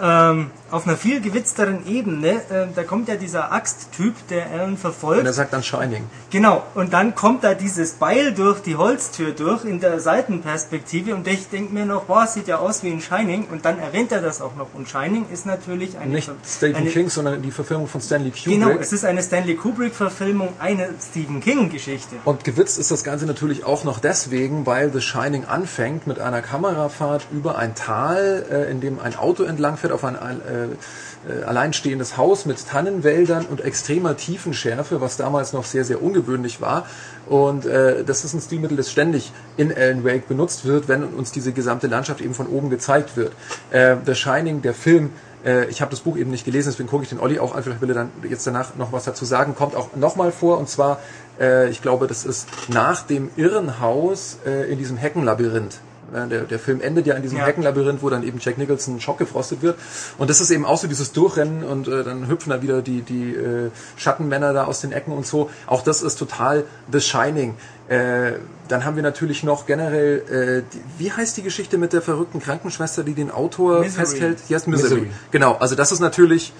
ähm, 0.00 0.50
auf 0.70 0.86
einer 0.86 0.96
viel 0.96 1.20
gewitzteren 1.20 1.86
Ebene. 1.86 2.42
Äh, 2.50 2.66
da 2.74 2.82
kommt 2.82 3.08
ja 3.08 3.16
dieser 3.16 3.52
Axttyp, 3.52 4.14
der 4.28 4.50
Alan 4.50 4.76
verfolgt. 4.76 5.20
Und 5.20 5.26
er 5.26 5.32
sagt 5.32 5.52
dann 5.52 5.62
Shining. 5.62 6.04
Genau, 6.30 6.62
und 6.74 6.92
dann 6.92 7.14
kommt 7.14 7.44
da 7.44 7.54
dieses 7.54 7.94
Beil 7.94 8.32
durch 8.32 8.60
die 8.60 8.76
Holztür 8.76 9.32
durch 9.32 9.64
in 9.64 9.80
der 9.80 10.00
Seitenperspektive 10.00 11.14
und 11.14 11.26
ich 11.26 11.48
denke 11.48 11.74
mir 11.74 11.86
noch, 11.86 12.04
boah, 12.04 12.26
sieht 12.26 12.48
ja 12.48 12.58
aus 12.58 12.82
wie 12.82 12.88
in 12.88 13.00
Shining 13.00 13.46
und 13.50 13.64
dann 13.64 13.78
erwähnt 13.78 14.12
er 14.12 14.20
das 14.20 14.40
auch 14.40 14.54
noch. 14.56 14.68
Und 14.74 14.88
Shining 14.88 15.26
ist 15.32 15.46
natürlich 15.46 15.98
eine, 15.98 16.12
Nicht 16.12 16.30
Stephen 16.46 16.76
eine 16.76 16.90
King, 16.90 17.10
sondern 17.10 17.42
die 17.42 17.50
Verfilmung 17.50 17.88
von 17.88 18.00
Stanley 18.00 18.30
Kubrick. 18.30 18.60
Genau, 18.60 18.70
es 18.70 18.92
ist 18.92 19.04
eine 19.04 19.22
Stanley 19.22 19.56
Kubrick-Verfilmung 19.56 20.50
einer 20.58 20.88
Stephen 21.00 21.40
King-Geschichte. 21.40 22.16
Und 22.24 22.44
gewitzt 22.44 22.78
ist 22.78 22.90
das 22.90 23.04
Ganze 23.04 23.26
natürlich 23.26 23.64
auch 23.64 23.84
noch 23.84 23.98
deswegen, 23.98 24.66
weil 24.66 24.92
The 24.92 25.00
Shining 25.00 25.44
anfängt 25.44 26.06
mit 26.06 26.20
einer 26.20 26.42
Kamerafahrt 26.42 27.26
über 27.32 27.58
ein 27.58 27.74
Tal, 27.74 28.46
äh, 28.50 28.70
in 28.70 28.80
dem 28.80 29.00
ein 29.00 29.16
Auto 29.16 29.44
entlangfährt 29.44 29.92
auf 29.92 30.04
ein 30.04 30.16
äh, 30.16 30.59
äh, 30.64 31.42
alleinstehendes 31.44 32.16
Haus 32.16 32.46
mit 32.46 32.66
Tannenwäldern 32.66 33.46
und 33.46 33.60
extremer 33.60 34.16
Tiefenschärfe, 34.16 35.00
was 35.00 35.16
damals 35.16 35.52
noch 35.52 35.64
sehr, 35.64 35.84
sehr 35.84 36.02
ungewöhnlich 36.02 36.60
war. 36.60 36.86
Und 37.26 37.66
äh, 37.66 38.04
das 38.04 38.24
ist 38.24 38.34
ein 38.34 38.40
Stilmittel, 38.40 38.76
das 38.76 38.90
ständig 38.90 39.32
in 39.56 39.72
Alan 39.74 40.04
Wake 40.04 40.28
benutzt 40.28 40.64
wird, 40.64 40.88
wenn 40.88 41.04
uns 41.04 41.32
diese 41.32 41.52
gesamte 41.52 41.86
Landschaft 41.86 42.20
eben 42.20 42.34
von 42.34 42.46
oben 42.46 42.70
gezeigt 42.70 43.16
wird. 43.16 43.32
Äh, 43.70 43.96
The 44.04 44.14
Shining, 44.14 44.62
der 44.62 44.74
Film, 44.74 45.10
äh, 45.44 45.66
ich 45.66 45.80
habe 45.80 45.90
das 45.90 46.00
Buch 46.00 46.16
eben 46.16 46.30
nicht 46.30 46.44
gelesen, 46.44 46.70
deswegen 46.70 46.88
gucke 46.88 47.04
ich 47.04 47.08
den 47.08 47.20
Olli 47.20 47.38
auch 47.38 47.54
an, 47.54 47.62
vielleicht 47.62 47.80
will 47.80 47.90
er 47.90 47.94
dann 47.94 48.10
jetzt 48.28 48.46
danach 48.46 48.76
noch 48.76 48.92
was 48.92 49.04
dazu 49.04 49.24
sagen, 49.24 49.54
kommt 49.54 49.74
auch 49.74 49.94
nochmal 49.96 50.32
vor 50.32 50.58
und 50.58 50.68
zwar, 50.68 51.00
äh, 51.38 51.68
ich 51.70 51.82
glaube, 51.82 52.06
das 52.06 52.24
ist 52.24 52.48
nach 52.68 53.02
dem 53.02 53.30
Irrenhaus 53.36 54.38
äh, 54.46 54.70
in 54.70 54.78
diesem 54.78 54.96
Heckenlabyrinth. 54.96 55.80
Ja, 56.12 56.26
Der, 56.26 56.42
der 56.42 56.58
Film 56.58 56.80
endet 56.80 57.06
ja 57.06 57.14
in 57.14 57.22
diesem 57.22 57.38
Ja. 57.38 57.46
Heckenlabyrinth, 57.46 58.02
wo 58.02 58.10
dann 58.10 58.22
eben 58.22 58.38
Jack 58.40 58.58
Nicholson 58.58 59.00
schockgefrostet 59.00 59.62
wird. 59.62 59.78
Und 60.18 60.28
das 60.30 60.40
ist 60.40 60.50
eben 60.50 60.64
auch 60.64 60.78
so 60.78 60.88
dieses 60.88 61.12
Durchrennen 61.12 61.64
und 61.64 61.88
äh, 61.88 62.02
dann 62.04 62.28
hüpfen 62.28 62.50
da 62.50 62.62
wieder 62.62 62.82
die, 62.82 63.02
die 63.02 63.34
äh, 63.34 63.70
Schattenmänner 63.96 64.52
da 64.52 64.64
aus 64.64 64.80
den 64.80 64.92
Ecken 64.92 65.12
und 65.12 65.26
so. 65.26 65.50
Auch 65.66 65.82
das 65.82 66.02
ist 66.02 66.16
total 66.18 66.64
The 66.90 67.00
Shining. 67.00 67.54
Äh, 67.88 68.32
dann 68.68 68.84
haben 68.84 68.94
wir 68.96 69.02
natürlich 69.02 69.42
noch 69.42 69.66
generell, 69.66 70.62
äh, 70.68 70.72
die, 70.72 70.80
wie 70.98 71.12
heißt 71.12 71.36
die 71.36 71.42
Geschichte 71.42 71.76
mit 71.78 71.92
der 71.92 72.02
verrückten 72.02 72.40
Krankenschwester, 72.40 73.02
die 73.02 73.14
den 73.14 73.30
Autor 73.30 73.80
Misery. 73.80 74.04
festhält? 74.06 74.38
Yes, 74.48 74.66
Misery. 74.66 74.94
Misery. 74.94 75.10
Genau, 75.32 75.56
also 75.56 75.74
das 75.74 75.90
ist 75.90 76.00
natürlich, 76.00 76.52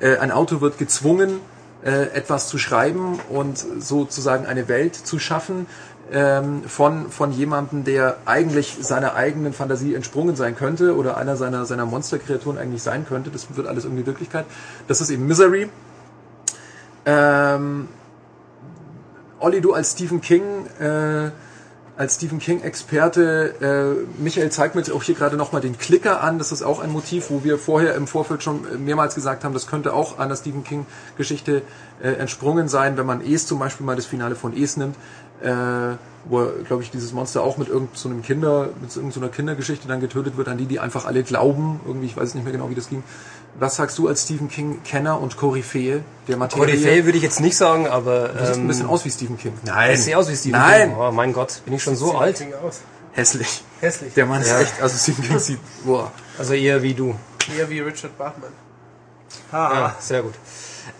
äh, 0.00 0.16
ein 0.16 0.32
Autor 0.32 0.60
wird 0.62 0.78
gezwungen, 0.78 1.40
äh, 1.88 2.10
etwas 2.12 2.48
zu 2.48 2.58
schreiben 2.58 3.18
und 3.30 3.56
sozusagen 3.56 4.44
eine 4.44 4.68
Welt 4.68 4.94
zu 4.94 5.18
schaffen 5.18 5.66
ähm, 6.12 6.62
von, 6.64 7.10
von 7.10 7.32
jemandem, 7.32 7.84
der 7.84 8.18
eigentlich 8.26 8.76
seiner 8.82 9.14
eigenen 9.14 9.54
Fantasie 9.54 9.94
entsprungen 9.94 10.36
sein 10.36 10.54
könnte 10.54 10.94
oder 10.96 11.16
einer 11.16 11.36
seiner, 11.36 11.64
seiner 11.64 11.86
Monsterkreaturen 11.86 12.58
eigentlich 12.58 12.82
sein 12.82 13.06
könnte. 13.08 13.30
Das 13.30 13.56
wird 13.56 13.66
alles 13.66 13.84
irgendwie 13.84 14.04
Wirklichkeit. 14.04 14.44
Das 14.86 15.00
ist 15.00 15.08
eben 15.08 15.26
Misery. 15.26 15.70
Ähm, 17.06 17.88
Olli, 19.40 19.62
du 19.62 19.72
als 19.72 19.92
Stephen 19.92 20.20
King, 20.20 20.42
äh, 20.78 21.30
als 21.98 22.14
Stephen 22.14 22.38
King 22.38 22.62
Experte, 22.62 23.56
äh, 23.60 24.22
Michael 24.22 24.50
zeigt 24.50 24.76
mir 24.76 24.82
jetzt 24.82 24.92
auch 24.92 25.02
hier 25.02 25.16
gerade 25.16 25.36
nochmal 25.36 25.60
den 25.60 25.76
Klicker 25.78 26.22
an. 26.22 26.38
Das 26.38 26.52
ist 26.52 26.62
auch 26.62 26.78
ein 26.78 26.92
Motiv, 26.92 27.28
wo 27.28 27.42
wir 27.42 27.58
vorher 27.58 27.96
im 27.96 28.06
Vorfeld 28.06 28.44
schon 28.44 28.84
mehrmals 28.84 29.16
gesagt 29.16 29.42
haben, 29.42 29.52
das 29.52 29.66
könnte 29.66 29.92
auch 29.92 30.16
einer 30.16 30.36
Stephen 30.36 30.62
King 30.62 30.86
Geschichte 31.16 31.62
äh, 32.00 32.10
entsprungen 32.10 32.68
sein, 32.68 32.96
wenn 32.96 33.06
man 33.06 33.20
Es 33.20 33.48
zum 33.48 33.58
Beispiel 33.58 33.84
mal 33.84 33.96
das 33.96 34.06
Finale 34.06 34.36
von 34.36 34.56
Es 34.56 34.76
nimmt, 34.76 34.94
äh, 35.42 35.50
wo, 36.24 36.46
glaube 36.68 36.84
ich, 36.84 36.92
dieses 36.92 37.12
Monster 37.12 37.42
auch 37.42 37.58
mit 37.58 37.66
irgendeinem 37.66 37.96
so 37.96 38.08
Kinder, 38.24 38.68
mit 38.80 38.92
so 38.92 39.00
irgendeiner 39.00 39.28
Kindergeschichte 39.28 39.88
dann 39.88 40.00
getötet 40.00 40.36
wird, 40.36 40.46
an 40.46 40.56
die 40.56 40.66
die 40.66 40.78
einfach 40.78 41.04
alle 41.04 41.24
glauben. 41.24 41.80
Irgendwie, 41.84 42.06
ich 42.06 42.16
weiß 42.16 42.32
nicht 42.36 42.44
mehr 42.44 42.52
genau, 42.52 42.70
wie 42.70 42.76
das 42.76 42.88
ging. 42.88 43.02
Was 43.54 43.76
sagst 43.76 43.98
du 43.98 44.06
als 44.08 44.22
Stephen 44.22 44.48
King 44.48 44.82
Kenner 44.84 45.20
und 45.20 45.36
Koryphäe 45.36 46.02
der 46.28 46.36
Materie? 46.36 46.64
Koryphäe 46.66 47.04
würde 47.04 47.18
ich 47.18 47.24
jetzt 47.24 47.40
nicht 47.40 47.56
sagen, 47.56 47.88
aber 47.88 48.28
Du 48.28 48.38
siehst 48.38 48.52
ein 48.54 48.60
ähm, 48.60 48.66
bisschen 48.68 48.86
aus 48.86 49.04
wie 49.04 49.10
Stephen 49.10 49.36
King. 49.36 49.52
Nein. 49.64 49.94
ich 49.94 50.02
sehe 50.04 50.16
aus 50.16 50.28
wie 50.30 50.36
Stephen 50.36 50.58
Nein. 50.60 50.90
King. 50.90 50.98
Oh 50.98 51.10
mein 51.10 51.32
Gott, 51.32 51.60
bin 51.64 51.74
ich 51.74 51.82
schon 51.82 51.96
so 51.96 52.16
alt? 52.16 52.36
Klingt 52.36 52.54
aus. 52.54 52.80
Hässlich. 53.12 53.64
Hässlich. 53.80 54.14
Der 54.14 54.26
Mann 54.26 54.42
Ja. 54.44 54.58
ist 54.58 54.62
echt, 54.72 54.82
also 54.82 54.96
Stephen 54.96 55.24
King 55.24 55.38
sieht, 55.40 55.58
boah. 55.84 56.12
Also 56.38 56.54
eher 56.54 56.82
wie 56.82 56.94
du. 56.94 57.16
Eher 57.56 57.68
wie 57.68 57.80
Richard 57.80 58.16
Bachman. 58.16 58.50
Ah, 59.50 59.70
Ja, 59.74 59.96
sehr 59.98 60.22
gut. 60.22 60.34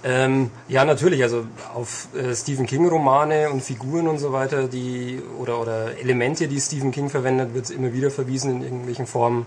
Ähm, 0.05 0.51
ja, 0.69 0.85
natürlich, 0.85 1.23
also 1.23 1.45
auf 1.75 2.09
äh, 2.15 2.35
Stephen 2.35 2.67
King 2.67 2.89
Romane 2.89 3.51
und 3.51 3.63
Figuren 3.63 4.07
und 4.09 4.19
so 4.19 4.33
weiter, 4.33 4.69
die 4.69 5.23
oder 5.39 5.61
oder 5.61 5.99
Elemente, 5.99 6.47
die 6.47 6.61
Stephen 6.61 6.91
King 6.91 7.09
verwendet, 7.09 7.55
wird 7.55 7.71
immer 7.71 7.93
wieder 7.93 8.11
verwiesen 8.11 8.57
in 8.57 8.63
irgendwelchen 8.63 9.07
Formen. 9.07 9.47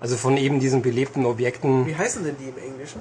Also 0.00 0.16
von 0.16 0.36
eben 0.36 0.60
diesen 0.60 0.82
belebten 0.82 1.24
Objekten. 1.26 1.86
Wie 1.86 1.96
heißen 1.96 2.24
denn 2.24 2.36
die 2.38 2.48
im 2.48 2.58
Englischen? 2.58 3.00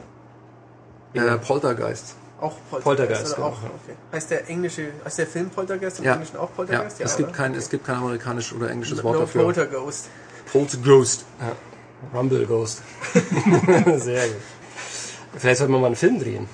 Äh, 1.13 1.37
Poltergeist. 1.37 2.15
Auch 2.41 2.53
Poltergeist. 2.69 2.83
Poltergeist, 2.83 3.35
genau, 3.35 3.47
auch, 3.47 3.63
ja. 3.63 3.69
okay. 3.69 3.95
Heißt 4.11 4.31
der 4.31 4.49
englische, 4.49 4.87
heißt 5.05 5.17
der 5.19 5.27
Film 5.27 5.49
Poltergeist 5.49 5.99
im 5.99 6.05
Ja. 6.05 6.13
Englischen 6.13 6.37
auch 6.37 6.49
Ja, 6.49 6.55
Poltergeist? 6.55 7.01
es 7.01 7.17
gibt 7.17 7.33
kein, 7.33 7.53
es 7.55 7.69
gibt 7.69 7.85
kein 7.85 7.95
amerikanisch 7.95 8.53
oder 8.53 8.69
englisches 8.69 9.03
Wort 9.03 9.15
No 9.15 9.21
dafür. 9.21 9.43
Poltergeist. 9.43 10.09
Poltergeist. 10.51 11.25
Rumble 12.13 12.45
Ghost. 12.45 12.81
sehr 13.97 14.27
gut. 14.27 14.35
Vielleicht 15.37 15.57
sollten 15.59 15.73
wir 15.73 15.79
mal 15.79 15.87
einen 15.87 15.95
Film 15.95 16.19
drehen. 16.19 16.47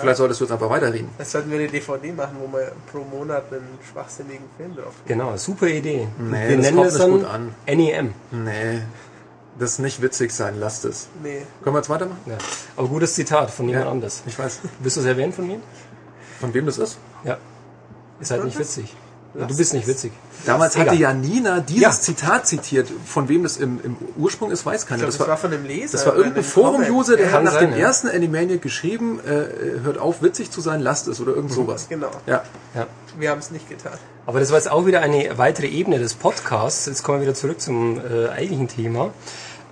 Vielleicht 0.00 0.16
solltest 0.18 0.40
du 0.40 0.44
jetzt 0.44 0.52
einfach 0.52 0.70
weiterreden. 0.70 1.08
Das 1.18 1.32
sollten 1.32 1.50
wir 1.50 1.58
eine 1.58 1.68
DVD 1.68 2.12
machen, 2.12 2.36
wo 2.40 2.56
wir 2.56 2.72
pro 2.90 3.00
Monat 3.04 3.52
einen 3.52 3.78
schwachsinnigen 3.90 4.44
Film 4.56 4.74
drauf 4.76 4.94
Genau, 5.06 5.36
super 5.36 5.66
Idee. 5.66 6.06
Nee, 6.18 6.48
wir 6.48 6.56
das 6.56 6.66
nennen 6.66 6.76
kommt 6.76 6.88
es 6.88 6.94
nicht 6.94 7.02
dann 7.04 7.10
gut 7.10 7.24
an. 7.24 7.54
NEM. 7.66 8.14
Nee. 8.30 8.82
Das 9.58 9.72
ist 9.72 9.78
nicht 9.80 10.00
witzig 10.00 10.32
sein, 10.32 10.58
lasst 10.58 10.84
es. 10.84 11.08
Nee. 11.22 11.42
Können 11.62 11.74
wir 11.76 11.80
jetzt 11.80 11.90
weitermachen? 11.90 12.20
Ja. 12.26 12.38
Aber 12.76 12.88
gutes 12.88 13.14
Zitat 13.14 13.50
von 13.50 13.68
jemand 13.68 13.84
Ja. 13.86 13.90
anders. 13.92 14.22
Ich 14.26 14.38
weiß. 14.38 14.60
Willst 14.80 14.96
du 14.96 15.00
es 15.02 15.06
erwähnen 15.06 15.32
von 15.32 15.46
mir? 15.46 15.60
Von 16.40 16.54
wem 16.54 16.66
das 16.66 16.78
ist? 16.78 16.98
Ja. 17.24 17.36
Ist 18.18 18.30
halt 18.30 18.44
nicht 18.44 18.58
witzig. 18.58 18.96
Lass 19.34 19.48
du 19.48 19.56
bist 19.56 19.72
nicht 19.72 19.86
witzig. 19.86 20.12
Damals 20.44 20.76
hatte 20.76 20.94
ja 20.94 21.14
Nina 21.14 21.60
dieses 21.60 21.82
Ja. 21.82 21.90
Zitat 21.90 22.46
zitiert. 22.46 22.88
Von 23.06 23.28
wem 23.28 23.44
das 23.44 23.56
im, 23.56 23.80
im 23.82 23.96
Ursprung 24.18 24.50
ist, 24.50 24.66
weiß 24.66 24.86
keiner. 24.86 25.04
Ich 25.04 25.08
glaube, 25.08 25.18
das, 25.18 25.28
war 25.28 25.36
von 25.38 25.52
einem 25.52 25.64
Leser. 25.64 25.92
Das 25.92 26.06
war 26.06 26.16
irgendein. 26.16 26.44
Forum-User, 26.44 27.16
der 27.16 27.26
Ja, 27.26 27.32
hat 27.32 27.44
nach 27.44 27.52
sein, 27.52 27.70
dem 27.70 27.78
ja. 27.78 27.86
ersten 27.86 28.08
Animaniac 28.08 28.60
geschrieben, 28.60 29.20
äh, 29.20 29.80
hört 29.82 29.98
auf, 29.98 30.22
witzig 30.22 30.50
zu 30.50 30.60
sein, 30.60 30.80
lasst 30.80 31.08
es 31.08 31.20
oder 31.20 31.34
irgend 31.34 31.52
sowas. 31.52 31.86
Genau. 31.88 32.10
Ja. 32.26 32.42
Ja. 32.74 32.86
Wir 33.18 33.30
haben 33.30 33.38
es 33.38 33.50
nicht 33.50 33.68
getan. 33.68 33.92
Aber 34.26 34.40
das 34.40 34.50
war 34.50 34.58
jetzt 34.58 34.70
auch 34.70 34.84
wieder 34.86 35.00
eine 35.00 35.38
weitere 35.38 35.66
Ebene 35.66 35.98
des 35.98 36.14
Podcasts. 36.14 36.86
Jetzt 36.86 37.02
kommen 37.02 37.18
wir 37.20 37.26
wieder 37.26 37.34
zurück 37.34 37.60
zum 37.60 37.98
äh, 37.98 38.28
eigentlichen 38.28 38.68
Thema. 38.68 39.12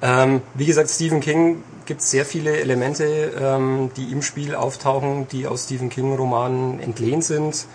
Ähm, 0.02 0.40
wie 0.54 0.66
gesagt, 0.66 0.88
Stephen 0.88 1.20
King 1.20 1.62
gibt 1.84 2.02
sehr 2.02 2.24
viele 2.24 2.58
Elemente, 2.58 3.04
ähm, 3.38 3.90
die 3.96 4.12
im 4.12 4.22
Spiel 4.22 4.54
auftauchen, 4.54 5.28
die 5.28 5.46
aus 5.46 5.64
Stephen 5.64 5.90
King 5.90 6.14
Romanen 6.14 6.80
entlehnt 6.80 7.24
sind. 7.24 7.66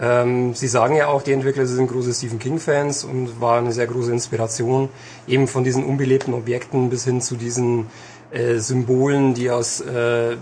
Ähm, 0.00 0.54
sie 0.54 0.68
sagen 0.68 0.96
ja 0.96 1.08
auch, 1.08 1.22
die 1.22 1.32
Entwickler 1.32 1.66
sind 1.66 1.90
große 1.90 2.12
Stephen 2.12 2.38
King 2.38 2.58
Fans 2.58 3.04
und 3.04 3.40
war 3.40 3.58
eine 3.58 3.72
sehr 3.72 3.86
große 3.86 4.12
Inspiration, 4.12 4.90
eben 5.26 5.48
von 5.48 5.64
diesen 5.64 5.84
unbelebten 5.84 6.34
Objekten 6.34 6.90
bis 6.90 7.04
hin 7.04 7.20
zu 7.20 7.36
diesen 7.36 7.86
äh, 8.30 8.58
Symbolen, 8.58 9.34
die 9.34 9.50
aus 9.50 9.80
äh, 9.80 10.32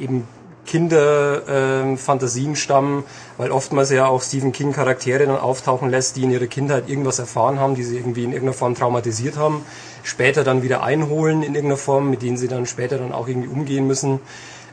eben 0.00 0.26
Kinderfantasien 0.64 2.52
äh, 2.52 2.56
stammen, 2.56 3.04
weil 3.36 3.50
oftmals 3.50 3.90
ja 3.90 4.06
auch 4.06 4.22
Stephen 4.22 4.52
King 4.52 4.72
Charaktere 4.72 5.26
dann 5.26 5.36
auftauchen 5.36 5.90
lässt, 5.90 6.16
die 6.16 6.22
in 6.22 6.30
ihrer 6.30 6.46
Kindheit 6.46 6.88
irgendwas 6.88 7.18
erfahren 7.18 7.58
haben, 7.58 7.74
die 7.74 7.82
sie 7.82 7.96
irgendwie 7.96 8.24
in 8.24 8.30
irgendeiner 8.30 8.56
Form 8.56 8.74
traumatisiert 8.74 9.36
haben, 9.36 9.66
später 10.02 10.44
dann 10.44 10.62
wieder 10.62 10.82
einholen 10.82 11.42
in 11.42 11.54
irgendeiner 11.54 11.76
Form, 11.76 12.10
mit 12.10 12.22
denen 12.22 12.36
sie 12.36 12.48
dann 12.48 12.66
später 12.66 12.98
dann 12.98 13.12
auch 13.12 13.28
irgendwie 13.28 13.48
umgehen 13.48 13.86
müssen, 13.86 14.20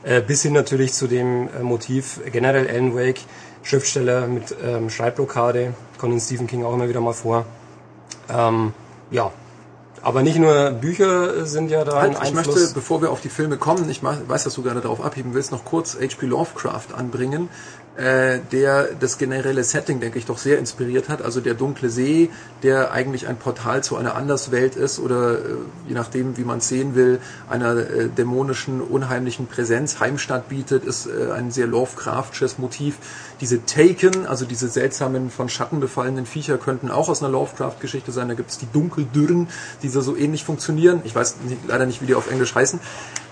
äh, 0.03 0.21
bis 0.21 0.43
hin 0.43 0.53
natürlich 0.53 0.93
zu 0.93 1.07
dem 1.07 1.49
äh, 1.49 1.63
Motiv 1.63 2.21
generell 2.31 2.67
Alan 2.69 2.95
Wake, 2.95 3.21
Schriftsteller 3.63 4.27
mit 4.27 4.55
ähm, 4.63 4.89
Schreibblockade, 4.89 5.73
kommt 5.97 6.13
in 6.13 6.19
Stephen 6.19 6.47
King 6.47 6.63
auch 6.63 6.73
immer 6.73 6.89
wieder 6.89 7.01
mal 7.01 7.13
vor. 7.13 7.45
Ähm, 8.29 8.73
ja, 9.11 9.31
aber 10.01 10.23
nicht 10.23 10.37
nur 10.37 10.71
Bücher 10.71 11.45
sind 11.45 11.69
ja 11.69 11.83
da 11.83 12.01
Halt, 12.01 12.15
ein 12.15 12.23
ich 12.23 12.37
Einfluss. 12.37 12.55
möchte, 12.55 12.73
bevor 12.73 13.01
wir 13.01 13.11
auf 13.11 13.21
die 13.21 13.29
Filme 13.29 13.57
kommen, 13.57 13.89
ich 13.89 14.01
weiß, 14.03 14.43
dass 14.43 14.53
du 14.53 14.63
gerade 14.63 14.81
darauf 14.81 15.03
abheben 15.03 15.33
willst, 15.33 15.51
noch 15.51 15.65
kurz 15.65 15.95
H.P. 15.95 16.25
Lovecraft 16.25 16.93
anbringen, 16.95 17.49
äh, 17.97 18.39
der 18.51 18.89
das 18.97 19.17
generelle 19.17 19.63
Setting, 19.63 19.99
denke 19.99 20.17
ich, 20.19 20.25
doch 20.25 20.37
sehr 20.37 20.57
inspiriert 20.57 21.09
hat. 21.09 21.21
Also 21.21 21.41
der 21.41 21.53
dunkle 21.53 21.89
See, 21.89 22.29
der 22.63 22.91
eigentlich 22.91 23.27
ein 23.27 23.35
Portal 23.35 23.83
zu 23.83 23.97
einer 23.97 24.15
Anderswelt 24.15 24.77
ist 24.77 24.99
oder 24.99 25.33
äh, 25.33 25.41
je 25.87 25.95
nachdem, 25.95 26.37
wie 26.37 26.45
man 26.45 26.59
es 26.59 26.69
sehen 26.69 26.95
will, 26.95 27.19
einer 27.49 27.75
äh, 27.75 28.07
dämonischen, 28.07 28.81
unheimlichen 28.81 29.47
Präsenz 29.47 29.99
Heimstatt 29.99 30.47
bietet, 30.47 30.85
ist 30.85 31.07
äh, 31.07 31.31
ein 31.33 31.51
sehr 31.51 31.67
Lovecraftsches 31.67 32.57
Motiv. 32.57 32.95
Diese 33.41 33.65
Taken, 33.65 34.25
also 34.27 34.45
diese 34.45 34.67
seltsamen, 34.67 35.29
von 35.29 35.49
Schatten 35.49 35.79
befallenen 35.79 36.25
Viecher, 36.25 36.57
könnten 36.57 36.91
auch 36.91 37.09
aus 37.09 37.23
einer 37.23 37.31
Lovecraft-Geschichte 37.31 38.11
sein. 38.11 38.27
Da 38.27 38.33
gibt 38.33 38.51
es 38.51 38.57
die 38.57 38.67
Dunkeldürren, 38.71 39.47
die 39.81 39.89
so, 39.89 40.01
so 40.01 40.15
ähnlich 40.15 40.43
funktionieren. 40.43 41.01
Ich 41.05 41.15
weiß 41.15 41.37
nicht, 41.47 41.59
leider 41.67 41.85
nicht, 41.85 42.01
wie 42.01 42.05
die 42.05 42.15
auf 42.15 42.29
Englisch 42.29 42.55
heißen. 42.55 42.79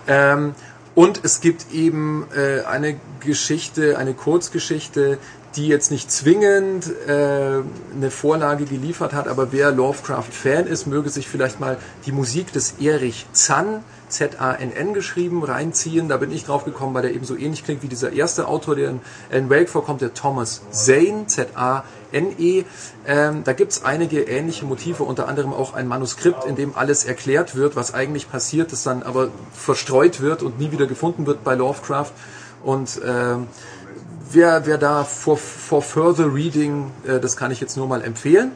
Ähm, 0.08 0.55
und 0.95 1.22
es 1.24 1.41
gibt 1.41 1.72
eben 1.74 2.26
äh, 2.36 2.62
eine 2.64 2.99
Geschichte, 3.20 3.97
eine 3.99 4.14
Kurzgeschichte, 4.14 5.20
die 5.55 5.68
jetzt 5.68 5.91
nicht 5.91 6.12
zwingend 6.12 6.91
äh, 7.08 7.62
eine 7.95 8.12
Vorlage 8.12 8.66
geliefert 8.66 9.14
hat, 9.14 9.28
aber 9.28 9.51
wer 9.51 9.72
Lovecraft-Fan 9.72 10.68
ist, 10.68 10.88
möge 10.88 11.10
sich 11.10 11.28
vielleicht 11.28 11.60
mal 11.60 11.78
die 12.05 12.12
Musik 12.12 12.51
des 12.53 12.76
Erich 12.80 13.26
Zann, 13.32 13.84
Z-A-N-N 14.10 14.93
geschrieben, 14.93 15.43
reinziehen. 15.43 16.10
Da 16.10 16.18
bin 16.18 16.32
ich 16.32 16.45
drauf 16.45 16.66
gekommen, 16.66 16.93
weil 16.93 17.03
der 17.03 17.14
eben 17.14 17.26
so 17.26 17.36
ähnlich 17.36 17.64
klingt 17.64 17.84
wie 17.84 17.88
dieser 17.88 18.14
erste 18.14 18.47
Autor, 18.47 18.76
der 18.76 18.89
in 18.89 18.99
Alan 19.32 19.49
Wake 19.49 19.70
vorkommt, 19.70 20.01
der 20.01 20.14
Thomas 20.14 20.62
Zane, 20.72 21.28
Z-A-N-E. 21.28 22.64
Ähm, 23.05 23.43
da 23.43 23.53
gibt's 23.53 23.84
einige 23.84 24.22
ähnliche 24.24 24.66
Motive, 24.66 25.03
unter 25.03 25.28
anderem 25.28 25.53
auch 25.53 25.74
ein 25.74 25.88
Manuskript, 25.88 26.45
in 26.45 26.55
dem 26.55 26.76
alles 26.76 27.05
erklärt 27.05 27.55
wird, 27.55 27.76
was 27.76 27.93
eigentlich 27.93 28.30
passiert, 28.30 28.72
das 28.72 28.84
dann 28.84 29.03
aber 29.03 29.30
verstreut 29.53 30.22
wird 30.22 30.43
und 30.43 30.60
nie 30.60 30.72
wieder 30.72 30.88
gefunden 30.88 31.26
wird 31.26 31.43
bei 31.43 31.55
Lovecraft. 31.55 32.12
Und 32.64 33.01
ähm, 33.05 33.47
wer, 34.32 34.66
wer 34.66 34.78
da 34.78 35.03
for, 35.03 35.38
for 35.38 35.82
further 35.82 36.34
reading, 36.34 36.91
äh, 37.05 37.20
das 37.20 37.38
kann 37.38 37.51
ich 37.51 37.60
jetzt 37.60 37.78
nur 37.78 37.88
mal 37.88 38.03
empfehlen. 38.03 38.51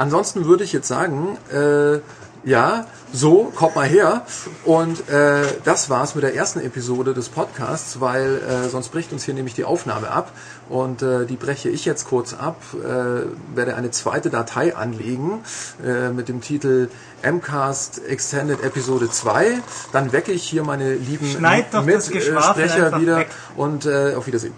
ansonsten 0.00 0.46
würde 0.46 0.64
ich 0.64 0.72
jetzt 0.72 0.88
sagen, 0.88 1.36
äh, 1.52 2.00
ja, 2.44 2.86
so, 3.12 3.52
kommt 3.54 3.74
mal 3.76 3.86
her. 3.86 4.24
Und 4.64 5.08
äh, 5.08 5.42
das 5.64 5.90
war's 5.90 6.14
mit 6.14 6.24
der 6.24 6.34
ersten 6.34 6.60
Episode 6.60 7.12
des 7.12 7.28
Podcasts, 7.28 8.00
weil 8.00 8.36
äh, 8.38 8.68
sonst 8.68 8.90
bricht 8.90 9.12
uns 9.12 9.24
hier 9.24 9.34
nämlich 9.34 9.54
die 9.54 9.64
Aufnahme 9.64 10.10
ab. 10.10 10.32
Und 10.68 11.02
äh, 11.02 11.26
die 11.26 11.36
breche 11.36 11.68
ich 11.68 11.84
jetzt 11.84 12.06
kurz 12.06 12.32
ab, 12.32 12.62
äh, 12.74 13.56
werde 13.56 13.74
eine 13.76 13.90
zweite 13.90 14.30
Datei 14.30 14.74
anlegen 14.76 15.42
äh, 15.84 16.10
mit 16.10 16.28
dem 16.28 16.40
Titel 16.40 16.88
Mcast 17.22 18.00
Extended 18.06 18.62
Episode 18.62 19.10
2. 19.10 19.58
Dann 19.92 20.12
wecke 20.12 20.32
ich 20.32 20.44
hier 20.44 20.62
meine 20.62 20.94
lieben 20.94 21.40
Mitsprecher 21.40 23.00
wieder 23.00 23.18
weg. 23.18 23.28
und 23.56 23.84
äh, 23.86 24.14
auf 24.14 24.26
Wiedersehen. 24.26 24.54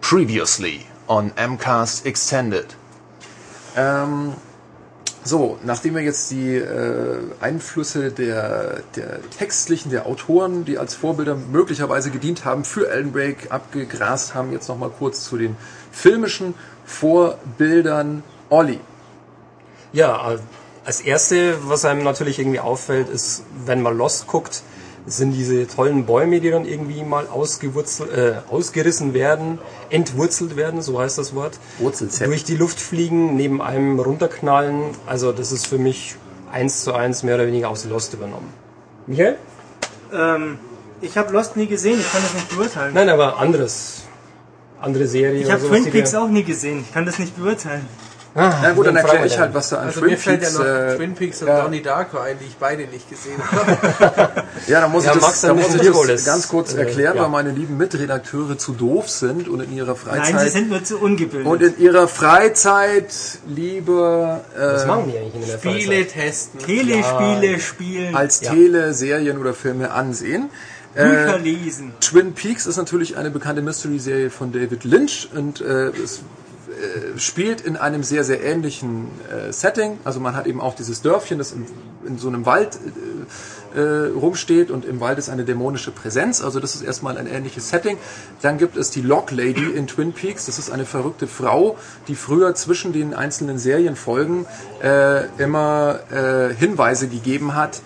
Previously 0.00 0.86
on 1.06 1.32
Mcast 1.36 2.06
Extended. 2.06 2.66
Ähm, 3.76 4.32
so, 5.24 5.58
nachdem 5.64 5.94
wir 5.94 6.02
jetzt 6.02 6.30
die 6.30 6.56
äh, 6.56 7.18
Einflüsse 7.40 8.10
der, 8.10 8.82
der 8.96 9.20
textlichen, 9.30 9.90
der 9.90 10.06
Autoren, 10.06 10.64
die 10.64 10.78
als 10.78 10.94
Vorbilder 10.94 11.34
möglicherweise 11.34 12.10
gedient 12.10 12.44
haben, 12.44 12.64
für 12.64 12.90
Alan 12.90 13.14
Wake 13.14 13.50
abgegrast 13.50 14.34
haben, 14.34 14.52
jetzt 14.52 14.68
nochmal 14.68 14.90
kurz 14.90 15.24
zu 15.24 15.36
den 15.36 15.56
filmischen 15.92 16.54
Vorbildern. 16.84 18.22
Olli. 18.48 18.80
Ja, 19.92 20.32
äh, 20.32 20.38
als 20.84 21.00
erste, 21.02 21.58
was 21.68 21.84
einem 21.84 22.02
natürlich 22.02 22.38
irgendwie 22.38 22.60
auffällt, 22.60 23.10
ist, 23.10 23.42
wenn 23.66 23.82
man 23.82 23.98
Lost 23.98 24.26
guckt, 24.26 24.62
sind 25.08 25.32
diese 25.32 25.66
tollen 25.66 26.06
Bäume, 26.06 26.40
die 26.40 26.50
dann 26.50 26.64
irgendwie 26.64 27.02
mal 27.02 27.26
ausgewurzelt, 27.26 28.12
äh, 28.12 28.34
ausgerissen 28.50 29.14
werden, 29.14 29.58
entwurzelt 29.90 30.56
werden, 30.56 30.82
so 30.82 31.00
heißt 31.00 31.18
das 31.18 31.34
Wort, 31.34 31.58
Wurzelzett. 31.78 32.28
durch 32.28 32.44
die 32.44 32.56
Luft 32.56 32.80
fliegen, 32.80 33.36
neben 33.36 33.60
einem 33.60 33.98
runterknallen. 33.98 34.90
Also 35.06 35.32
das 35.32 35.52
ist 35.52 35.66
für 35.66 35.78
mich 35.78 36.16
eins 36.52 36.84
zu 36.84 36.92
eins 36.92 37.22
mehr 37.22 37.36
oder 37.36 37.46
weniger 37.46 37.68
aus 37.70 37.84
Lost 37.84 38.14
übernommen. 38.14 38.52
Michael? 39.06 39.36
Ähm, 40.12 40.58
ich 41.00 41.16
habe 41.16 41.32
Lost 41.32 41.56
nie 41.56 41.66
gesehen, 41.66 41.98
ich 42.00 42.10
kann 42.10 42.22
das 42.22 42.34
nicht 42.34 42.54
beurteilen. 42.54 42.94
Nein, 42.94 43.08
aber 43.08 43.38
anderes. 43.38 44.02
Andere 44.80 45.06
Serie 45.06 45.40
ich 45.40 45.50
habe 45.50 45.66
Twin 45.66 45.90
Peaks 45.90 46.14
auch 46.14 46.28
nie 46.28 46.44
gesehen, 46.44 46.84
ich 46.86 46.92
kann 46.92 47.04
das 47.04 47.18
nicht 47.18 47.36
beurteilen. 47.36 47.86
Ah, 48.40 48.60
Na 48.62 48.72
gut, 48.72 48.86
dann 48.86 48.94
erkläre 48.96 49.26
ich 49.26 49.32
dann. 49.32 49.40
halt, 49.42 49.54
was 49.54 49.68
da 49.70 49.78
an 49.78 49.86
Also 49.88 50.00
Twin 50.00 50.10
mir 50.10 50.16
fällt 50.16 50.42
ja 50.42 50.48
Peaks... 50.48 50.58
noch 50.58 50.64
äh, 50.66 50.96
Twin 50.96 51.14
Peaks 51.14 51.42
und 51.42 51.48
ja. 51.48 51.62
Donnie 51.62 51.82
Darko 51.82 52.18
ein, 52.18 52.38
die 52.40 52.44
ich 52.46 52.56
beide 52.56 52.84
nicht 52.86 53.08
gesehen 53.10 53.40
habe. 53.50 54.44
Ja, 54.68 54.80
da 54.82 54.88
muss 54.88 55.04
Ja, 55.04 55.14
ich 55.14 55.20
das, 55.20 55.40
da 55.40 55.48
dann 55.48 55.56
muss 55.56 55.74
ich 55.74 55.80
das 56.08 56.24
ganz 56.24 56.48
kurz 56.48 56.74
äh, 56.74 56.78
erklären, 56.80 57.16
ja. 57.16 57.22
weil 57.22 57.30
meine 57.30 57.50
lieben 57.50 57.76
Mitredakteure 57.76 58.58
zu 58.58 58.72
doof 58.72 59.08
sind 59.08 59.48
und 59.48 59.60
in 59.60 59.72
ihrer 59.72 59.96
Freizeit... 59.96 60.34
Nein, 60.34 60.44
sie 60.44 60.50
sind 60.50 60.68
nur 60.70 60.84
zu 60.84 60.98
ungebildet. 60.98 61.46
und 61.46 61.62
in 61.62 61.78
ihrer 61.78 62.06
Freizeit 62.08 63.12
lieber 63.46 64.40
Was 64.56 64.84
äh, 64.84 64.86
machen 64.86 65.10
die 65.12 65.18
eigentlich 65.18 65.34
in 65.34 65.40
der 65.46 65.58
Spiele 65.58 66.04
Freizeit? 66.04 66.12
testen. 66.12 66.60
Telespiele 66.60 67.60
spielen, 67.60 68.14
als 68.14 68.40
Ja. 68.40 68.52
Tele, 68.52 68.94
Serien 68.94 69.38
oder 69.38 69.54
Filme 69.54 69.90
ansehen. 69.90 70.50
Bücher 70.94 71.36
Äh, 71.36 71.38
lesen. 71.38 71.92
Twin 72.00 72.32
Peaks 72.34 72.66
ist 72.66 72.76
natürlich 72.76 73.16
eine 73.16 73.30
bekannte 73.30 73.62
Mystery-Serie 73.62 74.30
von 74.30 74.52
David 74.52 74.84
Lynch 74.84 75.28
und 75.34 75.60
äh, 75.60 75.88
es 75.90 76.18
äh, 76.18 76.20
spielt 77.16 77.60
in 77.60 77.76
einem 77.76 78.02
sehr, 78.02 78.24
sehr 78.24 78.42
ähnlichen 78.42 79.08
äh, 79.30 79.52
Setting. 79.52 79.98
Also 80.04 80.20
man 80.20 80.36
hat 80.36 80.46
eben 80.46 80.60
auch 80.60 80.74
dieses 80.74 81.02
Dörfchen, 81.02 81.38
das 81.38 81.52
in, 81.52 81.66
in 82.06 82.18
so 82.18 82.28
einem 82.28 82.46
Wald 82.46 82.76
äh, 83.74 83.78
äh, 83.78 84.08
rumsteht 84.08 84.70
und 84.70 84.84
im 84.84 85.00
Wald 85.00 85.18
ist 85.18 85.28
eine 85.28 85.44
dämonische 85.44 85.90
Präsenz. 85.90 86.42
Also 86.42 86.60
das 86.60 86.74
ist 86.74 86.82
erstmal 86.82 87.18
ein 87.18 87.26
ähnliches 87.26 87.68
Setting. 87.68 87.98
Dann 88.42 88.58
gibt 88.58 88.76
es 88.76 88.90
die 88.90 89.02
Lock 89.02 89.30
Lady 89.30 89.70
in 89.70 89.86
Twin 89.86 90.12
Peaks. 90.12 90.46
Das 90.46 90.58
ist 90.58 90.70
eine 90.70 90.86
verrückte 90.86 91.26
Frau, 91.26 91.76
die 92.06 92.14
früher 92.14 92.54
zwischen 92.54 92.92
den 92.92 93.14
einzelnen 93.14 93.58
Serienfolgen 93.58 94.46
äh, 94.82 95.26
immer 95.42 96.00
äh, 96.10 96.54
Hinweise 96.54 97.08
gegeben 97.08 97.54
hat, 97.54 97.82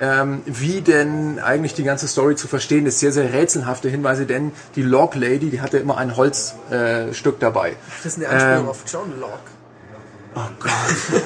ähm, 0.00 0.42
wie 0.46 0.80
denn 0.80 1.38
eigentlich 1.38 1.74
die 1.74 1.84
ganze 1.84 2.08
Story 2.08 2.36
zu 2.36 2.48
verstehen 2.48 2.86
ist. 2.86 3.00
Sehr, 3.00 3.12
sehr 3.12 3.32
rätselhafte 3.32 3.88
Hinweise, 3.88 4.26
denn 4.26 4.52
die 4.76 4.82
Log 4.82 5.14
Lady, 5.14 5.50
die 5.50 5.60
hatte 5.60 5.78
immer 5.78 5.98
ein 5.98 6.16
Holzstück 6.16 7.36
äh, 7.36 7.40
dabei. 7.40 7.76
Das 8.02 8.16
ist 8.16 8.18
eine 8.18 8.28
Anspielung 8.28 8.64
Ähm, 8.64 8.68
auf 8.68 8.84
John 8.86 9.20
Locke. 9.20 9.54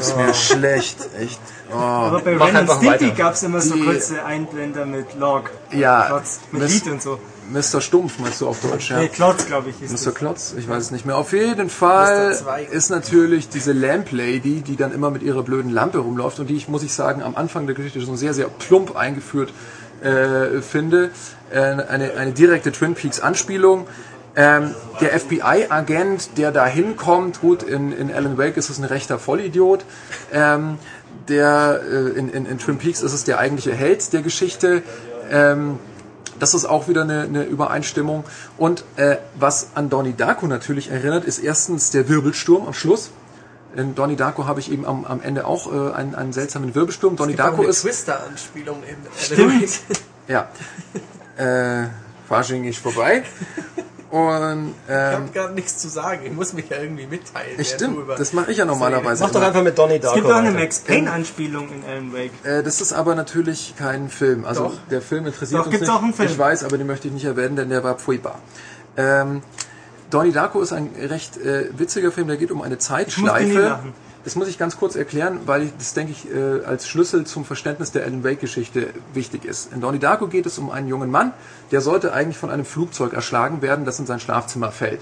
Ist 0.00 0.16
mir 0.18 0.34
schlecht, 0.34 0.98
echt. 1.18 1.40
Oh. 1.72 1.76
Aber 1.76 2.20
bei 2.20 2.34
mach 2.34 2.48
Ren 2.48 2.68
und 2.68 2.70
Stimpy 2.70 3.10
gab 3.12 3.34
es 3.34 3.42
immer 3.42 3.60
so 3.60 3.74
kurze 3.76 4.22
Einblender 4.22 4.84
mit 4.84 5.14
Log. 5.14 5.50
Ja, 5.72 6.22
mit 6.52 6.68
Lied 6.68 6.86
und 6.88 7.02
so. 7.02 7.18
Mr. 7.51 7.80
Stumpf 7.80 8.18
meinst 8.18 8.40
du 8.40 8.49
auf 8.49 8.61
Deutsch, 8.61 8.90
ja? 8.90 8.99
Nee, 8.99 9.09
Klotz, 9.09 9.46
glaube 9.46 9.70
ich, 9.70 9.82
ist 9.82 9.90
Mr. 9.90 10.11
das. 10.11 10.14
Klotz, 10.14 10.55
ich 10.57 10.68
weiß 10.68 10.84
es 10.84 10.90
nicht 10.90 11.07
mehr. 11.07 11.16
Auf 11.16 11.32
jeden 11.32 11.70
Fall 11.70 12.36
ist 12.70 12.90
natürlich 12.90 13.49
diese 13.49 13.72
Lamp 13.72 14.12
Lady, 14.12 14.61
die 14.61 14.76
dann 14.76 14.92
immer 14.92 15.11
mit 15.11 15.22
ihrer 15.22 15.42
blöden 15.42 15.70
Lampe 15.70 15.99
rumläuft 15.99 16.38
und 16.40 16.49
die 16.49 16.57
ich, 16.57 16.68
muss 16.68 16.82
ich 16.82 16.92
sagen, 16.92 17.22
am 17.22 17.36
Anfang 17.36 17.66
der 17.66 17.74
Geschichte 17.74 18.01
schon 18.01 18.16
sehr, 18.16 18.34
sehr 18.34 18.49
plump 18.49 18.96
eingeführt 18.96 19.53
äh, 20.03 20.61
finde. 20.61 21.11
Äh, 21.51 21.59
eine, 21.59 22.14
eine 22.14 22.32
direkte 22.32 22.72
Twin 22.72 22.94
Peaks 22.94 23.20
Anspielung. 23.20 23.86
Ähm, 24.36 24.74
der 25.01 25.18
FBI-Agent, 25.18 26.36
der 26.36 26.53
da 26.53 26.66
hinkommt, 26.66 27.40
gut, 27.40 27.64
in, 27.64 27.92
in 27.92 28.12
Alan 28.12 28.38
Wake 28.38 28.57
ist 28.57 28.70
es 28.70 28.78
ein 28.78 28.84
rechter 28.84 29.18
Vollidiot. 29.18 29.84
Ähm, 30.32 30.78
der 31.28 31.80
äh, 31.82 32.18
in, 32.18 32.28
in, 32.28 32.46
in 32.46 32.59
Twin 32.59 32.78
Peaks 32.78 33.03
ist 33.03 33.12
es 33.12 33.24
der 33.24 33.38
eigentliche 33.38 33.74
Held 33.74 34.12
der 34.12 34.22
Geschichte. 34.22 34.82
Ähm, 35.30 35.78
das 36.38 36.54
ist 36.54 36.64
auch 36.64 36.88
wieder 36.88 37.02
eine, 37.02 37.22
eine 37.22 37.44
Übereinstimmung. 37.44 38.24
Und 38.56 38.84
äh, 38.96 39.16
was 39.38 39.70
an 39.74 39.90
Donnie 39.90 40.14
Darko 40.16 40.46
natürlich 40.46 40.90
erinnert, 40.90 41.24
ist 41.24 41.38
erstens 41.38 41.90
der 41.90 42.08
Wirbelsturm 42.08 42.66
am 42.66 42.74
Schluss. 42.74 43.10
In 43.76 43.94
Donnie 43.94 44.16
Darko 44.16 44.46
habe 44.46 44.60
ich 44.60 44.72
eben 44.72 44.86
am, 44.86 45.04
am 45.04 45.20
Ende 45.20 45.46
auch 45.46 45.72
äh, 45.72 45.92
einen, 45.92 46.14
einen 46.14 46.32
seltsamen 46.32 46.74
Wirbelsturm. 46.74 47.16
Donnie 47.16 47.34
Darko 47.34 47.62
eine 47.62 47.70
ist 47.70 47.82
Twister-Anspielung 47.82 48.82
in 48.82 48.96
Stimmt. 49.16 49.80
ja 50.28 50.48
äh, 51.38 51.88
Fasching 52.28 52.64
ist 52.64 52.78
vorbei. 52.78 53.22
Und 54.11 54.74
Ich 54.86 54.90
ähm, 54.94 55.12
habe 55.12 55.28
gerade 55.34 55.54
nichts 55.54 55.76
zu 55.78 55.88
sagen. 55.88 56.22
Ich 56.24 56.32
muss 56.32 56.54
mich 56.54 56.70
ja 56.70 56.78
irgendwie 56.78 57.06
mitteilen. 57.06 57.62
stimmt, 57.62 58.09
das 58.18 58.32
mache 58.32 58.50
ich 58.52 58.56
ja 58.59 58.64
normalerweise. 58.64 59.22
Mach 59.22 59.30
doch 59.30 59.42
einfach 59.42 59.62
mit 59.62 59.76
Donnie 59.76 59.96
Es 59.96 60.00
Darko 60.00 60.14
gibt 60.16 60.30
auch 60.32 60.36
eine. 60.36 60.52
Max 60.52 60.78
Payne-Anspielung 60.80 61.68
in 61.70 61.84
Alan 61.84 62.12
Wake. 62.14 62.30
Äh, 62.42 62.62
das 62.62 62.80
ist 62.80 62.94
aber 62.94 63.14
natürlich 63.14 63.74
kein 63.76 64.09
Film. 64.09 64.46
Also 64.46 64.64
Doch. 64.64 64.74
der 64.90 65.02
Film 65.02 65.26
interessiert 65.26 65.61
Doch, 65.61 65.66
uns 65.66 65.72
gibt's 65.72 65.88
nicht. 65.88 65.96
auch 65.96 66.02
einen 66.02 66.14
Film. 66.14 66.28
Ich 66.28 66.38
weiß, 66.38 66.64
aber 66.64 66.78
den 66.78 66.86
möchte 66.86 67.09
ich 67.09 67.14
nicht 67.14 67.26
erwähnen, 67.26 67.56
denn 67.56 67.68
der 67.68 67.84
war 67.84 67.98
furchtbar. 67.98 68.38
Ähm, 68.96 69.42
Donnie 70.11 70.32
Darko 70.32 70.62
ist 70.62 70.72
ein 70.72 70.88
recht 70.98 71.36
äh, 71.36 71.68
witziger 71.76 72.11
Film, 72.11 72.28
der 72.28 72.38
geht 72.38 72.50
um 72.50 72.62
eine 72.62 72.76
muss 72.76 72.88
nie 72.88 72.88
Zeitschleife. 72.88 73.80
Das 74.24 74.36
muss 74.36 74.48
ich 74.48 74.58
ganz 74.58 74.76
kurz 74.76 74.96
erklären, 74.96 75.40
weil 75.46 75.62
ich, 75.62 75.70
das 75.78 75.94
denke 75.94 76.12
ich 76.12 76.30
äh, 76.30 76.64
als 76.64 76.88
Schlüssel 76.88 77.24
zum 77.24 77.44
Verständnis 77.44 77.92
der 77.92 78.04
Alan 78.04 78.24
Wake-Geschichte 78.24 78.88
wichtig 79.14 79.44
ist. 79.44 79.72
In 79.72 79.80
Donnie 79.80 79.98
Darko 79.98 80.26
geht 80.26 80.46
es 80.46 80.58
um 80.58 80.70
einen 80.70 80.88
jungen 80.88 81.10
Mann, 81.10 81.32
der 81.70 81.80
sollte 81.80 82.12
eigentlich 82.12 82.36
von 82.36 82.50
einem 82.50 82.64
Flugzeug 82.64 83.12
erschlagen 83.12 83.62
werden, 83.62 83.84
das 83.84 83.98
in 83.98 84.06
sein 84.06 84.20
Schlafzimmer 84.20 84.72
fällt. 84.72 85.00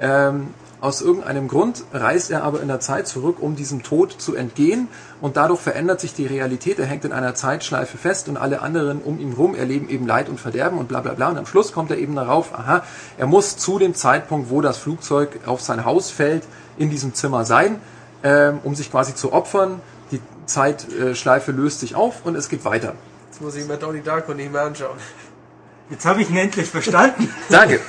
Ähm, 0.00 0.48
aus 0.80 1.00
irgendeinem 1.02 1.48
Grund 1.48 1.82
reist 1.92 2.30
er 2.30 2.44
aber 2.44 2.60
in 2.60 2.68
der 2.68 2.78
Zeit 2.78 3.08
zurück, 3.08 3.38
um 3.40 3.56
diesem 3.56 3.82
Tod 3.82 4.12
zu 4.12 4.36
entgehen 4.36 4.86
und 5.20 5.36
dadurch 5.36 5.60
verändert 5.60 6.00
sich 6.00 6.14
die 6.14 6.26
Realität. 6.26 6.78
Er 6.78 6.86
hängt 6.86 7.04
in 7.04 7.12
einer 7.12 7.34
Zeitschleife 7.34 7.98
fest 7.98 8.28
und 8.28 8.36
alle 8.36 8.62
anderen 8.62 9.00
um 9.00 9.18
ihn 9.18 9.32
rum 9.32 9.56
erleben 9.56 9.88
eben 9.88 10.06
Leid 10.06 10.28
und 10.28 10.38
Verderben 10.38 10.78
und 10.78 10.86
bla 10.86 11.00
bla 11.00 11.14
bla. 11.14 11.30
Und 11.30 11.38
am 11.38 11.46
Schluss 11.46 11.72
kommt 11.72 11.90
er 11.90 11.98
eben 11.98 12.14
darauf, 12.14 12.56
aha, 12.56 12.84
er 13.16 13.26
muss 13.26 13.56
zu 13.56 13.80
dem 13.80 13.96
Zeitpunkt, 13.96 14.50
wo 14.50 14.60
das 14.60 14.78
Flugzeug 14.78 15.40
auf 15.46 15.60
sein 15.60 15.84
Haus 15.84 16.10
fällt, 16.10 16.44
in 16.76 16.90
diesem 16.90 17.12
Zimmer 17.12 17.44
sein, 17.44 17.80
ähm, 18.22 18.60
um 18.64 18.74
sich 18.74 18.90
quasi 18.90 19.14
zu 19.14 19.32
opfern. 19.32 19.80
Die 20.10 20.20
Zeitschleife 20.46 21.52
löst 21.52 21.80
sich 21.80 21.94
auf 21.94 22.24
und 22.24 22.34
es 22.34 22.48
geht 22.48 22.64
weiter. 22.64 22.94
Jetzt 23.30 23.40
muss 23.40 23.56
ich 23.56 23.66
mir 23.66 23.76
Donnie 23.76 24.00
Darko 24.00 24.34
nicht 24.34 24.52
mehr 24.52 24.62
anschauen. 24.62 24.98
Jetzt 25.90 26.04
habe 26.04 26.22
ich 26.22 26.30
ihn 26.30 26.36
endlich 26.36 26.68
verstanden. 26.68 27.32
Danke. 27.48 27.80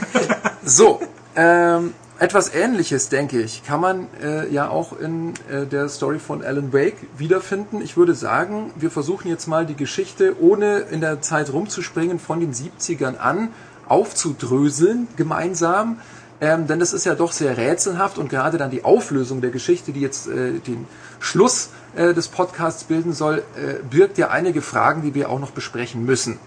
So, 0.63 1.01
ähm, 1.35 1.93
etwas 2.19 2.53
Ähnliches, 2.53 3.07
denke 3.07 3.41
ich, 3.41 3.63
kann 3.63 3.79
man 3.79 4.07
äh, 4.21 4.49
ja 4.49 4.69
auch 4.69 4.97
in 4.97 5.33
äh, 5.49 5.65
der 5.65 5.87
Story 5.87 6.19
von 6.19 6.43
Alan 6.43 6.73
Wake 6.73 6.97
wiederfinden. 7.17 7.81
Ich 7.81 7.95
würde 7.95 8.13
sagen, 8.13 8.71
wir 8.75 8.91
versuchen 8.91 9.29
jetzt 9.29 9.47
mal 9.47 9.65
die 9.65 9.75
Geschichte, 9.75 10.35
ohne 10.41 10.79
in 10.79 10.99
der 10.99 11.21
Zeit 11.21 11.51
rumzuspringen, 11.53 12.19
von 12.19 12.41
den 12.41 12.53
70ern 12.53 13.17
an 13.17 13.49
aufzudröseln, 13.87 15.07
gemeinsam. 15.15 15.99
Ähm, 16.41 16.67
denn 16.67 16.79
das 16.79 16.93
ist 16.93 17.05
ja 17.05 17.15
doch 17.15 17.33
sehr 17.33 17.57
rätselhaft 17.57 18.17
und 18.17 18.29
gerade 18.29 18.57
dann 18.57 18.71
die 18.71 18.85
Auflösung 18.85 19.41
der 19.41 19.49
Geschichte, 19.49 19.91
die 19.91 19.99
jetzt 19.99 20.27
äh, 20.27 20.59
den 20.59 20.87
Schluss 21.19 21.69
äh, 21.95 22.13
des 22.13 22.29
Podcasts 22.29 22.85
bilden 22.85 23.11
soll, 23.11 23.43
äh, 23.57 23.83
birgt 23.83 24.17
ja 24.17 24.29
einige 24.29 24.61
Fragen, 24.61 25.01
die 25.01 25.13
wir 25.13 25.29
auch 25.29 25.39
noch 25.39 25.51
besprechen 25.51 26.05
müssen. 26.05 26.39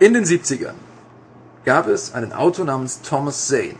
In 0.00 0.12
den 0.12 0.24
70ern 0.24 0.74
gab 1.64 1.88
es 1.88 2.12
einen 2.12 2.34
Autor 2.34 2.66
namens 2.66 3.00
Thomas 3.00 3.48
Zane. 3.48 3.76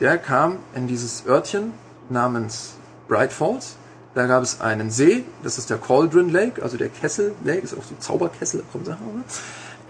Der 0.00 0.16
kam 0.16 0.58
in 0.74 0.86
dieses 0.86 1.26
Örtchen 1.26 1.72
namens 2.08 2.74
Bright 3.06 3.32
Falls. 3.32 3.76
Da 4.14 4.26
gab 4.26 4.42
es 4.42 4.62
einen 4.62 4.90
See, 4.90 5.24
das 5.42 5.58
ist 5.58 5.68
der 5.68 5.76
Cauldron 5.76 6.30
Lake, 6.30 6.62
also 6.62 6.76
der 6.76 6.88
Kessel 6.88 7.34
Lake, 7.44 7.60
ist 7.60 7.74
auch 7.74 7.84
so 7.84 7.94
Zauberkessel, 7.98 8.64
kommt 8.72 8.86
Sachen, 8.86 9.06
oder? 9.06 9.22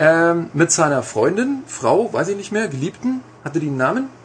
Ähm, 0.01 0.51
mit 0.53 0.71
seiner 0.73 1.03
Freundin, 1.03 1.63
Frau, 1.67 2.13
weiß 2.13 2.29
ich 2.29 2.37
nicht 2.37 2.53
mehr, 2.53 2.69
Geliebten, 2.69 3.21
hatte 3.45 3.61
die 3.61 3.69
einen 3.69 3.77
Namen? 3.77 4.18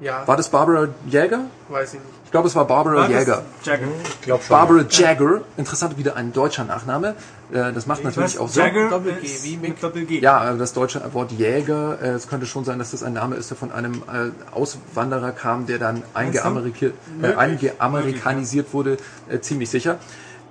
Ja, 0.00 0.26
War 0.26 0.36
das 0.36 0.48
Barbara 0.48 0.88
Jäger? 1.06 1.40
weiß 1.68 1.88
ich 1.94 2.00
nicht. 2.00 2.04
Ich 2.24 2.30
glaube, 2.30 2.48
es 2.48 2.54
war 2.56 2.64
Barbara 2.64 2.94
War 2.96 3.08
Jäger. 3.10 3.42
Jagger. 3.64 3.88
Ich 4.04 4.20
glaube 4.22 4.42
schon. 4.42 4.48
Barbara 4.56 4.84
Jagger. 4.88 5.40
Interessant, 5.58 5.98
wieder 5.98 6.16
ein 6.16 6.32
deutscher 6.32 6.64
Nachname. 6.64 7.16
Äh, 7.52 7.72
Das 7.72 7.86
macht 7.86 8.02
natürlich 8.04 8.34
Was? 8.34 8.38
auch 8.40 8.48
Sinn. 8.48 8.62
Jagger 8.64 8.88
Doppel-G, 8.88 9.26
ist 9.26 9.44
wie 9.44 9.52
mit 9.56 9.62
Mick. 9.62 9.80
Doppel-G. 9.80 10.20
Ja, 10.20 10.52
äh, 10.52 10.56
das 10.56 10.72
deutsche 10.72 11.02
Wort 11.12 11.32
Jäger, 11.32 11.98
äh, 12.00 12.08
es 12.10 12.28
könnte 12.28 12.46
schon 12.46 12.64
sein, 12.64 12.78
dass 12.78 12.92
das 12.92 13.02
ein 13.02 13.12
Name 13.12 13.36
ist, 13.36 13.50
der 13.50 13.58
von 13.58 13.72
einem 13.72 13.94
äh, 14.10 14.30
Auswanderer 14.54 15.32
kam, 15.32 15.66
der 15.66 15.78
dann 15.78 16.02
eingeameriki- 16.14 16.92
äh, 17.22 17.34
eingeamerikanisiert 17.34 18.72
wurde, 18.72 18.96
äh, 19.28 19.40
ziemlich 19.40 19.68
sicher. 19.68 19.98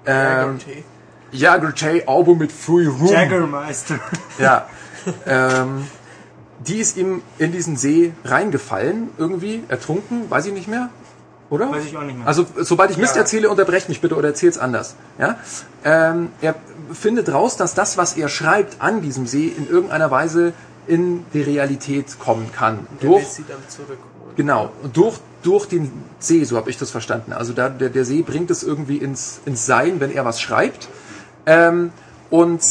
Ähm. 0.05 0.59
Jagger 1.31 1.69
J. 1.75 2.07
Album 2.07 2.39
mit 2.39 2.51
Free 2.51 2.87
Room. 2.87 3.07
Jaggermeister. 3.07 3.99
Ja. 4.39 4.67
ähm, 5.27 5.87
die 6.67 6.77
ist 6.77 6.97
ihm 6.97 7.21
in 7.37 7.51
diesen 7.51 7.77
See 7.77 8.13
reingefallen, 8.25 9.09
irgendwie, 9.17 9.63
ertrunken, 9.67 10.29
weiß 10.29 10.45
ich 10.47 10.53
nicht 10.53 10.67
mehr. 10.67 10.89
Oder? 11.49 11.71
Weiß 11.71 11.85
ich 11.85 11.97
auch 11.97 12.03
nicht 12.03 12.17
mehr. 12.17 12.27
Also, 12.27 12.45
sobald 12.57 12.91
ich 12.91 12.97
Mist 12.97 13.15
erzähle, 13.15 13.49
unterbrecht 13.49 13.89
mich 13.89 14.01
bitte 14.01 14.15
oder 14.15 14.29
erzähl's 14.29 14.57
anders. 14.57 14.95
Ja? 15.17 15.37
Ähm, 15.83 16.29
er 16.41 16.55
findet 16.93 17.31
raus, 17.31 17.57
dass 17.57 17.73
das, 17.73 17.97
was 17.97 18.17
er 18.17 18.29
schreibt 18.29 18.81
an 18.81 19.01
diesem 19.01 19.25
See, 19.25 19.47
in 19.47 19.67
irgendeiner 19.67 20.11
Weise 20.11 20.53
in 20.85 21.25
die 21.33 21.41
Realität 21.41 22.19
kommen 22.19 22.51
kann. 22.51 22.87
Der 23.01 23.09
Durch, 23.09 23.27
sie 23.27 23.45
dann 23.47 23.57
zurückholen. 23.67 24.35
genau, 24.35 24.71
durch, 24.93 25.19
durch 25.43 25.67
den 25.67 25.91
See, 26.19 26.43
so 26.43 26.57
habe 26.57 26.69
ich 26.69 26.77
das 26.77 26.91
verstanden. 26.91 27.33
Also 27.33 27.53
da, 27.53 27.69
der, 27.69 27.89
der 27.89 28.05
See 28.05 28.21
bringt 28.21 28.51
es 28.51 28.63
irgendwie 28.63 28.97
ins, 28.97 29.39
ins 29.45 29.65
Sein, 29.65 29.99
wenn 29.99 30.11
er 30.11 30.25
was 30.25 30.41
schreibt. 30.41 30.87
Ähm, 31.45 31.91
und 32.29 32.61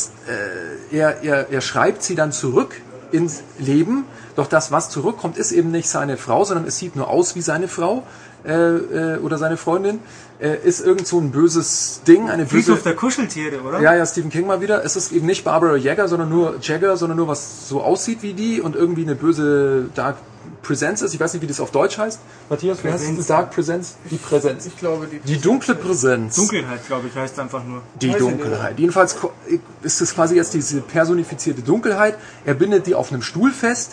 äh, 0.91 0.97
er, 0.97 1.23
er, 1.23 1.51
er 1.51 1.61
schreibt 1.61 2.03
sie 2.03 2.15
dann 2.15 2.31
zurück 2.31 2.81
ins 3.13 3.43
Leben. 3.59 4.05
Doch 4.37 4.47
das, 4.47 4.71
was 4.73 4.91
zurückkommt, 4.91 5.37
ist 5.37 5.53
eben 5.53 5.71
nicht 5.71 5.89
seine 5.89 6.17
Frau, 6.17 6.45
sondern 6.45 6.67
es 6.67 6.79
sieht 6.79 6.97
nur 6.97 7.09
aus 7.09 7.35
wie 7.35 7.43
seine 7.43 7.69
Frau 7.69 8.05
äh, 8.45 8.53
äh, 8.53 9.19
oder 9.19 9.39
seine 9.39 9.57
Freundin. 9.57 10.01
Äh, 10.41 10.59
ist 10.65 10.81
irgend 10.81 11.07
so 11.07 11.19
ein 11.19 11.33
böses 11.33 12.03
Ding, 12.07 12.31
eine 12.31 12.47
Friedhof 12.47 12.77
böse... 12.77 12.85
der 12.85 12.95
Kuscheltiere, 12.95 13.61
oder? 13.63 13.81
Ja, 13.81 13.97
ja, 13.97 14.07
Stephen 14.07 14.31
King 14.31 14.47
mal 14.47 14.61
wieder. 14.61 14.85
Es 14.85 14.95
ist 14.95 15.11
eben 15.11 15.27
nicht 15.27 15.45
Barbara 15.45 15.77
Jagger, 15.77 16.07
sondern 16.07 16.29
nur 16.29 16.59
Jagger, 16.61 16.97
sondern 16.97 17.17
nur 17.17 17.27
was 17.27 17.69
so 17.69 17.83
aussieht 17.83 18.23
wie 18.23 18.35
die 18.35 18.61
und 18.61 18.77
irgendwie 18.77 19.03
eine 19.03 19.17
böse 19.17 19.87
Dark 19.95 20.17
Presence 20.63 21.03
ist. 21.03 21.15
Ich 21.15 21.21
weiß 21.21 21.33
nicht, 21.35 21.43
wie 21.43 21.47
das 21.47 21.61
auf 21.61 21.71
Deutsch 21.71 21.99
heißt. 21.99 22.21
Matthias, 22.51 22.83
wie 22.85 22.89
heißt 22.89 22.99
Präsenz. 22.99 23.19
das? 23.19 23.27
Dark 23.27 23.51
Presence? 23.51 23.97
Die 24.11 24.17
Präsenz. 24.17 24.67
Ich 24.67 24.77
glaube, 24.77 25.07
die, 25.07 25.19
Die 25.21 25.41
dunkle 25.41 25.75
Präsenz. 25.75 26.37
Dunkelheit, 26.37 26.87
glaube 26.87 27.09
ich, 27.09 27.15
heißt 27.15 27.39
einfach 27.39 27.65
nur. 27.65 27.83
Die 28.01 28.11
Dunkelheit. 28.11 28.79
Jedenfalls 28.79 29.17
ist 29.83 30.01
es 30.01 30.15
quasi 30.15 30.37
jetzt 30.37 30.55
diese 30.55 30.81
personifizierte 30.81 31.63
Dunkelheit. 31.63 32.19
Er 32.45 32.55
bindet 32.55 32.87
die 32.87 32.95
auf 32.95 33.13
einem 33.13 33.23
Stuhl 33.23 33.51
fest. 33.51 33.93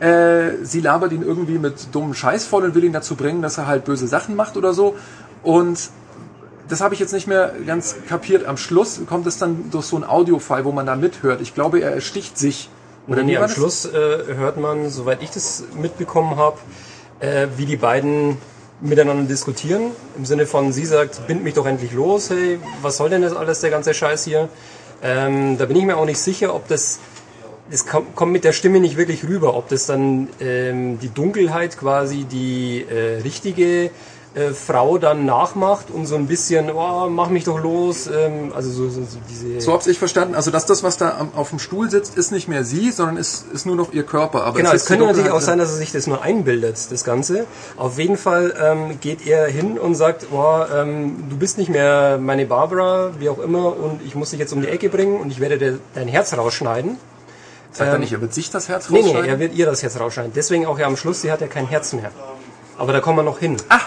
Äh, 0.00 0.62
sie 0.62 0.80
labert 0.80 1.12
ihn 1.12 1.22
irgendwie 1.22 1.58
mit 1.58 1.94
dummen 1.94 2.14
Scheiß 2.14 2.44
voll 2.44 2.64
und 2.64 2.74
will 2.74 2.84
ihn 2.84 2.92
dazu 2.92 3.16
bringen, 3.16 3.40
dass 3.40 3.56
er 3.56 3.66
halt 3.66 3.84
böse 3.84 4.06
Sachen 4.06 4.36
macht 4.36 4.56
oder 4.56 4.74
so. 4.74 4.96
Und 5.42 5.78
das 6.68 6.80
habe 6.80 6.94
ich 6.94 7.00
jetzt 7.00 7.12
nicht 7.12 7.26
mehr 7.26 7.52
ganz 7.66 7.94
kapiert. 8.08 8.44
Am 8.44 8.56
Schluss 8.56 9.00
kommt 9.06 9.26
es 9.26 9.38
dann 9.38 9.70
durch 9.70 9.86
so 9.86 9.96
ein 9.96 10.04
Audiofile, 10.04 10.64
wo 10.64 10.72
man 10.72 10.86
da 10.86 10.96
mithört. 10.96 11.40
Ich 11.40 11.54
glaube, 11.54 11.80
er 11.80 11.92
ersticht 11.92 12.36
sich. 12.36 12.68
Oder 13.08 13.22
nee, 13.22 13.32
wie 13.32 13.38
am? 13.38 13.48
Schluss 13.48 13.84
äh, 13.84 13.90
hört 13.92 14.56
man, 14.56 14.90
soweit 14.90 15.22
ich 15.22 15.30
das 15.30 15.64
mitbekommen 15.74 16.36
habe, 16.36 16.58
äh, 17.20 17.46
wie 17.56 17.66
die 17.66 17.76
beiden 17.76 18.38
miteinander 18.80 19.24
diskutieren. 19.24 19.92
Im 20.16 20.26
Sinne 20.26 20.46
von, 20.46 20.72
sie 20.72 20.84
sagt, 20.84 21.26
bind 21.26 21.44
mich 21.44 21.54
doch 21.54 21.66
endlich 21.66 21.92
los, 21.92 22.30
hey, 22.30 22.58
was 22.82 22.96
soll 22.96 23.10
denn 23.10 23.22
das 23.22 23.34
alles, 23.34 23.60
der 23.60 23.70
ganze 23.70 23.94
Scheiß 23.94 24.24
hier? 24.24 24.48
Ähm, 25.02 25.56
da 25.58 25.66
bin 25.66 25.76
ich 25.76 25.84
mir 25.84 25.96
auch 25.96 26.04
nicht 26.04 26.18
sicher, 26.18 26.54
ob 26.54 26.68
das, 26.68 26.98
das 27.70 27.86
kommt, 27.86 28.16
kommt 28.16 28.32
mit 28.32 28.44
der 28.44 28.52
Stimme 28.52 28.80
nicht 28.80 28.96
wirklich 28.96 29.24
rüber, 29.24 29.54
ob 29.54 29.68
das 29.68 29.86
dann 29.86 30.28
ähm, 30.40 30.98
die 30.98 31.12
Dunkelheit 31.12 31.78
quasi 31.78 32.24
die 32.24 32.84
äh, 32.88 33.20
richtige 33.22 33.90
äh, 34.36 34.52
Frau 34.52 34.98
dann 34.98 35.24
nachmacht 35.24 35.90
und 35.90 36.04
so 36.06 36.14
ein 36.14 36.26
bisschen, 36.26 36.70
oh, 36.70 37.08
mach 37.08 37.30
mich 37.30 37.44
doch 37.44 37.58
los, 37.58 38.06
ähm, 38.06 38.52
also 38.54 38.70
so, 38.70 38.90
so, 38.90 39.00
so 39.00 39.18
diese... 39.30 39.60
So 39.62 39.72
hab's 39.72 39.86
ich 39.86 39.98
verstanden. 39.98 40.34
Also, 40.34 40.50
dass 40.50 40.66
das, 40.66 40.82
was 40.82 40.98
da 40.98 41.16
am, 41.18 41.30
auf 41.34 41.48
dem 41.48 41.58
Stuhl 41.58 41.90
sitzt, 41.90 42.18
ist 42.18 42.32
nicht 42.32 42.46
mehr 42.46 42.62
sie, 42.62 42.90
sondern 42.92 43.16
ist, 43.16 43.46
ist 43.52 43.64
nur 43.64 43.76
noch 43.76 43.94
ihr 43.94 44.02
Körper. 44.02 44.44
Aber 44.44 44.58
Genau, 44.58 44.72
es 44.72 44.84
könnte 44.84 45.06
natürlich 45.06 45.30
auch 45.30 45.40
sein, 45.40 45.58
dass 45.58 45.70
er 45.70 45.76
sich 45.76 45.90
das 45.90 46.06
nur 46.06 46.20
einbildet, 46.22 46.76
das 46.90 47.02
Ganze. 47.02 47.46
Auf 47.78 47.98
jeden 47.98 48.18
Fall 48.18 48.54
ähm, 48.62 49.00
geht 49.00 49.26
er 49.26 49.46
hin 49.46 49.78
und 49.78 49.94
sagt, 49.94 50.26
oh, 50.30 50.60
ähm, 50.74 51.24
du 51.30 51.36
bist 51.38 51.56
nicht 51.56 51.70
mehr 51.70 52.18
meine 52.18 52.44
Barbara, 52.44 53.12
wie 53.18 53.30
auch 53.30 53.38
immer, 53.38 53.74
und 53.74 54.02
ich 54.04 54.14
muss 54.14 54.30
dich 54.30 54.38
jetzt 54.38 54.52
um 54.52 54.60
die 54.60 54.68
Ecke 54.68 54.90
bringen 54.90 55.18
und 55.18 55.30
ich 55.30 55.40
werde 55.40 55.56
dir 55.56 55.78
dein 55.94 56.08
Herz 56.08 56.36
rausschneiden. 56.36 56.98
Sagt 57.72 57.90
er 57.90 57.98
nicht, 57.98 58.12
er 58.12 58.20
wird 58.20 58.34
sich 58.34 58.50
das 58.50 58.68
Herz 58.68 58.90
Nee, 58.90 58.98
nee, 58.98 59.04
rausschneiden? 59.04 59.30
er 59.30 59.38
wird 59.38 59.54
ihr 59.54 59.66
das 59.66 59.82
Herz 59.82 59.98
rausschneiden. 59.98 60.32
Deswegen 60.34 60.66
auch 60.66 60.78
ja 60.78 60.86
am 60.86 60.96
Schluss, 60.96 61.22
sie 61.22 61.32
hat 61.32 61.40
ja 61.40 61.46
kein 61.46 61.66
Herz 61.66 61.92
mehr. 61.94 62.10
Aber 62.78 62.92
da 62.92 63.00
kommen 63.00 63.18
wir 63.18 63.22
noch 63.22 63.38
hin. 63.38 63.56
Ah! 63.70 63.80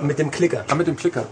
Mit 0.00 0.18
dem 0.18 0.30
Klicker. 0.30 0.64
Ah, 0.68 0.74
mit 0.74 0.86
dem 0.86 0.96
Klicker. 0.96 1.24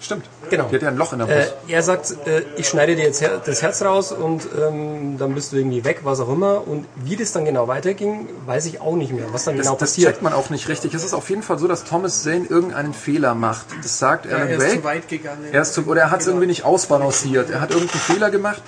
Stimmt. 0.00 0.26
Genau. 0.50 0.64
Die 0.68 0.74
hat 0.74 0.82
ja 0.82 0.88
ein 0.88 0.98
Loch 0.98 1.14
in 1.14 1.20
der 1.20 1.28
Äh, 1.28 1.34
Brust. 1.40 1.54
er 1.68 1.82
sagt, 1.82 2.14
äh, 2.26 2.42
ich 2.56 2.68
schneide 2.68 2.94
dir 2.94 3.04
jetzt 3.04 3.22
her 3.22 3.40
das 3.42 3.62
Herz 3.62 3.80
raus 3.80 4.12
und 4.12 4.42
ähm, 4.60 5.16
dann 5.16 5.34
bist 5.34 5.52
du 5.52 5.56
irgendwie 5.56 5.82
weg, 5.86 6.00
was 6.04 6.20
auch 6.20 6.28
immer. 6.28 6.68
Und 6.68 6.84
wie 6.96 7.16
das 7.16 7.32
dann 7.32 7.46
genau 7.46 7.68
weiterging, 7.68 8.28
weiß 8.44 8.66
ich 8.66 8.82
auch 8.82 8.96
nicht 8.96 9.12
mehr, 9.14 9.24
was 9.32 9.44
dann 9.44 9.56
Das, 9.56 9.64
genau 9.64 9.76
das 9.78 9.90
passiert. 9.92 10.10
checkt 10.10 10.22
man 10.22 10.34
auch 10.34 10.50
nicht 10.50 10.68
richtig. 10.68 10.92
Es 10.92 11.04
ist 11.04 11.14
auf 11.14 11.30
jeden 11.30 11.42
Fall 11.42 11.58
so, 11.58 11.66
dass 11.68 11.84
Thomas 11.84 12.22
Zane 12.22 12.44
irgendeinen 12.46 12.92
Fehler 12.92 13.34
macht. 13.34 13.64
Das 13.82 13.98
sagt 13.98 14.26
ja, 14.26 14.32
Alan 14.36 14.48
er 14.48 14.56
ist 14.58 14.68
zu 14.70 14.76
Wake. 14.76 14.84
weit 14.84 15.08
gegangen. 15.08 15.44
Er 15.52 15.62
ist 15.62 15.72
zu, 15.72 15.86
oder 15.86 16.02
er 16.02 16.10
hat 16.10 16.20
es 16.20 16.26
irgendwie 16.26 16.48
nicht 16.48 16.64
ausbalanciert. 16.66 17.48
Er 17.48 17.62
hat 17.62 17.70
irgendeinen 17.70 18.00
Fehler 18.00 18.30
gemacht. 18.30 18.62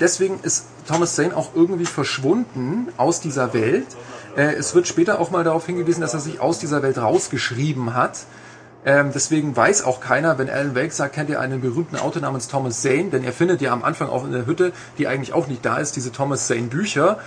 Deswegen 0.00 0.40
ist 0.42 0.64
Thomas 0.88 1.14
Zane 1.14 1.36
auch 1.36 1.50
irgendwie 1.54 1.84
verschwunden 1.84 2.88
aus 2.96 3.20
dieser 3.20 3.52
Welt. 3.52 3.86
Äh, 4.34 4.54
es 4.54 4.74
wird 4.74 4.88
später 4.88 5.18
auch 5.20 5.30
mal 5.30 5.44
darauf 5.44 5.66
hingewiesen, 5.66 6.00
dass 6.00 6.14
er 6.14 6.20
sich 6.20 6.40
aus 6.40 6.58
dieser 6.58 6.82
Welt 6.82 6.96
rausgeschrieben 6.96 7.92
hat. 7.94 8.20
Ähm, 8.84 9.10
deswegen 9.14 9.54
weiß 9.54 9.84
auch 9.84 10.00
keiner, 10.00 10.38
wenn 10.38 10.48
Alan 10.48 10.74
Wake 10.74 10.92
sagt, 10.92 11.14
kennt 11.14 11.28
ihr 11.28 11.38
einen 11.38 11.60
berühmten 11.60 11.96
Autor 11.96 12.22
namens 12.22 12.48
Thomas 12.48 12.80
Zane, 12.80 13.10
denn 13.10 13.24
er 13.24 13.32
findet 13.32 13.60
ja 13.60 13.72
am 13.72 13.84
Anfang 13.84 14.08
auch 14.08 14.24
in 14.24 14.32
der 14.32 14.46
Hütte, 14.46 14.72
die 14.96 15.06
eigentlich 15.06 15.34
auch 15.34 15.48
nicht 15.48 15.64
da 15.64 15.76
ist, 15.76 15.96
diese 15.96 16.12
Thomas 16.12 16.46
Zane 16.46 16.68
Bücher. 16.68 17.18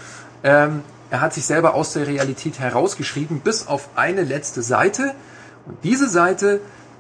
Ähm, 0.44 0.82
er 1.12 1.22
hat 1.22 1.34
sich 1.34 1.46
selber 1.46 1.76
aus 1.76 1.94
der 1.94 2.08
Realität 2.08 2.60
herausgeschrieben, 2.60 3.42
bis 3.42 3.68
auf 3.68 3.90
eine 3.96 4.24
letzte 4.24 4.64
Seite. 4.64 5.14
Und 5.68 5.78
diese 5.84 6.10
Seite 6.10 6.60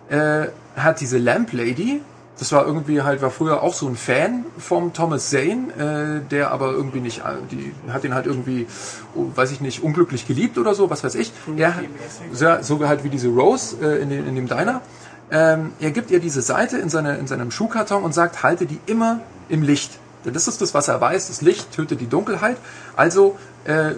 äh, 0.10 0.48
hat 0.76 1.02
diese 1.02 1.18
Lamp 1.18 1.52
Lady, 1.52 2.02
das 2.44 2.52
war 2.52 2.68
irgendwie 2.68 3.02
halt, 3.04 3.22
war 3.22 3.32
früher 3.32 3.64
auch 3.64 3.74
so 3.74 3.88
ein 3.88 3.96
Fan 3.96 4.44
vom 4.58 4.92
Thomas 4.92 5.30
Zane, 5.30 6.20
äh, 6.26 6.30
der 6.30 6.52
aber 6.52 6.74
irgendwie 6.74 7.00
nicht, 7.00 7.20
äh, 7.20 7.36
die 7.50 7.74
hat 7.88 8.04
ihn 8.04 8.14
halt 8.14 8.26
irgendwie, 8.26 8.68
oh, 9.16 9.28
weiß 9.34 9.52
ich 9.52 9.62
nicht, 9.62 9.82
unglücklich 9.82 10.28
geliebt 10.28 10.58
oder 10.58 10.76
so, 10.76 10.90
was 10.90 11.06
weiß 11.06 11.16
ich. 11.16 11.32
Er, 11.56 11.74
so, 12.34 12.58
so 12.60 12.86
halt 12.86 13.06
wie 13.06 13.10
diese 13.10 13.30
Rose 13.30 13.78
äh, 13.82 14.02
in, 14.02 14.10
den, 14.10 14.28
in 14.28 14.36
dem 14.36 14.48
Diner. 14.50 14.82
Ähm, 15.32 15.72
er 15.80 15.92
gibt 15.92 16.12
ihr 16.12 16.20
diese 16.20 16.42
Seite 16.42 16.78
in, 16.80 16.90
seine, 16.90 17.16
in 17.16 17.28
seinem 17.28 17.50
Schuhkarton 17.50 18.04
und 18.04 18.14
sagt, 18.14 18.44
halte 18.44 18.66
die 18.66 18.82
immer 18.88 19.22
im 19.48 19.62
Licht. 19.62 19.98
Denn 20.26 20.34
das 20.34 20.50
ist 20.50 20.62
das, 20.62 20.74
was 20.74 20.90
er 20.90 21.00
weiß. 21.00 21.30
Das 21.30 21.42
Licht 21.42 21.72
tötet 21.72 22.02
die 22.02 22.10
Dunkelheit. 22.10 22.58
Also 22.98 23.38
äh, 23.64 23.92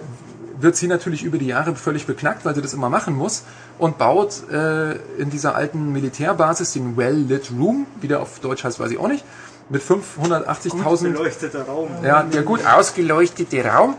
wird 0.58 0.76
sie 0.76 0.86
natürlich 0.88 1.22
über 1.22 1.38
die 1.38 1.46
Jahre 1.46 1.74
völlig 1.76 2.06
beknackt, 2.06 2.44
weil 2.44 2.54
sie 2.54 2.62
das 2.62 2.72
immer 2.74 2.88
machen 2.88 3.14
muss 3.14 3.42
und 3.78 3.98
baut 3.98 4.48
äh, 4.50 4.92
in 5.18 5.30
dieser 5.30 5.54
alten 5.54 5.92
Militärbasis 5.92 6.72
den 6.72 6.96
Well-Lit 6.96 7.50
Room, 7.58 7.86
wie 8.00 8.08
der 8.08 8.20
auf 8.20 8.38
Deutsch 8.40 8.64
heißt, 8.64 8.80
weiß 8.80 8.90
ich 8.90 8.98
auch 8.98 9.08
nicht, 9.08 9.24
mit 9.68 9.82
580.000 9.82 11.02
Beleuchteter 11.12 11.62
Raum. 11.64 11.88
ja, 12.04 12.22
der 12.22 12.42
gut 12.42 12.64
ausgeleuchtete 12.64 13.64
Raum, 13.66 13.94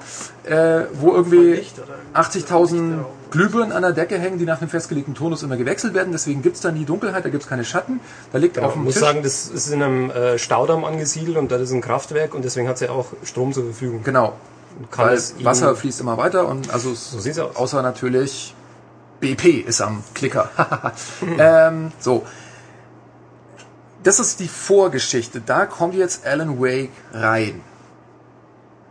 äh, 0.45 0.82
wo 0.93 1.12
irgendwie 1.14 1.51
Licht, 1.55 1.76
oder? 1.80 2.22
80.000 2.22 2.99
Glühbirnen 3.32 3.74
an 3.74 3.82
der 3.82 3.91
Decke 3.91 4.18
hängen, 4.18 4.39
die 4.39 4.45
nach 4.45 4.62
einem 4.62 4.70
festgelegten 4.70 5.14
Tonus 5.14 5.43
immer 5.43 5.58
gewechselt 5.58 5.93
werden. 5.93 6.14
Deswegen 6.14 6.41
gibt's 6.41 6.62
da 6.62 6.72
nie 6.72 6.86
Dunkelheit, 6.86 7.26
da 7.26 7.30
gibt's 7.30 7.47
keine 7.47 7.66
Schatten. 7.66 7.99
Da 8.32 8.38
liegt 8.38 8.58
auf 8.58 8.68
Ich 8.70 8.74
dem 8.76 8.84
muss 8.86 8.93
Tisch. 8.93 9.03
sagen, 9.03 9.22
das 9.24 9.47
ist 9.49 9.70
in 9.70 9.84
einem 9.84 10.10
äh, 10.10 10.38
Staudamm 10.39 10.86
angesiedelt 10.86 11.36
und 11.36 11.51
das 11.51 11.62
ist 11.62 11.74
ein 11.74 11.82
Kraftwerk 11.82 12.34
und 12.34 12.45
deswegen 12.45 12.70
hat 12.70 12.78
sie 12.78 12.88
auch 12.88 13.08
Strom 13.24 13.51
zur 13.51 13.66
Verfügung. 13.66 14.01
genau. 14.03 14.34
Kann 14.91 15.07
Weil 15.07 15.19
Wasser 15.43 15.75
fließt 15.75 16.01
immer 16.01 16.17
weiter 16.17 16.47
und 16.47 16.71
also 16.71 16.93
So 16.93 17.19
sieht's 17.19 17.39
aus. 17.39 17.55
außer 17.55 17.82
natürlich 17.82 18.55
BP 19.19 19.65
ist 19.65 19.82
am 19.82 20.03
Klicker. 20.13 20.49
ähm, 21.39 21.91
so. 21.99 22.25
Das 24.03 24.19
ist 24.19 24.39
die 24.39 24.47
Vorgeschichte. 24.47 25.41
Da 25.41 25.65
kommt 25.65 25.95
jetzt 25.95 26.25
Alan 26.25 26.59
Wake 26.61 26.91
rein. 27.13 27.61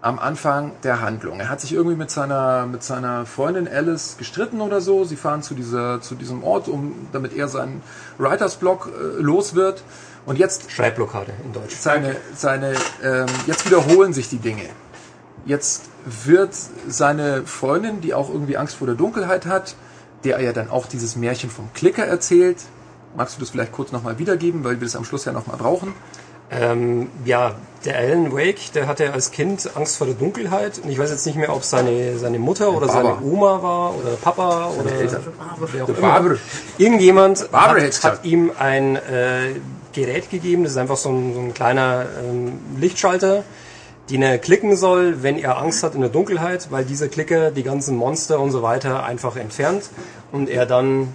Am 0.03 0.18
Anfang 0.18 0.72
der 0.82 1.01
Handlung. 1.01 1.41
Er 1.41 1.49
hat 1.49 1.61
sich 1.61 1.72
irgendwie 1.72 1.97
mit 1.97 2.11
seiner, 2.11 2.66
mit 2.66 2.82
seiner 2.82 3.24
Freundin 3.26 3.66
Alice 3.66 4.16
gestritten 4.18 4.61
oder 4.61 4.80
so. 4.80 5.05
Sie 5.05 5.16
fahren 5.16 5.43
zu, 5.43 5.55
dieser, 5.55 6.01
zu 6.01 6.14
diesem 6.14 6.45
Ort, 6.45 6.68
um, 6.68 7.09
damit 7.12 7.34
er 7.34 7.49
seinen 7.49 7.82
Writers 8.18 8.57
Block 8.57 8.89
äh, 8.89 9.20
los 9.20 9.55
wird. 9.55 9.82
Und 10.26 10.39
jetzt 10.39 10.70
Schreibblockade 10.70 11.32
in 11.45 11.53
Deutsch. 11.53 11.76
seine, 11.76 12.16
seine, 12.34 12.74
ähm, 13.03 13.26
jetzt 13.47 13.64
wiederholen 13.64 14.12
sich 14.12 14.28
die 14.28 14.39
Dinge. 14.39 14.68
Jetzt 15.47 15.84
wird 16.05 16.55
seine 16.88 17.47
Freundin, 17.47 18.01
die 18.01 18.14
auch 18.14 18.28
irgendwie 18.28 18.57
Angst 18.57 18.76
vor 18.76 18.86
der 18.86 18.97
Dunkelheit 18.97 19.47
hat, 19.47 19.76
der 20.24 20.36
er 20.36 20.42
ja 20.42 20.53
dann 20.53 20.70
auch 20.70 20.86
dieses 20.86 21.16
Märchen 21.16 21.51
vom 21.51 21.72
Klicker 21.72 22.05
erzählt. 22.05 22.59
Magst 23.16 23.36
du 23.36 23.40
das 23.40 23.51
vielleicht 23.51 23.72
kurz 23.72 23.92
nochmal 23.92 24.18
wiedergeben, 24.18 24.64
weil 24.64 24.80
wir 24.80 24.86
das 24.86 24.97
am 24.97 25.05
Schluss 25.05 25.24
ja 25.24 25.32
nochmal 25.32 25.57
brauchen? 25.57 25.94
Ähm, 26.51 27.09
ja, 27.24 27.57
der 27.84 27.97
Alan 27.97 28.32
Wake, 28.32 28.72
der 28.74 28.86
hatte 28.86 29.12
als 29.12 29.30
Kind 29.30 29.70
Angst 29.74 29.97
vor 29.97 30.07
der 30.07 30.16
Dunkelheit. 30.16 30.78
Und 30.78 30.90
ich 30.90 30.99
weiß 30.99 31.11
jetzt 31.11 31.26
nicht 31.26 31.36
mehr, 31.36 31.55
ob 31.55 31.62
es 31.62 31.70
seine, 31.70 32.18
seine 32.18 32.38
Mutter 32.38 32.72
oder 32.72 32.86
Baba. 32.86 33.16
seine 33.16 33.32
Oma 33.32 33.62
war 33.62 33.94
oder 33.97 34.11
Papa 34.16 34.70
oder 34.78 34.92
Eltern. 34.92 35.24
wer 35.72 35.84
auch 35.84 35.88
immer. 35.88 36.36
Irgendjemand 36.78 37.51
Barbara 37.51 37.80
hat, 37.80 38.05
hat 38.05 38.24
ihm 38.24 38.53
ein 38.59 38.97
äh, 38.97 39.55
Gerät 39.92 40.30
gegeben, 40.30 40.64
das 40.64 40.72
ist 40.72 40.78
einfach 40.78 40.97
so 40.97 41.11
ein, 41.11 41.34
so 41.34 41.40
ein 41.40 41.55
kleiner 41.55 42.07
ähm, 42.22 42.61
Lichtschalter, 42.78 43.44
den 44.11 44.22
er 44.22 44.38
klicken 44.38 44.76
soll, 44.76 45.22
wenn 45.22 45.38
er 45.38 45.59
Angst 45.59 45.82
hat 45.82 45.94
in 45.94 46.00
der 46.00 46.11
Dunkelheit, 46.11 46.68
weil 46.70 46.84
dieser 46.84 47.09
Klicker 47.09 47.50
die 47.50 47.62
ganzen 47.62 47.96
Monster 47.96 48.40
und 48.40 48.50
so 48.50 48.62
weiter 48.62 49.04
einfach 49.04 49.36
entfernt 49.36 49.90
und 50.32 50.48
er 50.48 50.66
dann 50.66 51.09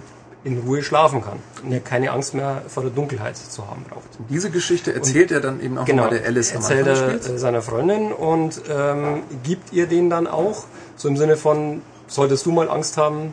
in 0.44 0.58
Ruhe 0.58 0.82
schlafen 0.82 1.22
kann 1.22 1.38
und 1.64 1.72
er 1.72 1.80
keine 1.80 2.10
Angst 2.10 2.34
mehr 2.34 2.62
vor 2.66 2.82
der 2.82 2.90
Dunkelheit 2.90 3.36
zu 3.36 3.66
haben 3.68 3.84
braucht. 3.88 4.08
Diese 4.28 4.50
Geschichte 4.50 4.92
erzählt 4.92 5.30
er 5.30 5.40
dann 5.40 5.60
eben 5.60 5.78
auch 5.78 5.84
Genau, 5.84 6.04
nochmal 6.04 6.18
der 6.18 6.26
Alice 6.26 6.50
am 6.50 6.62
erzählt 6.62 6.88
Anfang 6.88 7.12
des 7.12 7.28
er 7.28 7.34
äh, 7.34 7.38
seiner 7.38 7.62
Freundin 7.62 8.12
und 8.12 8.60
ähm, 8.68 9.22
gibt 9.44 9.72
ihr 9.72 9.86
den 9.86 10.10
dann 10.10 10.26
auch, 10.26 10.64
so 10.96 11.08
im 11.08 11.16
Sinne 11.16 11.36
von, 11.36 11.82
solltest 12.08 12.44
du 12.44 12.52
mal 12.52 12.68
Angst 12.68 12.96
haben, 12.96 13.32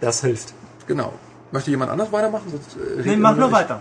das 0.00 0.20
hilft. 0.22 0.54
Genau. 0.86 1.12
Möchte 1.52 1.70
jemand 1.70 1.90
anders 1.90 2.10
weitermachen? 2.12 2.50
Sonst, 2.50 2.76
äh, 2.76 3.08
Nee, 3.08 3.16
mach 3.16 3.36
nur 3.36 3.52
weiter. 3.52 3.80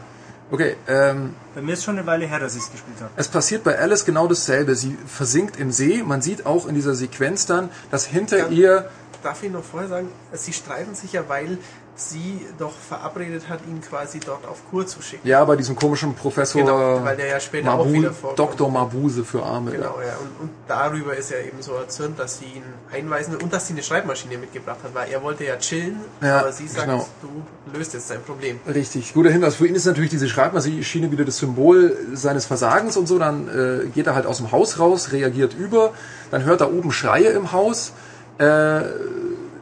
Okay, 0.49 0.77
ähm, 0.87 1.35
Bei 1.55 1.61
mir 1.61 1.73
ist 1.73 1.83
schon 1.83 1.97
eine 1.97 2.07
Weile 2.07 2.25
her, 2.25 2.39
dass 2.39 2.55
ich 2.55 2.61
es 2.63 2.71
gespielt 2.71 2.97
habe. 3.01 3.11
es 3.17 3.27
passiert 3.27 3.63
bei 3.65 3.77
Alice 3.77 4.05
genau 4.05 4.27
dasselbe. 4.27 4.75
Sie 4.75 4.97
versinkt 5.05 5.59
im 5.59 5.71
See. 5.71 6.03
Man 6.03 6.21
sieht 6.21 6.45
auch 6.45 6.67
in 6.67 6.75
dieser 6.75 6.95
Sequenz 6.95 7.45
dann, 7.45 7.69
dass 7.91 8.05
hinter 8.05 8.37
Ja. 8.37 8.47
ihr 8.49 8.89
Darf 9.23 9.41
ich 9.43 9.51
noch 9.51 9.63
vorher 9.63 9.89
sagen, 9.89 10.09
sie 10.31 10.53
streiten 10.53 10.93
sich 10.95 11.11
ja, 11.13 11.27
weil 11.27 11.57
sie 11.99 12.45
doch 12.59 12.73
verabredet 12.77 13.49
hat, 13.49 13.59
ihn 13.67 13.81
quasi 13.81 14.19
dort 14.19 14.45
auf 14.47 14.57
Kur 14.69 14.85
zu 14.85 15.01
schicken. 15.01 15.27
Ja, 15.27 15.43
bei 15.43 15.55
diesem 15.55 15.75
komischen 15.75 16.13
Professor 16.13 16.61
Genau, 16.61 17.03
weil 17.03 17.17
der 17.17 17.27
ja 17.27 17.39
später 17.39 17.73
auch 17.73 17.85
Mabu- 17.85 17.93
wieder 17.93 18.13
vorkommt. 18.13 18.39
Dr. 18.39 18.69
Mabuse 18.71 19.23
für 19.25 19.41
Arme. 19.43 19.71
Genau, 19.71 19.95
ja. 19.99 20.15
Und, 20.21 20.43
und 20.43 20.49
darüber 20.67 21.15
ist 21.15 21.31
er 21.31 21.43
eben 21.45 21.61
so 21.61 21.73
erzürnt, 21.73 22.19
dass 22.19 22.37
sie 22.37 22.45
ihn 22.45 22.63
einweisen 22.93 23.35
und 23.37 23.51
dass 23.51 23.65
sie 23.67 23.73
eine 23.73 23.81
Schreibmaschine 23.83 24.37
mitgebracht 24.37 24.77
hat, 24.83 24.93
weil 24.93 25.09
er 25.11 25.23
wollte 25.23 25.43
ja 25.43 25.57
chillen, 25.57 25.97
Ja, 26.21 26.39
aber 26.41 26.51
sie 26.51 26.67
sagt, 26.67 26.85
genau. 26.87 27.07
du 27.21 27.77
löst 27.77 27.93
jetzt 27.95 28.07
sein 28.07 28.21
Problem. 28.21 28.59
Richtig, 28.71 29.13
guter 29.13 29.31
Hinweis. 29.31 29.55
Für 29.55 29.65
ihn 29.67 29.73
ist 29.75 29.85
natürlich 29.85 30.11
diese 30.11 30.29
Schreibmaschine 30.29 31.11
wieder 31.11 31.25
das 31.25 31.37
Symbol 31.37 31.97
seines 32.13 32.45
Versagens 32.45 32.95
und 32.95 33.07
so. 33.07 33.17
Dann 33.17 33.47
äh, 33.47 33.87
geht 33.87 34.05
er 34.05 34.13
halt 34.13 34.27
aus 34.27 34.37
dem 34.37 34.51
Haus 34.51 34.79
raus, 34.79 35.11
reagiert 35.11 35.55
über, 35.55 35.93
dann 36.29 36.43
hört 36.43 36.61
er 36.61 36.71
oben 36.71 36.91
Schreie 36.91 37.29
im 37.29 37.51
Haus. 37.51 37.91
Äh, 38.37 38.81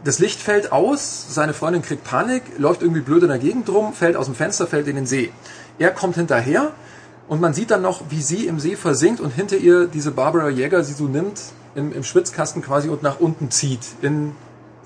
das 0.05 0.19
Licht 0.19 0.39
fällt 0.39 0.71
aus, 0.71 1.25
seine 1.33 1.53
Freundin 1.53 1.81
kriegt 1.81 2.03
Panik, 2.03 2.43
läuft 2.59 2.83
irgendwie 2.83 3.01
blöd 3.01 3.23
in 3.23 3.29
der 3.29 3.39
Gegend 3.39 3.67
rum, 3.69 3.91
fällt 3.93 4.15
aus 4.15 4.27
dem 4.27 4.35
Fenster, 4.35 4.67
fällt 4.67 4.87
in 4.87 4.95
den 4.95 5.07
See. 5.07 5.31
Er 5.79 5.89
kommt 5.89 6.15
hinterher 6.15 6.73
und 7.27 7.41
man 7.41 7.55
sieht 7.55 7.71
dann 7.71 7.81
noch, 7.81 8.03
wie 8.09 8.21
sie 8.21 8.45
im 8.45 8.59
See 8.59 8.75
versinkt 8.75 9.19
und 9.19 9.31
hinter 9.31 9.57
ihr 9.57 9.87
diese 9.87 10.11
Barbara 10.11 10.49
Jäger 10.49 10.83
sie 10.83 10.93
so 10.93 11.05
nimmt, 11.05 11.41
im, 11.73 11.91
im 11.91 12.03
Schwitzkasten 12.03 12.61
quasi 12.61 12.87
und 12.87 13.01
nach 13.01 13.19
unten 13.19 13.49
zieht, 13.49 13.81
in 14.03 14.33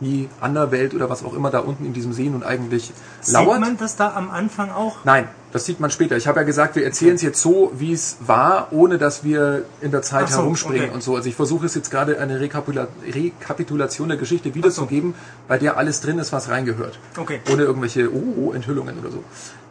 die 0.02 0.30
Anderwelt 0.39 0.93
oder 0.93 1.10
was 1.10 1.24
auch 1.24 1.34
immer 1.34 1.50
da 1.52 1.60
unten 1.60 1.86
in 1.86 1.93
diesem 1.93 2.14
See 2.14 2.30
nun 2.30 2.43
eigentlich 2.43 2.91
lauert. 3.28 3.56
Sieht 3.56 3.60
man 3.62 3.78
das 3.78 3.95
da 3.95 4.14
am 4.16 4.30
Anfang 4.30 4.72
auch? 4.72 4.97
Nein, 5.04 5.28
das 5.52 5.66
sieht 5.66 5.80
man 5.80 5.91
später. 5.91 6.16
Ich 6.16 6.28
habe 6.28 6.39
ja 6.39 6.45
gesagt, 6.45 6.76
wir 6.76 6.86
erzählen 6.86 7.16
es 7.16 7.22
jetzt 7.22 7.41
so, 7.41 7.72
wie 7.76 7.91
es 7.91 8.18
war, 8.20 8.68
ohne 8.72 8.97
dass 8.97 9.24
wir 9.24 9.66
in 9.82 9.91
der 9.91 10.02
Zeit 10.02 10.30
so, 10.30 10.38
herumspringen 10.38 10.86
okay. 10.86 10.93
und 10.93 11.04
so. 11.04 11.16
Also 11.16 11.28
ich 11.28 11.36
versuche 11.36 11.66
es 11.66 11.76
jetzt 11.76 11.91
gerade 11.91 12.20
eine 12.20 12.39
Rekapitula 12.39 12.88
Rekapitulation 13.06 14.10
der 14.10 14.18
Geschichte 14.18 14.56
wiederzugeben, 14.56 15.16
bei 15.47 15.58
der 15.58 15.78
alles 15.78 16.02
drin 16.02 16.20
ist, 16.20 16.32
was 16.32 16.50
reingehört. 16.50 17.00
Okay. 17.18 17.41
Ohne 17.52 17.64
irgendwelche 17.64 18.10
oh, 18.14 18.52
Enthüllungen 18.54 19.00
oder 19.00 19.12
so. 19.12 19.24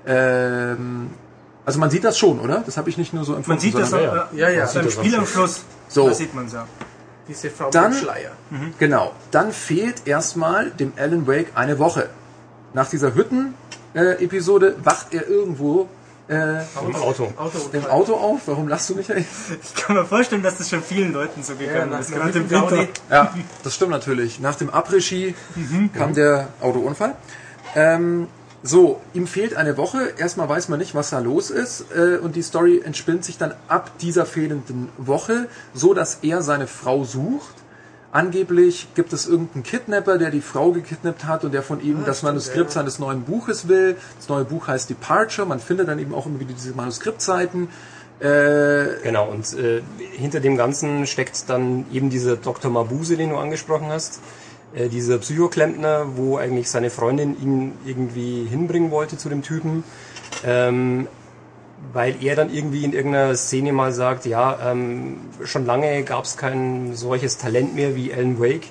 Ähm, 0.07 1.11
also 1.65 1.79
man 1.81 1.91
sieht 1.91 2.05
das 2.05 2.19
schon, 2.19 2.41
oder? 2.41 2.63
Das 2.65 2.77
habe 2.77 2.89
ich 2.91 2.99
nicht 2.99 3.13
nur 3.13 3.25
so 3.25 3.35
empfunden. 3.35 3.51
Man 3.51 3.61
sieht 3.61 3.75
das 3.75 3.91
sondern- 3.91 4.11
auch, 4.11 4.33
ja. 4.33 4.49
äh, 4.49 4.53
Ja, 4.55 4.65
ja. 4.65 4.71
beim 4.73 4.85
das 4.85 4.95
Spiel 4.95 5.15
am 5.15 5.27
Schluss. 5.27 5.63
So. 5.89 6.09
Da 6.09 6.15
sieht 6.15 6.35
man 6.35 6.47
es 6.47 6.53
ja. 6.53 6.67
Diese 7.29 7.51
Frau 7.51 7.71
Dann- 7.71 7.91
mit 7.93 8.01
Schleier. 8.01 8.31
Genau. 8.79 9.13
Dann 9.31 9.53
fehlt 9.53 10.07
erstmal 10.07 10.71
dem 10.71 10.93
Alan 10.97 11.27
Wake 11.27 11.53
eine 11.55 11.79
Woche. 11.79 12.09
Nach 12.75 12.89
dieser 12.89 13.15
Hütten-Episode 13.15 14.77
wacht 14.83 15.13
er 15.13 15.29
irgendwo 15.29 15.89
äh, 16.29 16.35
Im 16.85 16.95
Auto. 16.97 17.25
Autounfall. 17.39 17.61
im 17.73 17.87
Auto 17.87 18.15
auf. 18.15 18.41
Warum 18.47 18.69
lachst 18.69 18.91
du, 18.91 18.95
Michael? 18.95 19.25
Ich 19.63 19.75
kann 19.75 19.97
mir 19.97 20.05
vorstellen, 20.05 20.43
dass 20.43 20.59
das 20.59 20.69
schon 20.69 20.83
vielen 20.83 21.13
Leuten 21.15 21.43
so 21.43 21.55
gegangen 21.55 21.91
nach 21.91 22.01
ist. 22.01 22.13
Gerade 22.13 22.39
im 22.39 22.45
Hütten-Gaudi. 22.45 22.77
Winter. 22.81 22.93
Ja, 23.11 23.35
das 23.65 23.75
stimmt 23.75 23.93
natürlich. 23.93 24.39
Nach 24.39 24.55
dem 24.55 24.69
Après-Ski 24.69 25.35
kam 25.97 26.13
der 26.15 26.49
Autounfall. 26.61 27.15
Ähm, 27.75 28.29
so, 28.63 29.01
ihm 29.15 29.27
fehlt 29.27 29.55
eine 29.55 29.77
Woche. 29.77 30.15
Erstmal 30.19 30.49
weiß 30.49 30.69
man 30.69 30.81
nicht, 30.81 30.95
was 30.95 31.11
da 31.11 31.21
los 31.21 31.51
ist. 31.51 31.87
Äh, 31.95 32.19
und 32.19 32.35
die 32.35 32.43
Story 32.43 32.83
entspinnt 32.85 33.25
sich 33.25 33.39
dann 33.39 33.55
ab 33.69 33.99
dieser 33.99 34.27
fehlenden 34.27 34.89
Woche, 34.99 35.47
so 35.75 35.95
dass 35.95 36.19
er 36.23 36.43
seine 36.43 36.67
Frau 36.67 37.05
sucht. 37.05 37.55
Angeblich 38.11 38.89
gibt 38.95 39.13
es 39.13 39.27
irgendeinen 39.27 39.63
Kidnapper, 39.63 40.17
der 40.17 40.31
die 40.31 40.41
Frau 40.41 40.73
gekidnappt 40.73 41.25
hat 41.25 41.45
und 41.45 41.53
der 41.53 41.63
von 41.63 41.83
ihm 41.83 42.05
das 42.07 42.19
stimmt, 42.19 42.31
Manuskript 42.31 42.71
ja. 42.71 42.75
seines 42.75 42.99
neuen 42.99 43.23
Buches 43.23 43.69
will. 43.69 43.97
Das 44.17 44.29
neue 44.29 44.45
Buch 44.45 44.67
heißt 44.67 44.89
Departure. 44.89 45.47
Man 45.47 45.61
findet 45.61 45.89
dann 45.89 45.99
eben 45.99 46.15
auch 46.15 46.27
immer 46.27 46.41
wieder 46.41 46.55
diese 46.55 46.75
Manuskriptseiten. 46.75 47.69
Äh, 48.21 49.03
Genau, 49.05 49.29
und 49.29 49.53
äh, 49.55 49.83
hinter 50.17 50.41
dem 50.41 50.57
Ganzen 50.57 51.07
steckt 51.07 51.49
dann 51.49 51.85
eben 51.93 52.11
dieser 52.11 52.37
Dr. 52.37 52.71
Mabuse, 52.71 53.17
den 53.17 53.31
du 53.31 53.37
angesprochen 53.37 53.89
hast. 53.89 54.21
Äh, 54.75 54.89
dieser 54.89 55.19
Psychoklempner, 55.19 56.07
wo 56.17 56.37
eigentlich 56.37 56.69
seine 56.71 56.91
Freundin 56.91 57.41
ihn 57.43 57.73
irgendwie 57.87 58.47
hinbringen 58.49 58.91
wollte 58.91 59.17
zu 59.17 59.29
dem 59.29 59.43
Typen. 59.43 59.83
Ähm, 60.45 61.09
weil 61.93 62.17
er 62.23 62.35
dann 62.37 62.53
irgendwie 62.53 62.85
in 62.85 62.93
irgendeiner 62.93 63.35
Szene 63.37 63.73
mal 63.73 63.93
sagt, 63.93 64.27
ja, 64.27 64.59
ähm, 64.71 65.19
schon 65.45 65.65
lange 65.65 66.03
gab 66.03 66.25
es 66.25 66.37
kein 66.37 66.91
solches 66.95 67.39
Talent 67.39 67.75
mehr 67.75 67.95
wie 67.97 68.13
Alan 68.13 68.39
Wake 68.41 68.67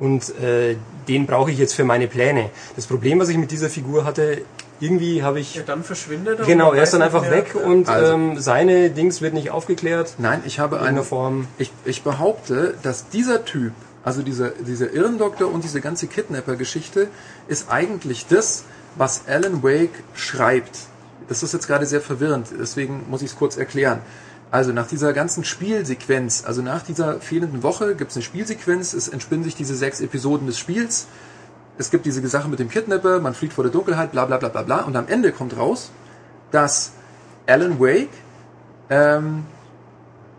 und 0.00 0.36
äh, 0.40 0.76
den 1.06 1.26
brauche 1.26 1.50
ich 1.50 1.58
jetzt 1.58 1.74
für 1.74 1.84
meine 1.84 2.08
Pläne. 2.08 2.50
Das 2.76 2.86
Problem, 2.86 3.20
was 3.20 3.28
ich 3.28 3.38
mit 3.38 3.52
dieser 3.52 3.70
Figur 3.70 4.04
hatte, 4.04 4.42
irgendwie 4.80 5.22
habe 5.22 5.40
ich 5.40 5.54
Ja, 5.54 5.62
dann 5.64 5.82
verschwindet 5.82 6.40
er. 6.40 6.46
Genau, 6.46 6.72
er 6.72 6.82
ist 6.82 6.92
dann 6.94 7.02
einfach 7.02 7.30
weg 7.30 7.54
und 7.54 7.88
Also- 7.88 8.12
ähm, 8.12 8.38
seine 8.40 8.90
Dings 8.90 9.22
wird 9.22 9.34
nicht 9.34 9.50
aufgeklärt. 9.50 10.14
nein, 10.18 10.42
ich 10.44 10.58
habe 10.58 10.76
In 10.76 10.82
eine 10.82 10.94
der 10.96 11.04
Form. 11.04 11.46
Ich, 11.58 11.72
ich 11.84 12.02
behaupte, 12.02 12.74
dass 12.82 13.08
dieser 13.08 13.44
Typ, 13.44 13.72
also 14.08 14.22
dieser, 14.22 14.52
dieser 14.52 14.90
Irrendoktor 14.90 15.52
und 15.52 15.62
diese 15.64 15.82
ganze 15.82 16.06
Kidnapper-Geschichte, 16.06 17.08
ist 17.46 17.70
eigentlich 17.70 18.26
das, 18.26 18.64
was 18.96 19.28
Alan 19.28 19.62
Wake 19.62 20.02
schreibt. 20.14 20.78
Das 21.28 21.42
ist 21.42 21.52
jetzt 21.52 21.66
gerade 21.66 21.84
sehr 21.84 22.00
verwirrend, 22.00 22.46
deswegen 22.58 23.04
muss 23.10 23.20
ich 23.20 23.32
es 23.32 23.36
kurz 23.36 23.58
erklären. 23.58 24.00
Also 24.50 24.72
nach 24.72 24.86
dieser 24.86 25.12
ganzen 25.12 25.44
Spielsequenz, 25.44 26.44
also 26.46 26.62
nach 26.62 26.82
dieser 26.82 27.20
fehlenden 27.20 27.62
Woche 27.62 27.96
gibt 27.96 28.12
es 28.12 28.16
eine 28.16 28.22
Spielsequenz, 28.22 28.94
es 28.94 29.08
entspinnen 29.08 29.44
sich 29.44 29.56
diese 29.56 29.76
sechs 29.76 30.00
Episoden 30.00 30.46
des 30.46 30.58
Spiels, 30.58 31.06
es 31.76 31.90
gibt 31.90 32.06
diese 32.06 32.26
Sache 32.26 32.48
mit 32.48 32.60
dem 32.60 32.70
Kidnapper, 32.70 33.20
man 33.20 33.34
flieht 33.34 33.52
vor 33.52 33.62
der 33.62 33.70
Dunkelheit, 33.70 34.12
bla 34.12 34.24
bla 34.24 34.38
bla 34.38 34.48
bla 34.48 34.62
bla, 34.62 34.80
und 34.84 34.96
am 34.96 35.06
Ende 35.06 35.32
kommt 35.32 35.54
raus, 35.54 35.90
dass 36.50 36.92
Alan 37.46 37.78
Wake 37.78 38.08
ähm, 38.88 39.44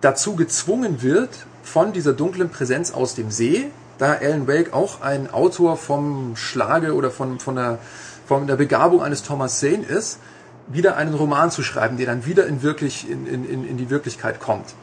dazu 0.02 0.36
gezwungen 0.36 1.04
wird 1.04 1.30
von 1.72 1.94
dieser 1.94 2.14
dunklen 2.14 2.50
Präsenz 2.50 2.92
aus 2.92 3.14
dem 3.14 3.30
See, 3.30 3.70
da 4.00 4.14
Alan 4.14 4.48
Wake 4.48 4.74
auch 4.74 5.02
ein 5.02 5.30
Autor 5.32 5.78
vom 5.78 6.36
Schlage 6.36 6.96
oder 6.96 7.12
von, 7.12 7.40
von, 7.40 7.56
der, 7.56 7.78
von 8.28 8.48
der 8.48 8.56
Begabung 8.56 9.04
eines 9.04 9.22
Thomas 9.22 9.60
Zane 9.60 9.84
ist, 9.84 10.20
wieder 10.68 10.98
einen 10.98 11.14
Roman 11.14 11.52
zu 11.52 11.62
schreiben, 11.62 11.98
der 11.98 12.08
dann 12.08 12.26
wieder 12.26 12.48
in, 12.48 12.64
wirklich, 12.64 13.10
in, 13.10 13.28
in, 13.28 13.68
in 13.68 13.78
die 13.78 13.90
Wirklichkeit 13.92 14.40
kommt. 14.40 14.74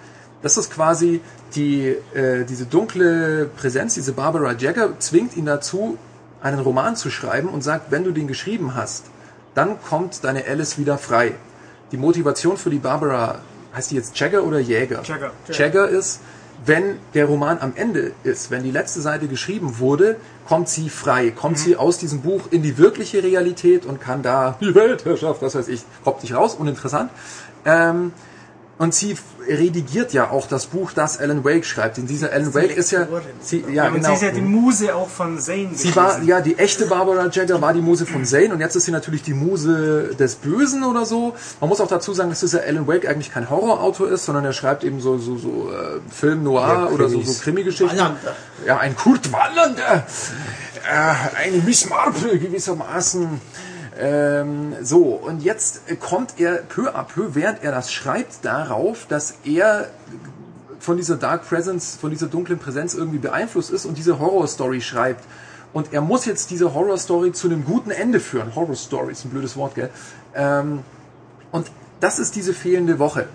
Das 0.42 0.56
ist 0.56 0.72
quasi 0.72 1.20
die, 1.56 1.96
äh, 2.14 2.44
diese 2.44 2.66
dunkle 2.66 3.46
Präsenz, 3.56 3.94
diese 3.94 4.12
Barbara 4.12 4.52
Jagger 4.52 4.98
zwingt 5.00 5.36
ihn 5.36 5.46
dazu, 5.46 5.98
einen 6.40 6.60
Roman 6.60 6.94
zu 6.94 7.10
schreiben 7.10 7.48
und 7.48 7.62
sagt, 7.62 7.90
wenn 7.90 8.04
du 8.04 8.12
den 8.12 8.28
geschrieben 8.28 8.76
hast, 8.76 9.06
dann 9.54 9.82
kommt 9.82 10.22
deine 10.22 10.44
Alice 10.46 10.78
wieder 10.78 10.98
frei. 10.98 11.32
Die 11.90 11.96
Motivation 11.96 12.56
für 12.56 12.70
die 12.70 12.78
Barbara, 12.78 13.40
heißt 13.74 13.90
die 13.90 13.96
jetzt 13.96 14.18
Jagger 14.20 14.44
oder 14.44 14.60
Jäger? 14.60 15.02
Jagger. 15.02 15.32
Jagger 15.50 15.88
ist, 15.88 16.20
wenn 16.64 16.98
der 17.14 17.26
Roman 17.26 17.58
am 17.58 17.72
Ende 17.76 18.12
ist, 18.24 18.50
wenn 18.50 18.62
die 18.62 18.70
letzte 18.70 19.00
Seite 19.00 19.28
geschrieben 19.28 19.78
wurde, 19.78 20.16
kommt 20.48 20.68
sie 20.68 20.88
frei, 20.88 21.30
kommt 21.30 21.58
sie 21.58 21.76
aus 21.76 21.98
diesem 21.98 22.22
Buch 22.22 22.48
in 22.50 22.62
die 22.62 22.78
wirkliche 22.78 23.22
Realität 23.22 23.84
und 23.84 24.00
kann 24.00 24.22
da 24.22 24.56
die 24.60 24.74
Weltherrschaft, 24.74 25.42
was 25.42 25.54
weiß 25.54 25.68
ich, 25.68 25.82
kommt 26.04 26.22
nicht 26.22 26.34
raus, 26.34 26.54
uninteressant. 26.54 27.10
Ähm, 27.64 28.12
und 28.78 28.94
sie 28.94 29.16
redigiert 29.48 30.12
ja 30.12 30.30
auch 30.30 30.46
das 30.46 30.66
Buch, 30.66 30.92
das 30.92 31.18
Alan 31.18 31.44
Wake 31.44 31.64
schreibt. 31.64 31.96
Denn 31.96 32.06
dieser 32.06 32.32
Alan 32.32 32.52
Wake 32.52 32.76
ist 32.76 32.90
ja, 32.90 33.06
sie, 33.40 33.60
ja, 33.68 33.84
Ja, 33.84 33.86
und 33.88 33.94
genau. 33.94 34.08
sie 34.08 34.14
ist 34.14 34.22
ja 34.22 34.30
die 34.32 34.40
Muse 34.42 34.94
auch 34.94 35.08
von 35.08 35.38
Zane. 35.38 35.70
Sie 35.74 35.94
war, 35.96 36.22
ja, 36.22 36.40
die 36.40 36.58
echte 36.58 36.86
Barbara 36.86 37.28
Jagger 37.30 37.62
war 37.62 37.72
die 37.72 37.80
Muse 37.80 38.04
von 38.04 38.24
Zane 38.26 38.52
und 38.52 38.60
jetzt 38.60 38.76
ist 38.76 38.84
sie 38.84 38.90
natürlich 38.90 39.22
die 39.22 39.32
Muse 39.34 40.14
des 40.18 40.34
Bösen 40.34 40.84
oder 40.84 41.06
so. 41.06 41.34
Man 41.60 41.70
muss 41.70 41.80
auch 41.80 41.88
dazu 41.88 42.12
sagen, 42.12 42.28
dass 42.28 42.40
dieser 42.40 42.64
Alan 42.64 42.86
Wake 42.86 43.08
eigentlich 43.08 43.32
kein 43.32 43.48
Horrorautor 43.48 44.10
ist, 44.10 44.26
sondern 44.26 44.44
er 44.44 44.52
schreibt 44.52 44.84
eben 44.84 45.00
so, 45.00 45.16
so, 45.16 45.38
so 45.38 45.70
äh, 45.70 46.00
Film 46.12 46.42
Noir 46.42 46.66
Ja, 46.68 46.86
oder 46.88 47.08
so, 47.08 47.22
so 47.22 47.32
Krimi-Geschichten. 47.42 47.96
Wallander. 47.96 48.36
Ja, 48.66 48.78
ein 48.78 48.94
Kurt 48.96 49.32
Wallander, 49.32 50.06
äh, 50.84 51.36
eine 51.44 51.58
Miss 51.64 51.88
Marple 51.88 52.38
gewissermaßen. 52.38 53.40
Ähm, 53.98 54.74
so, 54.82 55.04
und 55.04 55.42
jetzt 55.42 55.82
kommt 56.00 56.38
er 56.38 56.56
peu 56.56 56.94
à 56.94 57.02
peu, 57.02 57.34
während 57.34 57.62
er 57.62 57.72
das 57.72 57.92
schreibt, 57.92 58.44
darauf, 58.44 59.06
dass 59.06 59.38
er 59.44 59.88
von 60.78 60.96
dieser 60.96 61.16
Dark 61.16 61.48
Presence, 61.48 61.96
von 62.00 62.10
dieser 62.10 62.26
dunklen 62.26 62.58
Präsenz 62.58 62.94
irgendwie 62.94 63.18
beeinflusst 63.18 63.70
ist 63.70 63.86
und 63.86 63.96
diese 63.96 64.18
Horror-Story 64.18 64.80
schreibt. 64.80 65.24
Und 65.72 65.92
er 65.92 66.00
muss 66.00 66.26
jetzt 66.26 66.50
diese 66.50 66.74
Horror-Story 66.74 67.32
zu 67.32 67.48
einem 67.48 67.64
guten 67.64 67.90
Ende 67.90 68.20
führen. 68.20 68.54
Horror-Story 68.54 69.12
ist 69.12 69.24
ein 69.24 69.30
blödes 69.30 69.56
Wort, 69.56 69.74
gell? 69.74 69.90
Ähm, 70.34 70.80
und 71.50 71.70
das 72.00 72.18
ist 72.18 72.36
diese 72.36 72.52
fehlende 72.52 72.98
Woche. 72.98 73.28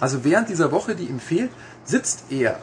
Also 0.00 0.24
während 0.24 0.48
dieser 0.48 0.72
Woche, 0.72 0.94
die 0.94 1.04
ihm 1.04 1.20
fehlt, 1.20 1.50
sitzt 1.84 2.24
er 2.30 2.58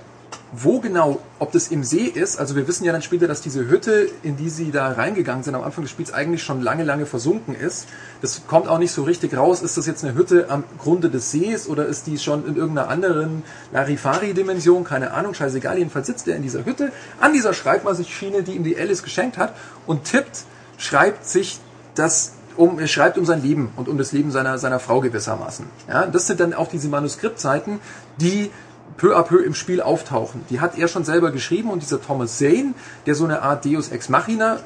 wo 0.53 0.79
genau, 0.79 1.19
ob 1.39 1.51
das 1.51 1.67
im 1.67 1.83
See 1.83 2.05
ist, 2.05 2.39
also 2.39 2.55
wir 2.55 2.67
wissen 2.67 2.85
ja 2.85 2.93
dann 2.93 3.01
später, 3.01 3.27
dass 3.27 3.41
diese 3.41 3.67
Hütte, 3.67 4.09
in 4.23 4.37
die 4.37 4.49
sie 4.49 4.71
da 4.71 4.91
reingegangen 4.91 5.43
sind 5.43 5.55
am 5.55 5.63
Anfang 5.63 5.83
des 5.83 5.91
Spiels, 5.91 6.13
eigentlich 6.13 6.41
schon 6.41 6.61
lange, 6.61 6.83
lange 6.83 7.05
versunken 7.05 7.53
ist. 7.53 7.87
Das 8.21 8.47
kommt 8.47 8.69
auch 8.69 8.79
nicht 8.79 8.91
so 8.91 9.03
richtig 9.03 9.35
raus. 9.35 9.61
Ist 9.61 9.77
das 9.77 9.85
jetzt 9.85 10.05
eine 10.05 10.15
Hütte 10.15 10.49
am 10.49 10.63
Grunde 10.77 11.09
des 11.09 11.31
Sees 11.31 11.67
oder 11.67 11.85
ist 11.85 12.07
die 12.07 12.17
schon 12.17 12.47
in 12.47 12.55
irgendeiner 12.55 12.87
anderen 12.87 13.43
Larifari-Dimension? 13.73 14.85
Keine 14.85 15.11
Ahnung, 15.11 15.33
scheißegal. 15.33 15.77
Jedenfalls 15.77 16.07
sitzt 16.07 16.27
er 16.27 16.37
in 16.37 16.43
dieser 16.43 16.65
Hütte 16.65 16.93
an 17.19 17.33
dieser 17.33 17.53
Schreibmaschine, 17.53 18.43
die 18.43 18.53
ihm 18.53 18.63
die 18.63 18.77
Alice 18.77 19.03
geschenkt 19.03 19.37
hat 19.37 19.53
und 19.85 20.05
tippt, 20.05 20.45
schreibt 20.77 21.25
sich 21.25 21.59
das 21.95 22.33
um, 22.55 22.79
er 22.79 22.87
schreibt 22.87 23.17
um 23.17 23.25
sein 23.25 23.41
Leben 23.41 23.71
und 23.75 23.87
um 23.87 23.97
das 23.97 24.11
Leben 24.11 24.31
seiner, 24.31 24.57
seiner 24.57 24.79
Frau 24.79 24.99
gewissermaßen. 24.99 25.65
Ja, 25.87 26.07
das 26.07 26.27
sind 26.27 26.39
dann 26.39 26.53
auch 26.53 26.67
diese 26.67 26.87
Manuskriptseiten, 26.89 27.79
die 28.19 28.49
peu 28.95 29.15
à 29.15 29.23
peu 29.23 29.43
im 29.43 29.53
Spiel 29.53 29.81
auftauchen. 29.81 30.43
Die 30.49 30.59
hat 30.59 30.77
er 30.77 30.88
schon 30.88 31.03
selber 31.03 31.31
geschrieben 31.31 31.69
und 31.69 31.81
dieser 31.81 32.01
Thomas 32.01 32.38
Zane, 32.38 32.73
der 33.05 33.15
so 33.15 33.26
eine 33.26 33.41
Art 33.41 33.65
Deus 33.65 33.89
Ex 33.89 34.09
Machina 34.09 34.59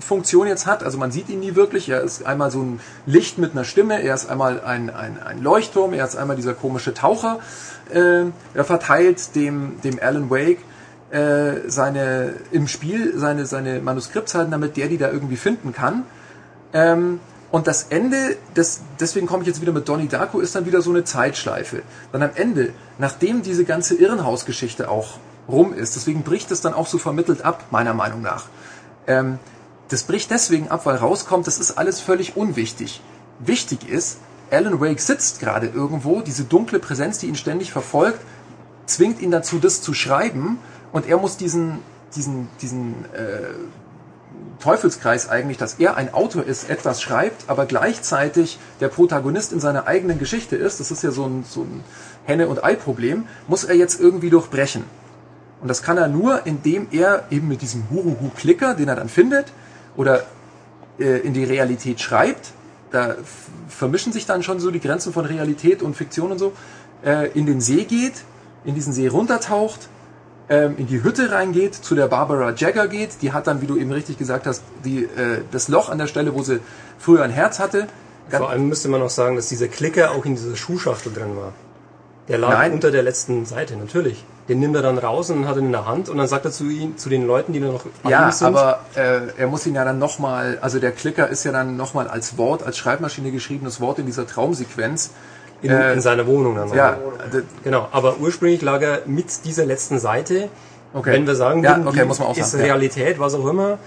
Funktion 0.00 0.46
jetzt 0.46 0.66
hat, 0.66 0.82
also 0.82 0.98
man 0.98 1.10
sieht 1.10 1.28
ihn 1.28 1.40
nie 1.40 1.54
wirklich, 1.54 1.88
er 1.88 2.02
ist 2.02 2.26
einmal 2.26 2.50
so 2.50 2.60
ein 2.60 2.80
Licht 3.06 3.38
mit 3.38 3.52
einer 3.52 3.64
Stimme, 3.64 4.02
er 4.02 4.14
ist 4.14 4.28
einmal 4.28 4.60
ein, 4.60 4.90
ein, 4.90 5.22
ein 5.22 5.42
Leuchtturm, 5.42 5.94
er 5.94 6.04
ist 6.04 6.16
einmal 6.16 6.36
dieser 6.36 6.54
komische 6.54 6.92
Taucher, 6.92 7.38
äh, 7.90 8.24
er 8.54 8.64
verteilt 8.64 9.34
dem, 9.34 9.80
dem 9.82 9.98
Alan 10.00 10.28
Wake 10.30 10.58
äh, 11.10 11.68
seine, 11.68 12.34
im 12.50 12.68
Spiel 12.68 13.16
seine, 13.16 13.46
seine 13.46 13.80
Manuskriptzeiten, 13.80 14.50
damit 14.50 14.76
der 14.76 14.88
die 14.88 14.98
da 14.98 15.10
irgendwie 15.10 15.36
finden 15.36 15.72
kann. 15.72 16.04
Ähm, 16.72 17.20
und 17.52 17.66
das 17.66 17.84
Ende, 17.84 18.36
das, 18.54 18.80
deswegen 18.98 19.26
komme 19.26 19.42
ich 19.42 19.46
jetzt 19.48 19.60
wieder 19.60 19.72
mit 19.72 19.88
Donnie 19.88 20.08
Darko, 20.08 20.40
ist 20.40 20.54
dann 20.54 20.66
wieder 20.66 20.82
so 20.82 20.90
eine 20.90 21.04
Zeitschleife. 21.04 21.82
Dann 22.12 22.22
am 22.22 22.30
Ende, 22.34 22.72
nachdem 22.98 23.42
diese 23.42 23.64
ganze 23.64 23.94
Irrenhausgeschichte 23.94 24.90
auch 24.90 25.18
rum 25.48 25.72
ist, 25.72 25.94
deswegen 25.94 26.22
bricht 26.22 26.50
es 26.50 26.60
dann 26.60 26.74
auch 26.74 26.86
so 26.86 26.98
vermittelt 26.98 27.44
ab, 27.44 27.66
meiner 27.70 27.94
Meinung 27.94 28.20
nach. 28.20 28.46
Ähm, 29.06 29.38
das 29.88 30.02
bricht 30.02 30.30
deswegen 30.30 30.68
ab, 30.68 30.86
weil 30.86 30.96
rauskommt, 30.96 31.46
das 31.46 31.58
ist 31.58 31.78
alles 31.78 32.00
völlig 32.00 32.36
unwichtig. 32.36 33.00
Wichtig 33.38 33.88
ist, 33.88 34.18
Alan 34.50 34.80
Wake 34.80 35.00
sitzt 35.00 35.40
gerade 35.40 35.68
irgendwo, 35.68 36.20
diese 36.22 36.44
dunkle 36.44 36.80
Präsenz, 36.80 37.18
die 37.18 37.26
ihn 37.26 37.36
ständig 37.36 37.72
verfolgt, 37.72 38.20
zwingt 38.86 39.20
ihn 39.20 39.30
dazu, 39.30 39.58
das 39.58 39.82
zu 39.82 39.94
schreiben 39.94 40.58
und 40.92 41.06
er 41.06 41.18
muss 41.18 41.36
diesen, 41.36 41.78
diesen, 42.14 42.48
diesen 42.60 43.04
äh, 43.14 43.54
Teufelskreis 44.60 45.28
eigentlich, 45.28 45.58
dass 45.58 45.74
er 45.74 45.96
ein 45.96 46.12
Autor 46.14 46.44
ist, 46.44 46.70
etwas 46.70 47.02
schreibt, 47.02 47.48
aber 47.48 47.66
gleichzeitig 47.66 48.58
der 48.80 48.88
Protagonist 48.88 49.52
in 49.52 49.60
seiner 49.60 49.86
eigenen 49.86 50.18
Geschichte 50.18 50.56
ist, 50.56 50.80
das 50.80 50.90
ist 50.90 51.02
ja 51.02 51.10
so 51.10 51.24
ein, 51.26 51.44
so 51.48 51.62
ein 51.62 51.84
Henne- 52.24 52.48
und 52.48 52.64
Ei-Problem, 52.64 53.26
muss 53.48 53.64
er 53.64 53.76
jetzt 53.76 54.00
irgendwie 54.00 54.30
durchbrechen. 54.30 54.84
Und 55.60 55.68
das 55.68 55.82
kann 55.82 55.96
er 55.96 56.08
nur, 56.08 56.46
indem 56.46 56.88
er 56.90 57.24
eben 57.30 57.48
mit 57.48 57.62
diesem 57.62 57.84
Huruhu-Klicker, 57.90 58.74
den 58.74 58.88
er 58.88 58.96
dann 58.96 59.08
findet, 59.08 59.46
oder 59.96 60.24
äh, 60.98 61.20
in 61.20 61.32
die 61.32 61.44
Realität 61.44 62.00
schreibt, 62.00 62.52
da 62.90 63.16
vermischen 63.68 64.12
sich 64.12 64.26
dann 64.26 64.42
schon 64.42 64.60
so 64.60 64.70
die 64.70 64.80
Grenzen 64.80 65.12
von 65.12 65.24
Realität 65.24 65.82
und 65.82 65.96
Fiktion 65.96 66.32
und 66.32 66.38
so, 66.38 66.52
äh, 67.04 67.30
in 67.32 67.46
den 67.46 67.60
See 67.60 67.84
geht, 67.84 68.24
in 68.64 68.74
diesen 68.74 68.92
See 68.92 69.08
runtertaucht, 69.08 69.88
ähm, 70.48 70.76
in 70.78 70.86
die 70.86 71.02
Hütte 71.02 71.30
reingeht, 71.30 71.74
zu 71.74 71.94
der 71.94 72.06
Barbara 72.06 72.52
Jagger 72.52 72.88
geht. 72.88 73.22
Die 73.22 73.32
hat 73.32 73.46
dann, 73.46 73.60
wie 73.62 73.66
du 73.66 73.76
eben 73.76 73.92
richtig 73.92 74.18
gesagt 74.18 74.46
hast, 74.46 74.62
die, 74.84 75.04
äh, 75.04 75.42
das 75.50 75.68
Loch 75.68 75.88
an 75.88 75.98
der 75.98 76.06
Stelle, 76.06 76.34
wo 76.34 76.42
sie 76.42 76.60
früher 76.98 77.22
ein 77.22 77.30
Herz 77.30 77.58
hatte. 77.58 77.88
Vor 78.28 78.50
allem 78.50 78.68
müsste 78.68 78.88
man 78.88 79.02
auch 79.02 79.10
sagen, 79.10 79.36
dass 79.36 79.48
dieser 79.48 79.68
Klicker 79.68 80.10
auch 80.10 80.24
in 80.24 80.34
dieser 80.34 80.56
Schuhschachtel 80.56 81.12
drin 81.12 81.36
war. 81.36 81.52
Der 82.28 82.38
lag 82.38 82.50
Nein. 82.50 82.72
unter 82.72 82.90
der 82.90 83.04
letzten 83.04 83.46
Seite, 83.46 83.76
natürlich. 83.76 84.24
Den 84.48 84.60
nimmt 84.60 84.74
er 84.74 84.82
dann 84.82 84.98
raus 84.98 85.30
und 85.30 85.46
hat 85.46 85.56
ihn 85.56 85.66
in 85.66 85.72
der 85.72 85.86
Hand 85.86 86.08
und 86.08 86.18
dann 86.18 86.26
sagt 86.26 86.44
er 86.44 86.50
zu, 86.50 86.64
ihm, 86.64 86.96
zu 86.96 87.08
den 87.08 87.26
Leuten, 87.26 87.52
die 87.52 87.60
da 87.60 87.66
noch 87.66 87.84
ja, 88.08 88.30
sind. 88.30 88.54
Ja, 88.54 88.60
aber 88.60 88.80
äh, 88.94 89.20
er 89.38 89.46
muss 89.46 89.66
ihn 89.66 89.74
ja 89.74 89.84
dann 89.84 89.98
nochmal, 89.98 90.58
also 90.60 90.78
der 90.78 90.92
Klicker 90.92 91.28
ist 91.28 91.44
ja 91.44 91.52
dann 91.52 91.76
nochmal 91.76 92.08
als 92.08 92.36
Wort, 92.36 92.64
als 92.64 92.78
Schreibmaschine 92.78 93.32
geschriebenes 93.32 93.80
Wort 93.80 93.98
in 93.98 94.06
dieser 94.06 94.26
Traumsequenz 94.26 95.10
in, 95.66 95.72
äh, 95.72 95.92
in 95.92 96.00
seiner 96.00 96.26
Wohnung 96.26 96.54
dann. 96.56 96.72
Ja, 96.74 96.98
genau. 97.62 97.88
Aber 97.92 98.18
ursprünglich 98.18 98.62
lag 98.62 98.80
er 98.82 99.02
mit 99.06 99.44
dieser 99.44 99.64
letzten 99.64 99.98
Seite. 99.98 100.48
Okay. 100.92 101.12
Wenn 101.12 101.26
wir 101.26 101.34
sagen 101.34 101.62
ja, 101.62 101.78
okay, 101.84 102.04
muss 102.04 102.18
man 102.18 102.28
auch 102.28 102.36
ist 102.36 102.52
sagen. 102.52 102.64
Realität, 102.64 103.18
was 103.18 103.34
auch 103.34 103.46
immer, 103.46 103.78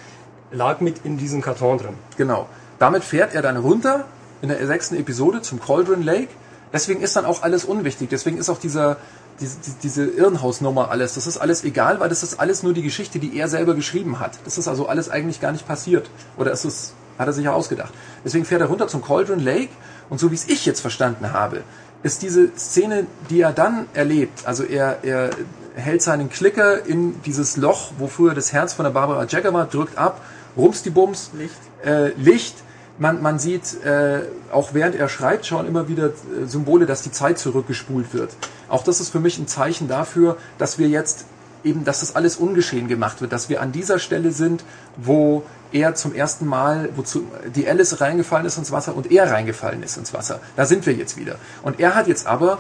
lag 0.52 0.80
mit 0.80 1.06
in 1.06 1.18
diesem 1.18 1.42
Karton 1.42 1.78
drin. 1.78 1.94
Genau. 2.18 2.48
Damit 2.78 3.04
fährt 3.04 3.34
er 3.34 3.42
dann 3.42 3.58
runter 3.58 4.06
in 4.42 4.50
der 4.50 4.66
sechsten 4.66 4.96
Episode 4.96 5.42
zum 5.42 5.60
Cauldron 5.60 6.04
Lake. 6.04 6.30
Deswegen 6.72 7.02
ist 7.02 7.16
dann 7.16 7.26
auch 7.26 7.42
alles 7.42 7.66
unwichtig. 7.66 8.10
Deswegen 8.10 8.38
ist 8.38 8.50
auch 8.50 8.60
dieser, 8.60 8.98
diese, 9.40 9.58
diese 9.82 10.06
Irrenhausnummer 10.06 10.92
alles. 10.92 11.16
Das 11.16 11.28
ist 11.28 11.38
alles 11.38 11.64
egal, 11.64 12.00
weil 12.00 12.10
das 12.10 12.24
ist 12.24 12.40
alles 12.40 12.64
nur 12.64 12.74
die 12.74 12.84
Geschichte, 12.84 13.20
die 13.20 13.38
er 13.38 13.48
selber 13.48 13.74
geschrieben 13.74 14.20
hat. 14.20 14.40
Das 14.46 14.58
ist 14.58 14.68
also 14.68 14.88
alles 14.88 15.10
eigentlich 15.10 15.42
gar 15.42 15.52
nicht 15.52 15.68
passiert. 15.68 16.10
Oder 16.38 16.52
ist 16.52 16.66
es, 16.66 16.94
hat 17.18 17.28
er 17.28 17.34
sich 17.34 17.46
ja 17.46 17.54
ausgedacht. 17.54 17.94
Deswegen 18.24 18.46
fährt 18.46 18.62
er 18.62 18.68
runter 18.68 18.88
zum 18.88 19.04
Cauldron 19.04 19.40
Lake 19.40 19.70
und 20.10 20.20
so 20.20 20.32
wie 20.32 20.36
es 20.36 20.48
ich 20.48 20.66
jetzt 20.66 20.82
verstanden 20.82 21.34
habe, 21.34 21.64
ist 22.04 22.22
diese 22.22 22.56
Szene, 22.58 23.06
die 23.30 23.42
er 23.42 23.52
dann 23.52 23.88
erlebt, 23.94 24.46
also 24.46 24.64
er, 24.64 25.04
er 25.04 25.32
hält 25.76 26.02
seinen 26.02 26.30
Klicker 26.30 26.86
in 26.86 27.22
dieses 27.24 27.58
Loch, 27.58 27.92
wo 27.98 28.08
früher 28.08 28.34
das 28.34 28.54
Herz 28.54 28.74
von 28.74 28.84
der 28.84 28.92
Barbara 28.92 29.26
Jagger 29.26 29.54
war, 29.54 29.66
drückt 29.66 29.98
ab, 29.98 30.22
rums 30.58 30.84
die 30.84 30.90
Bums, 30.90 31.32
Licht. 31.34 31.56
Äh, 31.86 32.10
Licht. 32.14 32.56
Man, 32.98 33.22
man 33.22 33.40
sieht, 33.40 33.82
äh, 33.86 34.24
auch 34.52 34.74
während 34.74 34.94
er 34.94 35.08
schreibt, 35.08 35.46
schon 35.46 35.66
immer 35.66 35.88
wieder 35.88 36.08
äh, 36.08 36.46
Symbole, 36.46 36.86
dass 36.86 37.02
die 37.02 37.14
Zeit 37.14 37.40
zurückgespult 37.40 38.14
wird. 38.14 38.32
Auch 38.68 38.84
das 38.84 39.00
ist 39.00 39.10
für 39.10 39.22
mich 39.22 39.40
ein 39.40 39.48
Zeichen 39.48 39.88
dafür, 39.88 40.36
dass 40.58 40.80
wir 40.80 40.90
jetzt 40.90 41.26
eben, 41.64 41.84
dass 41.84 42.00
das 42.02 42.16
alles 42.16 42.38
ungeschehen 42.38 42.88
gemacht 42.88 43.22
wird, 43.22 43.32
dass 43.32 43.50
wir 43.50 43.62
an 43.62 43.72
dieser 43.72 44.00
Stelle 44.00 44.32
sind, 44.32 44.64
wo 44.98 45.44
er 45.72 45.96
zum 45.96 46.14
ersten 46.14 46.46
Mal, 46.46 46.90
wozu 46.96 47.28
die 47.56 47.68
Alice 47.68 48.02
reingefallen 48.02 48.46
ist 48.46 48.58
ins 48.58 48.72
Wasser 48.72 48.96
und 48.96 49.12
er 49.12 49.30
reingefallen 49.30 49.84
ist 49.84 49.98
ins 49.98 50.14
Wasser. 50.14 50.40
Da 50.56 50.66
sind 50.66 50.86
wir 50.86 50.94
jetzt 50.94 51.18
wieder. 51.18 51.36
Und 51.62 51.80
er 51.80 51.96
hat 51.96 52.08
jetzt 52.08 52.28
aber 52.28 52.60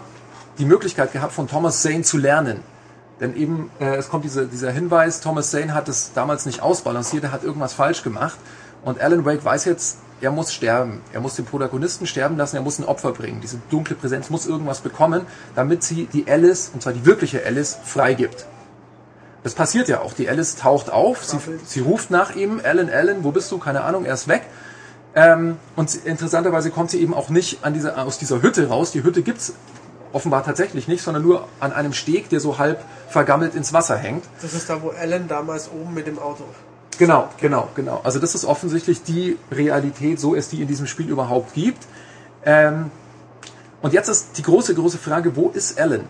die 0.59 0.65
Möglichkeit 0.65 1.13
gehabt, 1.13 1.33
von 1.33 1.47
Thomas 1.47 1.81
Zane 1.81 2.03
zu 2.03 2.17
lernen. 2.17 2.59
Denn 3.19 3.35
eben, 3.35 3.69
äh, 3.79 3.95
es 3.95 4.09
kommt 4.09 4.23
diese, 4.23 4.47
dieser 4.47 4.71
Hinweis, 4.71 5.21
Thomas 5.21 5.51
Zane 5.51 5.73
hat 5.73 5.89
es 5.89 6.11
damals 6.13 6.45
nicht 6.45 6.61
ausbalanciert, 6.61 7.23
er 7.23 7.31
hat 7.31 7.43
irgendwas 7.43 7.73
falsch 7.73 8.03
gemacht. 8.03 8.37
Und 8.83 9.01
Alan 9.01 9.25
Wake 9.25 9.43
weiß 9.43 9.65
jetzt, 9.65 9.97
er 10.21 10.31
muss 10.31 10.53
sterben. 10.53 11.01
Er 11.13 11.21
muss 11.21 11.35
den 11.35 11.45
Protagonisten 11.45 12.05
sterben 12.05 12.37
lassen, 12.37 12.57
er 12.57 12.61
muss 12.61 12.79
ein 12.79 12.85
Opfer 12.85 13.11
bringen. 13.11 13.39
Diese 13.41 13.57
dunkle 13.69 13.95
Präsenz 13.95 14.29
muss 14.29 14.45
irgendwas 14.45 14.81
bekommen, 14.81 15.25
damit 15.55 15.83
sie 15.83 16.05
die 16.11 16.29
Alice, 16.29 16.71
und 16.73 16.81
zwar 16.81 16.93
die 16.93 17.05
wirkliche 17.05 17.45
Alice, 17.45 17.77
freigibt. 17.83 18.45
Das 19.43 19.53
passiert 19.53 19.87
ja 19.87 20.01
auch. 20.01 20.13
Die 20.13 20.29
Alice 20.29 20.55
taucht 20.55 20.89
auf, 20.89 21.23
sie, 21.23 21.37
sie 21.65 21.79
ruft 21.79 22.11
nach 22.11 22.35
ihm, 22.35 22.59
Alan, 22.63 22.89
Alan, 22.89 23.23
wo 23.23 23.31
bist 23.31 23.51
du? 23.51 23.57
Keine 23.57 23.83
Ahnung, 23.83 24.05
er 24.05 24.13
ist 24.13 24.27
weg. 24.27 24.43
Ähm, 25.15 25.57
und 25.75 25.93
interessanterweise 26.05 26.71
kommt 26.71 26.91
sie 26.91 27.01
eben 27.01 27.13
auch 27.13 27.29
nicht 27.29 27.63
an 27.63 27.73
diese, 27.73 27.97
aus 27.97 28.17
dieser 28.17 28.41
Hütte 28.41 28.67
raus. 28.67 28.91
Die 28.91 29.03
Hütte 29.03 29.21
gibt's 29.21 29.53
offenbar 30.11 30.43
tatsächlich 30.43 30.87
nicht, 30.87 31.01
sondern 31.01 31.23
nur 31.23 31.47
an 31.59 31.71
einem 31.71 31.93
Steg, 31.93 32.29
der 32.29 32.39
so 32.39 32.57
halb 32.57 32.83
vergammelt 33.07 33.55
ins 33.55 33.73
Wasser 33.73 33.97
hängt. 33.97 34.25
Das 34.41 34.53
ist 34.53 34.69
da, 34.69 34.81
wo 34.81 34.89
Alan 34.89 35.27
damals 35.27 35.69
oben 35.71 35.93
mit 35.93 36.07
dem 36.07 36.19
Auto. 36.19 36.43
Genau, 36.97 37.29
genau, 37.39 37.69
genau. 37.75 38.01
Also 38.03 38.19
das 38.19 38.35
ist 38.35 38.43
offensichtlich 38.43 39.03
die 39.03 39.37
Realität, 39.51 40.19
so 40.19 40.35
es 40.35 40.49
die 40.49 40.61
in 40.61 40.67
diesem 40.67 40.85
Spiel 40.85 41.07
überhaupt 41.07 41.53
gibt. 41.53 41.87
Ähm, 42.43 42.91
und 43.81 43.93
jetzt 43.93 44.09
ist 44.09 44.37
die 44.37 44.41
große, 44.43 44.75
große 44.75 44.97
Frage, 44.97 45.35
wo 45.35 45.49
ist 45.49 45.79
Alan? 45.79 46.01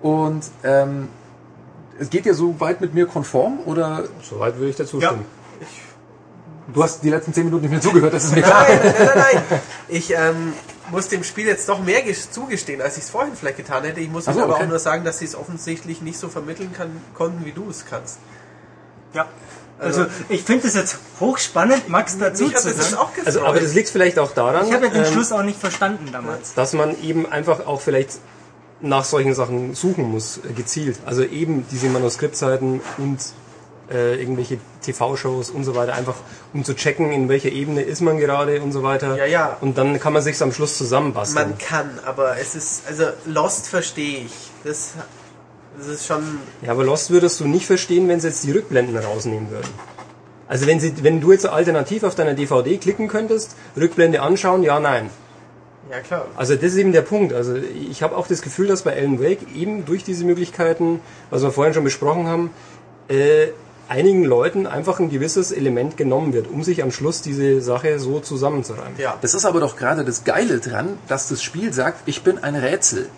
Und 0.00 0.44
ähm, 0.62 1.08
geht 2.10 2.24
dir 2.24 2.34
so 2.34 2.58
weit 2.60 2.80
mit 2.80 2.94
mir 2.94 3.06
konform 3.06 3.60
oder? 3.66 4.04
Soweit 4.22 4.56
würde 4.56 4.70
ich 4.70 4.76
dazu 4.76 5.00
stimmen. 5.00 5.24
Ja, 5.60 5.66
du 6.72 6.82
hast 6.82 7.02
die 7.02 7.10
letzten 7.10 7.32
zehn 7.32 7.44
Minuten 7.44 7.62
nicht 7.62 7.72
mehr 7.72 7.80
zugehört, 7.80 8.14
das 8.14 8.24
ist 8.24 8.34
mir 8.34 8.42
klar. 8.42 8.66
Nein, 8.68 8.80
nein, 8.82 8.94
nein, 8.98 9.42
nein. 9.48 9.60
Ich 9.88 10.10
ähm, 10.12 10.52
muss 10.90 11.08
dem 11.08 11.24
Spiel 11.24 11.46
jetzt 11.46 11.68
doch 11.68 11.80
mehr 11.82 12.02
zugestehen, 12.30 12.80
als 12.80 12.96
ich 12.96 13.04
es 13.04 13.10
vorhin 13.10 13.34
vielleicht 13.36 13.56
getan 13.56 13.84
hätte. 13.84 14.00
Ich 14.00 14.10
muss 14.10 14.24
so, 14.24 14.30
aber 14.32 14.54
okay. 14.54 14.64
auch 14.64 14.68
nur 14.68 14.78
sagen, 14.78 15.04
dass 15.04 15.18
sie 15.18 15.24
es 15.26 15.34
offensichtlich 15.34 16.02
nicht 16.02 16.18
so 16.18 16.28
vermitteln 16.28 16.72
kann, 16.72 16.90
konnten, 17.14 17.44
wie 17.44 17.52
du 17.52 17.68
es 17.68 17.84
kannst. 17.86 18.18
Ja. 19.12 19.26
Also, 19.78 20.02
also 20.02 20.12
ich 20.28 20.42
finde 20.42 20.68
es 20.68 20.74
jetzt 20.74 20.98
hochspannend, 21.20 21.88
Max 21.88 22.16
dazu 22.18 22.48
zu 22.48 22.72
sagen. 22.72 23.08
Also, 23.24 23.44
aber 23.44 23.60
das 23.60 23.74
liegt 23.74 23.88
vielleicht 23.88 24.18
auch 24.18 24.32
daran. 24.32 24.66
Ich 24.66 24.72
habe 24.72 24.86
ja 24.86 24.92
den 24.92 25.04
ähm, 25.04 25.12
Schluss 25.12 25.32
auch 25.32 25.42
nicht 25.42 25.58
verstanden 25.58 26.10
damals. 26.12 26.54
Dass 26.54 26.72
man 26.74 27.00
eben 27.02 27.26
einfach 27.26 27.66
auch 27.66 27.80
vielleicht 27.80 28.18
nach 28.80 29.04
solchen 29.04 29.34
Sachen 29.34 29.74
suchen 29.74 30.10
muss, 30.10 30.38
äh, 30.38 30.52
gezielt. 30.52 30.98
Also 31.06 31.22
eben 31.22 31.66
diese 31.70 31.88
Manuskriptseiten 31.88 32.80
und 32.98 33.18
äh, 33.90 34.18
irgendwelche 34.20 34.58
TV-Shows 34.82 35.50
und 35.50 35.64
so 35.64 35.74
weiter, 35.74 35.94
einfach 35.94 36.16
um 36.52 36.64
zu 36.64 36.74
checken, 36.74 37.12
in 37.12 37.28
welcher 37.28 37.50
Ebene 37.50 37.82
ist 37.82 38.00
man 38.00 38.18
gerade 38.18 38.62
und 38.62 38.72
so 38.72 38.82
weiter. 38.82 39.16
Ja, 39.16 39.26
ja. 39.26 39.56
Und 39.60 39.78
dann 39.78 39.98
kann 40.00 40.12
man 40.12 40.22
sich 40.22 40.40
am 40.42 40.52
Schluss 40.52 40.78
zusammenbasteln. 40.78 41.50
Man 41.50 41.58
kann, 41.58 41.98
aber 42.04 42.38
es 42.38 42.54
ist, 42.54 42.86
also 42.88 43.04
Lost 43.26 43.68
verstehe 43.68 44.20
ich. 44.20 44.32
Das, 44.64 44.92
das 45.76 45.86
ist 45.88 46.06
schon, 46.06 46.38
Ja, 46.62 46.72
aber 46.72 46.84
Lost 46.84 47.10
würdest 47.10 47.40
du 47.40 47.46
nicht 47.46 47.66
verstehen, 47.66 48.08
wenn 48.08 48.20
sie 48.20 48.28
jetzt 48.28 48.44
die 48.44 48.52
Rückblenden 48.52 48.96
rausnehmen 48.96 49.50
würden. 49.50 49.68
Also 50.46 50.66
wenn, 50.66 50.78
sie, 50.78 51.02
wenn 51.02 51.20
du 51.20 51.32
jetzt 51.32 51.46
alternativ 51.46 52.04
auf 52.04 52.14
deiner 52.14 52.34
DVD 52.34 52.76
klicken 52.76 53.08
könntest, 53.08 53.56
Rückblende 53.76 54.20
anschauen, 54.22 54.62
ja, 54.62 54.78
nein. 54.78 55.10
Ja 55.90 56.00
klar. 56.00 56.26
Also 56.36 56.54
das 56.54 56.64
ist 56.64 56.76
eben 56.76 56.92
der 56.92 57.02
Punkt. 57.02 57.32
Also 57.32 57.54
ich 57.54 58.02
habe 58.02 58.16
auch 58.16 58.26
das 58.26 58.42
Gefühl, 58.42 58.66
dass 58.66 58.82
bei 58.82 58.96
Alan 58.96 59.20
Wake 59.20 59.46
eben 59.54 59.84
durch 59.84 60.04
diese 60.04 60.24
Möglichkeiten, 60.24 61.00
was 61.30 61.42
wir 61.42 61.50
vorhin 61.50 61.74
schon 61.74 61.84
besprochen 61.84 62.26
haben, 62.26 62.50
äh, 63.08 63.48
einigen 63.88 64.24
Leuten 64.24 64.66
einfach 64.66 64.98
ein 64.98 65.10
gewisses 65.10 65.52
Element 65.52 65.96
genommen 65.96 66.32
wird, 66.32 66.48
um 66.48 66.62
sich 66.62 66.82
am 66.82 66.90
Schluss 66.90 67.22
diese 67.22 67.60
Sache 67.60 67.98
so 67.98 68.20
zusammenzureimen. 68.20 68.98
Ja. 68.98 69.18
Das 69.20 69.34
ist 69.34 69.44
aber 69.44 69.60
doch 69.60 69.76
gerade 69.76 70.04
das 70.04 70.24
Geile 70.24 70.58
dran, 70.58 70.98
dass 71.08 71.28
das 71.28 71.42
Spiel 71.42 71.72
sagt, 71.72 72.00
ich 72.06 72.22
bin 72.22 72.42
ein 72.42 72.54
Rätsel. 72.54 73.08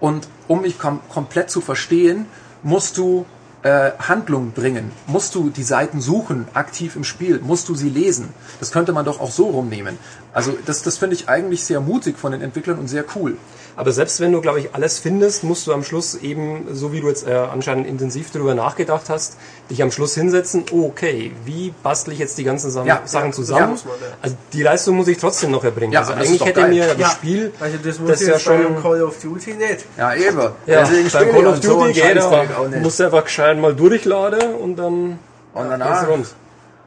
Und 0.00 0.28
um 0.48 0.62
mich 0.62 0.78
kom 0.78 1.00
komplett 1.08 1.50
zu 1.50 1.60
verstehen, 1.60 2.26
musst 2.62 2.98
du 2.98 3.24
äh, 3.62 3.92
Handlung 3.98 4.52
bringen, 4.52 4.92
musst 5.06 5.34
du 5.34 5.50
die 5.50 5.62
Seiten 5.62 6.00
suchen, 6.00 6.46
aktiv 6.54 6.96
im 6.96 7.04
Spiel, 7.04 7.40
musst 7.42 7.68
du 7.68 7.74
sie 7.74 7.88
lesen. 7.88 8.28
Das 8.60 8.70
könnte 8.70 8.92
man 8.92 9.04
doch 9.04 9.20
auch 9.20 9.30
so 9.30 9.46
rumnehmen. 9.46 9.98
Also 10.36 10.52
das, 10.66 10.82
das 10.82 10.98
finde 10.98 11.16
ich 11.16 11.28
eigentlich 11.30 11.64
sehr 11.64 11.80
mutig 11.80 12.18
von 12.18 12.30
den 12.32 12.42
Entwicklern 12.42 12.78
und 12.78 12.88
sehr 12.88 13.04
cool. 13.14 13.38
Aber 13.74 13.90
selbst 13.92 14.20
wenn 14.20 14.32
du, 14.32 14.40
glaube 14.42 14.60
ich, 14.60 14.74
alles 14.74 14.98
findest, 14.98 15.44
musst 15.44 15.66
du 15.66 15.72
am 15.72 15.82
Schluss 15.82 16.14
eben, 16.14 16.66
so 16.72 16.92
wie 16.92 17.00
du 17.00 17.08
jetzt 17.08 17.26
äh, 17.26 17.32
anscheinend 17.34 17.86
intensiv 17.86 18.30
darüber 18.30 18.54
nachgedacht 18.54 19.08
hast, 19.08 19.36
dich 19.70 19.82
am 19.82 19.90
Schluss 19.90 20.14
hinsetzen, 20.14 20.64
okay, 20.72 21.32
wie 21.46 21.72
bastle 21.82 22.12
ich 22.12 22.18
jetzt 22.18 22.36
die 22.38 22.44
ganzen 22.44 22.70
Sam 22.70 22.86
Ja, 22.86 23.00
Sachen 23.06 23.28
ja, 23.28 23.32
zusammen? 23.32 23.60
ja, 23.60 23.66
muss 23.68 23.84
man, 23.86 23.94
ja. 24.00 24.06
Also 24.22 24.36
die 24.52 24.62
Leistung 24.62 24.96
muss 24.96 25.08
ich 25.08 25.16
trotzdem 25.18 25.50
noch 25.50 25.64
erbringen. 25.64 25.92
Ja, 25.92 26.00
also 26.00 26.12
eigentlich 26.12 26.44
hätte 26.44 26.60
geil. 26.60 26.68
mir 26.70 26.86
das 26.86 26.98
Ja, 26.98 27.10
Spiel, 27.10 27.52
Also 27.60 27.76
das 27.82 27.98
muss 27.98 28.10
das 28.10 28.20
ja 28.26 28.38
schon- 28.38 28.82
Call 28.82 29.02
of 29.02 29.18
Duty 29.22 29.54
nicht. 29.54 29.84
Ja, 29.96 30.14
eben. 30.14 30.38
ja, 30.38 30.50
Deswegen 30.66 31.08
beim 31.10 31.22
spiele 31.22 31.32
Call 31.32 31.46
of 31.46 31.54
und 31.56 31.62
so 31.64 31.70
Duty 31.84 32.02
einen 32.02 32.18
geht, 32.20 32.70
nicht. 32.72 32.82
musst 32.82 33.00
du 33.00 33.04
einfach 33.04 33.24
gescheit 33.24 33.58
mal 33.58 33.74
durchladen 33.74 34.54
und 34.54 34.76
dann 34.76 35.18
Und 35.54 35.68
danach 35.70 36.06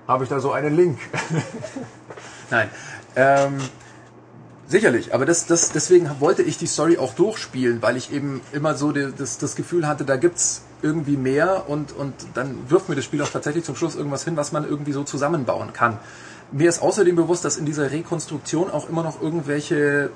habe 0.07 0.23
ich 0.23 0.29
da 0.29 0.39
so 0.39 0.51
einen 0.51 0.75
Link. 0.75 0.97
Nein. 2.51 2.69
Ähm, 3.15 3.57
sicherlich, 4.67 5.13
aber 5.13 5.25
das, 5.25 5.45
das, 5.47 5.71
deswegen 5.71 6.09
wollte 6.19 6.43
ich 6.43 6.57
die 6.57 6.67
Story 6.67 6.97
auch 6.97 7.13
durchspielen, 7.13 7.81
weil 7.81 7.97
ich 7.97 8.13
eben 8.13 8.41
immer 8.51 8.75
so 8.75 8.91
die, 8.91 9.11
das, 9.17 9.37
das 9.37 9.55
Gefühl 9.55 9.87
hatte, 9.87 10.05
da 10.05 10.15
gibt's 10.17 10.61
irgendwie 10.81 11.17
mehr 11.17 11.65
und, 11.67 11.91
und 11.91 12.13
dann 12.35 12.69
wirft 12.69 12.87
mir 12.87 12.95
das 12.95 13.03
Spiel 13.05 13.21
auch 13.21 13.29
tatsächlich 13.29 13.65
zum 13.65 13.75
Schluss 13.75 13.95
irgendwas 13.95 14.23
hin, 14.23 14.37
was 14.37 14.51
man 14.51 14.67
irgendwie 14.67 14.93
so 14.93 15.03
zusammenbauen 15.03 15.73
kann. 15.73 15.97
Mir 16.51 16.69
ist 16.69 16.81
außerdem 16.81 17.15
bewusst, 17.15 17.45
dass 17.45 17.57
in 17.57 17.65
dieser 17.65 17.91
Rekonstruktion 17.91 18.71
auch 18.71 18.89
immer 18.89 19.03
noch 19.03 19.21
irgendwelche 19.21 20.09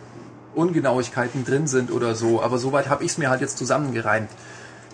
Ungenauigkeiten 0.55 1.45
drin 1.45 1.67
sind 1.67 1.91
oder 1.91 2.15
so, 2.15 2.41
aber 2.41 2.57
soweit 2.57 2.89
habe 2.89 3.03
ich 3.03 3.11
es 3.11 3.17
mir 3.17 3.29
halt 3.29 3.41
jetzt 3.41 3.57
zusammengereimt. 3.57 4.29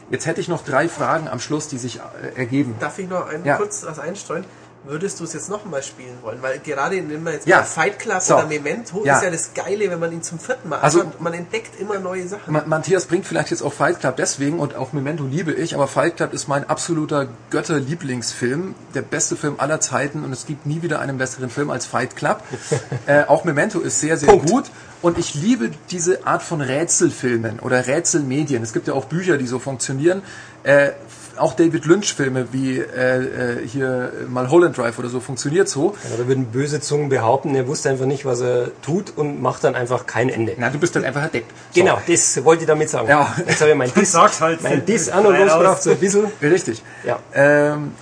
Jetzt 0.10 0.26
hätte 0.26 0.42
ich 0.42 0.48
noch 0.48 0.64
drei 0.64 0.90
Fragen 0.90 1.28
am 1.28 1.40
Schluss, 1.40 1.68
die 1.68 1.78
sich 1.78 1.98
äh, 2.00 2.40
ergeben. 2.40 2.76
Darf 2.80 2.98
ich 2.98 3.08
noch 3.08 3.28
ein, 3.28 3.46
Ja. 3.46 3.58
kurz 3.58 3.86
was 3.86 4.00
einstreuen? 4.00 4.44
Würdest 4.86 5.20
du 5.20 5.26
es 5.26 5.34
jetzt 5.34 5.50
nochmal 5.50 5.84
spielen 5.84 6.18
wollen? 6.22 6.42
Weil 6.42 6.60
gerade 6.60 6.96
wenn 7.10 7.22
man 7.22 7.34
jetzt 7.34 7.46
Ja. 7.48 7.64
Fight 7.64 8.00
Club 8.00 8.22
So. 8.22 8.36
oder 8.38 8.48
Memento 8.48 9.04
Ja. 9.06 9.18
ist 9.18 9.24
ja 9.24 9.30
das 9.30 9.54
Geile, 9.54 9.92
wenn 9.92 10.00
man 10.00 10.12
ihn 10.12 10.24
zum 10.24 10.40
vierten 10.40 10.70
Mal 10.70 10.80
Also- 10.80 11.02
anschaut, 11.02 11.20
man 11.22 11.34
entdeckt 11.34 11.80
immer 11.82 12.00
neue 12.00 12.28
Sachen. 12.28 12.54
Ma- 12.54 12.64
Matthias 12.66 13.06
bringt 13.06 13.26
vielleicht 13.26 13.52
jetzt 13.52 13.62
auch 13.62 13.74
Fight 13.74 14.00
Club 14.00 14.16
deswegen 14.16 14.58
und 14.60 14.76
auch 14.76 14.94
Memento 14.94 15.26
liebe 15.26 15.52
ich, 15.52 15.76
aber 15.76 15.88
Fight 15.88 16.16
Club 16.16 16.34
ist 16.34 16.48
mein 16.48 16.70
absoluter 16.70 17.28
Götterlieblingsfilm, 17.50 18.76
der 18.94 19.02
beste 19.02 19.36
Film 19.36 19.56
aller 19.58 19.80
Zeiten 19.82 20.24
und 20.24 20.32
es 20.32 20.46
gibt 20.46 20.66
nie 20.66 20.82
wieder 20.82 21.00
einen 21.00 21.18
besseren 21.18 21.50
Film 21.50 21.70
als 21.70 21.86
Fight 21.86 22.16
Club. 22.16 22.42
äh, 23.06 23.24
auch 23.26 23.44
Memento 23.44 23.80
ist 23.80 24.00
sehr, 24.00 24.18
sehr 24.18 24.30
Punkt. 24.30 24.50
gut 24.50 24.66
und 25.02 25.18
ich 25.18 25.34
liebe 25.36 25.72
diese 25.92 26.26
Art 26.26 26.42
von 26.44 26.62
Rätselfilmen 26.62 27.60
oder 27.60 27.88
Rätselmedien. 27.88 28.64
Es 28.64 28.74
gibt 28.74 28.88
ja 28.88 28.94
auch 28.94 29.06
Bücher, 29.06 29.38
die 29.38 29.48
so 29.48 29.60
funktionieren. 29.60 30.22
Äh, 30.64 30.92
auch 31.40 31.54
David 31.54 31.86
Lynch-Filme 31.86 32.48
wie 32.52 32.80
äh, 32.80 33.62
äh, 33.62 33.68
hier 33.68 34.12
Mulholland 34.28 34.78
Drive 34.78 35.00
oder 35.00 35.10
so 35.10 35.20
funktioniert 35.20 35.70
so. 35.70 35.96
Ja, 36.10 36.18
da 36.18 36.28
würden 36.28 36.46
böse 36.46 36.82
Zungen 36.82 37.10
behaupten, 37.10 37.56
er 37.56 37.68
wusste 37.68 37.90
einfach 37.90 38.06
nicht, 38.06 38.26
was 38.26 38.42
er 38.42 38.72
tut 38.82 39.18
und 39.18 39.42
macht 39.42 39.64
dann 39.64 39.76
einfach 39.76 40.06
kein 40.06 40.30
Ende. 40.30 40.54
Na, 40.58 40.70
du 40.70 40.80
bist 40.80 40.96
dann 40.96 41.04
einfach 41.04 41.24
ein 41.24 41.32
Depp. 41.32 41.46
So. 41.72 41.82
Genau, 41.82 42.00
das 42.08 42.44
wollte 42.44 42.64
ich 42.64 42.68
damit 42.68 42.90
sagen. 42.90 43.08
Ja. 43.10 43.34
Jetzt 43.48 43.62
habe 43.62 43.72
ich 43.72 43.78
mein 43.78 43.94
Diss, 43.94 44.12
Sag's 44.12 44.42
halt. 44.42 44.62
mein 44.62 44.86
Diss 44.86 45.10
an 45.10 45.26
und 45.26 45.38
losgebracht, 45.38 45.82
so 45.82 45.92
ein 45.92 45.98
bisschen. 45.98 46.26
Richtig. 46.42 46.84
Ja. 47.04 47.20
Ähm, 47.34 47.94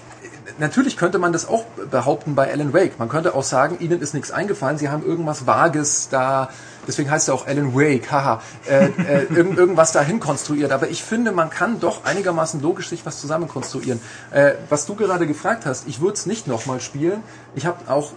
natürlich 0.57 0.97
könnte 0.97 1.19
man 1.19 1.33
das 1.33 1.47
auch 1.47 1.65
behaupten 1.89 2.35
bei 2.35 2.51
Alan 2.51 2.73
Wake. 2.73 2.99
Man 2.99 3.09
könnte 3.09 3.35
auch 3.35 3.43
sagen, 3.43 3.77
ihnen 3.79 4.01
ist 4.01 4.13
nichts 4.13 4.31
eingefallen, 4.31 4.77
sie 4.77 4.89
haben 4.89 5.05
irgendwas 5.05 5.47
Vages 5.47 6.09
da, 6.09 6.49
deswegen 6.87 7.11
heißt 7.11 7.27
er 7.27 7.33
auch 7.33 7.47
Alan 7.47 7.75
Wake, 7.75 8.11
haha, 8.11 8.41
äh, 8.69 8.85
äh, 8.85 9.23
irgend, 9.33 9.57
irgendwas 9.57 9.91
dahin 9.91 10.19
konstruiert. 10.19 10.71
Aber 10.71 10.89
ich 10.89 11.03
finde, 11.03 11.31
man 11.31 11.49
kann 11.49 11.79
doch 11.79 12.05
einigermaßen 12.05 12.61
logisch 12.61 12.89
sich 12.89 13.05
was 13.05 13.19
zusammen 13.19 13.47
konstruieren. 13.47 13.99
Äh, 14.31 14.53
was 14.69 14.85
du 14.85 14.95
gerade 14.95 15.27
gefragt 15.27 15.65
hast, 15.65 15.87
ich 15.87 16.01
würde 16.01 16.13
es 16.13 16.25
nicht 16.25 16.47
nochmal 16.47 16.79
spielen. 16.81 17.23
Ich 17.55 17.65
habe 17.65 17.91
auch 17.91 18.11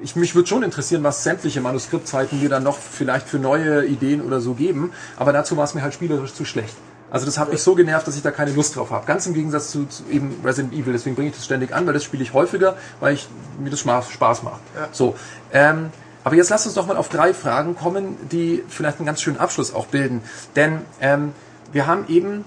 ich, 0.00 0.16
mich 0.16 0.34
würde 0.34 0.46
schon 0.46 0.62
interessieren, 0.62 1.02
was 1.02 1.24
sämtliche 1.24 1.62
Manuskriptzeiten 1.62 2.40
mir 2.40 2.50
dann 2.50 2.62
noch 2.62 2.76
vielleicht 2.76 3.26
für 3.26 3.38
neue 3.38 3.86
Ideen 3.86 4.20
oder 4.20 4.40
so 4.40 4.52
geben, 4.52 4.92
aber 5.16 5.32
dazu 5.32 5.56
war 5.56 5.64
es 5.64 5.74
mir 5.74 5.82
halt 5.82 5.94
spielerisch 5.94 6.34
zu 6.34 6.44
schlecht. 6.44 6.76
Also 7.10 7.26
das 7.26 7.38
hat 7.38 7.50
mich 7.50 7.62
so 7.62 7.74
genervt, 7.74 8.08
dass 8.08 8.16
ich 8.16 8.22
da 8.22 8.30
keine 8.32 8.50
Lust 8.50 8.74
drauf 8.74 8.90
habe. 8.90 9.06
Ganz 9.06 9.24
im 9.26 9.34
Gegensatz 9.34 9.70
zu, 9.70 9.86
zu 9.86 10.02
eben 10.10 10.40
Resident 10.44 10.74
Evil. 10.74 10.92
Deswegen 10.92 11.14
bringe 11.14 11.30
ich 11.30 11.36
das 11.36 11.44
ständig 11.44 11.72
an, 11.72 11.86
weil 11.86 11.94
das 11.94 12.02
spiele 12.02 12.24
ich 12.24 12.32
häufiger, 12.32 12.76
weil 12.98 13.14
ich, 13.14 13.28
mir 13.58 13.70
das 13.70 13.80
Spaß, 13.80 14.42
macht. 14.42 14.60
So, 14.90 15.14
ähm, 15.52 15.90
aber 16.24 16.36
jetzt 16.36 16.48
lasst 16.48 16.66
uns 16.66 16.74
doch 16.74 16.86
mal 16.86 16.96
auf 16.96 17.08
drei 17.08 17.34
Fragen 17.34 17.76
kommen, 17.76 18.16
die 18.32 18.64
vielleicht 18.68 18.98
einen 18.98 19.06
ganz 19.06 19.20
schönen 19.20 19.38
Abschluss 19.38 19.74
auch 19.74 19.86
bilden. 19.86 20.22
Denn 20.56 20.80
ähm, 21.00 21.32
wir 21.72 21.86
haben 21.86 22.06
eben 22.08 22.44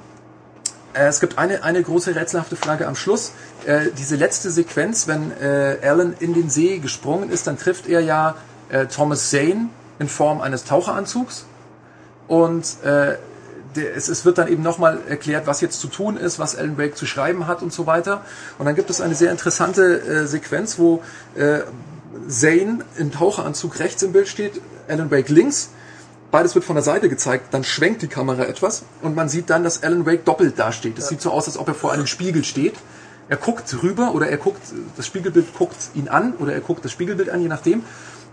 äh, 0.98 1.08
es 1.08 1.20
gibt 1.20 1.38
eine, 1.38 1.64
eine 1.64 1.82
große 1.82 2.16
rätselhafte 2.16 2.56
Frage 2.56 2.88
am 2.88 2.95
Schluss. 2.95 3.32
Äh, 3.66 3.91
diese 3.98 4.16
letzte 4.16 4.49
Sequenz, 4.49 5.08
wenn 5.08 5.32
äh, 5.40 5.78
Alan 5.84 6.16
in 6.20 6.34
den 6.34 6.49
See 6.49 6.80
gesprungen 6.80 7.30
ist, 7.30 7.48
dann 7.48 7.58
trifft 7.58 7.88
er 7.88 8.02
ja 8.02 8.36
äh, 8.70 8.88
Thomas 8.88 9.30
Zane 9.30 9.70
in 9.99 10.10
Form 10.10 10.41
eines 10.41 10.64
Taucheranzugs. 10.64 11.45
Und 12.28 12.84
äh, 12.84 13.18
es, 13.95 14.10
es 14.10 14.26
wird 14.26 14.40
dann 14.40 14.48
eben 14.48 14.64
nochmal 14.64 14.99
erklärt, 15.08 15.45
was 15.45 15.62
jetzt 15.62 15.80
zu 15.80 15.88
tun 15.88 16.18
ist, 16.18 16.40
was 16.40 16.56
Alan 16.56 16.78
Wake 16.78 16.98
zu 16.98 17.06
schreiben 17.06 17.48
hat 17.48 17.62
und 17.62 17.72
so 17.72 17.86
weiter. 17.86 18.22
Und 18.58 18.66
dann 18.66 18.76
gibt 18.76 18.90
es 18.90 19.02
eine 19.02 19.14
sehr 19.14 19.32
interessante 19.32 20.02
äh, 20.02 20.26
Sequenz, 20.26 20.80
wo 20.80 21.04
äh, 21.36 21.60
Zane 22.27 22.80
im 22.98 23.11
Taucheranzug 23.11 23.80
rechts 23.80 24.03
im 24.03 24.11
Bild 24.11 24.27
steht, 24.27 24.61
Alan 24.88 25.11
Wake 25.11 25.30
links. 25.30 25.69
Beides 26.30 26.56
wird 26.56 26.65
von 26.65 26.76
der 26.76 26.84
Seite 26.84 27.07
gezeigt, 27.07 27.53
dann 27.53 27.64
schwenkt 27.64 28.02
die 28.02 28.07
Kamera 28.07 28.44
etwas 28.44 28.84
und 29.02 29.15
man 29.15 29.30
sieht 29.30 29.49
dann, 29.49 29.64
dass 29.64 29.84
Alan 29.84 30.06
Wake 30.06 30.26
doppelt 30.26 30.60
dasteht. 30.60 30.98
Es 30.98 31.07
sieht 31.07 31.22
so 31.22 31.31
aus, 31.31 31.48
als 31.48 31.57
ob 31.57 31.68
er 31.69 31.73
vor 31.73 31.94
einem 31.94 32.06
Spiegel 32.06 32.44
steht. 32.44 32.76
Er 33.30 33.38
guckt 33.38 33.76
rüber 33.81 34.14
oder 34.14 34.27
er 34.27 34.38
guckt, 34.38 34.61
das 34.95 35.06
Spiegelbild 35.06 35.53
guckt 35.57 35.89
ihn 35.95 36.07
an 36.07 36.34
oder 36.39 36.53
er 36.53 36.61
guckt 36.61 36.84
das 36.84 36.91
Spiegelbild 36.91 37.30
an, 37.30 37.41
je 37.41 37.48
nachdem. 37.48 37.84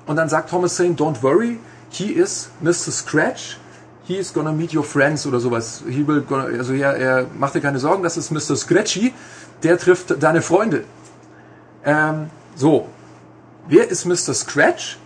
Und 0.06 0.16
dann 0.16 0.28
sagt 0.28 0.50
Thomas 0.50 0.76
Zane, 0.76 0.94
don't 0.94 1.22
worry, 1.22 1.58
he 1.90 2.12
is 2.12 2.50
Mr. 2.60 2.92
Scratch, 2.92 3.58
he 4.04 4.16
is 4.16 4.32
gonna 4.32 4.52
meet 4.52 4.74
your 4.74 4.84
friends 4.84 5.26
oder 5.26 5.40
sowas. 5.40 5.82
He 5.88 6.06
will 6.06 6.20
gonna, 6.20 6.44
also 6.44 6.72
ja, 6.72 6.92
er 6.92 7.26
macht 7.38 7.54
dir 7.54 7.60
keine 7.60 7.78
Sorgen, 7.78 8.02
das 8.02 8.16
ist 8.16 8.30
Mr. 8.30 8.56
Scratchy, 8.56 9.12
der 9.62 9.78
trifft 9.78 10.22
deine 10.22 10.42
Freunde. 10.42 10.84
Ähm, 11.84 12.30
so, 12.54 12.88
wer 13.68 13.88
ist 13.88 14.04
Mr. 14.04 14.34
Scratch? 14.34 14.98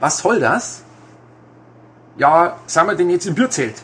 Was 0.00 0.18
soll 0.18 0.40
das? 0.40 0.82
Ja, 2.18 2.58
sagen 2.66 2.88
wir 2.88 2.94
den 2.94 3.10
jetzt 3.10 3.26
im 3.26 3.34
Bierzelt. 3.34 3.74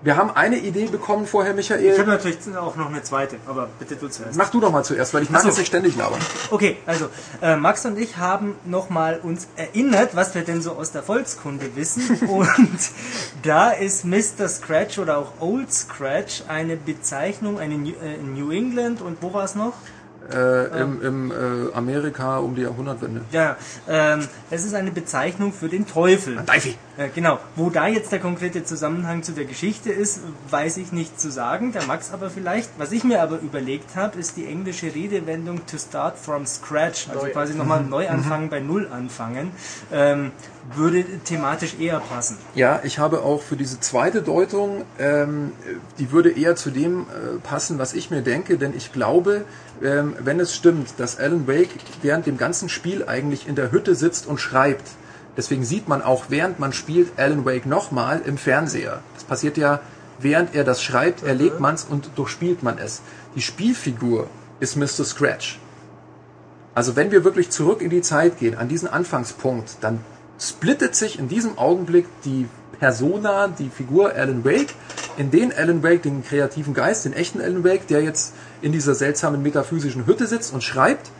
Wir 0.00 0.16
haben 0.16 0.30
eine 0.30 0.58
Idee 0.58 0.86
bekommen 0.86 1.26
vorher, 1.26 1.50
Ich 1.50 1.70
Michael. 1.70 1.98
habe 1.98 2.10
natürlich 2.10 2.38
auch 2.56 2.76
noch 2.76 2.88
eine 2.88 3.02
zweite, 3.02 3.36
aber 3.46 3.68
bitte 3.80 3.96
du 3.96 4.06
zuerst. 4.08 4.38
Mach 4.38 4.48
du 4.48 4.60
doch 4.60 4.70
mal 4.70 4.84
zuerst, 4.84 5.12
weil 5.12 5.24
ich 5.24 5.30
mag 5.30 5.42
so. 5.42 5.48
jetzt 5.48 5.58
nicht 5.58 5.66
ständig 5.66 5.96
labern. 5.96 6.20
Okay, 6.50 6.76
also 6.86 7.08
äh, 7.42 7.56
Max 7.56 7.84
und 7.84 7.98
ich 7.98 8.16
haben 8.16 8.54
nochmal 8.64 9.18
uns 9.20 9.48
erinnert, 9.56 10.14
was 10.14 10.36
wir 10.36 10.42
denn 10.42 10.62
so 10.62 10.72
aus 10.72 10.92
der 10.92 11.02
Volkskunde 11.02 11.74
wissen. 11.74 12.16
und 12.28 12.78
da 13.42 13.70
ist 13.70 14.04
Mr. 14.04 14.48
Scratch 14.48 15.00
oder 15.00 15.18
auch 15.18 15.32
Old 15.40 15.72
Scratch 15.72 16.44
eine 16.46 16.76
Bezeichnung, 16.76 17.58
eine 17.58 17.76
New, 17.76 17.94
äh, 18.00 18.14
in 18.14 18.34
New 18.34 18.52
England 18.52 19.02
und 19.02 19.20
wo 19.20 19.34
war 19.34 19.44
es 19.44 19.56
noch? 19.56 19.72
Äh, 20.30 20.82
Im 20.82 21.02
im 21.02 21.30
äh, 21.30 21.72
Amerika 21.74 22.38
um 22.38 22.54
die 22.54 22.62
Jahrhundertwende. 22.62 23.22
Ja, 23.32 23.56
ähm, 23.88 24.28
es 24.50 24.64
ist 24.64 24.74
eine 24.74 24.90
Bezeichnung 24.90 25.52
für 25.52 25.68
den 25.68 25.86
Teufel. 25.86 26.36
Deifi. 26.44 26.76
Äh, 26.98 27.10
genau. 27.14 27.38
Wo 27.54 27.70
da 27.70 27.86
jetzt 27.86 28.10
der 28.10 28.18
konkrete 28.18 28.64
Zusammenhang 28.64 29.22
zu 29.22 29.30
der 29.32 29.44
Geschichte 29.44 29.90
ist, 29.90 30.20
weiß 30.50 30.78
ich 30.78 30.90
nicht 30.90 31.20
zu 31.20 31.30
sagen. 31.30 31.70
Der 31.72 31.84
Max 31.84 32.12
aber 32.12 32.28
vielleicht. 32.28 32.70
Was 32.76 32.90
ich 32.90 33.04
mir 33.04 33.22
aber 33.22 33.38
überlegt 33.38 33.94
habe, 33.94 34.18
ist 34.18 34.36
die 34.36 34.46
englische 34.46 34.92
Redewendung 34.92 35.64
to 35.66 35.78
start 35.78 36.18
from 36.18 36.44
scratch. 36.44 37.08
Also 37.08 37.26
Neu. 37.26 37.30
quasi 37.30 37.54
nochmal 37.54 37.84
neu 37.84 38.08
anfangen, 38.08 38.50
bei 38.50 38.58
Null 38.58 38.88
anfangen. 38.88 39.52
Ähm, 39.92 40.32
würde 40.74 41.04
thematisch 41.24 41.76
eher 41.78 42.00
passen. 42.00 42.36
Ja, 42.56 42.80
ich 42.82 42.98
habe 42.98 43.22
auch 43.22 43.42
für 43.42 43.56
diese 43.56 43.78
zweite 43.78 44.20
Deutung, 44.20 44.84
ähm, 44.98 45.52
die 46.00 46.10
würde 46.10 46.30
eher 46.30 46.56
zu 46.56 46.70
dem 46.70 47.02
äh, 47.02 47.38
passen, 47.38 47.78
was 47.78 47.94
ich 47.94 48.10
mir 48.10 48.22
denke, 48.22 48.58
denn 48.58 48.76
ich 48.76 48.92
glaube, 48.92 49.44
ähm, 49.82 50.16
wenn 50.18 50.40
es 50.40 50.54
stimmt, 50.54 50.94
dass 50.98 51.18
Alan 51.18 51.46
Wake 51.46 51.70
während 52.02 52.26
dem 52.26 52.36
ganzen 52.36 52.68
Spiel 52.68 53.06
eigentlich 53.06 53.48
in 53.48 53.54
der 53.54 53.70
Hütte 53.70 53.94
sitzt 53.94 54.26
und 54.26 54.40
schreibt, 54.40 54.84
deswegen 55.38 55.64
sieht 55.64 55.88
man 55.88 56.02
auch, 56.02 56.26
während 56.28 56.58
man 56.58 56.74
spielt, 56.74 57.12
Alan 57.16 57.46
Wake 57.46 57.64
nochmal 57.64 58.20
im 58.26 58.36
Fernseher. 58.36 59.00
Das 59.14 59.24
passiert 59.24 59.56
ja, 59.56 59.80
während 60.18 60.54
er 60.54 60.64
das 60.64 60.82
schreibt, 60.82 61.22
erlebt 61.22 61.60
man 61.60 61.76
es 61.76 61.84
und 61.84 62.10
durchspielt 62.16 62.62
man 62.62 62.76
es. 62.76 63.00
Die 63.36 63.40
Spielfigur 63.40 64.28
ist 64.58 64.76
Mr. 64.76 65.04
Scratch. 65.04 65.60
Also 66.74 66.96
wenn 66.96 67.12
wir 67.12 67.24
wirklich 67.24 67.50
zurück 67.50 67.80
in 67.80 67.90
die 67.90 68.02
Zeit 68.02 68.38
gehen, 68.38 68.58
an 68.58 68.68
diesen 68.68 68.88
Anfangspunkt, 68.88 69.78
dann 69.80 70.00
splittet 70.40 70.94
sich 70.96 71.18
in 71.18 71.28
diesem 71.28 71.56
Augenblick 71.56 72.06
die 72.24 72.48
Persona, 72.78 73.48
die 73.48 73.70
Figur 73.70 74.14
Alan 74.14 74.44
Wake, 74.44 74.74
in 75.16 75.30
den 75.30 75.52
Alan 75.52 75.82
Wake, 75.82 76.02
den 76.02 76.24
kreativen 76.24 76.74
Geist, 76.74 77.04
den 77.04 77.12
echten 77.12 77.40
Alan 77.40 77.64
Wake, 77.64 77.86
der 77.88 78.02
jetzt 78.02 78.34
in 78.60 78.72
dieser 78.72 78.94
seltsamen 78.94 79.42
metaphysischen 79.42 80.06
Hütte 80.06 80.26
sitzt 80.26 80.52
und 80.52 80.62
schreibt, 80.62 81.10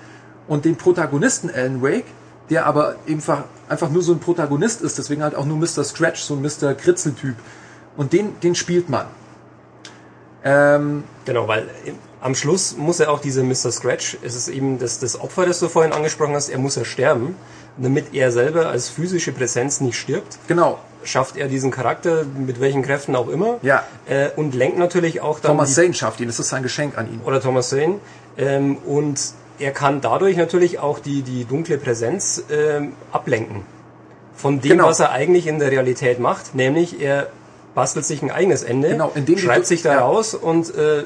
und 0.46 0.64
den 0.64 0.76
Protagonisten 0.76 1.50
Alan 1.50 1.82
Wake, 1.82 2.06
der 2.50 2.66
aber 2.66 2.96
einfach, 3.08 3.44
einfach 3.68 3.90
nur 3.90 4.02
so 4.02 4.12
ein 4.12 4.20
Protagonist 4.20 4.80
ist, 4.82 4.98
deswegen 4.98 5.22
halt 5.22 5.34
auch 5.34 5.44
nur 5.44 5.56
Mr. 5.58 5.84
Scratch, 5.84 6.20
so 6.22 6.34
ein 6.34 6.42
Mr. 6.42 6.74
Kritzeltyp. 6.74 7.36
Und 7.96 8.12
den, 8.12 8.38
den 8.40 8.54
spielt 8.54 8.88
man. 8.88 9.06
Ähm, 10.44 11.04
Genau, 11.24 11.46
weil 11.48 11.68
im- 11.84 11.96
am 12.20 12.34
Schluss 12.34 12.76
muss 12.76 13.00
er 13.00 13.10
auch 13.10 13.20
dieser 13.20 13.42
Mr. 13.44 13.70
Scratch, 13.70 14.18
es 14.22 14.34
ist 14.34 14.48
eben 14.48 14.78
das, 14.78 14.98
das 14.98 15.20
Opfer, 15.20 15.46
das 15.46 15.60
du 15.60 15.68
vorhin 15.68 15.92
angesprochen 15.92 16.34
hast, 16.34 16.48
er 16.48 16.58
muss 16.58 16.74
ja 16.76 16.84
sterben. 16.84 17.36
Damit 17.80 18.12
er 18.12 18.32
selber 18.32 18.66
als 18.70 18.88
physische 18.88 19.30
Präsenz 19.30 19.80
nicht 19.80 19.96
stirbt, 19.96 20.36
genau, 20.48 20.80
schafft 21.04 21.36
er 21.36 21.46
diesen 21.46 21.70
Charakter 21.70 22.24
mit 22.24 22.60
welchen 22.60 22.82
Kräften 22.82 23.14
auch 23.14 23.28
immer. 23.28 23.58
Ja. 23.62 23.84
Äh, 24.08 24.30
und 24.34 24.52
lenkt 24.56 24.78
natürlich 24.78 25.20
auch 25.20 25.38
dann 25.38 25.52
Thomas 25.52 25.74
Zane 25.74 25.94
schafft 25.94 26.18
ihn, 26.18 26.26
das 26.26 26.40
ist 26.40 26.48
sein 26.48 26.64
Geschenk 26.64 26.98
an 26.98 27.06
ihn. 27.12 27.20
oder 27.24 27.40
Thomas 27.40 27.68
Zane. 27.68 28.00
Ähm, 28.36 28.78
und 28.78 29.20
er 29.58 29.72
kann 29.72 30.00
dadurch 30.00 30.36
natürlich 30.36 30.78
auch 30.78 30.98
die, 30.98 31.22
die 31.22 31.44
dunkle 31.44 31.78
Präsenz 31.78 32.42
ähm, 32.50 32.92
ablenken. 33.12 33.62
Von 34.34 34.60
dem, 34.60 34.72
Genau. 34.72 34.86
was 34.86 35.00
er 35.00 35.10
eigentlich 35.10 35.46
in 35.46 35.58
der 35.58 35.70
Realität 35.70 36.20
macht, 36.20 36.54
nämlich 36.54 37.00
er 37.00 37.28
bastelt 37.74 38.04
sich 38.06 38.22
ein 38.22 38.30
eigenes 38.30 38.62
Ende, 38.62 38.90
Genau, 38.90 39.12
schreibt 39.36 39.66
sich 39.66 39.82
da 39.82 39.94
ja. 39.94 40.00
raus 40.00 40.34
und 40.34 40.74
äh, 40.74 41.04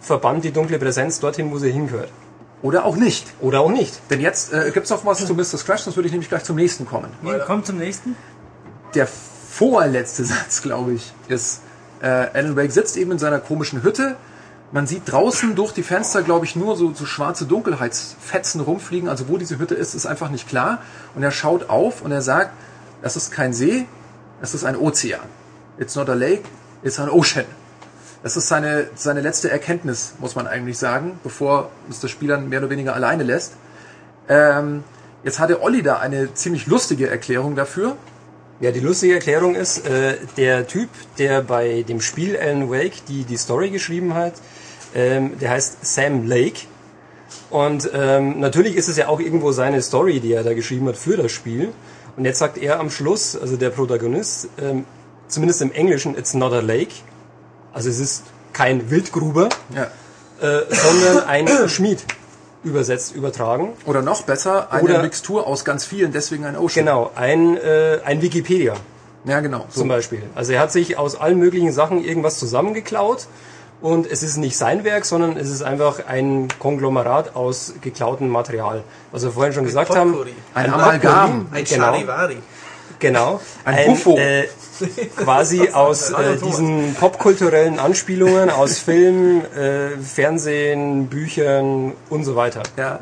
verbannt 0.00 0.44
die 0.44 0.52
dunkle 0.52 0.78
Präsenz 0.78 1.20
dorthin, 1.20 1.50
wo 1.50 1.58
sie 1.58 1.70
hingehört. 1.72 2.10
Oder 2.62 2.84
auch 2.84 2.96
nicht. 2.96 3.26
Oder 3.40 3.60
auch 3.60 3.70
nicht. 3.70 4.00
Denn 4.10 4.20
jetzt 4.20 4.52
äh, 4.52 4.70
gibt's 4.72 4.90
noch 4.90 5.04
was 5.06 5.24
zu 5.24 5.34
Mr. 5.34 5.44
Scratch, 5.44 5.82
sonst 5.82 5.96
würde 5.96 6.06
ich 6.08 6.12
nämlich 6.12 6.28
gleich 6.28 6.44
zum 6.44 6.56
nächsten 6.56 6.86
kommen. 6.86 7.10
Nee, 7.22 7.38
kommt 7.46 7.66
zum 7.66 7.78
nächsten. 7.78 8.16
Der 8.94 9.06
vorletzte 9.06 10.24
Satz, 10.32 10.62
glaube 10.62 10.92
ich, 10.92 11.12
ist, 11.28 11.62
äh, 12.02 12.06
Alan 12.06 12.56
Wake 12.56 12.70
sitzt 12.72 12.96
eben 12.96 13.12
in 13.12 13.18
seiner 13.18 13.38
komischen 13.40 13.82
Hütte. 13.82 14.16
Man 14.72 14.86
sieht 14.86 15.10
draußen 15.10 15.56
durch 15.56 15.72
die 15.72 15.82
Fenster, 15.82 16.22
glaube 16.22 16.44
ich, 16.44 16.54
nur 16.54 16.76
so, 16.76 16.94
so 16.94 17.04
schwarze 17.04 17.44
Dunkelheitsfetzen 17.44 18.60
rumfliegen. 18.60 19.08
Also 19.08 19.28
wo 19.28 19.36
diese 19.36 19.58
Hütte 19.58 19.74
ist, 19.74 19.94
ist 19.94 20.06
einfach 20.06 20.30
nicht 20.30 20.48
klar. 20.48 20.78
Und 21.14 21.22
er 21.24 21.32
schaut 21.32 21.68
auf 21.68 22.02
und 22.02 22.12
er 22.12 22.22
sagt, 22.22 22.52
das 23.02 23.16
ist 23.16 23.32
kein 23.32 23.52
See, 23.52 23.86
es 24.40 24.54
ist 24.54 24.64
ein 24.64 24.76
Ozean. 24.76 25.20
It's 25.78 25.96
not 25.96 26.08
a 26.08 26.14
lake, 26.14 26.44
it's 26.82 27.00
an 27.00 27.08
ocean. 27.08 27.46
Das 28.22 28.36
ist 28.36 28.48
seine, 28.48 28.88
seine 28.94 29.22
letzte 29.22 29.50
Erkenntnis, 29.50 30.14
muss 30.18 30.36
man 30.36 30.46
eigentlich 30.46 30.78
sagen, 30.78 31.18
bevor 31.22 31.70
es 31.88 32.00
das 32.00 32.10
Spiel 32.10 32.28
dann 32.28 32.50
mehr 32.50 32.60
oder 32.60 32.70
weniger 32.70 32.94
alleine 32.94 33.22
lässt. 33.22 33.54
Ähm, 34.28 34.84
jetzt 35.24 35.38
hatte 35.38 35.62
Olli 35.62 35.82
da 35.82 35.98
eine 35.98 36.34
ziemlich 36.34 36.66
lustige 36.66 37.08
Erklärung 37.08 37.56
dafür. 37.56 37.96
Ja, 38.60 38.70
die 38.72 38.80
lustige 38.80 39.14
Erklärung 39.14 39.54
ist, 39.54 39.86
äh, 39.86 40.18
der 40.36 40.66
Typ, 40.66 40.90
der 41.18 41.40
bei 41.40 41.82
dem 41.82 42.00
Spiel 42.02 42.36
Alan 42.36 42.70
Wake 42.70 43.04
die, 43.08 43.24
die 43.24 43.38
Story 43.38 43.70
geschrieben 43.70 44.12
hat, 44.14 44.34
ähm, 44.94 45.38
der 45.38 45.50
heißt 45.50 45.78
Sam 45.82 46.26
Lake. 46.26 46.66
Und 47.48 47.90
ähm, 47.94 48.38
natürlich 48.38 48.76
ist 48.76 48.88
es 48.88 48.96
ja 48.98 49.08
auch 49.08 49.18
irgendwo 49.18 49.52
seine 49.52 49.80
Story, 49.80 50.20
die 50.20 50.32
er 50.34 50.44
da 50.44 50.52
geschrieben 50.52 50.86
hat 50.88 50.96
für 50.96 51.16
das 51.16 51.32
Spiel. 51.32 51.72
Und 52.16 52.24
jetzt 52.26 52.38
sagt 52.38 52.58
er 52.58 52.80
am 52.80 52.90
Schluss, 52.90 53.34
also 53.34 53.56
der 53.56 53.70
Protagonist, 53.70 54.48
ähm, 54.60 54.84
zumindest 55.26 55.62
im 55.62 55.72
Englischen, 55.72 56.16
it's 56.18 56.34
not 56.34 56.52
a 56.52 56.60
lake. 56.60 56.92
Also 57.72 57.88
es 57.88 57.98
ist 57.98 58.24
kein 58.52 58.90
Wildgruber, 58.90 59.48
Ja. 59.74 59.84
äh, 60.46 60.64
sondern 60.68 61.24
ein 61.26 61.48
Schmied, 61.68 62.04
übersetzt, 62.64 63.14
übertragen. 63.14 63.70
Oder 63.86 64.02
noch 64.02 64.22
besser, 64.22 64.72
eine 64.72 64.82
Oder- 64.82 65.02
Mixtur 65.02 65.46
aus 65.46 65.64
ganz 65.64 65.84
vielen, 65.84 66.12
deswegen 66.12 66.44
ein 66.44 66.56
Ocean. 66.56 66.84
Genau, 66.86 67.10
ein, 67.14 67.56
äh, 67.56 67.98
ein 68.04 68.20
Wikipedia. 68.22 68.74
Ja, 69.24 69.40
genau. 69.40 69.66
So. 69.70 69.80
zum 69.80 69.88
Beispiel. 69.88 70.22
Also 70.34 70.52
er 70.52 70.60
hat 70.60 70.72
sich 70.72 70.96
aus 70.98 71.14
allen 71.20 71.38
möglichen 71.38 71.72
Sachen 71.72 72.02
irgendwas 72.02 72.38
zusammengeklaut 72.38 73.26
und 73.82 74.06
es 74.10 74.22
ist 74.22 74.36
nicht 74.38 74.56
sein 74.56 74.84
Werk, 74.84 75.04
sondern 75.04 75.36
es 75.36 75.50
ist 75.50 75.62
einfach 75.62 76.06
ein 76.06 76.48
Konglomerat 76.58 77.34
aus 77.36 77.74
geklautem 77.80 78.28
Material. 78.28 78.82
Was 79.12 79.22
wir 79.22 79.30
vorhin 79.32 79.52
schon 79.52 79.64
gesagt 79.64 79.94
haben. 79.94 80.12
Potpourri. 80.12 80.34
Ein 80.54 80.66
Potpourri, 80.70 80.84
Amalgam. 80.84 81.46
Ein 81.52 81.64
Genau. 81.64 81.84
Charivari. 81.84 82.34
Genau. 82.34 82.44
Ein 83.64 83.86
Buffo. 83.88 84.16
Äh, 84.16 84.44
quasi 85.16 85.68
aus 85.72 86.10
äh, 86.10 86.36
diesen 86.36 86.94
popkulturellen 86.94 87.78
Anspielungen 87.78 88.50
aus 88.50 88.78
Film, 88.78 89.42
äh, 89.56 89.96
Fernsehen, 89.98 91.06
Büchern 91.08 91.94
und 92.08 92.24
so 92.24 92.36
weiter. 92.36 92.62
Ja. 92.76 93.00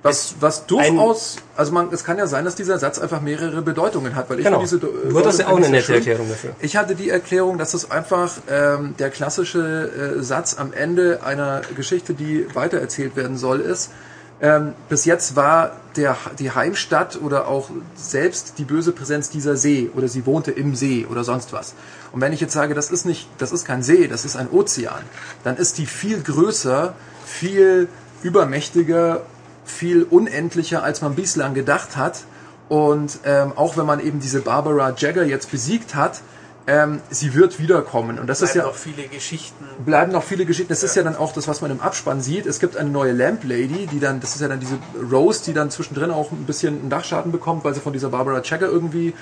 Was, 0.00 0.36
was 0.38 0.66
durchaus, 0.66 1.36
also 1.56 1.72
man, 1.72 1.92
es 1.92 2.04
kann 2.04 2.18
ja 2.18 2.28
sein, 2.28 2.44
dass 2.44 2.54
dieser 2.54 2.78
Satz 2.78 3.00
einfach 3.00 3.20
mehrere 3.20 3.62
Bedeutungen 3.62 4.14
hat, 4.14 4.30
weil 4.30 4.38
ich 4.38 4.44
Genau. 4.44 4.64
finde 4.64 4.86
Du 4.86 4.92
diese 5.06 5.18
hattest 5.18 5.38
ja 5.40 5.48
auch 5.48 5.56
eine 5.56 5.68
nette 5.68 5.86
schön. 5.86 5.94
Erklärung 5.96 6.28
dafür. 6.28 6.50
Ich 6.60 6.76
hatte 6.76 6.94
die 6.94 7.10
Erklärung, 7.10 7.58
dass 7.58 7.74
es 7.74 7.90
einfach 7.90 8.32
ähm, 8.48 8.94
der 8.98 9.10
klassische 9.10 10.16
äh, 10.18 10.22
Satz 10.22 10.56
am 10.56 10.72
Ende 10.72 11.20
einer 11.24 11.62
Geschichte, 11.74 12.14
die 12.14 12.46
weitererzählt 12.54 13.16
werden 13.16 13.36
soll, 13.36 13.60
ist. 13.60 13.90
Ähm, 14.40 14.74
bis 14.88 15.04
jetzt 15.04 15.34
war 15.34 15.72
der, 15.96 16.16
die 16.38 16.52
Heimstatt 16.52 17.20
oder 17.20 17.48
auch 17.48 17.70
selbst 17.96 18.54
die 18.58 18.64
böse 18.64 18.92
Präsenz 18.92 19.30
dieser 19.30 19.56
See 19.56 19.90
oder 19.96 20.06
sie 20.06 20.26
wohnte 20.26 20.52
im 20.52 20.76
See 20.76 21.06
oder 21.10 21.24
sonst 21.24 21.52
was. 21.52 21.74
Und 22.12 22.20
wenn 22.20 22.32
ich 22.32 22.40
jetzt 22.40 22.52
sage, 22.52 22.74
das 22.74 22.90
ist 22.90 23.04
nicht, 23.04 23.28
das 23.38 23.50
ist 23.50 23.64
kein 23.64 23.82
See, 23.82 24.06
das 24.06 24.24
ist 24.24 24.36
ein 24.36 24.48
Ozean, 24.50 25.02
dann 25.42 25.56
ist 25.56 25.78
die 25.78 25.86
viel 25.86 26.22
größer, 26.22 26.94
viel 27.24 27.88
übermächtiger, 28.22 29.22
viel 29.64 30.04
unendlicher, 30.04 30.82
als 30.84 31.02
man 31.02 31.14
bislang 31.14 31.54
gedacht 31.54 31.96
hat. 31.96 32.24
Und 32.68 33.20
ähm, 33.24 33.52
auch 33.56 33.76
wenn 33.76 33.86
man 33.86 33.98
eben 33.98 34.20
diese 34.20 34.40
Barbara 34.40 34.94
Jagger 34.96 35.24
jetzt 35.24 35.50
besiegt 35.50 35.94
hat, 35.94 36.20
ähm, 36.68 37.00
sie 37.08 37.34
wird 37.34 37.58
wiederkommen. 37.58 38.18
Und 38.18 38.26
das 38.26 38.42
ist 38.42 38.52
Bleiben 38.52 38.66
ja 38.66 38.72
noch 38.72 38.78
viele 38.78 39.08
Geschichten. 39.08 39.64
bleiben 39.86 40.12
noch 40.12 40.22
viele 40.22 40.44
Geschichten. 40.44 40.68
Das 40.68 40.82
ist 40.82 40.94
ja 40.96 41.02
dann 41.02 41.16
auch 41.16 41.32
das, 41.32 41.48
was 41.48 41.62
man 41.62 41.70
im 41.70 41.80
Abspann 41.80 42.20
sieht. 42.20 42.44
Es 42.44 42.60
gibt 42.60 42.76
eine 42.76 42.90
neue 42.90 43.12
Lamp 43.12 43.42
Lady, 43.44 43.86
die 43.86 43.98
dann, 43.98 44.20
das 44.20 44.34
ist 44.34 44.42
ja 44.42 44.48
dann 44.48 44.60
diese 44.60 44.78
Rose, 45.10 45.42
die 45.46 45.54
dann 45.54 45.70
zwischendrin 45.70 46.10
auch 46.10 46.30
ein 46.30 46.44
bisschen 46.44 46.78
einen 46.78 46.90
Dachschaden 46.90 47.32
bekommt, 47.32 47.64
weil 47.64 47.72
sie 47.72 47.80
von 47.80 47.94
dieser 47.94 48.10
Barbara 48.10 48.42
Jagger 48.44 48.66
irgendwie 48.68 49.14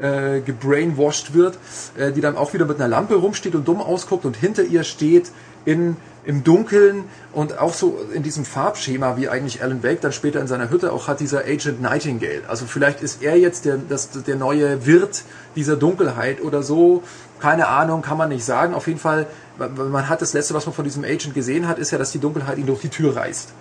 äh, 0.00 0.40
gebrainwashed 0.42 1.34
wird, 1.34 1.58
äh, 1.98 2.12
die 2.12 2.20
dann 2.20 2.36
auch 2.36 2.54
wieder 2.54 2.66
mit 2.66 2.76
einer 2.76 2.88
Lampe 2.88 3.16
rumsteht 3.16 3.56
und 3.56 3.66
dumm 3.66 3.80
ausguckt 3.80 4.24
und 4.24 4.36
hinter 4.36 4.62
ihr 4.62 4.84
steht 4.84 5.32
in 5.64 5.96
im 6.24 6.44
Dunkeln 6.44 7.04
und 7.32 7.58
auch 7.58 7.74
so 7.74 7.98
in 8.12 8.22
diesem 8.22 8.44
Farbschema, 8.44 9.16
wie 9.16 9.28
eigentlich 9.28 9.62
Alan 9.62 9.82
Wake 9.82 10.00
dann 10.00 10.12
später 10.12 10.40
in 10.40 10.46
seiner 10.46 10.70
Hütte 10.70 10.92
auch 10.92 11.08
hat, 11.08 11.20
dieser 11.20 11.40
Agent 11.40 11.80
Nightingale. 11.80 12.42
Also 12.48 12.66
vielleicht 12.66 13.00
ist 13.02 13.22
er 13.22 13.36
jetzt 13.36 13.64
der, 13.64 13.76
das, 13.76 14.10
der 14.10 14.36
neue 14.36 14.86
Wirt 14.86 15.22
dieser 15.56 15.76
Dunkelheit 15.76 16.40
oder 16.40 16.62
so. 16.62 17.02
Keine 17.40 17.66
Ahnung, 17.66 18.02
kann 18.02 18.18
man 18.18 18.28
nicht 18.28 18.44
sagen. 18.44 18.74
Auf 18.74 18.86
jeden 18.86 19.00
Fall, 19.00 19.26
man 19.58 20.08
hat 20.08 20.22
das 20.22 20.32
letzte, 20.32 20.54
was 20.54 20.64
man 20.66 20.74
von 20.74 20.84
diesem 20.84 21.02
Agent 21.02 21.34
gesehen 21.34 21.66
hat, 21.66 21.78
ist 21.78 21.90
ja, 21.90 21.98
dass 21.98 22.12
die 22.12 22.20
Dunkelheit 22.20 22.58
ihn 22.58 22.66
durch 22.66 22.80
die 22.80 22.88
Tür 22.88 23.16
reißt. 23.16 23.52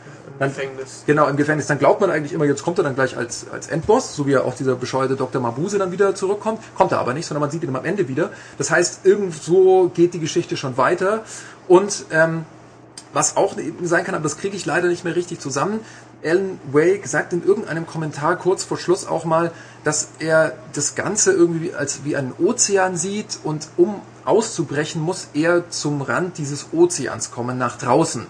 Dann, 0.42 0.50
Gefängnis. 0.50 1.04
Genau, 1.06 1.28
im 1.28 1.38
Gefängnis. 1.38 1.68
Dann 1.68 1.78
glaubt 1.78 2.02
man 2.02 2.10
eigentlich 2.10 2.34
immer, 2.34 2.46
jetzt 2.46 2.64
kommt 2.64 2.80
er 2.80 2.84
dann 2.84 2.96
gleich 2.96 3.16
als, 3.16 3.46
als 3.52 3.68
Endboss, 3.68 4.16
so 4.16 4.26
wie 4.26 4.34
er 4.34 4.44
auch 4.44 4.56
dieser 4.56 4.76
bescheuerte 4.76 5.16
Dr. 5.16 5.40
Mabuse 5.40 5.78
dann 5.78 5.92
wieder 5.92 6.16
zurückkommt. 6.16 6.60
Kommt 6.76 6.92
er 6.92 7.00
aber 7.00 7.14
nicht, 7.14 7.28
sondern 7.28 7.42
man 7.42 7.52
sieht 7.52 7.64
ihn 7.64 7.76
am 7.76 7.86
Ende 7.86 8.08
wieder. 8.08 8.32
Das 8.58 8.72
heißt, 8.72 9.06
irgendwo 9.06 9.90
geht 9.90 10.16
die 10.16 10.20
Geschichte 10.20 10.58
schon 10.58 10.78
weiter. 10.78 11.24
Und 11.72 12.04
ähm, 12.12 12.44
was 13.14 13.38
auch 13.38 13.56
sein 13.82 14.04
kann, 14.04 14.14
aber 14.14 14.24
das 14.24 14.38
kriege 14.38 14.58
ich 14.58 14.66
leider 14.66 14.90
nicht 14.90 15.06
mehr 15.06 15.16
richtig 15.16 15.40
zusammen. 15.40 15.80
Alan 16.22 16.60
Wake 16.74 17.08
sagt 17.08 17.32
in 17.32 17.46
irgendeinem 17.46 17.88
Kommentar 17.88 18.36
kurz 18.36 18.66
vor 18.66 18.78
Schluss 18.78 19.08
auch 19.08 19.24
mal, 19.24 19.52
dass 19.86 20.10
er 20.20 20.52
das 20.74 20.96
Ganze 20.96 21.32
irgendwie 21.32 21.74
als 21.74 22.04
wie 22.04 22.18
einen 22.18 22.34
Ozean 22.38 22.98
sieht 22.98 23.40
und 23.46 23.70
um 23.78 24.02
auszubrechen, 24.26 25.02
muss 25.02 25.30
er 25.34 25.70
zum 25.70 26.02
Rand 26.02 26.38
dieses 26.38 26.74
Ozeans 26.74 27.32
kommen, 27.32 27.58
nach 27.58 27.78
draußen. 27.78 28.28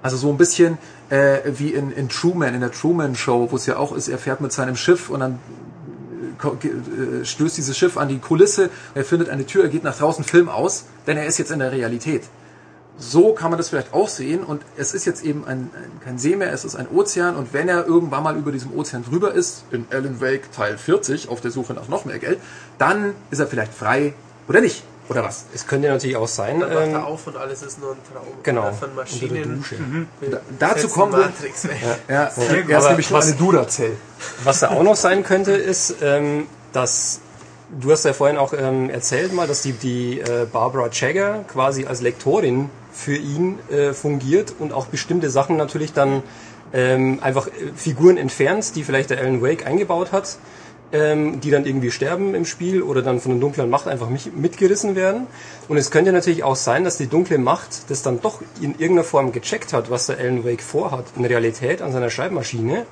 Also 0.00 0.16
so 0.16 0.28
ein 0.30 0.36
bisschen 0.36 0.78
äh, 1.10 1.38
wie 1.58 1.72
in, 1.72 1.90
in 1.90 2.08
Truman, 2.08 2.54
in 2.54 2.60
der 2.60 2.70
Truman 2.70 3.16
Show, 3.16 3.48
wo 3.50 3.56
es 3.56 3.66
ja 3.66 3.78
auch 3.78 3.96
ist, 3.96 4.06
er 4.06 4.18
fährt 4.18 4.40
mit 4.40 4.52
seinem 4.52 4.76
Schiff 4.76 5.10
und 5.10 5.20
dann 5.20 5.40
ge- 6.60 6.70
äh, 6.70 7.24
stößt 7.24 7.56
dieses 7.56 7.76
Schiff 7.76 7.96
an 7.96 8.08
die 8.08 8.20
Kulisse, 8.20 8.70
er 8.94 9.04
findet 9.04 9.28
eine 9.28 9.44
Tür, 9.44 9.64
er 9.64 9.70
geht 9.70 9.82
nach 9.82 9.98
draußen, 9.98 10.22
Film 10.24 10.48
aus, 10.48 10.84
denn 11.08 11.16
er 11.16 11.26
ist 11.26 11.38
jetzt 11.38 11.50
in 11.50 11.58
der 11.58 11.72
Realität. 11.72 12.22
So 12.98 13.34
kann 13.34 13.50
man 13.50 13.58
das 13.58 13.68
vielleicht 13.68 13.92
auch 13.92 14.08
sehen 14.08 14.42
und 14.42 14.62
es 14.78 14.94
ist 14.94 15.04
jetzt 15.04 15.22
eben 15.22 15.44
ein, 15.46 15.70
ein, 15.74 16.00
kein 16.02 16.18
See 16.18 16.34
mehr, 16.34 16.50
es 16.52 16.64
ist 16.64 16.76
ein 16.76 16.88
Ozean 16.88 17.36
und 17.36 17.52
wenn 17.52 17.68
er 17.68 17.86
irgendwann 17.86 18.22
mal 18.22 18.36
über 18.36 18.52
diesem 18.52 18.72
Ozean 18.76 19.04
drüber 19.04 19.34
ist, 19.34 19.64
in 19.70 19.86
Alan 19.90 20.20
Wake 20.22 20.50
Teil 20.50 20.78
40 20.78 21.28
auf 21.28 21.42
der 21.42 21.50
Suche 21.50 21.74
nach 21.74 21.88
noch 21.88 22.06
mehr 22.06 22.18
Geld, 22.18 22.38
dann 22.78 23.12
ist 23.30 23.38
er 23.38 23.46
vielleicht 23.46 23.74
frei 23.74 24.14
oder 24.48 24.62
nicht. 24.62 24.82
Oder 25.08 25.22
was? 25.22 25.44
Es 25.54 25.66
könnte 25.68 25.88
natürlich 25.88 26.16
auch 26.16 26.26
sein, 26.26 26.58
Dann 26.58 26.74
wacht 26.74 26.86
ähm, 26.88 26.94
er 26.94 27.06
auf 27.06 27.26
und 27.28 27.36
alles 27.36 27.62
ist 27.62 27.78
nur 27.78 27.92
ein 27.92 27.98
Traum. 28.12 28.26
genau, 28.42 28.62
Von 28.72 28.72
unter 28.72 28.86
der 28.86 28.94
Maschinen. 28.96 29.58
Dusche. 29.58 29.76
Da, 30.30 30.40
dazu 30.58 30.88
kommen 30.88 31.12
wir. 31.12 31.30
Ja, 31.30 31.96
er 32.08 32.28
ist 32.30 32.38
Aber 32.74 32.88
nämlich 32.88 33.12
was- 33.12 33.26
eine 33.26 33.36
Duda-Zell. 33.36 33.92
Was 34.42 34.60
da 34.60 34.70
auch 34.70 34.82
noch 34.82 34.96
sein 34.96 35.22
könnte, 35.22 35.52
ist, 35.52 35.96
ähm, 36.02 36.46
dass 36.72 37.20
du 37.80 37.92
hast 37.92 38.04
ja 38.04 38.14
vorhin 38.14 38.36
auch 38.36 38.52
ähm, 38.52 38.90
erzählt 38.90 39.32
mal, 39.32 39.46
dass 39.46 39.62
die, 39.62 39.72
die 39.72 40.18
äh, 40.20 40.46
Barbara 40.50 40.88
Jagger 40.90 41.44
quasi 41.52 41.84
als 41.86 42.00
Lektorin 42.00 42.68
für 42.96 43.16
ihn 43.16 43.58
äh, 43.70 43.92
fungiert 43.92 44.54
und 44.58 44.72
auch 44.72 44.86
bestimmte 44.86 45.28
Sachen 45.28 45.56
natürlich 45.56 45.92
dann 45.92 46.22
ähm, 46.72 47.18
einfach 47.20 47.46
äh, 47.48 47.50
Figuren 47.76 48.16
entfernt, 48.16 48.74
die 48.74 48.84
vielleicht 48.84 49.10
der 49.10 49.18
Alan 49.18 49.42
Wake 49.42 49.66
eingebaut 49.66 50.12
hat, 50.12 50.38
ähm, 50.92 51.40
die 51.40 51.50
dann 51.50 51.66
irgendwie 51.66 51.90
sterben 51.90 52.34
im 52.34 52.46
Spiel 52.46 52.82
oder 52.82 53.02
dann 53.02 53.20
von 53.20 53.32
der 53.32 53.40
dunklen 53.40 53.68
Macht 53.68 53.86
einfach 53.86 54.08
mitgerissen 54.08 54.96
werden. 54.96 55.26
Und 55.68 55.76
es 55.76 55.90
könnte 55.90 56.10
natürlich 56.10 56.42
auch 56.42 56.56
sein, 56.56 56.84
dass 56.84 56.96
die 56.96 57.06
dunkle 57.06 57.38
Macht 57.38 57.90
das 57.90 58.02
dann 58.02 58.22
doch 58.22 58.40
in 58.60 58.72
irgendeiner 58.72 59.04
Form 59.04 59.30
gecheckt 59.30 59.74
hat, 59.74 59.90
was 59.90 60.06
der 60.06 60.18
Alan 60.18 60.44
Wake 60.44 60.62
vorhat 60.62 61.04
in 61.16 61.24
Realität 61.24 61.82
an 61.82 61.92
seiner 61.92 62.08
Schreibmaschine 62.08 62.86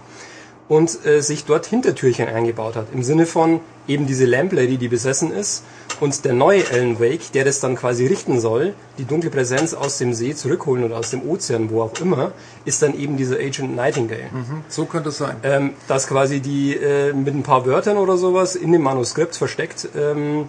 und 0.69 1.05
äh, 1.05 1.21
sich 1.21 1.45
dort 1.45 1.67
Hintertürchen 1.67 2.27
eingebaut 2.27 2.77
hat. 2.77 2.87
Im 2.93 3.03
Sinne 3.03 3.27
von 3.27 3.61
eben 3.87 4.07
diese 4.07 4.25
Lamplady, 4.25 4.79
die 4.79 4.89
besessen 4.89 5.31
ist 5.33 5.63
und 6.01 6.25
der 6.25 6.33
neue 6.33 6.63
Alan 6.71 6.99
Wake, 7.01 7.33
der 7.33 7.45
das 7.45 7.61
dann 7.61 7.77
quasi 7.77 8.07
richten 8.07 8.41
soll, 8.41 8.75
die 8.99 9.05
dunkle 9.05 9.31
Präsenz 9.31 9.75
aus 9.75 9.99
dem 9.99 10.15
See 10.15 10.35
zurückholen 10.35 10.85
oder 10.85 10.97
aus 10.97 11.11
dem 11.11 11.29
Ozean, 11.29 11.71
wo 11.71 11.83
auch 11.83 11.93
immer, 12.01 12.33
ist 12.65 12.83
dann 12.83 12.99
eben 12.99 13.17
dieser 13.17 13.37
Agent 13.37 13.77
Nightingale. 13.77 14.31
So 14.69 14.87
könnte 14.87 15.11
es 15.11 15.19
sein. 15.19 15.37
Ähm, 15.43 15.75
dass 15.87 16.07
quasi 16.07 16.41
die 16.41 16.75
äh, 16.75 17.13
mit 17.13 17.35
ein 17.35 17.43
paar 17.43 17.67
Wörtern 17.67 17.99
oder 17.99 18.17
sowas 18.17 18.57
in 18.57 18.73
dem 18.73 18.83
Manuskript 18.83 19.37
versteckt 19.37 19.89
ähm, 19.97 20.49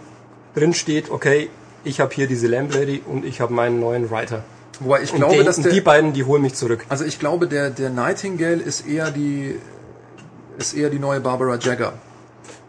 drin 0.55 0.73
steht, 0.73 1.11
okay, 1.11 1.49
ich 1.83 1.99
habe 1.99 2.13
hier 2.15 2.27
diese 2.27 2.47
Lamplady 2.47 3.01
und 3.05 3.25
ich 3.25 3.41
habe 3.41 3.53
meinen 3.53 3.79
neuen 3.79 4.09
Writer. 4.09 4.43
Wobei 4.79 5.03
ich 5.03 5.13
glaube, 5.13 5.35
den, 5.35 5.45
dass 5.45 5.57
der, 5.57 5.71
die 5.71 5.81
beiden, 5.81 6.13
die 6.13 6.23
holen 6.23 6.41
mich 6.41 6.55
zurück. 6.55 6.85
also 6.89 7.05
ich 7.05 7.19
glaube, 7.19 7.47
der, 7.47 7.69
der 7.69 7.89
Nightingale 7.89 8.61
ist 8.61 8.87
eher 8.87 9.11
die, 9.11 9.55
ist 10.57 10.73
eher 10.73 10.89
die 10.89 10.99
neue 10.99 11.21
Barbara 11.21 11.55
Jagger. 11.57 11.93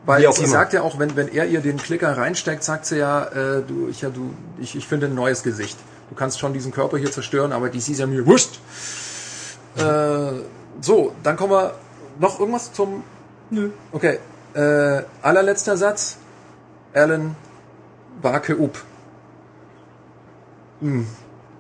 Weil 0.05 0.33
sie 0.33 0.45
immer. 0.45 0.53
sagt 0.53 0.73
ja 0.73 0.83
auch, 0.83 0.99
wenn, 0.99 1.17
wenn 1.17 1.29
er 1.29 1.47
ihr 1.47 1.61
den 1.61 1.79
Klicker 1.79 2.17
reinsteckt, 2.17 2.63
sagt 2.63 2.87
sie 2.87 2.99
ja, 2.99 3.25
äh, 3.25 3.63
du, 3.63 3.89
ich, 3.89 4.03
ja, 4.03 4.09
du, 4.09 4.33
ich, 4.59 4.77
ich 4.77 4.87
finde 4.87 5.07
ein 5.07 5.15
neues 5.15 5.43
Gesicht. 5.43 5.77
Du 6.11 6.15
kannst 6.15 6.39
schon 6.39 6.53
diesen 6.53 6.71
Körper 6.71 6.97
hier 6.97 7.11
zerstören, 7.11 7.53
aber 7.53 7.69
die 7.69 7.79
ist 7.79 7.89
ja 7.89 8.07
mir 8.07 8.25
wurscht. 8.25 8.61
Äh, 9.77 10.43
so, 10.81 11.13
dann 11.25 11.37
kommen 11.37 11.53
wir 11.53 11.75
noch 12.21 12.39
irgendwas 12.39 12.73
zum. 12.73 13.03
Nö. 13.51 13.71
Okay. 13.93 14.21
Äh, 14.55 15.03
allerletzter 15.23 15.77
Satz. 15.77 16.19
Alan 16.95 17.35
Barke 18.23 18.55
up. 18.55 18.79
Hm. 20.81 21.07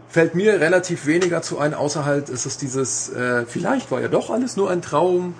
Fällt 0.09 0.35
mir 0.35 0.61
relativ 0.61 1.07
weniger 1.07 1.43
zu 1.43 1.59
ein, 1.59 1.74
außer 1.74 2.05
halt 2.05 2.28
ist 2.31 2.47
es 2.47 2.57
dieses, 2.57 3.11
äh, 3.11 3.44
vielleicht 3.44 3.90
war 3.90 4.01
ja 4.01 4.09
doch 4.09 4.31
alles 4.31 4.57
nur 4.57 4.70
ein 4.70 4.81
Traum. 4.81 5.35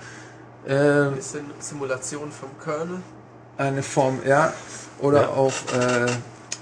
Äh, 0.67 1.15
Bisschen 1.15 1.45
Simulation 1.59 2.31
vom 2.31 2.49
Kernel. 2.63 2.99
eine 3.57 3.81
Form, 3.83 4.19
ja. 4.25 4.53
Oder 4.99 5.21
Ja. 5.23 5.27
auch 5.29 5.53
äh, 5.73 6.05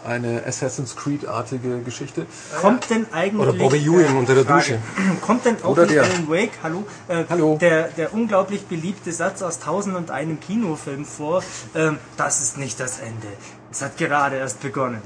eine 0.08 0.44
Assassin's 0.46 0.96
Creed-artige 0.96 1.80
Geschichte. 1.80 2.28
Kommt 2.62 2.90
denn 2.92 3.08
eigentlich... 3.12 3.42
Oder 3.48 3.58
Bobby 3.58 3.78
Ewing 3.80 4.18
unter 4.18 4.36
der 4.36 4.46
Frage, 4.46 4.60
Dusche. 4.62 4.80
Kommt 5.26 5.46
denn 5.46 5.58
auch 5.64 5.70
Oder 5.70 5.88
der. 5.88 6.04
Alan 6.04 6.30
Wake, 6.30 6.52
hallo, 6.62 6.84
äh, 7.08 7.24
Hallo. 7.30 7.58
Der, 7.60 7.88
der 7.88 8.14
unglaublich 8.14 8.66
beliebte 8.68 9.12
Satz 9.12 9.42
aus 9.42 9.58
Tausend 9.60 9.96
und 9.96 10.12
einem 10.12 10.40
Kinofilm 10.40 11.06
vor, 11.06 11.44
ähm, 11.74 11.98
das 12.18 12.42
ist 12.42 12.58
nicht 12.60 12.80
das 12.80 13.00
Ende. 13.00 13.28
Es 13.72 13.82
hat 13.82 13.98
gerade 13.98 14.36
erst 14.38 14.62
begonnen. 14.62 15.02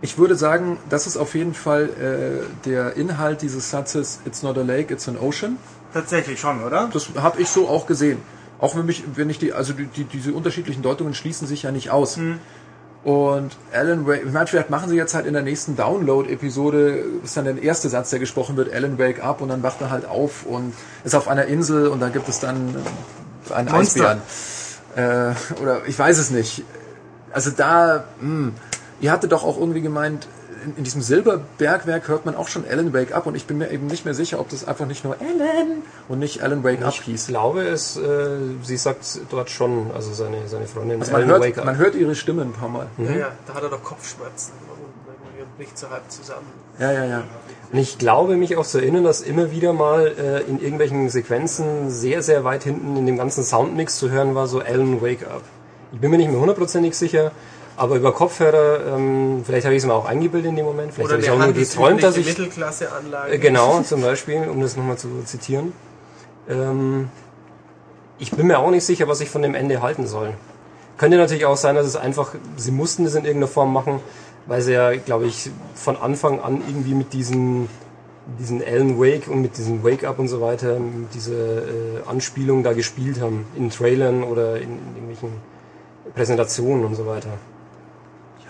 Ich 0.00 0.16
würde 0.18 0.34
sagen, 0.34 0.78
das 0.88 1.06
ist 1.06 1.16
auf 1.18 1.34
jeden 1.34 1.54
Fall 1.54 1.90
äh, 1.90 2.64
der 2.68 2.96
Inhalt 2.96 3.42
dieses 3.42 3.70
Satzes 3.70 4.18
It's 4.24 4.42
not 4.42 4.56
a 4.56 4.62
lake, 4.62 4.92
it's 4.92 5.08
an 5.08 5.18
ocean. 5.18 5.58
Tatsächlich 5.92 6.40
schon, 6.40 6.62
oder? 6.62 6.88
Das 6.92 7.08
habe 7.16 7.40
ich 7.40 7.48
so 7.48 7.68
auch 7.68 7.86
gesehen. 7.86 8.20
Auch 8.58 8.76
wenn 8.76 8.86
mich, 8.86 9.02
wenn 9.14 9.28
ich 9.28 9.38
die, 9.38 9.52
also 9.52 9.72
die, 9.72 9.86
die, 9.86 10.04
diese 10.04 10.32
unterschiedlichen 10.32 10.82
Deutungen 10.82 11.14
schließen 11.14 11.46
sich 11.46 11.64
ja 11.64 11.72
nicht 11.72 11.90
aus. 11.90 12.18
Und 13.04 13.56
Alan 13.72 14.06
Wake, 14.06 14.24
ich 14.24 14.32
meine, 14.32 14.46
vielleicht 14.46 14.70
machen 14.70 14.88
sie 14.88 14.96
jetzt 14.96 15.14
halt 15.14 15.26
in 15.26 15.32
der 15.32 15.42
nächsten 15.42 15.74
Download-Episode, 15.74 17.04
ist 17.24 17.36
dann 17.36 17.44
der 17.44 17.60
erste 17.60 17.88
Satz, 17.88 18.10
der 18.10 18.20
gesprochen 18.20 18.56
wird, 18.56 18.72
Alan 18.72 18.98
Wake 18.98 19.24
up 19.24 19.40
und 19.40 19.48
dann 19.48 19.64
wacht 19.64 19.80
er 19.80 19.90
halt 19.90 20.06
auf 20.06 20.46
und 20.46 20.72
ist 21.02 21.16
auf 21.16 21.26
einer 21.26 21.46
Insel 21.46 21.88
und 21.88 21.98
da 21.98 22.10
gibt 22.10 22.28
es 22.28 22.38
dann 22.38 22.76
einen 23.52 23.68
Monster. 23.72 24.20
Eisbären. 24.94 25.34
Äh, 25.34 25.60
oder 25.60 25.80
ich 25.86 25.98
weiß 25.98 26.18
es 26.18 26.30
nicht. 26.30 26.62
Also 27.32 27.50
da, 27.50 28.04
mh, 28.20 28.52
ihr 29.00 29.10
hattet 29.10 29.32
doch 29.32 29.42
auch 29.42 29.58
irgendwie 29.58 29.80
gemeint, 29.80 30.28
in, 30.64 30.76
in 30.76 30.84
diesem 30.84 31.02
Silberbergwerk 31.02 32.08
hört 32.08 32.26
man 32.26 32.34
auch 32.36 32.48
schon 32.48 32.64
Alan 32.68 32.92
Wake 32.92 33.14
up 33.14 33.26
und 33.26 33.34
ich 33.34 33.46
bin 33.46 33.58
mir 33.58 33.70
eben 33.70 33.86
nicht 33.86 34.04
mehr 34.04 34.14
sicher, 34.14 34.40
ob 34.40 34.48
das 34.48 34.66
einfach 34.66 34.86
nicht 34.86 35.04
nur 35.04 35.16
Alan 35.20 35.82
und 36.08 36.18
nicht 36.18 36.42
Alan 36.42 36.64
Wake 36.64 36.82
up 36.82 36.92
Ich 36.94 37.00
hieß. 37.02 37.26
glaube, 37.28 37.62
es, 37.62 37.96
äh, 37.96 38.36
sie 38.62 38.76
sagt 38.76 39.04
dort 39.30 39.50
schon, 39.50 39.90
also 39.94 40.12
seine, 40.12 40.46
seine 40.46 40.66
Freundin 40.66 41.00
Also 41.00 41.12
man, 41.12 41.22
Alan 41.22 41.30
hört, 41.32 41.42
Wake 41.42 41.58
Up. 41.58 41.64
man 41.64 41.76
hört 41.76 41.94
ihre 41.94 42.14
Stimme 42.14 42.42
ein 42.42 42.52
paar 42.52 42.68
Mal. 42.68 42.86
Ja, 42.98 43.10
ja, 43.12 43.32
da 43.46 43.54
hat 43.54 43.62
er 43.62 43.68
doch 43.70 43.82
Kopfschmerzen 43.82 44.52
und 44.68 45.56
bricht 45.58 45.76
so 45.78 45.90
halb 45.90 46.10
zusammen. 46.10 46.46
Ja, 46.78 46.92
ja, 46.92 47.04
ja. 47.04 47.22
Und 47.72 47.78
ich 47.78 47.98
glaube, 47.98 48.36
mich 48.36 48.56
auch 48.56 48.66
zu 48.66 48.78
erinnern, 48.78 49.04
dass 49.04 49.22
immer 49.22 49.50
wieder 49.50 49.72
mal 49.72 50.06
äh, 50.06 50.40
in 50.42 50.60
irgendwelchen 50.60 51.08
Sequenzen 51.08 51.90
sehr, 51.90 52.22
sehr 52.22 52.44
weit 52.44 52.64
hinten 52.64 52.96
in 52.96 53.06
dem 53.06 53.16
ganzen 53.16 53.44
Soundmix 53.44 53.98
zu 53.98 54.10
hören 54.10 54.34
war, 54.34 54.46
so 54.46 54.60
Alan 54.60 55.00
Wake 55.00 55.26
Up. 55.26 55.42
Ich 55.92 56.00
bin 56.00 56.10
mir 56.10 56.18
nicht 56.18 56.30
mehr 56.30 56.40
hundertprozentig 56.40 56.94
sicher, 56.96 57.32
aber 57.76 57.96
über 57.96 58.12
Kopfhörer, 58.12 58.94
ähm, 58.94 59.42
vielleicht 59.44 59.64
habe 59.64 59.74
ich 59.74 59.82
es 59.82 59.86
mir 59.86 59.94
auch 59.94 60.04
eingebildet 60.04 60.50
in 60.50 60.56
dem 60.56 60.66
Moment, 60.66 60.92
vielleicht 60.92 61.12
habe 61.12 61.22
ich 61.22 61.30
auch 61.30 61.38
nur 61.38 61.52
geträumt, 61.52 62.02
dass 62.02 62.16
ich... 62.16 62.26
Mittelklasse-Anlage. 62.26 63.32
Äh, 63.32 63.38
genau, 63.38 63.80
zum 63.84 64.02
Beispiel, 64.02 64.48
um 64.48 64.60
das 64.60 64.76
nochmal 64.76 64.98
zu 64.98 65.08
zitieren. 65.24 65.72
Ähm, 66.48 67.08
ich 68.18 68.30
bin 68.30 68.46
mir 68.46 68.58
auch 68.58 68.70
nicht 68.70 68.84
sicher, 68.84 69.08
was 69.08 69.20
ich 69.20 69.30
von 69.30 69.42
dem 69.42 69.54
Ende 69.54 69.82
halten 69.82 70.06
soll. 70.06 70.34
Könnte 70.98 71.16
natürlich 71.16 71.46
auch 71.46 71.56
sein, 71.56 71.74
dass 71.74 71.86
es 71.86 71.96
einfach, 71.96 72.34
sie 72.56 72.70
mussten 72.70 73.04
das 73.04 73.14
in 73.14 73.24
irgendeiner 73.24 73.48
Form 73.48 73.72
machen, 73.72 74.00
weil 74.46 74.60
sie 74.60 74.72
ja, 74.72 74.94
glaube 74.94 75.26
ich, 75.26 75.50
von 75.74 75.96
Anfang 75.96 76.40
an 76.40 76.62
irgendwie 76.66 76.94
mit 76.94 77.12
diesen, 77.12 77.68
diesen 78.38 78.62
Alan 78.62 79.00
Wake 79.00 79.28
und 79.28 79.40
mit 79.40 79.56
diesem 79.56 79.82
Wake 79.82 80.04
Up 80.04 80.18
und 80.18 80.28
so 80.28 80.40
weiter, 80.40 80.78
mit 80.78 81.14
dieser 81.14 81.32
äh, 81.32 82.02
Anspielung 82.06 82.62
da 82.62 82.72
gespielt 82.72 83.20
haben, 83.20 83.46
in 83.56 83.70
Trailern 83.70 84.22
oder 84.22 84.56
in, 84.56 84.70
in 84.70 84.94
irgendwelchen 84.94 85.30
Präsentationen 86.14 86.84
und 86.84 86.94
so 86.94 87.06
weiter. 87.06 87.30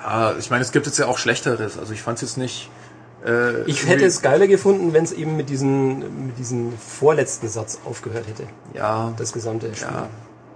Ja, 0.03 0.35
ich 0.39 0.51
meine, 0.51 0.63
es 0.63 0.73
gibt 0.73 0.87
jetzt 0.87 0.99
ja 0.99 1.07
auch 1.07 1.19
Schlechteres. 1.19 1.79
Also 1.79 1.93
ich 1.93 2.03
fand 2.03 2.17
es 2.17 2.23
jetzt 2.23 2.37
nicht. 2.39 2.71
Äh, 3.25 3.63
Ich 3.63 3.87
hätte 3.87 4.05
es 4.05 4.21
geiler 4.21 4.49
gefunden, 4.49 4.93
wenn 4.93 5.05
es 5.05 5.13
eben 5.13 5.37
mit 5.37 5.49
diesem, 5.49 6.27
mit 6.27 6.39
diesem 6.39 6.77
vorletzten 6.79 7.49
Satz 7.49 7.79
aufgehört 7.85 8.27
hätte, 8.27 8.45
Ja, 8.75 9.13
das 9.17 9.33
gesamte 9.33 9.73
Spiel. 9.75 9.89
ja, 9.89 10.09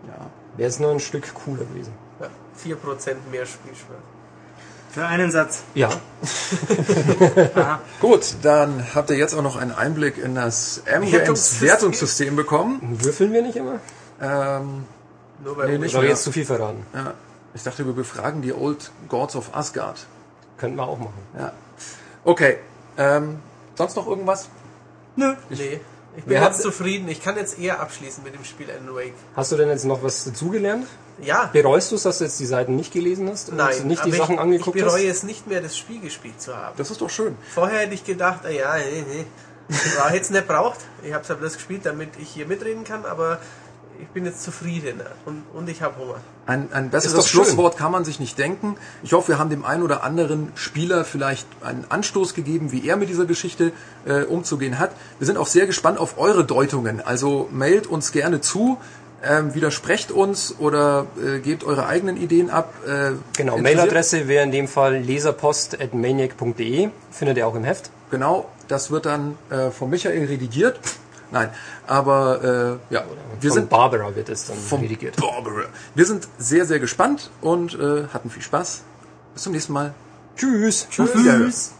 ja. 0.09 0.27
Wäre 0.57 0.69
es 0.69 0.81
nur 0.81 0.91
ein 0.91 1.01
Stück 1.01 1.33
cooler 1.35 1.65
gewesen. 1.65 1.93
Ja, 2.21 2.27
4% 2.65 3.15
mehr 3.31 3.47
Spielspaß. 3.47 3.97
Für 4.91 5.07
einen 5.07 5.31
Satz. 5.31 5.63
Ja, 5.75 5.91
Gut, 8.01 8.35
dann 8.43 8.85
habt 8.95 9.11
ihr 9.11 9.17
jetzt 9.17 9.35
auch 9.35 9.43
noch 9.43 9.57
einen 9.57 9.73
Einblick 9.73 10.19
in 10.19 10.35
das 10.35 10.83
M-Games 10.87 11.61
Wertungssystem. 11.61 12.37
Bekommen. 12.37 12.81
würfeln 13.03 13.33
wir 13.33 13.43
nicht 13.43 13.57
immer? 13.57 13.81
Ähm, 14.21 14.85
Nur 15.45 15.57
bei 15.57 15.67
Nee, 15.67 15.79
nicht 15.79 15.95
mehr. 15.95 16.05
jetzt 16.05 16.23
zu 16.25 16.33
viel 16.33 16.45
verraten? 16.47 16.85
ja, 16.95 17.13
ich 17.57 17.63
dachte, 17.63 17.87
wir 17.87 17.95
befragen 17.95 18.43
die 18.43 18.53
Old 18.53 18.91
Gods 19.09 19.35
of 19.35 19.55
Asgard. 19.55 20.07
Könnten 20.59 20.77
wir 20.77 20.85
auch 20.87 20.99
machen. 20.99 21.19
Ja. 21.39 21.53
Okay. 22.25 22.59
Ähm, 22.99 23.39
sonst 23.75 23.97
noch 23.97 24.07
irgendwas? 24.07 24.49
Nö. 25.17 25.35
Nee. 25.49 25.81
Ich 26.19 26.25
bin 26.25 26.41
hat- 26.41 26.57
zufrieden. 26.57 27.09
Ich 27.09 27.23
kann 27.23 27.37
jetzt 27.37 27.59
eher 27.59 27.81
abschließen 27.81 28.23
mit 28.25 28.35
dem 28.35 28.45
Spiel 28.45 28.71
Alan 28.71 28.95
Wake. 28.95 29.15
Hast 29.35 29.53
du 29.53 29.57
denn 29.57 29.69
jetzt 29.69 29.85
noch 29.85 30.03
was 30.03 30.25
dazugelernt? 30.25 30.87
Ja. 31.21 31.49
Bereust 31.53 31.91
du 31.93 31.97
es, 31.97 32.03
dass 32.03 32.19
du 32.19 32.25
jetzt 32.25 32.39
die 32.41 32.47
Seiten 32.47 32.77
nicht 32.77 32.93
gelesen 32.93 33.29
hast 33.31 33.49
und 33.49 33.57
Nein, 33.57 33.87
nicht 33.87 34.05
die 34.05 34.09
aber 34.11 34.19
Sachen 34.19 34.35
ich, 34.35 34.41
angeguckt 34.41 34.77
ich 34.77 34.85
bereue 34.85 35.09
hast? 35.09 35.17
es 35.19 35.23
nicht 35.25 35.47
mehr, 35.47 35.61
das 35.63 35.77
Spiel 35.77 36.01
gespielt 36.01 36.41
zu 36.41 36.55
haben. 36.57 36.75
Das 36.77 36.91
ist 36.91 37.01
doch 37.01 37.09
schön. 37.11 37.37
Vorher 37.55 37.81
hätte 37.81 37.95
ich 37.95 38.05
gedacht, 38.05 38.41
ah 38.45 38.51
ja, 38.51 38.77
nee, 38.77 39.05
nee. 39.09 39.25
Ich 39.69 39.99
habe 39.99 40.15
jetzt 40.15 40.31
nicht 40.31 40.47
braucht. 40.47 40.81
Ich 41.03 41.13
habe 41.13 41.23
es 41.23 41.29
ja 41.29 41.35
bloß 41.35 41.55
gespielt, 41.55 41.85
damit 41.85 42.11
ich 42.19 42.29
hier 42.29 42.47
mitreden 42.47 42.85
kann, 42.85 43.05
aber 43.05 43.39
ich 44.01 44.09
bin 44.09 44.25
jetzt 44.25 44.43
zufrieden 44.43 45.01
und, 45.25 45.45
und 45.55 45.69
ich 45.69 45.83
habe 45.83 45.99
Hunger. 45.99 46.17
Ein, 46.47 46.69
ein 46.73 46.87
Ist 46.87 46.91
besseres 46.93 47.15
doch 47.15 47.27
schön. 47.27 47.45
Schlusswort 47.45 47.77
kann 47.77 47.93
man 47.93 48.05
sich 48.05 48.21
nicht 48.21 48.39
denken. 48.39 48.77
Ich 49.03 49.13
hoffe, 49.13 49.29
wir 49.29 49.39
haben 49.39 49.51
dem 49.51 49.65
einen 49.65 49.83
oder 49.83 50.03
anderen 50.05 50.53
Spieler 50.55 51.05
vielleicht 51.05 51.47
einen 51.63 51.85
Anstoß 51.89 52.35
gegeben, 52.35 52.73
wie 52.73 52.87
er 52.89 52.97
mit 52.97 53.09
dieser 53.09 53.25
Geschichte 53.27 53.73
äh, 54.05 54.23
umzugehen 54.23 54.79
hat. 54.79 54.93
Wir 55.19 55.27
sind 55.27 55.37
auch 55.39 55.47
sehr 55.47 55.67
gespannt 55.67 55.99
auf 55.99 56.19
eure 56.19 56.45
Deutungen. 56.45 57.01
Also 57.01 57.49
mailt 57.51 57.87
uns 57.87 58.13
gerne 58.13 58.41
zu. 58.41 58.79
Ähm, 59.25 59.55
widersprecht 59.55 60.13
uns 60.13 60.55
oder 60.59 61.07
äh, 61.21 61.41
gebt 61.41 61.65
eure 61.65 61.87
eigenen 61.87 62.17
Ideen 62.17 62.51
ab. 62.51 62.75
Äh, 62.87 63.13
Genau, 63.37 63.57
Mailadresse 63.59 64.29
wäre 64.29 64.45
in 64.45 64.53
dem 64.53 64.69
Fall 64.69 64.99
leserpost.maniac.de, 64.99 66.91
findet 67.11 67.39
ihr 67.39 67.47
auch 67.47 67.55
im 67.55 67.65
Heft. 67.65 67.91
Genau, 68.11 68.49
das 68.69 68.91
wird 68.91 69.07
dann 69.07 69.39
äh, 69.51 69.71
von 69.71 69.89
Michael 69.91 70.27
redigiert. 70.27 70.79
Nein, 71.31 71.51
aber 71.87 72.79
äh, 72.91 72.95
ja, 72.95 73.05
wir 73.41 73.51
Von 73.51 73.59
sind 73.59 73.71
Barbara 73.71 74.15
wird 74.15 74.29
es 74.29 74.47
dann 74.47 74.57
vom 74.57 74.81
redigiert. 74.81 75.17
Barbara. 75.17 75.65
Wir 75.95 76.07
sind 76.07 76.29
sehr, 76.39 76.65
sehr 76.67 76.79
gespannt 76.79 77.31
und 77.41 77.75
äh, 77.75 78.05
hatten 78.13 78.31
viel 78.31 78.43
Spaß. 78.43 78.83
Bis 79.35 79.43
zum 79.43 79.53
nächsten 79.53 79.73
Mal. 79.73 79.95
Tschüss. 80.37 80.87
Wiederhören. 80.91 81.45
Tschüss. 81.45 81.73